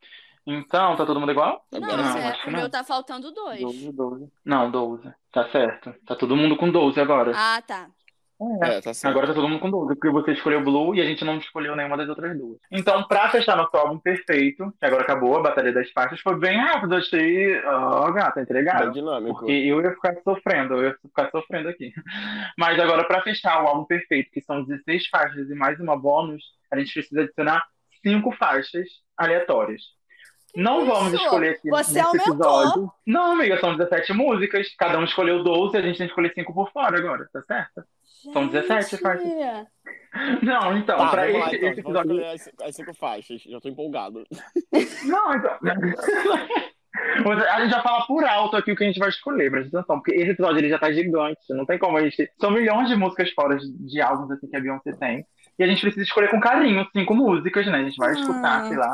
Então, 0.46 0.94
tá 0.96 1.06
todo 1.06 1.18
mundo 1.18 1.32
igual? 1.32 1.64
Não, 1.72 1.82
Agora 1.84 2.02
Não, 2.02 2.16
é, 2.18 2.28
acho 2.28 2.42
que 2.42 2.48
o 2.48 2.52
não. 2.52 2.58
meu 2.60 2.68
tá 2.70 2.84
faltando 2.84 3.32
dois. 3.32 3.60
12, 3.60 3.92
12. 3.92 4.28
Não, 4.44 4.70
12. 4.70 5.08
Tá 5.32 5.48
certo. 5.50 5.94
Tá 6.06 6.14
todo 6.14 6.36
mundo 6.36 6.56
com 6.56 6.70
12 6.70 7.00
agora. 7.00 7.32
Ah, 7.34 7.62
tá. 7.66 7.88
É. 8.62 8.76
É, 8.76 8.80
tá 8.80 8.92
certo. 8.94 9.10
Agora 9.12 9.26
tá 9.26 9.34
todo 9.34 9.48
mundo 9.48 9.60
com 9.60 9.70
12, 9.70 9.94
porque 9.94 10.10
você 10.10 10.32
escolheu 10.32 10.62
Blue 10.62 10.94
e 10.94 11.00
a 11.00 11.04
gente 11.04 11.24
não 11.24 11.36
escolheu 11.38 11.74
nenhuma 11.76 11.96
das 11.96 12.08
outras 12.08 12.36
duas. 12.36 12.58
Então, 12.70 13.02
pra 13.04 13.28
fechar 13.30 13.56
nosso 13.56 13.76
álbum 13.76 13.98
perfeito, 13.98 14.72
que 14.78 14.84
agora 14.86 15.02
acabou 15.02 15.36
a 15.36 15.42
Batalha 15.42 15.72
das 15.72 15.90
Faixas, 15.90 16.20
foi 16.20 16.36
bem 16.38 16.56
rápido, 16.58 16.94
achei. 16.96 17.60
Ó, 17.64 18.10
gata, 18.12 18.34
Bem 18.36 18.44
entregaram. 18.44 18.92
dinâmico. 18.92 19.38
Porque 19.40 19.52
eu 19.52 19.80
ia 19.82 19.90
ficar 19.92 20.14
sofrendo, 20.22 20.74
eu 20.74 20.84
ia 20.84 20.96
ficar 21.02 21.30
sofrendo 21.30 21.68
aqui. 21.68 21.92
Mas 22.58 22.78
agora, 22.78 23.04
pra 23.04 23.22
fechar 23.22 23.62
o 23.62 23.66
álbum 23.66 23.84
perfeito, 23.84 24.30
que 24.30 24.40
são 24.40 24.64
16 24.64 25.06
faixas 25.08 25.48
e 25.50 25.54
mais 25.54 25.78
uma 25.80 25.96
bônus, 25.96 26.42
a 26.72 26.78
gente 26.78 26.92
precisa 26.92 27.22
adicionar 27.22 27.64
cinco 28.02 28.32
faixas 28.32 28.88
aleatórias. 29.16 29.82
Não 30.56 30.86
vamos 30.86 31.12
isso? 31.14 31.22
escolher 31.24 31.48
aqui 31.56 31.68
Você 31.68 31.94
nesse 31.94 32.06
aumentou. 32.06 32.32
episódio. 32.62 32.92
Não, 33.04 33.32
amiga, 33.32 33.58
são 33.58 33.76
17 33.76 34.12
músicas. 34.12 34.72
Cada 34.78 34.98
um 35.00 35.04
escolheu 35.04 35.42
12, 35.42 35.76
a 35.76 35.80
gente 35.82 35.98
tem 35.98 36.06
que 36.06 36.12
escolher 36.12 36.32
5 36.32 36.54
por 36.54 36.70
fora 36.70 36.96
agora, 36.96 37.28
tá 37.32 37.42
certo? 37.42 37.82
São 38.32 38.46
17 38.48 38.90
Gente. 38.90 39.00
faixas. 39.02 39.28
Não, 40.42 40.76
então, 40.76 40.96
Tá, 40.96 41.08
pra 41.08 41.28
esse, 41.30 41.56
então. 41.56 41.68
esse 41.70 41.80
episódio. 41.80 42.12
escolher 42.12 42.34
as, 42.34 42.50
as 42.68 42.76
cinco 42.76 42.94
faixas. 42.94 43.42
Já 43.42 43.60
tô 43.60 43.68
empolgado. 43.68 44.24
Não, 45.04 45.34
então. 45.34 45.58
A 47.50 47.60
gente 47.60 47.72
vai 47.72 47.82
falar 47.82 48.06
por 48.06 48.24
alto 48.24 48.56
aqui 48.56 48.70
o 48.72 48.76
que 48.76 48.84
a 48.84 48.86
gente 48.86 48.98
vai 49.00 49.08
escolher, 49.08 49.50
presta 49.50 49.78
atenção, 49.78 49.96
porque 49.98 50.14
esse 50.14 50.30
episódio 50.30 50.58
ele 50.58 50.68
já 50.68 50.78
tá 50.78 50.92
gigante, 50.92 51.40
não 51.50 51.66
tem 51.66 51.76
como 51.78 51.96
a 51.98 52.02
gente. 52.02 52.30
São 52.40 52.50
milhões 52.52 52.88
de 52.88 52.94
músicas 52.96 53.30
fora 53.32 53.56
de, 53.58 54.00
álbuns 54.00 54.30
assim 54.30 54.48
que 54.48 54.56
a 54.56 54.60
Beyoncé 54.60 54.92
tem. 54.92 55.26
E 55.58 55.64
a 55.64 55.66
gente 55.66 55.80
precisa 55.80 56.04
escolher 56.04 56.30
com 56.30 56.40
carinho 56.40 56.86
cinco 56.92 57.14
músicas, 57.14 57.66
né? 57.66 57.78
A 57.78 57.82
gente 57.84 57.96
vai 57.96 58.12
escutar, 58.12 58.64
Hum. 58.64 58.68
sei 58.68 58.76
lá, 58.76 58.92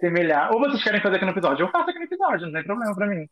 semelhar. 0.00 0.52
Ou 0.52 0.60
vocês 0.60 0.82
querem 0.82 1.00
fazer 1.00 1.16
aqui 1.16 1.24
no 1.24 1.32
episódio? 1.32 1.64
Eu 1.64 1.70
faço 1.70 1.90
aqui 1.90 1.98
no 1.98 2.04
episódio, 2.04 2.46
não 2.46 2.52
tem 2.52 2.64
problema 2.64 2.94
pra 2.94 3.06
mim. 3.06 3.28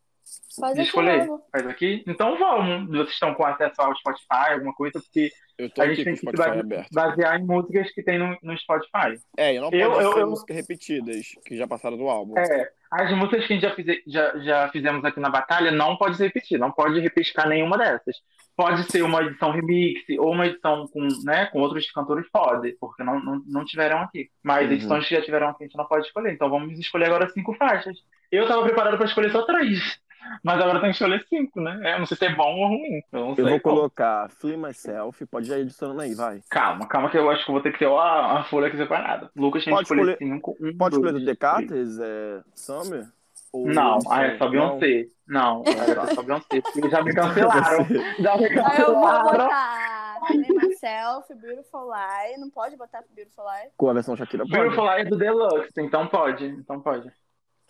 Faz 0.60 0.72
aqui 0.74 0.82
escolher. 0.82 1.26
logo. 1.26 1.42
Faz 1.50 1.66
aqui? 1.66 2.04
Então 2.06 2.38
vamos. 2.38 2.88
Vocês 2.90 3.10
estão 3.10 3.34
com 3.34 3.44
acesso 3.44 3.80
ao 3.80 3.94
Spotify, 3.96 4.52
alguma 4.52 4.74
coisa, 4.74 5.00
porque 5.00 5.30
Eu 5.58 5.70
tô 5.70 5.80
a 5.80 5.84
aqui 5.84 5.94
gente 5.94 6.04
tem 6.04 6.14
que 6.14 6.20
se 6.20 6.92
basear 6.92 7.40
em 7.40 7.44
músicas 7.46 7.90
que 7.92 8.02
tem 8.02 8.18
no, 8.18 8.36
no 8.42 8.56
Spotify. 8.58 9.18
É, 9.36 9.54
e 9.54 9.60
não 9.60 9.70
pode 9.70 9.82
Eu- 9.82 10.00
eu- 10.00 10.12
ser 10.12 10.20
eu- 10.20 10.30
músicas 10.30 10.56
repetidas, 10.56 11.26
que 11.46 11.56
já 11.56 11.66
passaram 11.66 11.96
do 11.96 12.08
álbum. 12.08 12.38
É, 12.38 12.70
as 12.90 13.10
músicas 13.16 13.46
que 13.46 13.52
a 13.52 13.56
gente 13.56 13.62
já, 13.62 13.74
fize- 13.74 14.02
já- 14.06 14.38
já 14.38 14.68
fizemos 14.68 15.04
aqui 15.04 15.20
na 15.20 15.30
batalha 15.30 15.70
não 15.70 15.96
pode 15.96 16.16
se 16.16 16.22
repetir, 16.24 16.58
não 16.58 16.70
pode 16.70 17.00
repescar 17.00 17.48
nenhuma 17.48 17.78
dessas. 17.78 18.16
Pode 18.54 18.84
ser 18.92 19.02
uma 19.02 19.22
edição 19.22 19.50
remix 19.50 20.00
ou 20.18 20.30
uma 20.32 20.46
edição 20.46 20.86
com, 20.88 21.08
né, 21.24 21.46
com 21.46 21.60
outros 21.60 21.90
cantores, 21.90 22.26
pode, 22.30 22.76
porque 22.78 23.02
não, 23.02 23.18
não, 23.18 23.42
não 23.46 23.64
tiveram 23.64 23.98
aqui. 24.02 24.28
Mas 24.42 24.66
Uhum. 24.68 24.74
edições 24.74 25.08
que 25.08 25.14
já 25.14 25.22
tiveram 25.22 25.48
aqui 25.48 25.64
a 25.64 25.66
gente 25.66 25.76
não 25.78 25.86
pode 25.86 26.06
escolher. 26.06 26.32
Então 26.34 26.50
vamos 26.50 26.78
escolher 26.78 27.06
agora 27.06 27.28
cinco 27.30 27.54
faixas. 27.54 27.96
Eu 28.30 28.46
tava 28.46 28.62
preparado 28.62 28.96
para 28.98 29.06
escolher 29.06 29.30
só 29.32 29.42
três, 29.46 29.98
mas 30.44 30.60
agora 30.60 30.80
tem 30.80 30.90
que 30.90 30.96
escolher 30.96 31.24
cinco, 31.28 31.60
né? 31.60 31.94
Eu 31.94 31.98
não 32.00 32.06
sei 32.06 32.16
se 32.16 32.24
é 32.26 32.34
bom 32.34 32.54
ou 32.58 32.68
ruim. 32.68 33.02
Eu 33.12 33.20
não 33.20 33.34
Eu 33.36 33.48
vou 33.48 33.60
qual. 33.60 33.76
colocar 33.76 34.28
Flee 34.30 34.56
Myself, 34.56 35.24
pode 35.26 35.50
ir 35.50 35.54
adicionando 35.54 36.00
aí, 36.00 36.14
vai. 36.14 36.40
Calma, 36.50 36.86
calma, 36.88 37.10
que 37.10 37.18
eu 37.18 37.30
acho 37.30 37.44
que 37.44 37.50
eu 37.50 37.54
vou 37.54 37.62
ter 37.62 37.72
que 37.72 37.78
ter 37.78 37.86
uma, 37.86 38.32
uma 38.32 38.44
folha 38.44 38.68
aqui 38.68 38.76
separada. 38.76 39.30
Lucas 39.36 39.64
tem 39.64 39.72
que 39.72 39.76
Pode 39.76 39.84
escolher 39.84 40.12
escolher- 40.12 40.18
cinco. 40.34 40.56
Um, 40.60 40.76
Pode 40.76 40.96
dois, 40.98 41.04
escolher 41.06 41.18
do. 41.20 41.24
Decates, 41.24 41.98
é, 42.00 42.42
Summer? 42.54 43.06
Ou 43.52 43.66
Não, 43.68 43.98
ah, 44.10 44.22
é 44.24 44.38
só 44.38 44.44
Não? 44.44 44.50
Beyoncé. 44.50 45.06
Não, 45.28 45.62
é 45.66 46.14
só 46.14 46.22
Beyoncé, 46.24 46.60
porque 46.62 46.88
já 46.90 47.02
me 47.02 47.12
cancelaram. 47.14 47.84
Já 48.18 48.36
me 48.38 48.46
Aí 48.46 48.56
eu 48.80 48.94
vou 48.94 49.02
cancelaram. 49.02 49.24
botar 49.24 49.92
Myself, 50.30 51.34
Beautiful 51.34 51.90
Lie. 51.90 52.38
Não 52.38 52.48
pode 52.50 52.76
botar 52.76 53.02
Beautiful 53.14 53.44
Lie. 53.44 53.70
Com 53.76 53.90
a 53.90 53.92
versão 53.92 54.16
Shakira 54.16 54.44
pode. 54.44 54.56
Beautiful 54.58 54.84
Lie 54.84 55.00
é 55.00 55.04
do 55.04 55.16
Deluxe, 55.18 55.72
então 55.78 56.06
pode. 56.06 56.46
Então 56.46 56.80
pode. 56.80 57.10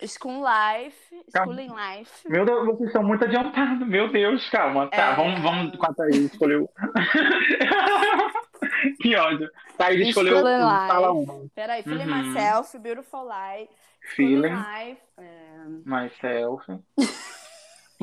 School 0.05 0.43
Life. 0.43 0.97
Schooling 1.35 1.71
Life. 1.73 2.11
Meu 2.29 2.45
Deus, 2.45 2.65
vocês 2.65 2.87
estão 2.87 3.03
muito 3.03 3.23
adiantados. 3.23 3.87
Meu 3.87 4.11
Deus, 4.11 4.49
calma. 4.49 4.87
Tá, 4.89 5.11
É. 5.11 5.15
vamos, 5.15 5.41
vamos 5.41 5.75
com 5.77 5.85
a 5.85 5.93
Thaís, 5.93 6.15
escolheu. 6.31 6.69
que 9.01 9.15
ódio. 9.15 9.49
Thaís 9.77 10.07
escolheu 10.09 10.37
Feeling 10.37 10.55
um, 10.55 10.87
fala 10.87 11.11
uma. 11.11 11.45
Peraí, 11.55 11.83
Feeling 11.83 12.09
Uhum. 12.11 12.23
Myself, 12.33 12.77
Beautiful 12.79 13.27
Life. 13.27 13.71
Feeling, 14.15 14.53
Life. 14.55 15.01
é, 15.17 15.65
myself. 15.85 16.63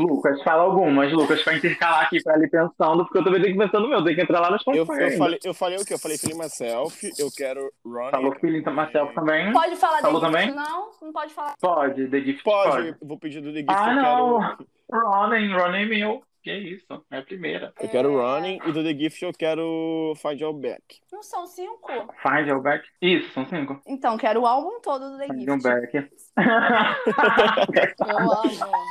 Lucas, 0.01 0.43
fala 0.43 0.63
algumas, 0.63 1.13
Lucas, 1.13 1.43
pra 1.43 1.57
intercalar 1.57 2.03
aqui 2.05 2.23
pra 2.23 2.39
ir 2.39 2.49
pensando, 2.51 3.05
porque 3.05 3.19
eu 3.19 3.25
também 3.25 3.43
tenho 3.43 3.55
que 3.57 3.63
pensar 3.65 3.81
no 3.81 3.89
meu, 3.89 4.03
tenho 4.05 4.17
que 4.17 4.23
entrar 4.23 4.41
lá 4.41 4.51
nos 4.51 4.63
Eu, 4.67 4.75
eu, 4.75 4.87
falei, 4.87 5.39
eu 5.45 5.55
falei 5.55 5.79
o 5.79 5.85
quê? 5.85 5.95
Eu 5.95 5.99
falei 5.99 6.19
Feeling 6.19 6.39
Myself, 6.39 7.13
eu 7.19 7.29
quero 7.37 7.71
Running. 7.85 8.11
Falou 8.11 8.35
feeling 8.41 8.63
myself 8.65 9.15
também? 9.15 9.53
Pode 9.53 9.77
falar 9.77 10.01
Falou 10.01 10.21
The 10.21 10.27
Gift, 10.29 10.47
também? 10.47 10.55
não? 10.55 10.91
Não 11.03 11.13
pode 11.13 11.33
falar. 11.35 11.55
Pode, 11.61 12.09
The 12.09 12.21
Gift 12.21 12.43
Pode, 12.45 12.71
pode. 12.71 12.97
vou 13.03 13.19
pedir 13.19 13.41
do 13.41 13.53
The 13.53 13.61
Gift, 13.61 13.73
Ah, 13.75 13.91
eu 13.91 13.97
não. 13.97 14.41
quero... 14.41 14.69
Running, 14.93 15.53
Running 15.53 15.87
Mil. 15.89 16.23
Que 16.43 16.55
isso, 16.55 16.87
é 17.11 17.19
a 17.19 17.23
primeira. 17.23 17.71
Eu 17.79 17.89
quero 17.91 18.19
É, 18.19 18.23
Running 18.35 18.61
e 18.65 18.73
do 18.73 18.83
The 18.83 18.95
Gift 18.95 19.23
eu 19.23 19.31
quero 19.31 20.15
Find 20.17 20.41
Your 20.41 20.55
Back. 20.55 20.83
Não 21.13 21.23
são 21.23 21.47
cinco? 21.47 21.87
Find 22.23 22.49
Your 22.49 22.63
Back. 22.63 22.83
Isso, 23.03 23.31
são 23.35 23.47
cinco. 23.47 23.79
Então, 23.87 24.17
quero 24.17 24.41
o 24.41 24.47
álbum 24.47 24.81
todo 24.81 25.11
do 25.11 25.19
The 25.19 25.27
Find 25.27 25.47
Your 25.47 25.61
Gift. 25.61 25.69
Back. 25.69 26.09
Eu 28.09 28.19
amo. 28.19 28.87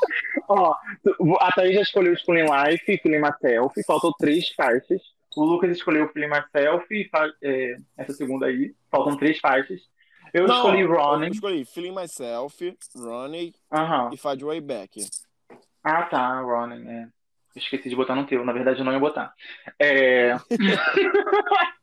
Ó, 0.47 0.73
a 1.39 1.51
Thaís 1.53 1.75
já 1.75 1.81
escolheu 1.81 2.13
o 2.13 2.17
Feeling 2.19 2.45
Life 2.51 2.91
e 2.91 2.97
Feeling 2.97 3.21
Myself. 3.21 3.83
Faltam 3.85 4.11
três 4.19 4.49
faixas. 4.49 5.01
O 5.35 5.43
Lucas 5.45 5.69
escolheu 5.71 6.05
o 6.05 6.09
Feeling 6.09 6.29
Myself 6.29 6.85
e 6.91 7.07
fa- 7.09 7.31
é, 7.43 7.77
essa 7.97 8.13
segunda 8.13 8.47
aí. 8.47 8.73
Faltam 8.91 9.15
três 9.17 9.39
faixas. 9.39 9.79
Eu 10.33 10.47
Não, 10.47 10.55
escolhi 10.57 10.81
Eu 10.81 10.91
Running. 10.93 11.31
escolhi 11.31 11.65
Feeling 11.65 11.95
Myself, 11.95 12.77
Running 12.95 13.53
Aham. 13.71 14.11
e 14.13 14.27
Your 14.39 14.47
Way 14.49 14.61
Back. 14.61 15.01
Ah, 15.83 16.03
tá, 16.03 16.39
Running, 16.41 16.87
é. 16.87 17.07
Esqueci 17.55 17.89
de 17.89 17.95
botar 17.95 18.15
no 18.15 18.25
teu. 18.27 18.45
Na 18.45 18.53
verdade, 18.53 18.79
eu 18.79 18.85
não 18.85 18.93
ia 18.93 18.99
botar. 18.99 19.33
É... 19.79 20.35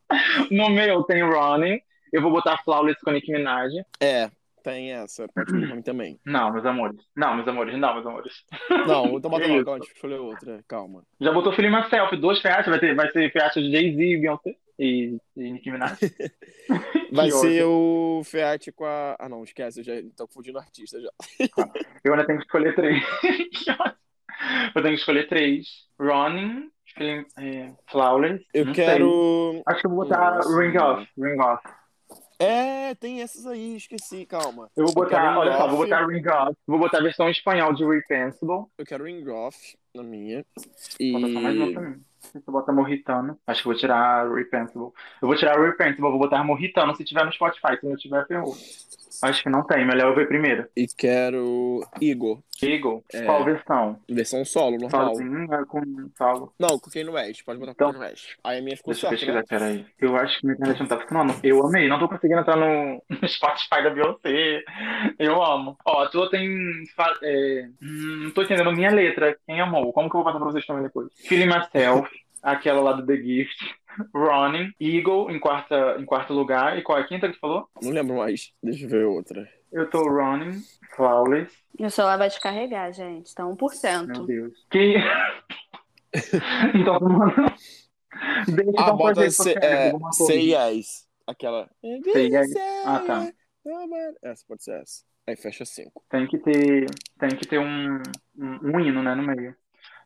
no 0.51 0.69
meu 0.69 1.03
tem 1.03 1.21
Running. 1.23 1.79
Eu 2.11 2.21
vou 2.21 2.31
botar 2.31 2.57
Flawless 2.63 2.99
com 3.01 3.11
Nicki 3.11 3.31
Minaj. 3.33 3.69
É, 3.99 4.29
tem 4.67 4.91
essa, 4.91 5.25
pode 5.29 5.49
ser 5.49 5.75
mim 5.75 5.81
também. 5.81 6.19
Não, 6.27 6.51
meus 6.51 6.65
amores. 6.65 6.97
Não, 7.15 7.35
meus 7.35 7.47
amores. 7.47 7.79
Não, 7.79 7.93
meus 7.93 8.05
amores. 8.05 8.33
Não, 8.85 9.17
então 9.17 9.31
bota 9.31 9.47
isso? 9.47 9.63
calma, 9.63 9.85
escolher 9.85 10.19
outra, 10.19 10.63
calma. 10.67 11.03
Já 11.21 11.31
botou 11.31 11.53
Feeling 11.53 11.71
Myself. 11.71 12.17
Duas 12.17 12.41
fiachas. 12.41 12.67
Vai, 12.67 12.79
ter, 12.79 12.93
vai 12.93 13.09
ser 13.11 13.31
fiacha 13.31 13.61
de 13.61 13.71
Jay-Z, 13.71 13.95
Beyoncé 13.95 14.55
e, 14.77 15.17
e 15.37 15.51
Nicki 15.53 15.71
Minaj. 15.71 15.97
Vai 17.13 17.31
ser 17.31 17.63
o 17.63 18.21
Fiat 18.25 18.73
com 18.73 18.83
a... 18.83 19.15
Ah, 19.17 19.29
não, 19.29 19.41
esquece, 19.41 19.79
eu 19.79 19.83
já 19.85 19.93
tô 20.15 20.27
confundindo 20.27 20.59
artista 20.59 20.99
já. 21.01 21.09
Eu 22.03 22.13
ainda 22.13 22.27
tenho 22.27 22.39
que 22.39 22.45
escolher 22.45 22.75
três. 22.75 23.01
Eu 24.75 24.81
tenho 24.83 24.95
que 24.95 24.99
escolher 24.99 25.27
três. 25.29 25.65
Running, 25.97 26.69
Feeling, 26.93 27.25
é, 27.39 27.73
Flawless. 27.89 28.45
Eu 28.53 28.65
não 28.65 28.75
sei. 28.75 28.85
quero... 28.85 29.63
Acho 29.65 29.79
que 29.79 29.87
eu 29.87 29.91
vou 29.91 30.03
botar 30.03 30.35
Nossa. 30.35 30.59
Ring 30.59 30.77
Off. 30.77 31.07
Ring 31.17 31.39
Off. 31.39 31.63
É, 32.39 32.93
tem 32.95 33.21
essas 33.21 33.47
aí, 33.47 33.75
esqueci, 33.75 34.25
calma. 34.25 34.69
Eu 34.75 34.85
vou 34.85 34.93
botar, 34.93 35.21
quero 35.21 35.39
olha 35.39 35.57
só, 35.57 35.67
vou 35.67 35.77
botar 35.77 36.05
Ring 36.05 36.27
Off. 36.27 36.55
Vou 36.67 36.79
botar 36.79 36.99
a 36.99 37.03
versão 37.03 37.29
espanhol 37.29 37.73
de 37.73 37.83
Repensible. 37.83 38.65
Eu 38.77 38.85
quero 38.85 39.05
Ring 39.05 39.27
Off 39.27 39.77
na 39.95 40.03
minha. 40.03 40.45
Bota 40.55 41.33
só 41.33 41.39
mais 41.41 41.57
uma 41.57 41.67
E... 41.67 42.07
Se 42.19 42.41
tu 42.41 42.51
bota 42.51 42.71
Morritano. 42.71 43.39
Acho 43.47 43.61
que 43.61 43.67
eu 43.67 43.71
vou 43.71 43.79
tirar 43.79 44.29
Repensible. 44.31 44.91
Eu 45.21 45.27
vou 45.27 45.35
tirar 45.35 45.59
Repensible, 45.59 46.09
vou 46.09 46.19
botar 46.19 46.43
Morritano 46.43 46.95
se 46.95 47.03
tiver 47.03 47.25
no 47.25 47.31
Spotify. 47.31 47.77
Se 47.79 47.87
não 47.87 47.95
tiver, 47.95 48.27
ferrou. 48.27 48.55
Acho 49.23 49.43
que 49.43 49.49
não 49.49 49.63
tem, 49.65 49.85
melhor 49.85 50.09
eu 50.09 50.15
ver 50.15 50.27
primeiro. 50.27 50.67
e 50.75 50.85
quero 50.87 51.81
Igor, 52.01 52.39
Eagle, 52.61 53.03
É. 53.13 53.23
qual 53.23 53.43
versão? 53.43 53.99
versão 54.09 54.43
solo, 54.45 54.77
normal. 54.77 55.15
Sozinho 55.15 55.47
com 55.67 55.81
solo? 56.17 56.53
Não, 56.59 56.79
com 56.79 56.89
Kanye 56.91 57.09
West, 57.09 57.43
pode 57.45 57.59
botar 57.59 57.73
com 57.73 57.83
Então- 57.83 57.91
Kanye 57.93 58.05
West. 58.11 58.35
Aí 58.43 58.59
a 58.59 58.61
minha 58.61 58.77
ficou 58.77 58.93
Deixa 58.93 59.07
eu 59.07 59.09
certa, 59.17 59.25
pesquisar, 59.25 59.39
né? 59.39 59.45
peraí. 59.47 59.85
Eu 59.99 60.15
acho 60.15 60.39
que 60.39 60.45
minha 60.45 60.55
internet 60.55 60.79
não 60.79 60.87
tá 60.87 60.99
funcionando. 60.99 61.35
Eu 61.43 61.65
amei, 61.65 61.87
não 61.87 61.99
tô 61.99 62.07
conseguindo 62.09 62.41
entrar 62.41 62.55
no, 62.57 63.01
no 63.21 63.27
Spotify 63.27 63.83
da 63.83 63.89
Beyoncé. 63.89 64.61
Eu 65.19 65.41
amo. 65.43 65.77
Ó, 65.85 66.03
a 66.03 66.09
tua 66.09 66.29
tem. 66.29 66.47
É, 67.23 67.67
hum, 67.81 68.23
não 68.25 68.31
tô 68.31 68.41
entendendo 68.43 68.71
minha 68.71 68.91
letra. 68.91 69.37
Quem 69.45 69.59
amou? 69.61 69.91
Como 69.93 70.09
que 70.09 70.15
eu 70.15 70.19
vou 70.23 70.25
passar 70.25 70.39
pra 70.39 70.51
vocês 70.51 70.65
também 70.65 70.83
depois? 70.83 71.07
Feeling 71.27 71.47
Myself, 71.47 72.09
aquela 72.41 72.81
lá 72.81 72.93
do 72.93 73.05
The 73.05 73.17
Gift. 73.17 73.75
Running, 74.13 74.71
Eagle 74.79 75.31
em, 75.31 75.39
quarta, 75.39 75.97
em 75.99 76.05
quarto 76.05 76.33
lugar. 76.33 76.77
E 76.77 76.81
qual 76.81 76.97
é 76.97 77.01
a 77.01 77.07
quinta 77.07 77.27
que 77.27 77.33
tu 77.35 77.39
falou? 77.39 77.67
Não 77.81 77.91
lembro 77.91 78.17
mais. 78.17 78.53
Deixa 78.61 78.85
eu 78.85 78.89
ver 78.89 79.05
outra. 79.05 79.47
Eu 79.71 79.89
tô 79.89 80.03
Running, 80.03 80.61
Flawless. 80.95 81.55
Meu 81.79 81.89
celular 81.89 82.17
vai 82.17 82.29
descarregar, 82.29 82.91
gente. 82.93 83.33
Tá 83.35 83.43
1%. 83.43 84.07
Meu 84.07 84.25
Deus. 84.25 84.53
Que. 84.71 84.95
então, 86.73 86.99
mano. 86.99 87.33
Deixa 88.47 88.71
Ah, 88.77 88.83
então 88.83 88.97
bota 88.97 89.27
qualquer 89.29 89.63
é. 89.63 89.93
Say 90.11 90.53
Yes. 90.53 91.07
Aquela. 91.27 91.69
Say 92.13 92.33
Yes. 92.33 92.53
Ah, 92.85 92.99
tá. 93.05 93.31
Essa 94.23 94.43
pode 94.47 94.63
ser 94.63 94.81
essa. 94.81 95.03
Aí 95.27 95.35
fecha 95.35 95.65
cinco. 95.65 96.01
Tem 96.09 96.25
que 96.25 96.37
ter, 96.37 96.85
tem 97.19 97.29
que 97.29 97.45
ter 97.45 97.59
um, 97.59 98.01
um, 98.37 98.59
um 98.63 98.79
hino, 98.79 99.03
né, 99.03 99.13
no 99.13 99.23
meio. 99.23 99.53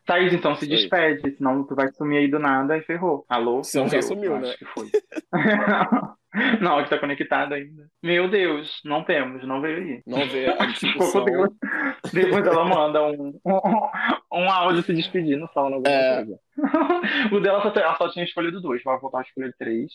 Thaís, 0.04 0.32
então 0.32 0.54
se 0.56 0.66
despede, 0.66 1.36
senão 1.36 1.64
tu 1.64 1.74
vai 1.76 1.90
sumir 1.92 2.18
aí 2.18 2.28
do 2.28 2.38
nada 2.38 2.76
e 2.76 2.82
ferrou. 2.82 3.24
Alô? 3.28 3.62
Senão 3.62 3.88
já 3.88 4.02
sumiu, 4.02 4.36
né? 4.38 4.48
Acho 4.48 4.58
que 4.58 4.64
foi. 4.66 4.90
não, 6.60 6.78
aqui 6.78 6.90
tá 6.90 6.98
conectado 6.98 7.54
ainda. 7.54 7.86
Meu 8.02 8.28
Deus, 8.28 8.80
não 8.84 9.04
temos, 9.04 9.46
não 9.46 9.60
veio 9.60 9.76
aí. 9.78 10.02
Não 10.06 10.18
com 10.56 10.66
discussão. 10.72 11.24
Deus. 11.24 11.50
Depois 12.12 12.44
ela 12.46 12.64
manda 12.64 13.02
um, 13.06 13.38
um, 13.44 14.40
um 14.40 14.50
áudio 14.50 14.82
se 14.82 14.92
despedindo, 14.92 15.48
falando 15.54 15.74
alguma 15.74 15.94
É. 15.94 16.16
coisa. 16.24 16.38
o 17.36 17.40
dela 17.40 17.62
só, 17.62 17.80
ela 17.80 17.96
só 17.96 18.08
tinha 18.10 18.24
escolhido 18.24 18.60
dois, 18.60 18.82
vai 18.82 18.98
voltar 18.98 19.18
a 19.18 19.22
escolher 19.22 19.54
três. 19.58 19.92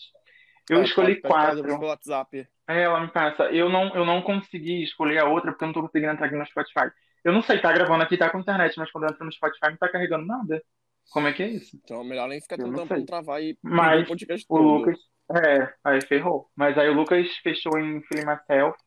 Eu 0.70 0.80
É, 0.80 0.84
escolhi 0.84 1.16
quatro. 1.16 1.62
pelo 1.62 1.86
WhatsApp. 1.86 2.46
É, 2.68 2.82
ela 2.82 3.00
me 3.00 3.08
passa. 3.08 3.44
Eu 3.44 3.68
não, 3.68 3.94
eu 3.94 4.04
não 4.04 4.20
consegui 4.22 4.82
escolher 4.82 5.18
a 5.18 5.24
outra 5.24 5.50
porque 5.50 5.64
eu 5.64 5.66
não 5.66 5.72
tô 5.74 5.80
conseguindo 5.82 6.12
entrar 6.12 6.26
aqui 6.26 6.36
no 6.36 6.44
Spotify. 6.46 6.90
Eu 7.24 7.32
não 7.32 7.42
sei, 7.42 7.60
tá 7.60 7.72
gravando 7.72 8.02
aqui, 8.02 8.16
tá 8.16 8.30
com 8.30 8.38
internet, 8.38 8.74
mas 8.78 8.90
quando 8.90 9.04
eu 9.04 9.10
entro 9.10 9.24
no 9.24 9.32
Spotify 9.32 9.70
não 9.70 9.76
tá 9.76 9.88
carregando 9.88 10.26
nada. 10.26 10.62
Como 11.10 11.26
é 11.26 11.32
que 11.32 11.42
é 11.42 11.48
isso? 11.48 11.76
Então 11.82 12.00
é 12.00 12.04
melhor 12.04 12.28
nem 12.28 12.40
ficar 12.40 12.58
Eu 12.58 12.72
tentando 12.72 13.06
travar 13.06 13.42
e 13.42 13.56
Mas 13.62 14.04
o 14.04 14.08
podcast 14.08 14.46
O 14.48 14.56
todo. 14.56 14.68
Lucas. 14.68 14.98
É, 15.30 15.72
aí 15.84 16.00
ferrou. 16.02 16.50
Mas 16.54 16.76
aí 16.78 16.88
o 16.88 16.94
Lucas 16.94 17.26
fechou 17.42 17.78
em 17.78 18.02
Myself, 18.12 18.78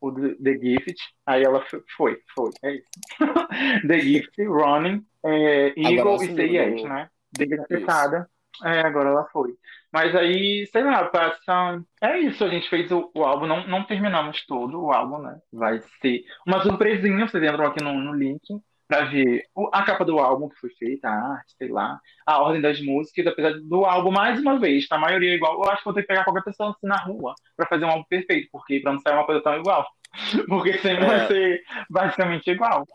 o 0.00 0.12
The 0.12 0.58
Gift. 0.58 0.96
Aí 1.26 1.42
ela 1.42 1.64
foi, 1.96 2.18
foi, 2.34 2.50
é 2.62 2.74
isso. 2.74 2.88
The 3.88 3.98
Gift, 4.00 4.42
Running, 4.42 5.04
é, 5.24 5.72
Eagle 5.76 6.24
e 6.24 6.32
né, 6.32 6.44
Yes, 6.44 6.82
né? 6.84 7.10
Desgastada. 7.32 8.30
É, 8.64 8.80
agora 8.80 9.08
ela 9.10 9.24
foi. 9.32 9.54
Mas 9.92 10.14
aí, 10.14 10.66
sei 10.72 10.82
lá, 10.84 11.04
passa. 11.06 11.80
É 12.02 12.18
isso, 12.18 12.44
a 12.44 12.48
gente 12.48 12.68
fez 12.68 12.90
o, 12.90 13.10
o 13.14 13.24
álbum, 13.24 13.46
não, 13.46 13.66
não 13.66 13.84
terminamos 13.84 14.44
todo 14.46 14.82
o 14.84 14.92
álbum, 14.92 15.18
né? 15.18 15.38
Vai 15.52 15.80
ser 16.00 16.24
uma 16.46 16.62
surpresinha, 16.62 17.26
vocês 17.26 17.42
entram 17.42 17.66
aqui 17.66 17.82
no, 17.82 17.94
no 17.94 18.12
link 18.14 18.42
pra 18.88 19.04
ver 19.06 19.42
a 19.72 19.82
capa 19.82 20.04
do 20.04 20.18
álbum 20.18 20.48
que 20.48 20.60
foi 20.60 20.70
feita, 20.78 21.08
a 21.08 21.32
arte, 21.32 21.54
sei 21.58 21.68
lá, 21.68 21.98
a 22.24 22.40
ordem 22.40 22.60
das 22.62 22.80
músicas, 22.80 23.26
apesar 23.26 23.54
do 23.60 23.84
álbum, 23.84 24.12
mais 24.12 24.40
uma 24.40 24.60
vez, 24.60 24.86
tá? 24.86 24.96
A 24.96 25.00
maioria 25.00 25.32
é 25.32 25.34
igual. 25.34 25.54
Eu 25.54 25.70
acho 25.70 25.78
que 25.78 25.84
vou 25.84 25.94
ter 25.94 26.02
que 26.02 26.08
pegar 26.08 26.24
qualquer 26.24 26.44
pessoa 26.44 26.70
assim 26.70 26.86
na 26.86 26.96
rua 26.96 27.34
pra 27.56 27.66
fazer 27.66 27.84
um 27.84 27.90
álbum 27.90 28.04
perfeito, 28.08 28.48
porque 28.52 28.80
pra 28.80 28.92
não 28.92 29.00
sair 29.00 29.14
uma 29.14 29.26
coisa 29.26 29.42
tão 29.42 29.56
igual. 29.56 29.86
Porque 30.48 30.78
sempre 30.78 31.04
É. 31.04 31.06
vai 31.06 31.26
ser 31.26 31.62
basicamente 31.90 32.50
igual. 32.50 32.86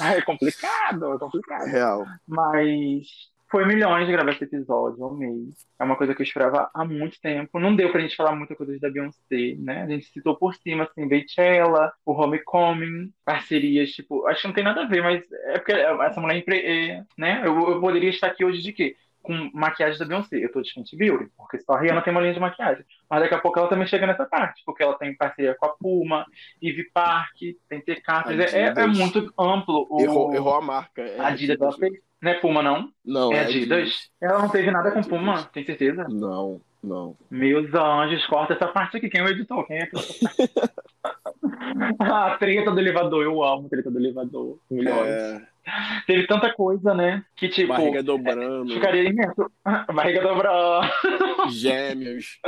É 0.00 0.20
complicado, 0.22 1.14
é 1.14 1.18
complicado. 1.18 1.64
Real. 1.66 2.04
Mas 2.28 3.06
foi 3.54 3.64
milhões 3.66 4.04
de 4.04 4.10
gravar 4.12 4.32
esse 4.32 4.42
episódio, 4.42 4.98
eu 4.98 5.06
amei. 5.10 5.48
É 5.78 5.84
uma 5.84 5.94
coisa 5.94 6.12
que 6.12 6.20
eu 6.22 6.24
esperava 6.24 6.68
há 6.74 6.84
muito 6.84 7.20
tempo. 7.20 7.60
Não 7.60 7.76
deu 7.76 7.92
pra 7.92 8.00
gente 8.00 8.16
falar 8.16 8.34
muita 8.34 8.56
coisa 8.56 8.76
da 8.80 8.90
Beyoncé, 8.90 9.54
né? 9.60 9.82
A 9.84 9.86
gente 9.86 10.06
citou 10.06 10.34
por 10.36 10.56
cima, 10.56 10.82
assim, 10.82 11.06
Beychella, 11.06 11.92
o 12.04 12.10
Homecoming, 12.12 13.12
parcerias, 13.24 13.90
tipo, 13.92 14.26
acho 14.26 14.40
que 14.40 14.48
não 14.48 14.54
tem 14.54 14.64
nada 14.64 14.82
a 14.82 14.86
ver, 14.88 15.04
mas 15.04 15.22
é 15.44 15.58
porque 15.58 15.70
essa 15.70 16.20
mulher, 16.20 16.36
empre- 16.38 16.66
é, 16.66 17.04
né? 17.16 17.42
Eu, 17.44 17.56
eu 17.70 17.80
poderia 17.80 18.10
estar 18.10 18.26
aqui 18.26 18.44
hoje 18.44 18.60
de 18.60 18.72
quê? 18.72 18.96
Com 19.22 19.50
maquiagem 19.54 20.00
da 20.00 20.04
Beyoncé. 20.04 20.36
Eu 20.36 20.50
tô 20.50 20.60
de 20.60 20.72
Fenty 20.72 20.96
Beauty, 20.96 21.30
porque 21.36 21.60
só 21.60 21.74
a 21.74 21.80
Rihanna 21.80 22.02
tem 22.02 22.10
uma 22.10 22.20
linha 22.22 22.34
de 22.34 22.40
maquiagem. 22.40 22.84
Mas 23.08 23.20
daqui 23.22 23.34
a 23.34 23.38
pouco 23.38 23.56
ela 23.56 23.68
também 23.68 23.86
chega 23.86 24.04
nessa 24.06 24.26
parte, 24.26 24.62
porque 24.66 24.82
ela 24.82 24.98
tem 24.98 25.16
parceria 25.16 25.54
com 25.54 25.66
a 25.66 25.68
Puma, 25.68 26.26
Ivy 26.60 26.90
Park, 26.92 27.36
tem 27.68 27.80
TK. 27.80 28.24
É, 28.52 28.58
é, 28.58 28.82
é 28.82 28.86
muito 28.88 29.32
amplo 29.38 29.86
o, 29.88 30.00
Errou, 30.00 30.34
errou 30.34 30.54
a 30.56 30.60
marca. 30.60 31.00
É 31.02 31.20
a 31.20 31.28
Adidas. 31.28 31.60
Ela 31.60 31.72
fez, 31.72 31.94
não 32.24 32.30
é 32.30 32.34
Puma, 32.34 32.62
não? 32.62 32.88
Não, 33.04 33.32
É 33.32 33.36
é 33.36 33.40
Adidas? 33.40 34.08
Ela 34.20 34.40
não 34.40 34.48
teve 34.48 34.70
nada 34.70 34.90
com 34.90 34.98
Adidas. 34.98 35.18
Puma, 35.18 35.42
tem 35.52 35.64
certeza? 35.64 36.06
Não, 36.08 36.60
não. 36.82 37.16
Meus 37.30 37.72
anjos, 37.74 38.26
corta 38.26 38.54
essa 38.54 38.68
parte 38.68 38.96
aqui. 38.96 39.08
Quem 39.08 39.20
é 39.20 39.24
o 39.24 39.28
editor? 39.28 39.66
Quem 39.66 39.78
é 39.78 39.86
que 39.86 39.96
A 41.98 42.36
treta 42.38 42.70
do 42.70 42.80
elevador, 42.80 43.22
eu 43.22 43.42
amo 43.42 43.66
a 43.66 43.68
treta 43.68 43.90
do 43.90 43.98
elevador. 43.98 44.58
Milhões. 44.70 45.08
É, 45.08 45.46
Teve 46.06 46.26
tanta 46.26 46.52
coisa, 46.52 46.94
né? 46.94 47.24
Que 47.36 47.48
tipo, 47.48 47.68
barriga 47.68 48.02
dobrando, 48.02 48.72
ficaria 48.74 49.08
imenso. 49.08 49.50
Barriga 49.94 50.20
dobrando. 50.20 50.88
gêmeos. 51.50 52.38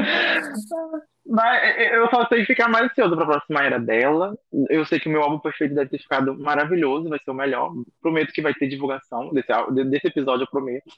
Mas 1.28 1.62
é, 1.62 1.96
eu 1.96 2.08
só 2.08 2.26
sei 2.28 2.44
ficar 2.44 2.68
mais 2.68 2.86
ansioso 2.90 3.16
pra 3.16 3.26
próxima 3.26 3.62
era 3.62 3.78
dela. 3.80 4.36
Eu 4.68 4.84
sei 4.84 5.00
que 5.00 5.08
o 5.08 5.12
meu 5.12 5.22
álbum 5.22 5.38
perfeito 5.38 5.74
deve 5.74 5.90
ter 5.90 5.98
ficado 5.98 6.38
maravilhoso, 6.38 7.08
vai 7.08 7.18
ser 7.18 7.30
o 7.30 7.34
melhor. 7.34 7.72
Prometo 8.00 8.32
que 8.32 8.42
vai 8.42 8.54
ter 8.54 8.68
divulgação 8.68 9.32
desse, 9.32 9.48
desse 9.86 10.06
episódio, 10.06 10.44
eu 10.44 10.50
prometo. 10.50 10.92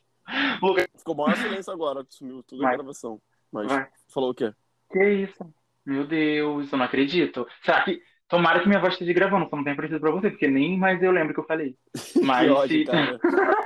Ficou 0.97 1.15
maior 1.15 1.37
silêncio 1.37 1.73
agora, 1.73 2.05
que 2.05 2.15
sumiu 2.15 2.43
tudo 2.43 2.63
a 2.63 2.67
Mas- 2.67 2.77
gravação. 2.77 3.21
Mas 3.51 3.67
Vai. 3.67 3.87
falou 4.13 4.31
o 4.31 4.35
quê? 4.35 4.53
Que 4.93 5.03
isso? 5.03 5.55
Meu 5.87 6.07
Deus, 6.07 6.71
eu 6.71 6.79
não 6.79 6.85
acredito. 6.85 7.47
Será 7.63 7.83
que. 7.83 8.03
Tomara 8.29 8.61
que 8.61 8.69
minha 8.69 8.81
voz 8.81 8.93
esteja 8.93 9.13
gravando, 9.15 9.49
só 9.49 9.57
não 9.57 9.65
tenho 9.65 9.77
preciso 9.77 10.01
pra 10.01 10.11
você, 10.11 10.29
porque 10.31 10.47
nem 10.47 10.79
mais 10.79 11.03
eu 11.03 11.11
lembro 11.11 11.33
que 11.33 11.41
eu 11.41 11.45
falei. 11.47 11.75
Mas 12.23 12.47
Que 12.47 12.51
ódio, 12.51 12.87
cara. 12.87 13.19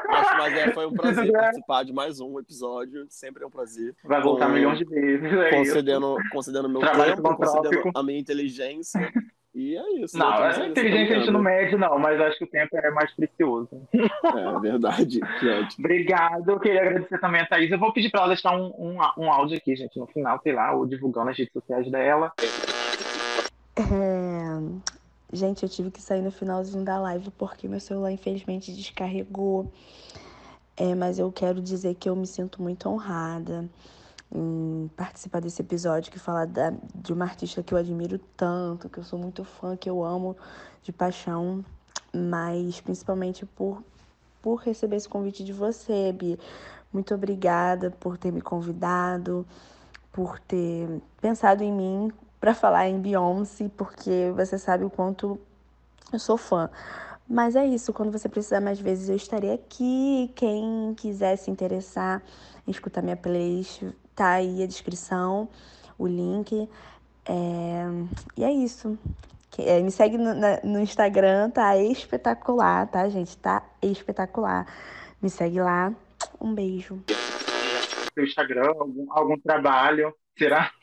Mas, 0.09 0.37
mas 0.39 0.53
é, 0.59 0.71
foi 0.73 0.87
um 0.87 0.93
prazer 0.93 1.27
É. 1.29 1.33
participar 1.33 1.85
de 1.85 1.93
mais 1.93 2.21
um 2.21 2.39
episódio. 2.39 3.07
Sempre 3.09 3.43
é 3.43 3.47
um 3.47 3.51
prazer. 3.51 3.95
vai 4.05 4.21
voltar 4.23 4.47
Com- 4.47 4.53
milhões 4.53 4.79
de 4.79 4.85
vezes. 4.85 5.25
É 5.33 5.49
isso. 5.49 5.57
concedendo, 5.73 6.17
concedendo 6.31 6.69
meu 6.69 6.81
Trabalho 6.81 7.17
tempo, 7.17 7.35
concedendo 7.37 7.91
a 7.95 8.03
minha 8.03 8.19
inteligência. 8.21 9.11
E 9.55 9.75
é 9.77 9.93
isso. 10.01 10.17
Não, 10.19 10.31
né? 10.41 10.55
a 10.55 10.67
inteligência 10.67 11.17
a 11.17 11.19
gente 11.21 11.31
não 11.31 11.43
mede, 11.43 11.77
não, 11.77 11.99
mas 11.99 12.21
acho 12.21 12.39
que 12.39 12.45
o 12.45 12.47
tempo 12.47 12.77
é 12.77 12.91
mais 12.91 13.11
precioso. 13.15 13.69
É 13.93 14.61
verdade. 14.61 15.21
Ótimo. 15.23 15.67
Obrigado, 15.81 16.51
eu 16.51 16.61
queria 16.61 16.83
agradecer 16.83 17.19
também 17.19 17.41
a 17.41 17.47
Thaís. 17.47 17.71
Eu 17.71 17.79
vou 17.79 17.93
pedir 17.93 18.11
pra 18.11 18.21
ela 18.21 18.29
deixar 18.29 18.53
um, 18.57 18.67
um, 18.79 18.97
um 19.19 19.31
áudio 19.33 19.57
aqui, 19.57 19.75
gente, 19.75 19.99
no 19.99 20.07
final, 20.07 20.39
sei 20.43 20.53
lá, 20.53 20.73
ou 20.73 20.87
divulgando 20.87 21.31
as 21.31 21.39
redes 21.39 21.53
sociais 21.53 21.91
dela. 21.91 22.33
É, 23.75 23.83
Gente, 25.33 25.63
eu 25.63 25.69
tive 25.69 25.91
que 25.91 26.03
sair 26.03 26.21
no 26.21 26.31
finalzinho 26.31 26.85
da 26.85 26.99
live 27.01 27.31
porque 27.31 27.67
meu 27.67 27.81
celular 27.81 28.13
infelizmente 28.13 28.71
descarregou. 28.73 29.73
É, 30.77 30.95
mas 30.95 31.19
eu 31.19 31.31
quero 31.33 31.61
dizer 31.61 31.95
que 31.95 32.09
eu 32.09 32.17
me 32.17 32.27
sinto 32.27 32.61
muito 32.61 32.89
honrada 32.89 33.69
em 34.35 34.91
participar 34.97 35.41
desse 35.41 35.63
episódio 35.63 36.13
que 36.13 36.19
fala 36.19 36.47
da- 36.47 36.75
de 36.95 37.13
uma 37.13 37.25
artista 37.25 37.63
que 37.63 37.73
eu 37.75 37.79
admiro 37.79 38.19
tanto, 38.37 38.89
que 38.89 38.99
eu 38.99 39.05
sou 39.05 39.19
muito 39.19 39.45
fã, 39.45 39.77
que 39.77 39.89
eu 39.89 40.03
amo 40.05 40.37
de 40.83 40.93
paixão, 40.93 41.65
mas 42.15 42.81
principalmente 42.81 43.47
por, 43.47 43.83
por 44.43 44.57
receber 44.57 44.97
esse 44.97 45.09
convite 45.09 45.45
de 45.45 45.53
você, 45.53 46.13
Bi. 46.13 46.39
Muito 46.93 47.15
obrigada 47.15 47.91
por 47.91 48.19
ter 48.19 48.33
me 48.33 48.41
convidado, 48.43 49.47
por 50.13 50.39
ter 50.41 50.89
pensado 51.21 51.63
em 51.63 51.73
mim 51.73 52.13
para 52.43 52.55
falar 52.55 52.89
em 52.89 53.01
Beyoncé, 53.01 53.71
porque 53.77 54.33
você 54.35 54.59
sabe 54.59 54.85
o 54.85 54.91
quanto 54.91 55.39
eu 56.13 56.19
sou 56.19 56.37
fã. 56.37 56.69
Mas 57.29 57.55
é 57.55 57.65
isso, 57.65 57.93
quando 57.93 58.11
você 58.11 58.29
precisar 58.29 58.61
mais 58.61 58.81
vezes 58.81 59.09
eu 59.09 59.15
estarei 59.15 59.53
aqui. 59.53 60.29
Quem 60.35 60.93
quiser 60.97 61.37
se 61.37 61.53
interessar 61.53 62.21
em 62.67 62.73
escutar 62.73 63.01
minha 63.01 63.17
playlist, 63.17 63.85
tá 64.13 64.33
aí 64.33 64.61
a 64.61 64.67
descrição, 64.67 65.49
o 65.97 66.05
link. 66.05 66.69
É, 67.25 67.85
E 68.37 68.43
é 68.43 68.51
isso. 68.51 68.99
É, 69.59 69.81
Me 69.81 69.93
segue 69.93 70.19
no, 70.19 70.35
no 70.65 70.81
Instagram, 70.81 71.49
tá 71.49 71.77
espetacular, 71.77 72.89
tá, 72.89 73.09
gente? 73.09 73.37
Tá 73.37 73.63
espetacular. 73.81 74.67
Me 75.23 75.31
segue 75.31 75.61
lá. 75.61 75.95
Um 76.41 76.53
beijo. 76.53 77.05
Seu 78.13 78.25
Instagram, 78.25 78.69
algum, 78.69 79.07
algum 79.13 79.39
trabalho. 79.39 80.13
Será? 80.43 80.73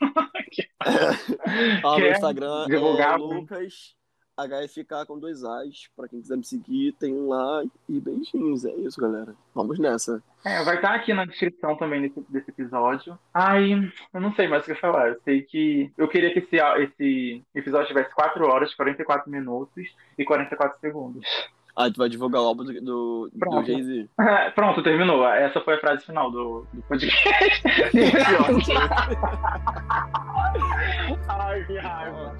Meu 1.82 1.96
Quer 1.96 2.12
Instagram 2.12 2.66
divulgar 2.66 3.18
é? 3.18 3.22
Lucas 3.22 3.94
HFK 4.38 5.04
com 5.06 5.18
dois 5.18 5.44
As. 5.44 5.86
Pra 5.94 6.08
quem 6.08 6.22
quiser 6.22 6.38
me 6.38 6.44
seguir, 6.46 6.92
tem 6.92 7.12
um 7.12 7.28
lá. 7.28 7.62
E 7.86 8.00
beijinhos. 8.00 8.64
É 8.64 8.72
isso, 8.76 8.98
galera. 8.98 9.34
Vamos 9.54 9.78
nessa. 9.78 10.22
É, 10.46 10.64
vai 10.64 10.76
estar 10.76 10.94
aqui 10.94 11.12
na 11.12 11.26
descrição 11.26 11.76
também 11.76 12.00
desse, 12.00 12.24
desse 12.30 12.50
episódio. 12.50 13.18
Ai, 13.34 13.92
eu 14.14 14.20
não 14.22 14.32
sei 14.32 14.48
mais 14.48 14.62
o 14.62 14.66
que 14.66 14.74
falar. 14.76 15.10
Eu 15.10 15.20
sei 15.24 15.42
que 15.42 15.92
eu 15.98 16.08
queria 16.08 16.32
que 16.32 16.38
esse, 16.38 16.56
esse 16.56 17.44
episódio 17.54 17.88
tivesse 17.88 18.14
4 18.14 18.42
horas, 18.46 18.74
44 18.74 19.30
minutos 19.30 19.94
e 20.16 20.24
44 20.24 20.80
segundos. 20.80 21.26
Ah, 21.80 21.90
tu 21.90 21.96
vai 21.96 22.10
divulgar 22.10 22.42
o 22.42 22.44
álbum 22.44 22.62
do, 22.64 22.74
do, 22.78 23.30
do 23.32 23.64
Jay-Z. 23.64 24.06
Pronto, 24.54 24.82
terminou. 24.82 25.26
Essa 25.26 25.62
foi 25.62 25.76
a 25.76 25.80
frase 25.80 26.04
final 26.04 26.30
do, 26.30 26.66
do 26.70 26.82
podcast. 26.82 27.62
Ai, 31.26 31.64
que 31.64 31.78
raiva. 31.78 32.36